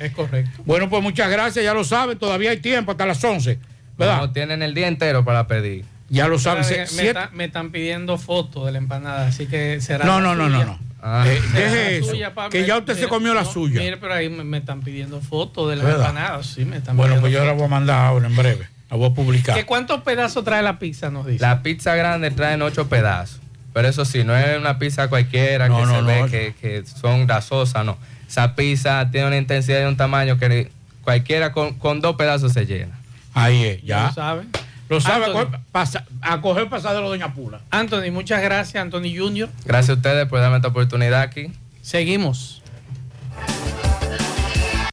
Es 0.03 0.12
correcto. 0.12 0.62
Bueno, 0.65 0.89
pues 0.91 1.03
muchas 1.03 1.31
gracias, 1.31 1.65
ya 1.65 1.74
lo 1.74 1.85
saben, 1.85 2.19
todavía 2.19 2.51
hay 2.51 2.59
tiempo 2.59 2.93
hasta 2.93 3.07
las 3.07 3.23
11. 3.23 3.59
¿Verdad? 3.99 4.19
No, 4.19 4.33
tienen 4.33 4.62
el 4.62 4.74
día 4.74 4.89
entero 4.89 5.24
para 5.24 5.47
pedir. 5.47 5.85
Ya 6.09 6.29
lo 6.29 6.39
saben. 6.39 6.65
Me, 6.97 7.09
está- 7.09 7.31
me 7.33 7.45
están 7.45 7.70
pidiendo 7.70 8.19
fotos 8.19 8.66
de 8.66 8.73
la 8.73 8.79
empanada, 8.79 9.27
así 9.29 9.47
que 9.47 9.81
será. 9.81 10.05
No, 10.05 10.20
no, 10.20 10.35
no, 10.35 10.49
no, 10.49 10.65
no. 10.65 10.79
Ah. 11.03 11.24
Eh, 11.29 11.41
deje 11.55 11.97
eso. 11.99 12.11
suya, 12.11 12.33
que 12.51 12.65
ya 12.65 12.79
usted 12.79 12.97
se 12.97 13.09
comió 13.09 13.35
la 13.35 13.43
no, 13.43 13.51
suya. 13.53 13.81
Mire, 13.81 13.97
pero 13.97 14.15
ahí 14.15 14.29
me, 14.29 14.45
me 14.45 14.59
están 14.59 14.83
pidiendo 14.83 15.20
fotos 15.20 15.69
de 15.70 15.77
la 15.77 15.85
¿Verdad? 15.85 16.09
empanada. 16.11 16.43
Sí, 16.45 16.65
me 16.65 16.77
están 16.77 16.97
Bueno, 16.97 17.16
pues 17.20 17.33
yo 17.33 17.45
la 17.45 17.53
voy 17.53 17.65
a 17.65 17.69
mandar 17.69 18.05
ahora 18.07 18.27
en 18.29 18.37
breve. 18.37 18.69
La 18.91 18.97
voy 18.97 19.11
a 19.11 19.15
publicar. 19.15 19.57
¿Que 19.57 19.65
¿Cuántos 19.66 20.03
pedazos 20.03 20.45
trae 20.45 20.62
la 20.62 20.79
pizza? 20.79 21.11
Nos 21.11 21.27
dice. 21.27 21.41
La 21.43 21.62
pizza 21.62 21.95
grande 21.97 22.31
trae 22.31 22.61
ocho 22.62 22.89
pedazos. 22.89 23.41
Pero 23.73 23.89
eso 23.89 24.05
sí, 24.05 24.23
no 24.23 24.37
es 24.37 24.59
una 24.59 24.79
pizza 24.79 25.09
cualquiera 25.09 25.66
No, 25.69 25.79
que 25.79 25.87
no, 25.87 25.95
se 25.97 26.03
no. 26.03 26.07
ve 26.07 26.31
que, 26.31 26.55
que 26.61 26.85
son 26.87 27.27
grasosas, 27.27 27.85
no. 27.87 27.97
Esa 28.33 28.55
pizza 28.55 29.11
tiene 29.11 29.27
una 29.27 29.37
intensidad 29.37 29.83
y 29.83 29.85
un 29.85 29.95
tamaño 29.99 30.39
que 30.39 30.73
cualquiera 31.05 31.53
con, 31.53 31.75
con 31.75 32.01
dos 32.01 32.17
pedazos 32.17 32.55
se 32.55 32.65
llena. 32.65 32.99
Ahí 33.35 33.63
es, 33.63 33.83
ya. 33.83 34.07
¿Lo 34.07 34.13
saben? 34.15 34.49
Lo 34.89 35.01
sabe, 35.03 35.27
Anthony. 35.27 35.39
a 35.39 35.45
coger- 35.51 35.61
pasa- 35.71 36.05
a 36.23 36.41
coger 36.41 36.69
pasadero 36.71 37.11
Doña 37.11 37.35
Pula. 37.35 37.61
Anthony, 37.71 38.11
muchas 38.11 38.41
gracias, 38.43 38.81
Anthony 38.83 39.15
Junior. 39.15 39.51
Gracias 39.67 39.91
a 39.91 39.93
ustedes 39.99 40.27
por 40.29 40.41
darme 40.41 40.57
esta 40.57 40.69
oportunidad 40.69 41.21
aquí. 41.21 41.53
Seguimos. 41.83 42.63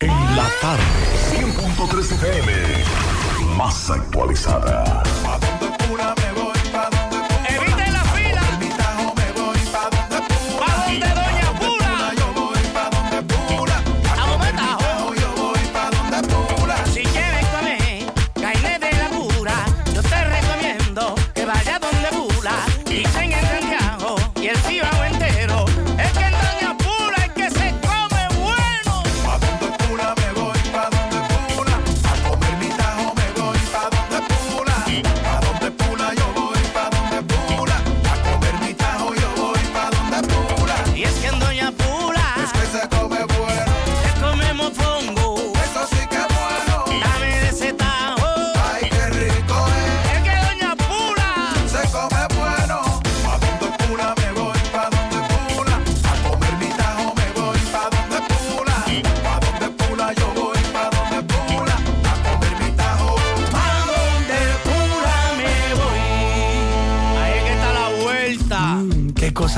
En 0.02 0.36
la 0.36 0.50
tarde, 0.60 0.84
100.3 1.32 2.12
FM, 2.12 2.52
más 3.56 3.90
actualizada. 3.90 5.02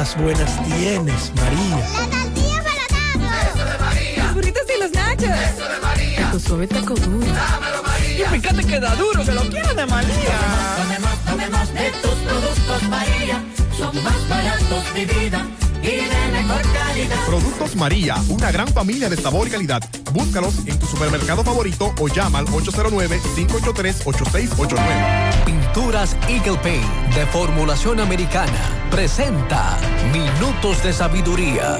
Cosas 0.01 0.21
buenas 0.21 0.63
tienes, 0.63 1.31
María. 1.35 1.77
Eso 3.53 3.65
de 3.65 3.77
María. 3.77 4.23
Los 4.23 4.33
burritos 4.33 4.63
y 4.75 4.79
los 4.79 4.91
nachos. 4.91 5.29
Eso 5.29 5.69
de 5.69 5.79
María. 5.79 6.31
Tu 6.31 6.39
suave 6.39 6.67
taco 6.67 6.95
duro. 6.95 7.27
Dámelo, 7.27 7.83
María. 7.83 8.25
Y 8.25 8.39
fíjate 8.39 8.63
que 8.63 8.79
da 8.79 8.95
duro, 8.95 9.23
que 9.23 9.31
lo 9.31 9.41
quiero 9.41 9.73
de 9.75 9.85
María. 9.85 10.39
Tomemos, 10.77 11.25
tomemos 11.25 11.73
de 11.73 11.91
tus 12.01 12.15
productos, 12.15 12.83
María. 12.89 13.43
Son 13.77 14.03
más 14.03 14.29
baratos, 14.29 14.83
mi 14.95 15.05
vida. 15.05 15.45
y 15.83 15.87
de 15.87 16.31
mejor 16.31 16.61
calidad. 16.61 17.25
Productos 17.27 17.75
María, 17.75 18.15
una 18.29 18.51
gran 18.51 18.67
familia 18.69 19.09
de 19.09 19.17
sabor 19.17 19.47
y 19.47 19.51
calidad. 19.51 19.83
Búscalos 20.13 20.55
en 20.65 20.77
tu 20.77 20.85
supermercado 20.85 21.43
favorito 21.43 21.93
o 21.99 22.07
llama 22.07 22.39
al 22.39 22.45
809-583-8689. 22.47 25.45
Pinturas 25.45 26.17
Eagle 26.27 26.57
Paint 26.57 27.15
de 27.15 27.25
formulación 27.27 27.99
americana 27.99 28.87
presenta 28.89 29.77
Minutos 30.11 30.81
de 30.83 30.93
Sabiduría. 30.93 31.79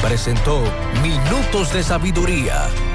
presentó 0.00 0.62
Minutos 1.02 1.72
de 1.72 1.82
Sabiduría. 1.82 2.89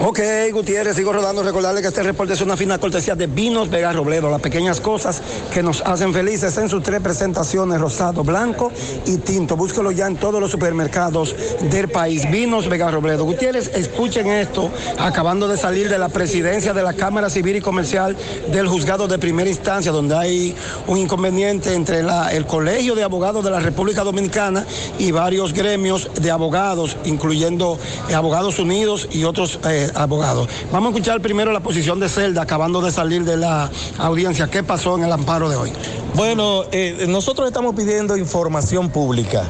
Ok, 0.00 0.20
Gutiérrez, 0.54 0.96
sigo 0.96 1.12
rodando. 1.12 1.42
Recordarle 1.42 1.82
que 1.82 1.88
este 1.88 2.02
reporte 2.02 2.32
es 2.32 2.40
una 2.40 2.56
fina 2.56 2.78
cortesía 2.78 3.14
de 3.14 3.26
Vinos 3.26 3.68
Vega 3.68 3.92
Robledo, 3.92 4.30
las 4.30 4.40
pequeñas 4.40 4.80
cosas 4.80 5.20
que 5.52 5.62
nos 5.62 5.82
hacen 5.82 6.14
felices 6.14 6.56
en 6.56 6.70
sus 6.70 6.82
tres 6.82 7.02
presentaciones, 7.02 7.78
rosado, 7.78 8.24
blanco 8.24 8.72
y 9.04 9.18
tinto. 9.18 9.54
Búsquelo 9.54 9.90
ya 9.90 10.06
en 10.06 10.16
todos 10.16 10.40
los 10.40 10.50
supermercados 10.50 11.36
del 11.70 11.88
país. 11.88 12.22
Vinos 12.30 12.70
Vega 12.70 12.90
Robledo. 12.90 13.26
Gutiérrez, 13.26 13.70
escuchen 13.74 14.28
esto, 14.28 14.70
acabando 14.98 15.46
de 15.46 15.58
salir 15.58 15.90
de 15.90 15.98
la 15.98 16.08
presidencia 16.08 16.72
de 16.72 16.82
la 16.82 16.94
Cámara 16.94 17.28
Civil 17.28 17.56
y 17.56 17.60
Comercial 17.60 18.16
del 18.50 18.66
Juzgado 18.66 19.06
de 19.08 19.18
Primera 19.18 19.50
Instancia, 19.50 19.92
donde 19.92 20.16
hay 20.16 20.56
un 20.86 20.96
inconveniente 20.96 21.74
entre 21.74 21.98
el 22.32 22.46
Colegio 22.46 22.94
de 22.94 23.04
Abogados 23.04 23.44
de 23.44 23.50
la 23.50 23.60
República 23.60 24.04
Dominicana 24.04 24.64
y 24.98 25.12
varios 25.12 25.52
gremios 25.52 26.10
de 26.14 26.30
abogados, 26.30 26.96
incluyendo 27.04 27.78
eh, 28.08 28.14
Abogados 28.38 28.60
Unidos 28.60 29.08
y 29.10 29.24
otros 29.24 29.58
eh, 29.68 29.90
abogados. 29.96 30.48
Vamos 30.70 30.90
a 30.90 30.96
escuchar 30.96 31.20
primero 31.20 31.50
la 31.50 31.58
posición 31.58 31.98
de 31.98 32.08
Celda, 32.08 32.42
acabando 32.42 32.80
de 32.80 32.92
salir 32.92 33.24
de 33.24 33.36
la 33.36 33.68
audiencia. 33.98 34.46
¿Qué 34.46 34.62
pasó 34.62 34.96
en 34.96 35.02
el 35.02 35.10
amparo 35.10 35.48
de 35.48 35.56
hoy? 35.56 35.72
Bueno, 36.14 36.62
eh, 36.70 37.06
nosotros 37.08 37.48
estamos 37.48 37.74
pidiendo 37.74 38.16
información 38.16 38.90
pública. 38.90 39.42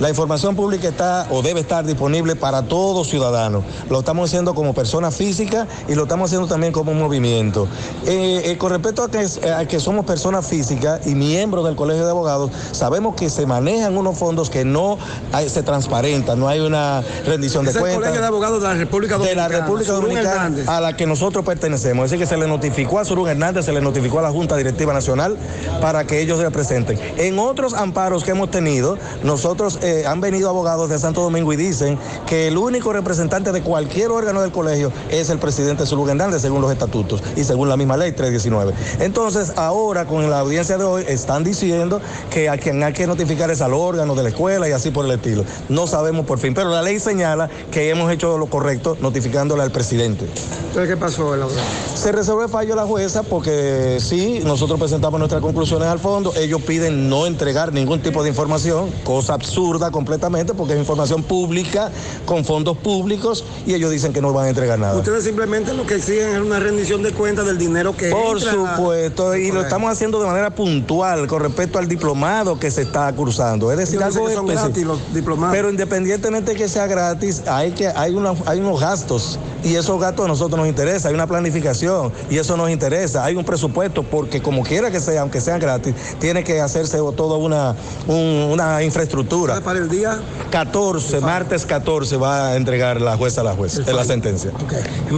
La 0.00 0.10
información 0.10 0.54
pública 0.56 0.88
está 0.88 1.26
o 1.30 1.40
debe 1.42 1.60
estar 1.60 1.84
disponible 1.84 2.36
para 2.36 2.62
todo 2.62 3.02
ciudadano. 3.04 3.62
Lo 3.88 4.00
estamos 4.00 4.28
haciendo 4.28 4.54
como 4.54 4.74
persona 4.74 5.10
física 5.10 5.66
y 5.88 5.94
lo 5.94 6.02
estamos 6.02 6.26
haciendo 6.28 6.46
también 6.46 6.72
como 6.72 6.92
un 6.92 6.98
movimiento. 6.98 7.66
Eh, 8.04 8.42
eh, 8.44 8.58
con 8.58 8.70
respecto 8.72 9.02
a 9.02 9.10
que, 9.10 9.26
a 9.50 9.66
que 9.66 9.80
somos 9.80 10.04
personas 10.04 10.46
físicas 10.46 11.06
y 11.06 11.14
miembros 11.14 11.64
del 11.64 11.76
Colegio 11.76 12.04
de 12.04 12.10
Abogados, 12.10 12.50
sabemos 12.72 13.14
que 13.14 13.30
se 13.30 13.46
manejan 13.46 13.96
unos 13.96 14.18
fondos 14.18 14.50
que 14.50 14.64
no 14.64 14.98
hay- 15.32 15.48
se 15.48 15.62
transparentan, 15.62 16.38
no 16.38 16.48
hay 16.48 16.60
una 16.60 17.02
rendición 17.24 17.64
de 17.64 17.70
Es 17.70 17.76
el 17.76 17.80
cuentas. 17.80 18.00
Colegio 18.00 18.20
de 18.20 18.26
Abogados 18.26 18.60
de 18.62 18.68
la 18.68 18.74
República 18.74 19.14
de 19.14 19.20
Dominicana. 19.20 19.48
la 19.48 19.60
República 19.60 19.92
Dominicana 19.92 20.52
a 20.76 20.80
la 20.80 20.96
que 20.96 21.06
nosotros 21.06 21.44
pertenecemos. 21.44 22.04
Es 22.04 22.10
decir, 22.10 22.22
que 22.24 22.28
se 22.28 22.36
le 22.38 22.46
notificó 22.46 22.98
a 22.98 23.04
Surún 23.06 23.28
Hernández, 23.28 23.64
se 23.64 23.72
le 23.72 23.80
notificó 23.80 24.18
a 24.18 24.22
la 24.22 24.30
Junta 24.30 24.56
Directiva 24.56 24.92
Nacional 24.92 25.36
para 25.80 26.04
que 26.06 26.20
ellos 26.20 26.38
representen. 26.40 26.98
En 27.16 27.38
otros 27.38 27.72
amparos 27.72 28.24
que 28.24 28.32
hemos 28.32 28.50
tenido, 28.50 28.98
nosotros 29.22 29.78
eh, 29.86 30.04
han 30.04 30.20
venido 30.20 30.48
abogados 30.48 30.90
de 30.90 30.98
Santo 30.98 31.22
Domingo 31.22 31.52
y 31.52 31.56
dicen 31.56 31.96
que 32.26 32.48
el 32.48 32.58
único 32.58 32.92
representante 32.92 33.52
de 33.52 33.62
cualquier 33.62 34.10
órgano 34.10 34.42
del 34.42 34.50
colegio 34.50 34.90
es 35.10 35.30
el 35.30 35.38
presidente 35.38 35.86
Surún 35.86 36.10
Hernández, 36.10 36.42
según 36.42 36.60
los 36.60 36.72
estatutos 36.72 37.22
y 37.36 37.44
según 37.44 37.68
la 37.68 37.76
misma 37.76 37.96
ley 37.96 38.10
319. 38.10 38.74
Entonces, 38.98 39.52
ahora 39.54 40.04
con 40.06 40.28
la 40.28 40.40
audiencia 40.40 40.76
de 40.76 40.82
hoy, 40.82 41.04
están 41.06 41.44
diciendo 41.44 42.00
que 42.30 42.48
a 42.48 42.58
quien 42.58 42.82
hay 42.82 42.94
que 42.94 43.06
notificar 43.06 43.48
es 43.52 43.60
al 43.60 43.74
órgano 43.74 44.16
de 44.16 44.24
la 44.24 44.30
escuela 44.30 44.68
y 44.68 44.72
así 44.72 44.90
por 44.90 45.04
el 45.04 45.12
estilo. 45.12 45.44
No 45.68 45.86
sabemos 45.86 46.26
por 46.26 46.40
fin, 46.40 46.52
pero 46.52 46.68
la 46.68 46.82
ley 46.82 46.98
señala 46.98 47.48
que 47.70 47.88
hemos 47.88 48.10
hecho 48.10 48.38
lo 48.38 48.46
correcto 48.46 48.96
notificándole 49.00 49.62
al 49.62 49.70
presidente. 49.70 50.26
Entonces, 50.66 50.88
¿qué 50.88 50.96
pasó 50.96 51.32
en 51.34 51.40
la 51.40 51.46
audiencia? 51.46 51.70
Se 51.94 52.10
resolvió 52.10 52.46
el 52.46 52.50
fallo 52.50 52.70
de 52.70 52.76
la 52.76 52.86
jueza 52.86 53.22
porque 53.22 53.98
sí, 54.00 54.40
nosotros 54.44 54.80
presentamos 54.80 55.20
nuestras 55.20 55.40
conclusiones 55.40 55.86
al 55.86 56.00
fondo, 56.00 56.34
ellos 56.36 56.60
piden 56.62 57.08
no 57.08 57.26
entregar 57.26 57.72
ningún 57.72 58.02
tipo 58.02 58.24
de 58.24 58.30
información, 58.30 58.90
cosa 59.04 59.34
absurda 59.34 59.75
completamente 59.90 60.54
porque 60.54 60.72
es 60.74 60.78
información 60.78 61.22
pública 61.22 61.90
con 62.24 62.44
fondos 62.44 62.76
públicos 62.78 63.44
y 63.66 63.74
ellos 63.74 63.90
dicen 63.90 64.12
que 64.12 64.20
no 64.20 64.32
van 64.32 64.46
a 64.46 64.48
entregar 64.48 64.78
nada. 64.78 64.96
Ustedes 64.96 65.24
simplemente 65.24 65.72
lo 65.74 65.86
que 65.86 65.94
exigen 65.96 66.34
es 66.34 66.40
una 66.40 66.58
rendición 66.58 67.02
de 67.02 67.12
cuentas 67.12 67.46
del 67.46 67.58
dinero 67.58 67.96
que 67.96 68.10
Por 68.10 68.38
entra. 68.38 68.52
supuesto, 68.52 69.36
y 69.36 69.52
lo 69.52 69.60
estamos 69.62 69.90
haciendo 69.92 70.20
de 70.20 70.26
manera 70.26 70.50
puntual 70.54 71.26
con 71.26 71.42
respecto 71.42 71.78
al 71.78 71.86
diplomado 71.88 72.58
que 72.58 72.70
se 72.70 72.82
está 72.82 73.12
cursando. 73.14 73.70
Es 73.70 73.78
decir, 73.78 74.02
algo 74.02 74.26
que 74.26 74.34
son 74.34 74.46
gratis 74.46 74.84
los 74.84 74.98
diplomados. 75.14 75.54
Pero 75.54 75.70
independientemente 75.70 76.52
de 76.52 76.56
que 76.56 76.68
sea 76.68 76.86
gratis, 76.86 77.42
hay, 77.46 77.72
que, 77.72 77.88
hay, 77.88 78.14
una- 78.14 78.34
hay 78.46 78.60
unos 78.60 78.80
gastos 78.80 79.38
y 79.64 79.74
esos 79.74 80.00
gastos 80.00 80.24
a 80.24 80.28
nosotros 80.28 80.58
nos 80.58 80.68
interesa, 80.68 81.08
hay 81.08 81.14
una 81.14 81.26
planificación 81.26 82.12
y 82.30 82.38
eso 82.38 82.56
nos 82.56 82.70
interesa, 82.70 83.24
hay 83.24 83.34
un 83.36 83.44
presupuesto 83.44 84.02
porque 84.02 84.40
como 84.40 84.62
quiera 84.62 84.90
que 84.90 85.00
sea, 85.00 85.22
aunque 85.22 85.40
sea 85.40 85.58
gratis, 85.58 85.94
tiene 86.20 86.44
que 86.44 86.60
hacerse 86.60 86.98
toda 87.16 87.36
una, 87.36 87.74
un- 88.06 88.48
una 88.52 88.82
infraestructura. 88.82 89.54
Para 89.66 89.80
el 89.80 89.88
día 89.88 90.20
14, 90.50 91.20
martes 91.22 91.66
14 91.66 92.16
va 92.18 92.50
a 92.50 92.56
entregar 92.56 93.00
la 93.00 93.16
jueza 93.16 93.40
a 93.40 93.44
la 93.44 93.52
jueza, 93.52 93.82
la 93.92 94.04
sentencia. 94.04 94.52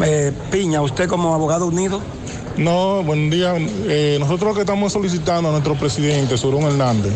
Eh, 0.07 0.33
Piña, 0.51 0.81
usted 0.81 1.07
como 1.07 1.35
abogado 1.35 1.67
unido. 1.67 2.01
No, 2.57 3.03
buen 3.03 3.29
día. 3.29 3.57
Eh, 3.59 4.17
nosotros 4.19 4.49
lo 4.49 4.55
que 4.55 4.63
estamos 4.63 4.95
solicitando 4.95 5.51
a 5.51 5.53
nuestro 5.53 5.75
presidente, 5.75 6.39
Surún 6.39 6.63
Hernández, 6.63 7.13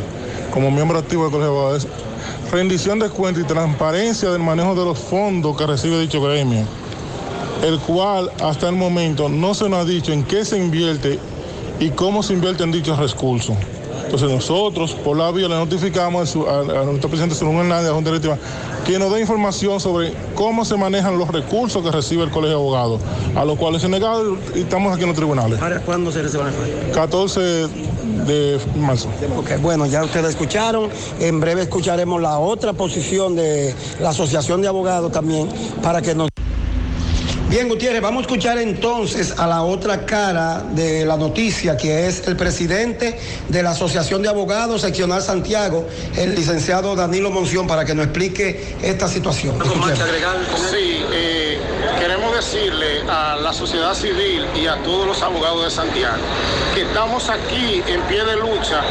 como 0.53 0.71
miembro 0.71 0.99
activo 0.99 1.23
del 1.23 1.33
Colegio 1.33 1.53
de 1.53 1.59
Abogados, 1.59 1.87
es 1.87 2.53
rendición 2.53 2.99
de 2.99 3.09
cuentas 3.09 3.45
y 3.45 3.47
transparencia 3.47 4.29
del 4.29 4.43
manejo 4.43 4.75
de 4.75 4.85
los 4.85 4.99
fondos 4.99 5.57
que 5.57 5.67
recibe 5.67 5.99
dicho 6.01 6.21
gremio, 6.21 6.67
el 7.63 7.79
cual 7.79 8.31
hasta 8.43 8.69
el 8.69 8.77
momento 8.77 9.31
no 9.31 9.55
se 9.55 9.71
nos 9.71 9.79
ha 9.81 9.85
dicho 9.87 10.13
en 10.13 10.23
qué 10.25 10.45
se 10.45 10.59
invierte 10.59 11.19
y 11.81 11.89
cómo 11.93 12.23
se 12.23 12.35
invierten 12.35 12.71
dichos 12.71 12.99
recursos. 12.99 13.57
Entonces 14.12 14.30
nosotros, 14.30 14.93
por 14.93 15.16
la 15.16 15.30
vía, 15.30 15.48
le 15.48 15.55
notificamos 15.55 16.36
a, 16.36 16.60
a- 16.60 16.84
nuestro 16.84 17.09
presidente 17.09 17.34
Surún 17.34 17.56
Hernández, 17.56 17.86
a 17.86 17.89
la 17.89 17.94
Junta 17.94 18.10
Directiva, 18.10 18.36
que 18.84 18.98
nos 18.98 19.10
dé 19.10 19.22
información 19.22 19.80
sobre 19.80 20.12
cómo 20.34 20.66
se 20.66 20.76
manejan 20.76 21.18
los 21.18 21.28
recursos 21.28 21.82
que 21.82 21.90
recibe 21.90 22.22
el 22.24 22.30
Colegio 22.30 22.59
de 22.59 22.62
Abogados, 22.62 23.01
a 23.34 23.43
los 23.47 23.56
cuales 23.56 23.80
se 23.80 23.89
negado 23.89 24.36
y 24.55 24.60
estamos 24.60 24.93
aquí 24.93 25.01
en 25.05 25.09
los 25.09 25.16
tribunales. 25.16 25.59
¿Para 25.59 25.80
cuándo 25.80 26.12
se 26.12 26.20
reciban 26.20 26.48
el 26.48 26.52
fallo? 26.52 26.93
14 26.94 27.40
de 27.40 28.60
marzo. 28.76 29.09
Ok, 29.39 29.52
bueno, 29.62 29.86
ya 29.86 30.05
ustedes 30.05 30.28
escucharon. 30.28 30.90
En 31.18 31.40
breve 31.40 31.62
escucharemos 31.62 32.20
la 32.20 32.39
otra 32.39 32.74
posición 32.74 33.34
de 33.34 33.74
la 33.98 34.10
Asociación 34.10 34.60
de 34.60 34.68
Abogados 34.68 35.10
también 35.10 35.48
para 35.82 36.02
que 36.02 36.14
nos... 36.14 36.28
Bien, 37.53 37.69
Gutiérrez, 37.69 38.01
vamos 38.01 38.20
a 38.20 38.23
escuchar 38.23 38.57
entonces 38.57 39.39
a 39.39 39.47
la 39.47 39.62
otra 39.62 40.07
cara 40.07 40.65
de 40.73 41.05
la 41.05 41.19
noticia, 41.19 41.77
que 41.77 42.07
es 42.07 42.27
el 42.27 42.35
presidente 42.35 43.19
de 43.51 43.62
la 43.62 43.73
Asociación 43.73 44.23
de 44.23 44.31
Abogados 44.31 44.81
Seccional 44.81 45.20
Santiago, 45.20 45.87
el 46.16 46.35
licenciado 46.35 46.97
Danilo 46.97 47.31
Monción, 47.31 47.66
para 47.66 47.85
que 47.85 47.95
nos 47.95 48.07
explique 48.07 48.74
esta 48.83 49.07
situación. 49.07 49.59
Sí, 50.70 51.05
eh, 51.12 51.59
decirle 52.43 53.05
a 53.09 53.36
la 53.36 53.52
sociedad 53.52 53.94
civil 53.94 54.44
y 54.56 54.66
a 54.66 54.74
todos 54.82 55.06
los 55.06 55.23
abogados 55.23 55.62
de 55.62 55.70
Santiago 55.70 56.16
que 56.74 56.82
estamos 56.82 57.28
aquí 57.28 57.81
en 57.86 58.01
pie 58.02 58.24
de 58.24 58.36
lucha 58.36 58.82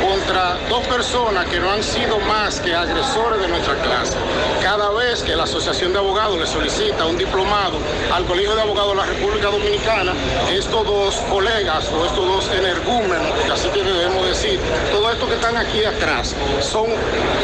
contra 0.00 0.56
dos 0.68 0.86
personas 0.86 1.46
que 1.46 1.58
no 1.58 1.72
han 1.72 1.82
sido 1.82 2.20
más 2.20 2.60
que 2.60 2.72
agresores 2.72 3.40
de 3.40 3.48
nuestra 3.48 3.74
clase. 3.82 4.16
Cada 4.62 4.90
vez 4.90 5.22
que 5.22 5.34
la 5.34 5.42
Asociación 5.42 5.92
de 5.92 5.98
Abogados 5.98 6.38
le 6.38 6.46
solicita 6.46 7.06
un 7.06 7.18
diplomado 7.18 7.78
al 8.14 8.24
Colegio 8.26 8.54
de 8.54 8.62
Abogados 8.62 8.90
de 8.90 8.96
la 8.96 9.06
República 9.06 9.48
Dominicana, 9.48 10.12
estos 10.52 10.86
dos 10.86 11.16
colegas 11.30 11.88
o 11.92 12.06
estos 12.06 12.26
dos 12.26 12.50
energúmenos, 12.54 13.26
así 13.52 13.68
que 13.70 13.82
debemos 13.82 14.26
decir, 14.26 14.60
todos 14.92 15.14
estos 15.14 15.28
que 15.28 15.34
están 15.34 15.56
aquí 15.56 15.84
atrás 15.84 16.36
son 16.60 16.86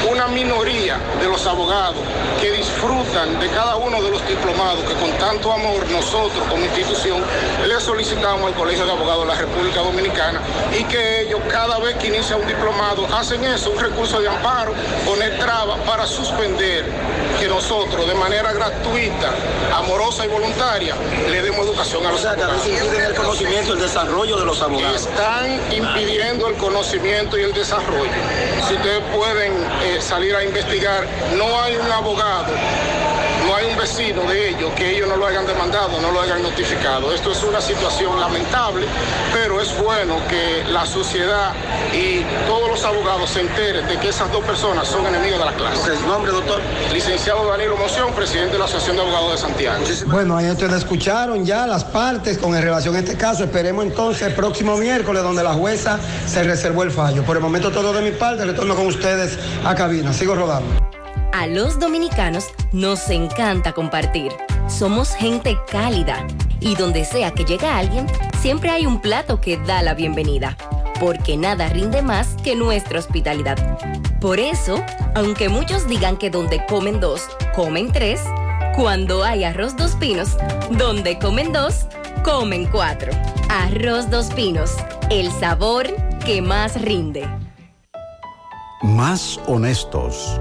una 0.08 0.28
minoría 0.28 0.98
de 1.20 1.26
los 1.26 1.44
abogados 1.46 1.96
que 2.40 2.52
disfrutan 2.52 3.40
de 3.40 3.48
cada 3.48 3.76
uno 3.76 4.00
de 4.02 4.10
los 4.10 4.26
diplomados 4.28 4.84
que 4.84 4.94
con 4.94 5.10
tanto 5.18 5.55
amor 5.56 5.88
nosotros 5.90 6.44
como 6.48 6.64
institución 6.64 7.22
le 7.66 7.80
solicitamos 7.80 8.46
al 8.46 8.54
Colegio 8.54 8.84
de 8.84 8.92
Abogados 8.92 9.26
de 9.26 9.34
la 9.34 9.40
República 9.40 9.80
Dominicana 9.80 10.40
y 10.78 10.84
que 10.84 11.22
ellos 11.22 11.40
cada 11.50 11.78
vez 11.78 11.96
que 11.96 12.08
inicia 12.08 12.36
un 12.36 12.46
diplomado 12.46 13.06
hacen 13.14 13.42
eso, 13.44 13.70
un 13.70 13.78
recurso 13.78 14.20
de 14.20 14.28
amparo, 14.28 14.72
poner 15.04 15.38
trabas 15.38 15.78
para 15.80 16.06
suspender 16.06 16.84
que 17.40 17.48
nosotros 17.48 18.06
de 18.06 18.14
manera 18.14 18.52
gratuita, 18.52 19.30
amorosa 19.74 20.24
y 20.24 20.28
voluntaria 20.28 20.94
le 21.30 21.42
demos 21.42 21.66
educación 21.66 22.06
a 22.06 22.10
los 22.10 22.20
O 22.20 22.22
sea, 22.22 22.32
abogados. 22.32 22.66
impiden 22.66 23.04
el 23.04 23.14
conocimiento, 23.14 23.72
el 23.72 23.80
desarrollo 23.80 24.36
de 24.38 24.44
los 24.44 24.60
abogados. 24.62 25.06
Están 25.06 25.60
impidiendo 25.72 26.48
el 26.48 26.54
conocimiento 26.56 27.38
y 27.38 27.42
el 27.42 27.52
desarrollo. 27.52 28.10
Si 28.68 28.74
ustedes 28.74 29.02
pueden 29.14 29.52
eh, 29.82 29.98
salir 30.00 30.34
a 30.34 30.44
investigar, 30.44 31.06
no 31.36 31.62
hay 31.62 31.76
un 31.76 31.90
abogado, 31.90 32.52
vecino 33.96 34.28
de 34.28 34.50
ellos 34.50 34.72
que 34.76 34.94
ellos 34.94 35.08
no 35.08 35.16
lo 35.16 35.26
hayan 35.26 35.46
demandado, 35.46 36.00
no 36.00 36.10
lo 36.10 36.20
hayan 36.20 36.42
notificado. 36.42 37.14
Esto 37.14 37.32
es 37.32 37.42
una 37.42 37.60
situación 37.60 38.20
lamentable, 38.20 38.86
pero 39.32 39.60
es 39.60 39.76
bueno 39.78 40.16
que 40.28 40.64
la 40.70 40.84
sociedad 40.84 41.52
y 41.94 42.22
todos 42.46 42.68
los 42.68 42.84
abogados 42.84 43.30
se 43.30 43.40
enteren 43.40 43.86
de 43.86 43.98
que 43.98 44.10
esas 44.10 44.30
dos 44.30 44.44
personas 44.44 44.86
son 44.86 45.06
enemigos 45.06 45.38
de 45.38 45.44
la 45.46 45.52
clase. 45.52 45.92
nombre, 46.06 46.30
doctor? 46.30 46.60
Licenciado 46.92 47.48
Danilo 47.48 47.76
Moción, 47.76 48.12
presidente 48.12 48.52
de 48.52 48.58
la 48.58 48.66
Asociación 48.66 48.96
de 48.96 49.02
Abogados 49.02 49.32
de 49.32 49.38
Santiago. 49.38 49.84
Bueno, 50.06 50.36
ahí 50.36 50.50
ustedes 50.50 50.74
escucharon 50.74 51.46
ya 51.46 51.66
las 51.66 51.84
partes 51.84 52.36
con 52.36 52.52
relación 52.52 52.96
a 52.96 52.98
este 52.98 53.16
caso. 53.16 53.44
Esperemos 53.44 53.84
entonces 53.84 54.26
el 54.26 54.34
próximo 54.34 54.76
miércoles 54.76 55.22
donde 55.22 55.42
la 55.42 55.54
jueza 55.54 55.98
se 56.26 56.42
reservó 56.42 56.82
el 56.82 56.90
fallo. 56.90 57.22
Por 57.22 57.36
el 57.36 57.42
momento 57.42 57.70
todo 57.70 57.94
de 57.94 58.02
mi 58.02 58.10
parte, 58.10 58.44
retorno 58.44 58.74
con 58.74 58.88
ustedes 58.88 59.38
a 59.64 59.74
cabina. 59.74 60.12
Sigo 60.12 60.34
rodando. 60.34 60.95
A 61.36 61.46
los 61.46 61.78
dominicanos 61.78 62.46
nos 62.72 63.10
encanta 63.10 63.74
compartir. 63.74 64.32
Somos 64.68 65.10
gente 65.14 65.58
cálida 65.70 66.26
y 66.60 66.76
donde 66.76 67.04
sea 67.04 67.34
que 67.34 67.44
llega 67.44 67.76
alguien, 67.76 68.06
siempre 68.40 68.70
hay 68.70 68.86
un 68.86 69.02
plato 69.02 69.38
que 69.38 69.58
da 69.58 69.82
la 69.82 69.92
bienvenida. 69.92 70.56
Porque 70.98 71.36
nada 71.36 71.68
rinde 71.68 72.00
más 72.00 72.36
que 72.42 72.56
nuestra 72.56 73.00
hospitalidad. 73.00 73.58
Por 74.18 74.40
eso, 74.40 74.82
aunque 75.14 75.50
muchos 75.50 75.86
digan 75.86 76.16
que 76.16 76.30
donde 76.30 76.64
comen 76.64 77.00
dos, 77.00 77.28
comen 77.54 77.92
tres, 77.92 78.22
cuando 78.74 79.22
hay 79.22 79.44
arroz 79.44 79.76
dos 79.76 79.90
pinos, 79.96 80.38
donde 80.70 81.18
comen 81.18 81.52
dos, 81.52 81.84
comen 82.24 82.64
cuatro. 82.64 83.12
Arroz 83.50 84.08
dos 84.08 84.28
pinos, 84.32 84.70
el 85.10 85.30
sabor 85.32 85.86
que 86.24 86.40
más 86.40 86.80
rinde. 86.80 87.28
Más 88.80 89.38
honestos. 89.46 90.40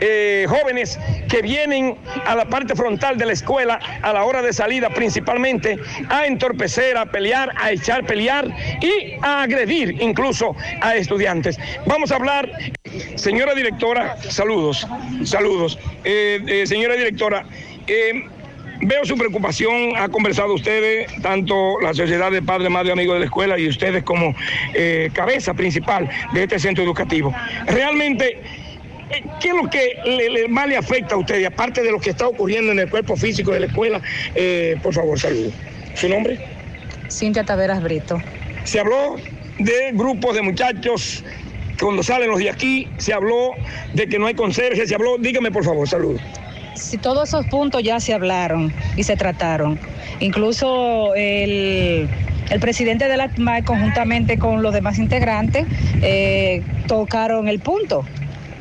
eh, 0.02 0.46
jóvenes 0.50 1.00
que 1.30 1.42
vienen 1.42 1.96
a 2.26 2.36
la 2.36 2.46
parte 2.46 2.76
frontal 2.76 3.18
de 3.18 3.28
la 3.28 3.34
escuela 3.34 3.80
a 4.02 4.12
la 4.12 4.24
hora 4.24 4.42
de 4.42 4.52
salida 4.54 4.90
principalmente 4.90 5.78
a 6.10 6.26
entorpecer, 6.26 6.98
a 6.98 7.06
pelear, 7.06 7.54
a 7.58 7.72
echar 7.72 8.06
pelear 8.06 8.48
y 8.82 9.14
a 9.22 9.44
agredir 9.44 10.02
incluso 10.02 10.56
a 10.82 10.96
estudiantes. 10.96 11.60
Vamos 11.86 12.12
a 12.12 12.16
hablar, 12.16 12.50
señora 13.16 13.54
directora, 13.54 14.18
saludos, 14.30 14.88
saludos. 15.24 15.78
Eh, 16.04 16.42
eh, 16.48 16.68
señora 16.68 16.96
directora, 16.96 17.46
Veo 18.82 19.04
su 19.04 19.18
preocupación, 19.18 19.98
ha 19.98 20.08
conversado 20.08 20.54
ustedes, 20.54 21.12
tanto 21.22 21.82
la 21.82 21.94
Sociedad 21.94 22.32
de 22.32 22.42
Padres, 22.42 22.70
Madres, 22.70 22.94
Amigos 22.94 23.16
de 23.16 23.20
la 23.20 23.26
Escuela 23.26 23.60
y 23.60 23.68
ustedes 23.68 24.04
como 24.04 24.34
cabeza 25.12 25.54
principal 25.54 26.10
de 26.32 26.44
este 26.44 26.60
centro 26.60 26.86
educativo. 26.86 27.36
Realmente, 27.66 28.40
¿qué 29.40 29.50
es 29.50 29.56
lo 29.56 29.70
que 29.70 29.98
le- 30.06 30.30
le- 30.30 30.48
más 30.48 30.68
le 30.68 30.78
afecta 30.78 31.16
a 31.16 31.18
ustedes, 31.18 31.46
aparte 31.48 31.82
de 31.82 31.92
lo 31.92 32.00
que 32.00 32.10
está 32.12 32.28
ocurriendo 32.28 32.72
en 32.72 32.80
el 32.80 32.90
cuerpo 32.90 33.16
físico 33.16 33.52
de 33.52 33.62
la 33.62 33.66
escuela? 33.68 34.02
Eh, 34.36 34.76
por 34.82 34.94
favor, 34.94 35.20
saludos. 35.20 35.54
¿Su 35.96 36.08
nombre? 36.10 36.38
Cintia 37.10 37.44
Taveras 37.44 37.82
Brito. 37.82 38.22
Se 38.64 38.80
habló 38.80 39.16
de 39.58 39.92
grupos 39.94 40.36
de 40.36 40.42
muchachos, 40.42 41.24
cuando 41.80 42.04
salen 42.04 42.30
los 42.30 42.40
de 42.40 42.50
aquí, 42.50 42.88
se 42.98 43.14
habló 43.14 43.52
de 43.94 44.08
que 44.08 44.20
no 44.20 44.28
hay 44.28 44.34
conserje, 44.36 44.86
se 44.86 44.96
habló, 44.96 45.18
dígame 45.18 45.52
por 45.52 45.64
favor, 45.64 45.88
saludos. 45.88 46.22
Si 46.76 46.98
todos 46.98 47.30
esos 47.30 47.46
puntos 47.48 47.84
ya 47.84 48.00
se 48.00 48.14
hablaron 48.14 48.72
y 48.96 49.04
se 49.04 49.16
trataron, 49.18 49.80
incluso 50.20 51.14
el, 51.16 52.08
el 52.50 52.60
presidente 52.60 53.08
de 53.08 53.18
la 53.18 53.26
ACMAE 53.26 53.64
conjuntamente 53.64 54.38
con 54.38 54.62
los 54.62 54.74
demás 54.74 54.98
integrantes 55.00 55.66
eh, 56.02 56.62
tocaron 56.88 57.48
el 57.50 57.60
punto. 57.60 58.06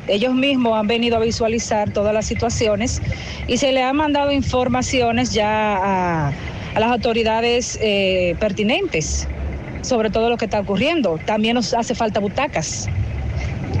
Ellos 0.07 0.33
mismos 0.33 0.77
han 0.77 0.87
venido 0.87 1.17
a 1.17 1.19
visualizar 1.19 1.91
todas 1.91 2.13
las 2.13 2.25
situaciones 2.25 3.01
y 3.47 3.57
se 3.57 3.71
le 3.71 3.83
han 3.83 3.95
mandado 3.95 4.31
informaciones 4.31 5.33
ya 5.33 5.75
a, 5.77 6.27
a 6.75 6.79
las 6.79 6.91
autoridades 6.91 7.77
eh, 7.81 8.35
pertinentes 8.39 9.27
sobre 9.81 10.09
todo 10.09 10.29
lo 10.29 10.35
que 10.35 10.43
está 10.45 10.59
ocurriendo. 10.59 11.17
También 11.25 11.55
nos 11.55 11.73
hace 11.73 11.95
falta 11.95 12.19
butacas. 12.19 12.89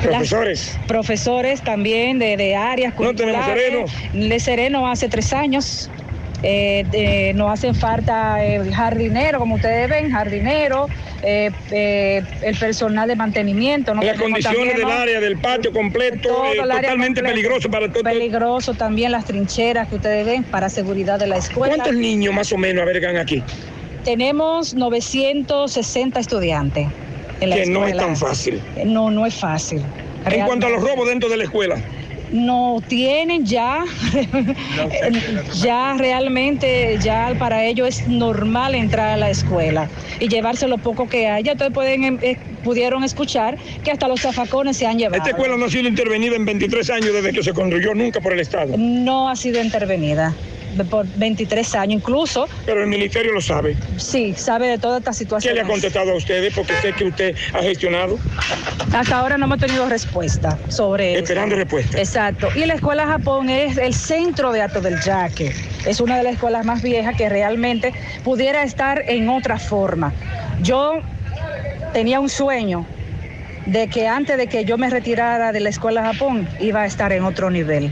Profesores. 0.01 0.75
Las- 0.77 0.87
profesores 0.87 1.61
también 1.61 2.19
de, 2.19 2.37
de 2.37 2.55
áreas 2.55 2.93
No 2.97 3.13
tenemos 3.13 3.45
curriculares. 3.45 3.91
De 4.13 4.39
Sereno 4.39 4.87
hace 4.87 5.09
tres 5.09 5.33
años. 5.33 5.89
Eh, 6.41 6.85
eh, 6.93 7.33
nos 7.35 7.51
hacen 7.51 7.75
falta 7.75 8.43
el 8.43 8.73
jardinero, 8.73 9.39
como 9.39 9.55
ustedes 9.55 9.89
ven, 9.89 10.09
jardinero, 10.09 10.87
eh, 11.21 11.51
eh, 11.71 12.23
el 12.41 12.57
personal 12.57 13.07
de 13.07 13.15
mantenimiento. 13.15 13.93
¿no? 13.93 14.01
Las 14.01 14.17
condiciones 14.17 14.57
también, 14.57 14.77
del 14.77 14.87
¿no? 14.87 14.91
área, 14.91 15.19
del 15.19 15.37
patio 15.37 15.73
completo, 15.73 16.29
Todo 16.29 16.53
eh, 16.53 16.57
totalmente 16.57 17.21
peligroso 17.21 17.69
para 17.69 17.89
todos. 17.89 18.03
Peligroso 18.03 18.73
también 18.73 19.11
las 19.11 19.25
trincheras 19.25 19.89
que 19.89 19.95
ustedes 19.95 20.25
ven 20.25 20.43
para 20.43 20.69
seguridad 20.69 21.19
de 21.19 21.27
la 21.27 21.37
escuela. 21.37 21.75
¿Cuántos 21.75 21.95
niños 21.95 22.33
más 22.33 22.51
o 22.53 22.57
menos 22.57 22.83
albergan 22.83 23.17
aquí? 23.17 23.43
Tenemos 24.05 24.73
960 24.73 26.19
estudiantes. 26.19 26.87
En 27.41 27.49
la 27.49 27.55
Que 27.57 27.65
no 27.65 27.85
es 27.85 27.95
tan 27.95 28.15
fácil. 28.15 28.61
No, 28.85 29.11
no 29.11 29.25
es 29.25 29.33
fácil. 29.33 29.81
En 30.25 30.45
cuanto 30.45 30.67
a 30.67 30.69
los 30.69 30.81
robos 30.81 31.07
dentro 31.07 31.29
de 31.29 31.37
la 31.37 31.43
escuela. 31.43 31.77
No 32.31 32.81
tienen 32.87 33.45
ya, 33.45 33.83
ya 35.61 35.95
realmente, 35.97 36.97
ya 37.01 37.33
para 37.39 37.65
ellos 37.65 37.87
es 37.87 38.07
normal 38.07 38.75
entrar 38.75 39.09
a 39.09 39.17
la 39.17 39.29
escuela 39.29 39.89
y 40.19 40.27
llevarse 40.27 40.67
lo 40.67 40.77
poco 40.77 41.07
que 41.07 41.27
haya. 41.27 41.53
Entonces 41.53 41.73
pueden, 41.73 42.03
em, 42.03 42.19
eh, 42.21 42.37
pudieron 42.63 43.03
escuchar 43.03 43.57
que 43.83 43.91
hasta 43.91 44.07
los 44.07 44.21
zafacones 44.21 44.77
se 44.77 44.85
han 44.85 44.99
llevado. 44.99 45.17
Esta 45.17 45.31
escuela 45.31 45.57
no 45.57 45.65
ha 45.65 45.69
sido 45.69 45.87
intervenida 45.87 46.35
en 46.35 46.45
23 46.45 46.89
años 46.91 47.13
desde 47.13 47.31
que 47.31 47.43
se 47.43 47.53
construyó 47.53 47.95
nunca 47.95 48.21
por 48.21 48.33
el 48.33 48.39
Estado. 48.39 48.75
No 48.77 49.29
ha 49.29 49.35
sido 49.35 49.61
intervenida 49.61 50.35
por 50.89 51.05
23 51.15 51.75
años, 51.75 52.01
incluso. 52.01 52.47
Pero 52.65 52.81
el 52.81 52.87
ministerio 52.87 53.33
lo 53.33 53.41
sabe. 53.41 53.75
Sí, 53.97 54.33
sabe 54.35 54.67
de 54.67 54.77
toda 54.77 54.99
esta 54.99 55.11
¿Qué 55.11 55.17
situación. 55.17 55.55
le 55.55 55.61
ha 55.61 55.65
contestado 55.65 56.11
a 56.11 56.15
ustedes? 56.15 56.53
Porque 56.53 56.73
sé 56.81 56.93
que 56.93 57.05
usted 57.05 57.35
ha 57.53 57.61
gestionado. 57.61 58.17
Hasta 58.93 59.19
ahora 59.19 59.37
no 59.37 59.45
hemos 59.45 59.59
tenido 59.59 59.87
respuesta 59.89 60.57
sobre 60.69 61.13
eso. 61.13 61.23
Esperando 61.23 61.55
respuesta. 61.55 61.97
Exacto. 61.99 62.49
Y 62.55 62.65
la 62.65 62.75
escuela 62.75 63.05
Japón 63.07 63.49
es 63.49 63.77
el 63.77 63.93
centro 63.93 64.51
de 64.51 64.61
Ato 64.61 64.81
del 64.81 64.99
Yaque. 65.01 65.53
Es 65.85 65.99
una 66.01 66.17
de 66.17 66.23
las 66.23 66.33
escuelas 66.33 66.65
más 66.65 66.81
viejas 66.81 67.15
que 67.15 67.29
realmente 67.29 67.93
pudiera 68.23 68.63
estar 68.63 69.03
en 69.07 69.29
otra 69.29 69.59
forma. 69.59 70.13
Yo 70.61 71.01
tenía 71.93 72.19
un 72.19 72.29
sueño 72.29 72.85
de 73.65 73.87
que 73.87 74.07
antes 74.07 74.37
de 74.37 74.47
que 74.47 74.65
yo 74.65 74.77
me 74.77 74.89
retirara 74.89 75.51
de 75.51 75.59
la 75.59 75.69
escuela 75.69 76.03
Japón 76.03 76.47
iba 76.59 76.81
a 76.81 76.85
estar 76.85 77.11
en 77.13 77.23
otro 77.23 77.49
nivel. 77.49 77.91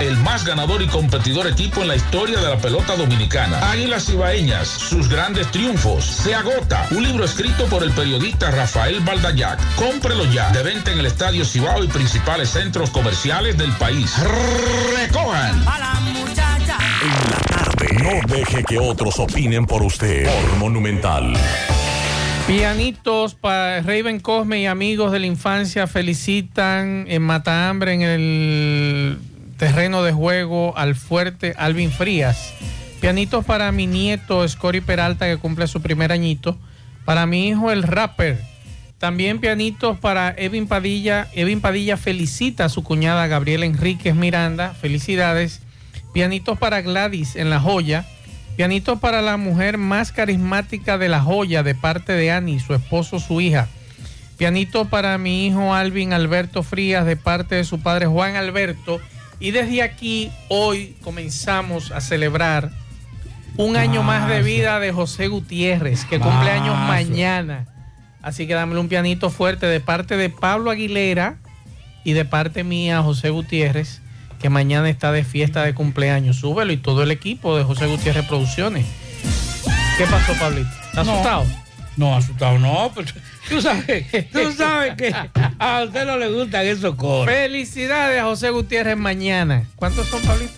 el 0.00 0.16
más 0.16 0.46
ganador 0.46 0.80
y 0.80 0.86
competidor 0.86 1.46
equipo 1.46 1.82
en 1.82 1.88
la 1.88 1.96
historia 1.96 2.38
de 2.38 2.48
la 2.48 2.56
pelota 2.56 2.96
dominicana. 2.96 3.70
Águilas 3.70 4.08
Ibaeñas, 4.08 4.66
sus 4.66 5.10
grandes 5.10 5.50
triunfos. 5.50 6.06
Se 6.06 6.34
agota. 6.34 6.86
Un 6.90 7.02
libro 7.02 7.24
escrito 7.24 7.66
por 7.66 7.82
el 7.82 7.90
periodista 7.90 8.50
Rafael 8.50 9.00
Baldayac. 9.00 9.60
Cómprelo 9.74 10.24
ya. 10.24 10.50
De 10.52 10.62
venta 10.62 10.90
en 10.90 11.00
el 11.00 11.06
Estadio 11.06 11.44
Cibao 11.44 11.84
y 11.84 11.88
principales 11.88 12.48
centros 12.48 12.88
comerciales 12.90 13.58
del 13.58 13.72
país. 13.72 14.10
Recojan. 14.96 15.64
No 18.02 18.34
deje 18.34 18.64
que 18.64 18.78
otros 18.78 19.18
opinen 19.18 19.66
por 19.66 19.82
usted. 19.82 20.24
Por 20.24 20.56
Monumental. 20.56 21.34
Pianitos 22.46 23.34
para 23.34 23.82
Raven 23.82 24.20
Cosme 24.20 24.62
y 24.62 24.66
amigos 24.66 25.12
de 25.12 25.18
la 25.18 25.26
infancia 25.26 25.86
felicitan 25.86 27.04
en 27.06 27.20
Matahambre 27.20 27.92
en 27.92 28.00
el 28.00 29.18
terreno 29.58 30.02
de 30.04 30.12
juego 30.12 30.72
al 30.78 30.94
fuerte 30.94 31.54
Alvin 31.58 31.90
Frías. 31.90 32.54
Pianitos 33.00 33.44
para 33.44 33.70
mi 33.72 33.86
nieto 33.86 34.46
Scori 34.48 34.80
Peralta 34.80 35.26
que 35.26 35.36
cumple 35.36 35.66
su 35.66 35.82
primer 35.82 36.12
añito. 36.12 36.56
Para 37.04 37.26
mi 37.26 37.48
hijo 37.48 37.70
el 37.70 37.82
rapper. 37.82 38.40
También 38.98 39.40
pianitos 39.40 39.98
para 39.98 40.34
Evin 40.36 40.68
Padilla. 40.68 41.28
Evin 41.32 41.60
Padilla 41.60 41.96
felicita 41.96 42.64
a 42.64 42.68
su 42.68 42.82
cuñada 42.82 43.26
Gabriela 43.26 43.66
Enríquez 43.66 44.14
Miranda. 44.14 44.74
Felicidades. 44.74 45.60
Pianitos 46.12 46.58
para 46.58 46.80
Gladys 46.80 47.36
en 47.36 47.50
La 47.50 47.60
Joya. 47.60 48.06
Pianitos 48.56 48.98
para 48.98 49.22
la 49.22 49.36
mujer 49.36 49.76
más 49.76 50.12
carismática 50.12 50.98
de 50.98 51.08
La 51.08 51.20
Joya 51.20 51.62
de 51.62 51.74
parte 51.74 52.12
de 52.12 52.32
Ani, 52.32 52.58
su 52.58 52.74
esposo, 52.74 53.20
su 53.20 53.40
hija. 53.40 53.68
Pianito 54.36 54.84
para 54.84 55.18
mi 55.18 55.46
hijo 55.46 55.74
Alvin 55.74 56.12
Alberto 56.12 56.62
Frías 56.62 57.06
de 57.06 57.16
parte 57.16 57.56
de 57.56 57.64
su 57.64 57.80
padre 57.80 58.06
Juan 58.06 58.36
Alberto. 58.36 59.00
Y 59.40 59.52
desde 59.52 59.82
aquí 59.82 60.30
hoy 60.48 60.96
comenzamos 61.02 61.92
a 61.92 62.00
celebrar 62.00 62.70
un 63.56 63.76
año 63.76 64.02
más 64.02 64.28
de 64.28 64.42
vida 64.42 64.78
de 64.80 64.92
José 64.92 65.28
Gutiérrez, 65.28 66.04
que 66.04 66.18
cumple 66.18 66.50
años 66.50 66.76
mañana. 66.76 67.66
Así 68.22 68.46
que 68.46 68.54
dámele 68.54 68.80
un 68.80 68.88
pianito 68.88 69.30
fuerte 69.30 69.66
de 69.66 69.80
parte 69.80 70.16
de 70.16 70.28
Pablo 70.28 70.70
Aguilera 70.70 71.36
y 72.04 72.12
de 72.12 72.24
parte 72.24 72.64
mía, 72.64 73.02
José 73.02 73.30
Gutiérrez, 73.30 74.00
que 74.40 74.50
mañana 74.50 74.88
está 74.88 75.12
de 75.12 75.24
fiesta 75.24 75.62
de 75.64 75.74
cumpleaños. 75.74 76.36
Súbelo 76.36 76.72
y 76.72 76.76
todo 76.76 77.02
el 77.02 77.10
equipo 77.10 77.56
de 77.56 77.64
José 77.64 77.86
Gutiérrez 77.86 78.26
Producciones. 78.26 78.86
¿Qué 79.96 80.04
pasó, 80.04 80.32
Pablito? 80.34 80.68
¿Estás 80.88 81.06
No. 81.06 81.12
asustado? 81.12 81.46
No, 81.96 82.16
asustado 82.16 82.58
no, 82.58 82.92
pero 82.94 83.08
tú 83.48 83.60
sabes, 83.62 84.06
tú 84.32 84.52
sabes 84.52 84.94
que 84.96 85.14
a 85.58 85.82
usted 85.84 86.04
no 86.04 86.16
le 86.16 86.28
gustan 86.28 86.66
esos 86.66 86.94
coros. 86.94 87.26
Felicidades 87.26 88.20
a 88.20 88.24
José 88.24 88.50
Gutiérrez 88.50 88.96
mañana. 88.96 89.64
¿Cuántos 89.76 90.06
son, 90.08 90.20
Pablito? 90.22 90.52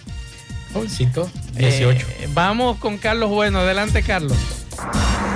Jovencito, 0.73 1.31
18. 1.55 2.07
Eh, 2.07 2.29
vamos 2.33 2.79
con 2.79 2.97
Carlos 2.99 3.31
Bueno. 3.31 3.61
Adelante, 3.61 4.03
Carlos. 4.03 4.37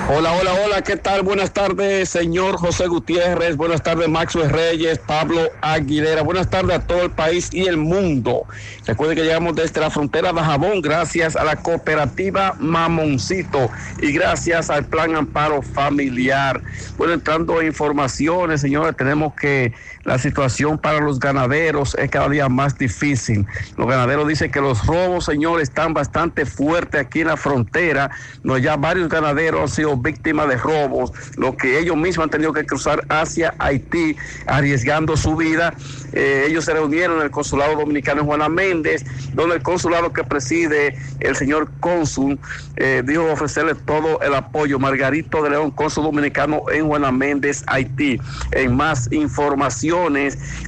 Hola, 0.07 0.33
hola, 0.33 0.53
hola, 0.63 0.81
¿qué 0.83 0.97
tal? 0.97 1.23
Buenas 1.23 1.51
tardes, 1.51 2.09
señor 2.09 2.57
José 2.57 2.85
Gutiérrez. 2.85 3.57
Buenas 3.57 3.81
tardes, 3.81 4.07
Maxwell 4.07 4.51
Reyes, 4.51 4.99
Pablo 4.99 5.41
Aguilera. 5.61 6.21
Buenas 6.21 6.47
tardes 6.47 6.77
a 6.77 6.85
todo 6.85 7.01
el 7.01 7.09
país 7.09 7.49
y 7.51 7.65
el 7.65 7.77
mundo. 7.77 8.43
Recuerden 8.85 9.17
que 9.17 9.23
llegamos 9.23 9.55
desde 9.55 9.81
la 9.81 9.89
frontera 9.89 10.31
de 10.31 10.41
Jabón 10.41 10.81
gracias 10.81 11.35
a 11.35 11.43
la 11.43 11.55
cooperativa 11.55 12.55
Mamoncito 12.59 13.71
y 13.99 14.11
gracias 14.11 14.69
al 14.69 14.85
Plan 14.85 15.15
Amparo 15.15 15.63
Familiar. 15.63 16.61
Bueno, 16.97 17.13
entrando 17.13 17.63
informaciones, 17.63 18.61
señores, 18.61 18.95
tenemos 18.95 19.33
que 19.33 19.73
la 20.05 20.19
situación 20.19 20.77
para 20.77 20.99
los 20.99 21.19
ganaderos 21.19 21.95
es 21.95 22.09
cada 22.09 22.29
día 22.29 22.47
más 22.47 22.77
difícil. 22.77 23.45
Los 23.75 23.87
ganaderos 23.87 24.27
dicen 24.27 24.51
que 24.51 24.61
los 24.61 24.85
robos, 24.85 25.25
señores, 25.25 25.69
están 25.69 25.93
bastante 25.93 26.45
fuertes 26.45 27.01
aquí 27.01 27.21
en 27.21 27.27
la 27.27 27.37
frontera. 27.37 28.11
No, 28.43 28.57
ya 28.57 28.77
varios 28.77 29.09
ganaderos 29.09 29.61
han 29.61 29.67
sido 29.67 29.97
víctimas 29.97 30.47
de 30.47 30.57
robos, 30.57 31.11
lo 31.37 31.57
que 31.57 31.79
ellos 31.79 31.97
mismos 31.97 32.25
han 32.25 32.29
tenido 32.29 32.53
que 32.53 32.65
cruzar 32.65 33.03
hacia 33.09 33.55
Haití, 33.57 34.15
arriesgando 34.45 35.17
su 35.17 35.35
vida. 35.35 35.73
Eh, 36.13 36.45
ellos 36.47 36.65
se 36.65 36.73
reunieron 36.73 37.17
en 37.17 37.23
el 37.23 37.31
consulado 37.31 37.75
dominicano 37.75 38.21
en 38.21 38.27
Juana 38.27 38.47
Méndez, 38.47 39.03
donde 39.33 39.55
el 39.55 39.63
consulado 39.63 40.13
que 40.13 40.23
preside 40.23 40.95
el 41.19 41.35
señor 41.35 41.67
cónsul 41.79 42.39
eh, 42.75 43.01
dijo 43.03 43.25
ofrecerle 43.31 43.73
todo 43.73 44.21
el 44.21 44.35
apoyo. 44.35 44.77
Margarito 44.77 45.41
de 45.41 45.49
León, 45.49 45.71
cónsul 45.71 46.03
dominicano 46.03 46.61
en 46.71 46.85
Juana 46.85 47.11
Méndez, 47.11 47.63
Haití. 47.65 48.21
En 48.51 48.75
más 48.75 49.11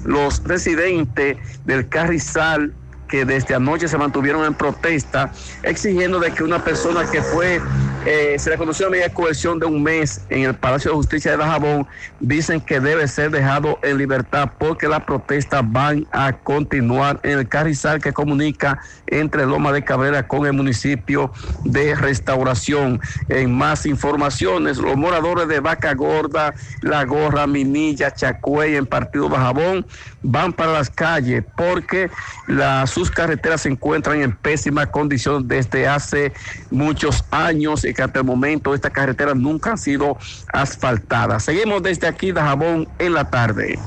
los 0.04 0.44
residentes 0.44 1.38
del 1.66 1.88
Carrizal 1.90 2.74
que 3.08 3.26
desde 3.26 3.56
anoche 3.56 3.88
se 3.88 3.98
mantuvieron 3.98 4.46
en 4.46 4.54
protesta 4.54 5.32
exigiendo 5.64 6.20
de 6.20 6.34
que 6.34 6.44
una 6.44 6.64
persona 6.64 7.06
que 7.06 7.22
fue 7.24 7.62
Eh, 8.10 8.38
se 8.40 8.52
le 8.52 8.58
conoció 8.58 8.88
a 8.88 8.90
medida 8.90 9.06
de 9.08 9.14
coerción 9.14 9.60
de 9.60 9.66
un 9.66 9.84
mes 9.84 10.22
en 10.30 10.44
el 10.44 10.56
Palacio 10.56 10.92
de 10.92 10.96
Justicia 10.96 11.32
de 11.32 11.38
Dajabón. 11.38 11.88
Dicen 12.20 12.62
que 12.62 12.80
debe 12.80 13.06
ser 13.08 13.32
dejado 13.32 13.80
en 13.82 13.98
libertad 13.98 14.52
porque 14.60 14.88
las 14.88 15.04
protestas 15.04 15.62
van 15.66 16.08
a 16.12 16.32
continuar 16.32 17.20
en 17.24 17.40
el 17.40 17.50
carrizal 17.50 18.00
que 18.00 18.14
comunica 18.14 18.80
entre 19.08 19.46
Loma 19.46 19.74
de 19.74 19.84
Cabrera 19.84 20.26
con 20.28 20.46
el 20.46 20.54
municipio 20.54 21.34
de 21.64 21.96
Restauración. 21.96 23.02
En 23.28 23.52
más 23.58 23.86
informaciones, 23.86 24.78
los 24.78 24.96
moradores 24.96 25.48
de 25.48 25.60
Vaca 25.60 25.94
Gorda, 25.94 26.54
La 26.82 27.04
Gorra, 27.04 27.46
Minilla, 27.48 28.12
Chacuey, 28.12 28.76
en 28.76 28.86
Partido 28.86 29.28
Bajabón, 29.28 29.86
van 30.22 30.54
para 30.54 30.72
las 30.74 30.90
calles 30.90 31.44
porque 31.56 32.10
la- 32.48 32.86
sus 32.98 33.12
carreteras 33.12 33.62
se 33.62 33.70
encuentran 33.70 34.24
en 34.24 34.36
pésima 34.36 34.88
condición 34.88 35.48
desde 35.48 35.88
hace 35.88 36.34
muchos 36.72 37.24
años 37.30 37.86
y 37.86 37.94
que 37.94 38.02
hasta 38.02 38.22
el 38.22 38.26
momento 38.26 38.74
estas 38.74 38.92
carreteras 38.92 39.36
nunca 39.36 39.70
han 39.70 39.78
sido 39.78 40.18
asfaltadas. 40.52 41.44
Seguimos 41.44 41.84
desde 41.84 42.08
aquí, 42.08 42.32
Dajabón, 42.32 42.88
en 42.98 43.14
la 43.14 43.30
tarde. 43.30 43.78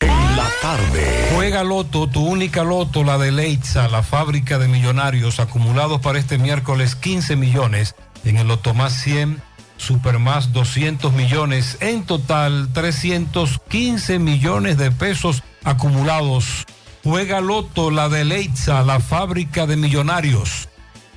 En 0.00 0.36
la 0.36 0.48
tarde. 0.60 1.28
Juega 1.36 1.62
Loto, 1.62 2.08
tu 2.08 2.26
única 2.26 2.64
Loto, 2.64 3.04
la 3.04 3.16
de 3.16 3.30
Leitza, 3.30 3.86
la 3.86 4.02
fábrica 4.02 4.58
de 4.58 4.66
millonarios 4.66 5.38
acumulados 5.38 6.00
para 6.00 6.18
este 6.18 6.36
miércoles 6.36 6.96
15 6.96 7.36
millones. 7.36 7.94
En 8.24 8.38
el 8.38 8.48
Loto 8.48 8.74
más 8.74 8.94
100, 8.94 9.40
Super 9.78 10.18
más 10.18 10.52
200 10.52 11.14
millones. 11.14 11.78
En 11.80 12.04
total, 12.04 12.68
315 12.74 14.18
millones 14.18 14.76
de 14.76 14.90
pesos 14.90 15.42
acumulados. 15.64 16.66
Juega 17.02 17.40
Loto, 17.40 17.90
la 17.90 18.10
de 18.10 18.26
Leitza, 18.26 18.82
la 18.82 19.00
fábrica 19.00 19.66
de 19.66 19.76
millonarios. 19.76 20.68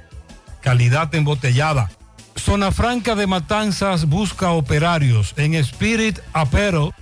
Calidad 0.61 1.13
embotellada. 1.15 1.89
Zona 2.35 2.71
Franca 2.71 3.15
de 3.15 3.27
Matanzas 3.27 4.05
busca 4.05 4.51
operarios. 4.51 5.33
En 5.37 5.55
Spirit 5.55 6.19
Apero 6.33 6.93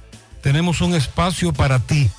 tenemos 0.42 0.82
un 0.82 0.94
espacio 0.94 1.54
para 1.54 1.80
ti. 1.80 2.10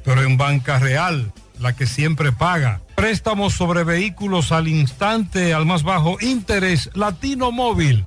Pero 0.05 0.23
en 0.23 0.37
Banca 0.37 0.79
Real, 0.79 1.33
la 1.59 1.75
que 1.75 1.87
siempre 1.87 2.33
paga. 2.33 2.83
Préstamos 2.95 3.55
sobre 3.55 3.85
vehículos 3.85 4.53
al 4.53 4.69
instante, 4.69 5.55
al 5.55 5.65
más 5.65 5.83
bajo 5.83 6.19
interés, 6.21 6.91
Latino 6.95 7.53
Móvil. 7.53 8.07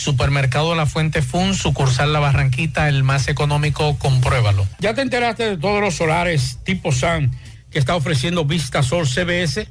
Supermercado 0.00 0.74
La 0.74 0.86
Fuente 0.86 1.20
Fun, 1.20 1.54
sucursal 1.54 2.14
La 2.14 2.20
Barranquita, 2.20 2.88
el 2.88 3.04
más 3.04 3.28
económico, 3.28 3.98
compruébalo. 3.98 4.66
¿Ya 4.78 4.94
te 4.94 5.02
enteraste 5.02 5.50
de 5.50 5.56
todos 5.58 5.82
los 5.82 5.94
solares 5.94 6.58
tipo 6.64 6.90
SAN 6.90 7.30
que 7.70 7.78
está 7.78 7.94
ofreciendo 7.94 8.46
Vista 8.46 8.82
Sol 8.82 9.06
CBS? 9.06 9.68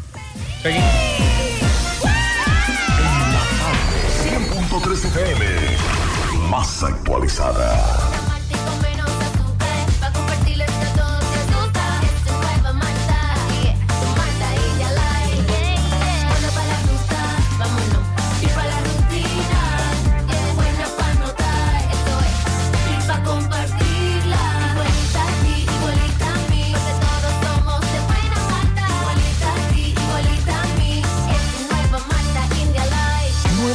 100.3 4.23 5.05
FM. 5.05 5.45
Más 6.49 6.83
actualizada. 6.83 7.77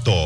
El 0.00 0.19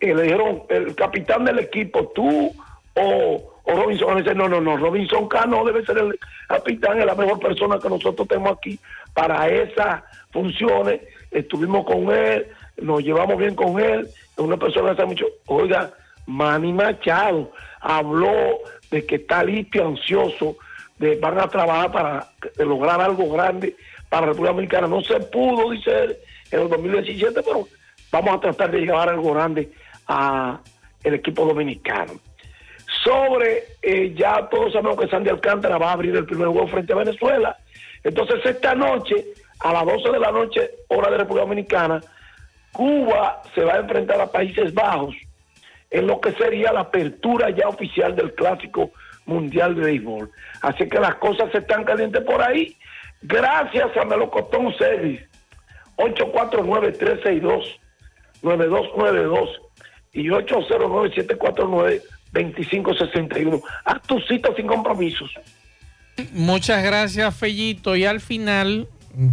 que 0.00 0.14
le 0.14 0.24
dijeron, 0.24 0.62
el 0.68 0.94
capitán 0.94 1.44
del 1.44 1.58
equipo, 1.58 2.08
tú 2.14 2.52
o, 2.94 3.56
o 3.64 3.72
Robinson, 3.72 4.18
dice, 4.18 4.34
no, 4.34 4.48
no, 4.48 4.60
no, 4.60 4.76
Robinson 4.76 5.28
Cano 5.28 5.64
debe 5.64 5.84
ser 5.84 5.98
el 5.98 6.18
capitán, 6.48 6.98
es 6.98 7.06
la 7.06 7.14
mejor 7.14 7.38
persona 7.40 7.78
que 7.78 7.88
nosotros 7.88 8.28
tenemos 8.28 8.56
aquí 8.56 8.78
para 9.12 9.48
esas 9.48 10.02
funciones. 10.30 11.00
Estuvimos 11.30 11.84
con 11.84 12.10
él, 12.10 12.46
nos 12.78 13.02
llevamos 13.02 13.38
bien 13.38 13.54
con 13.54 13.80
él, 13.80 14.08
una 14.36 14.56
persona 14.56 14.92
hace 14.92 15.04
mucho. 15.04 15.26
Oiga, 15.46 15.92
Manny 16.26 16.72
Machado 16.72 17.52
habló 17.80 18.58
de 18.90 19.04
que 19.04 19.16
está 19.16 19.42
listo 19.42 19.78
y 19.78 19.80
ansioso, 19.80 20.56
de 20.98 21.16
van 21.16 21.38
a 21.38 21.48
trabajar 21.48 21.92
para 21.92 22.30
lograr 22.58 23.00
algo 23.00 23.30
grande 23.30 23.76
para 24.08 24.22
la 24.22 24.32
República 24.32 24.52
Dominicana. 24.52 24.86
No 24.86 25.02
se 25.02 25.18
pudo, 25.20 25.70
dice 25.70 26.18
en 26.50 26.60
el 26.60 26.68
2017, 26.68 27.42
pero 27.42 27.66
vamos 28.10 28.36
a 28.36 28.40
tratar 28.40 28.70
de 28.70 28.80
llevar 28.80 29.08
algo 29.08 29.32
grande 29.32 29.70
a 30.08 30.60
el 31.02 31.14
equipo 31.14 31.44
dominicano. 31.44 32.14
Sobre, 33.04 33.64
eh, 33.82 34.14
ya 34.14 34.48
todos 34.48 34.72
sabemos 34.72 34.98
que 34.98 35.08
Sandy 35.08 35.30
Alcántara 35.30 35.78
va 35.78 35.90
a 35.90 35.92
abrir 35.92 36.16
el 36.16 36.26
primer 36.26 36.48
juego 36.48 36.68
frente 36.68 36.92
a 36.92 36.96
Venezuela. 36.96 37.56
Entonces 38.02 38.44
esta 38.44 38.74
noche, 38.74 39.14
a 39.60 39.72
las 39.72 39.84
12 39.84 40.10
de 40.10 40.18
la 40.18 40.30
noche, 40.30 40.70
hora 40.88 41.10
de 41.10 41.18
República 41.18 41.44
Dominicana, 41.44 42.00
Cuba 42.72 43.42
se 43.54 43.62
va 43.62 43.74
a 43.74 43.78
enfrentar 43.78 44.20
a 44.20 44.30
Países 44.30 44.72
Bajos 44.74 45.14
en 45.90 46.06
lo 46.06 46.20
que 46.20 46.32
sería 46.32 46.72
la 46.72 46.80
apertura 46.80 47.50
ya 47.50 47.68
oficial 47.68 48.14
del 48.14 48.34
Clásico 48.34 48.90
Mundial 49.24 49.74
de 49.74 49.82
Béisbol. 49.82 50.30
Así 50.62 50.88
que 50.88 51.00
las 51.00 51.14
cosas 51.16 51.50
se 51.52 51.58
están 51.58 51.84
calientes 51.84 52.22
por 52.22 52.42
ahí. 52.42 52.76
Gracias 53.22 53.96
a 53.96 54.04
Melocotón 54.04 54.76
Service, 54.76 55.26
849-362-9292 58.46 59.48
y 60.12 60.28
809-749-2561. 62.34 63.62
Haz 63.84 64.02
tu 64.02 64.20
cita 64.20 64.50
sin 64.56 64.66
compromisos. 64.66 65.30
Muchas 66.32 66.82
gracias, 66.82 67.34
Fellito. 67.34 67.94
Y 67.96 68.06
al 68.06 68.20
final, 68.20 68.88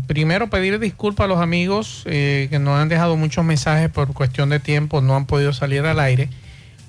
primero 0.08 0.50
pedir 0.50 0.80
disculpas 0.80 1.26
a 1.26 1.28
los 1.28 1.40
amigos 1.40 2.04
eh, 2.06 2.48
que 2.50 2.60
nos 2.60 2.78
han 2.80 2.90
dejado 2.90 3.16
muchos 3.16 3.46
mensajes 3.46 3.90
por 3.90 4.14
cuestión 4.14 4.50
de 4.50 4.60
tiempo, 4.60 5.00
no 5.02 5.16
han 5.16 5.26
podido 5.26 5.54
salir 5.54 5.86
al 5.86 6.00
aire. 6.00 6.30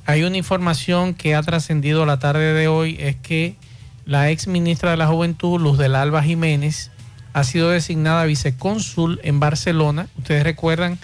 Hay 0.06 0.22
una 0.24 0.36
información 0.36 1.14
que 1.14 1.34
ha 1.34 1.42
trascendido 1.42 2.04
la 2.04 2.18
tarde 2.18 2.52
de 2.52 2.68
hoy, 2.68 2.96
es 2.98 3.16
que 3.16 3.56
la 4.04 4.30
ex 4.30 4.48
ministra 4.48 4.90
de 4.90 4.96
la 4.98 5.06
Juventud, 5.06 5.60
Luz 5.60 5.78
del 5.78 5.94
Alba 5.94 6.22
Jiménez, 6.22 6.90
ha 7.32 7.42
sido 7.42 7.70
designada 7.70 8.24
vicecónsul 8.24 9.20
en 9.22 9.40
Barcelona. 9.40 10.08
Ustedes 10.18 10.44
recuerdan 10.44 10.98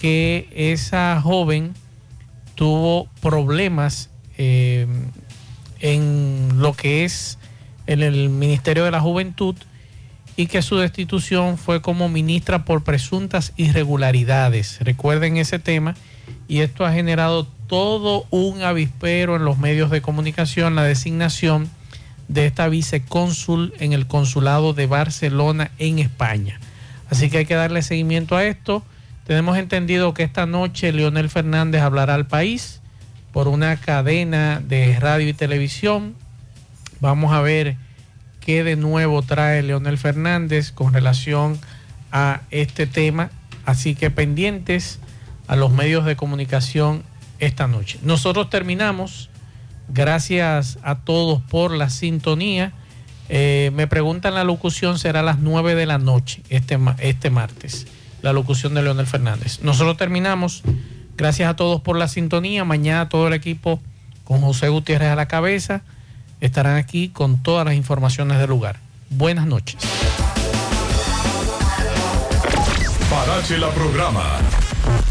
que 0.00 0.48
esa 0.54 1.20
joven 1.20 1.74
tuvo 2.54 3.08
problemas 3.20 4.10
eh, 4.36 4.86
en 5.80 6.50
lo 6.56 6.72
que 6.74 7.04
es 7.04 7.38
en 7.86 8.02
el 8.02 8.28
Ministerio 8.28 8.84
de 8.84 8.90
la 8.90 9.00
Juventud 9.00 9.56
y 10.36 10.46
que 10.46 10.62
su 10.62 10.76
destitución 10.76 11.58
fue 11.58 11.82
como 11.82 12.08
ministra 12.08 12.64
por 12.64 12.84
presuntas 12.84 13.52
irregularidades. 13.56 14.78
Recuerden 14.80 15.36
ese 15.36 15.58
tema 15.58 15.96
y 16.46 16.60
esto 16.60 16.86
ha 16.86 16.92
generado 16.92 17.48
todo 17.66 18.24
un 18.30 18.62
avispero 18.62 19.36
en 19.36 19.44
los 19.44 19.58
medios 19.58 19.90
de 19.90 20.00
comunicación, 20.00 20.76
la 20.76 20.84
designación 20.84 21.68
de 22.28 22.46
esta 22.46 22.68
vicecónsul 22.68 23.74
en 23.80 23.92
el 23.92 24.06
consulado 24.06 24.74
de 24.74 24.86
Barcelona 24.86 25.70
en 25.78 25.98
España. 25.98 26.60
Así 27.10 27.30
que 27.30 27.38
hay 27.38 27.46
que 27.46 27.54
darle 27.54 27.82
seguimiento 27.82 28.36
a 28.36 28.44
esto. 28.44 28.84
Tenemos 29.28 29.58
entendido 29.58 30.14
que 30.14 30.22
esta 30.22 30.46
noche 30.46 30.90
Leonel 30.90 31.28
Fernández 31.28 31.82
hablará 31.82 32.14
al 32.14 32.26
país 32.26 32.80
por 33.30 33.46
una 33.46 33.76
cadena 33.76 34.58
de 34.58 34.98
radio 34.98 35.28
y 35.28 35.34
televisión. 35.34 36.14
Vamos 37.00 37.34
a 37.34 37.42
ver 37.42 37.76
qué 38.40 38.64
de 38.64 38.76
nuevo 38.76 39.20
trae 39.20 39.62
Leonel 39.62 39.98
Fernández 39.98 40.72
con 40.72 40.94
relación 40.94 41.58
a 42.10 42.40
este 42.50 42.86
tema. 42.86 43.30
Así 43.66 43.94
que 43.94 44.10
pendientes 44.10 44.98
a 45.46 45.56
los 45.56 45.72
medios 45.72 46.06
de 46.06 46.16
comunicación 46.16 47.02
esta 47.38 47.66
noche. 47.66 47.98
Nosotros 48.02 48.48
terminamos. 48.48 49.28
Gracias 49.88 50.78
a 50.82 51.00
todos 51.00 51.42
por 51.42 51.72
la 51.72 51.90
sintonía. 51.90 52.72
Eh, 53.28 53.72
me 53.74 53.86
preguntan 53.88 54.32
la 54.32 54.44
locución, 54.44 54.98
será 54.98 55.20
a 55.20 55.22
las 55.22 55.38
9 55.38 55.74
de 55.74 55.84
la 55.84 55.98
noche 55.98 56.42
este, 56.48 56.78
este 57.00 57.28
martes, 57.28 57.86
la 58.22 58.32
locución 58.32 58.74
de 58.74 58.82
Leonel 58.82 59.06
Fernández. 59.06 59.60
Nosotros 59.62 59.96
terminamos. 59.96 60.62
Gracias 61.16 61.50
a 61.50 61.56
todos 61.56 61.80
por 61.80 61.96
la 61.96 62.08
sintonía. 62.08 62.64
Mañana 62.64 63.08
todo 63.08 63.26
el 63.28 63.34
equipo 63.34 63.80
con 64.24 64.40
José 64.40 64.68
Gutiérrez 64.68 65.10
a 65.10 65.16
la 65.16 65.26
cabeza 65.26 65.82
estarán 66.40 66.76
aquí 66.76 67.08
con 67.08 67.42
todas 67.42 67.64
las 67.64 67.74
informaciones 67.74 68.38
del 68.38 68.50
lugar. 68.50 68.76
Buenas 69.10 69.46
noches. 69.46 69.80
Parache 73.10 73.58
la 73.58 73.70
programa. 73.70 74.22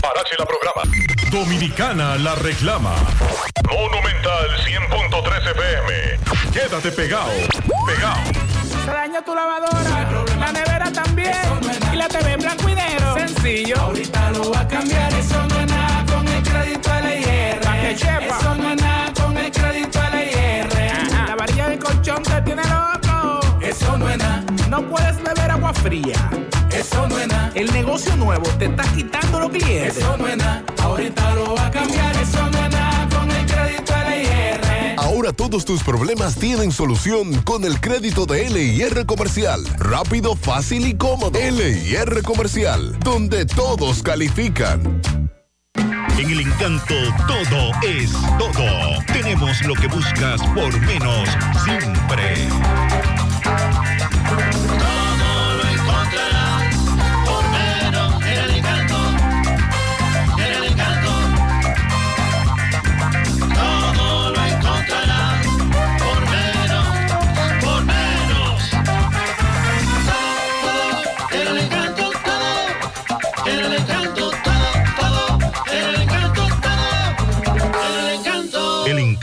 Parache 0.02 0.36
la 0.38 0.46
programa. 0.46 0.84
Dominicana 1.32 2.16
la 2.18 2.36
reclama. 2.36 2.96
Monumental 3.70 4.48
100.13 4.66 5.52
FM. 5.52 6.52
Quédate 6.54 6.92
pegado. 6.92 7.32
Pegado. 7.86 8.22
Tu 9.26 9.34
lavadora, 9.34 10.36
la 10.40 10.52
nevera 10.52 10.92
también. 10.92 11.34
y 11.92 11.96
la 11.96 12.08
TV 12.08 12.34
en 12.34 12.40
blanco 12.40 12.67
Ahorita 13.48 14.32
lo 14.32 14.52
va 14.52 14.60
a 14.60 14.68
cambiar. 14.68 15.14
Eso 15.14 15.42
no 15.48 15.60
es 15.62 15.68
nada 15.68 16.06
con 16.06 16.28
el 16.28 16.44
crédito 16.44 16.90
LIR. 17.02 17.60
Eso 18.28 18.56
no 18.56 18.72
es 18.72 18.82
nada 18.82 19.14
con 19.14 19.38
el 19.38 19.52
crédito 19.52 20.00
LIR. 20.12 20.68
La 21.28 21.36
varilla 21.38 21.70
de 21.70 21.80
colchón 21.80 22.24
te 22.24 22.42
tiene 22.42 22.62
loco. 22.64 23.40
Eso 23.62 23.98
no 23.98 24.10
es 24.10 24.18
nada. 24.18 24.44
No 24.70 24.82
puedes 24.90 25.24
beber 25.24 25.50
agua 25.50 25.74
fría. 25.74 26.30
Eso 26.72 27.08
no 27.08 27.18
es 27.20 27.28
nada. 27.30 27.50
El 27.56 27.72
negocio 27.72 28.18
nuevo 28.18 28.50
te 28.60 28.66
está 28.66 28.84
quitando 28.94 29.40
los 29.40 29.50
clientes. 29.50 29.98
Eso 29.98 30.18
no 30.18 30.28
es 30.28 30.36
nada. 30.36 30.64
Ahorita 30.84 31.36
lo 31.36 31.56
va 31.56 31.68
a 31.68 31.72
cambiar. 31.72 32.18
Eso 32.18 32.50
no 32.52 32.66
es 32.66 32.70
nada 32.70 32.87
Todos 35.36 35.66
tus 35.66 35.84
problemas 35.84 36.36
tienen 36.36 36.72
solución 36.72 37.42
con 37.44 37.66
el 37.66 37.80
crédito 37.80 38.26
de 38.26 38.50
LIR 38.50 39.06
Comercial. 39.06 39.62
Rápido, 39.78 40.36
fácil 40.36 40.88
y 40.88 40.96
cómodo. 40.96 41.38
LIR 41.38 42.24
Comercial, 42.24 42.98
donde 43.02 43.46
todos 43.46 44.02
califican. 44.02 45.02
En 46.18 46.30
el 46.30 46.40
encanto 46.42 46.96
todo 47.28 47.72
es 47.84 48.12
todo. 48.40 49.04
Tenemos 49.08 49.62
lo 49.66 49.76
que 49.76 49.88
buscas 49.88 50.42
por 50.56 50.80
menos 50.82 51.30
siempre. 51.64 52.48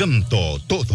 Encanto. 0.05 0.60
Encanto 0.68 0.94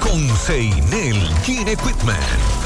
Con 0.00 0.36
Seinel 0.36 1.28
Gene 1.44 1.72
Equipment 1.72 2.18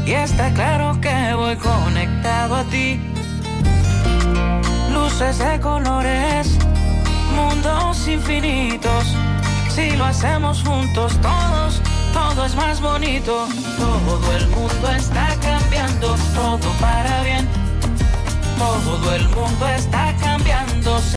y 0.05 0.11
está 0.11 0.53
claro 0.55 1.01
que 1.01 1.35
voy 1.35 1.55
conectado 1.55 2.57
a 2.57 2.65
ti. 2.65 2.99
Luces 4.93 5.39
de 5.39 5.61
colores, 5.61 6.59
mundos 7.37 8.09
infinitos. 8.09 9.15
Si 9.69 9.93
lo 9.93 10.07
hacemos 10.07 10.65
juntos 10.65 11.17
todos, 11.21 11.81
todo 12.13 12.45
es 12.45 12.57
más 12.57 12.81
bonito. 12.81 13.47
Todo 13.79 14.37
el 14.37 14.49
mundo 14.49 14.91
está 14.91 15.37
cambiando, 15.41 16.17
todo 16.35 16.73
para 16.81 17.23
bien. 17.23 17.66
Todo 18.59 19.15
el 19.15 19.29
mundo 19.29 19.67
está 19.69 20.17
cambiando. 20.21 21.07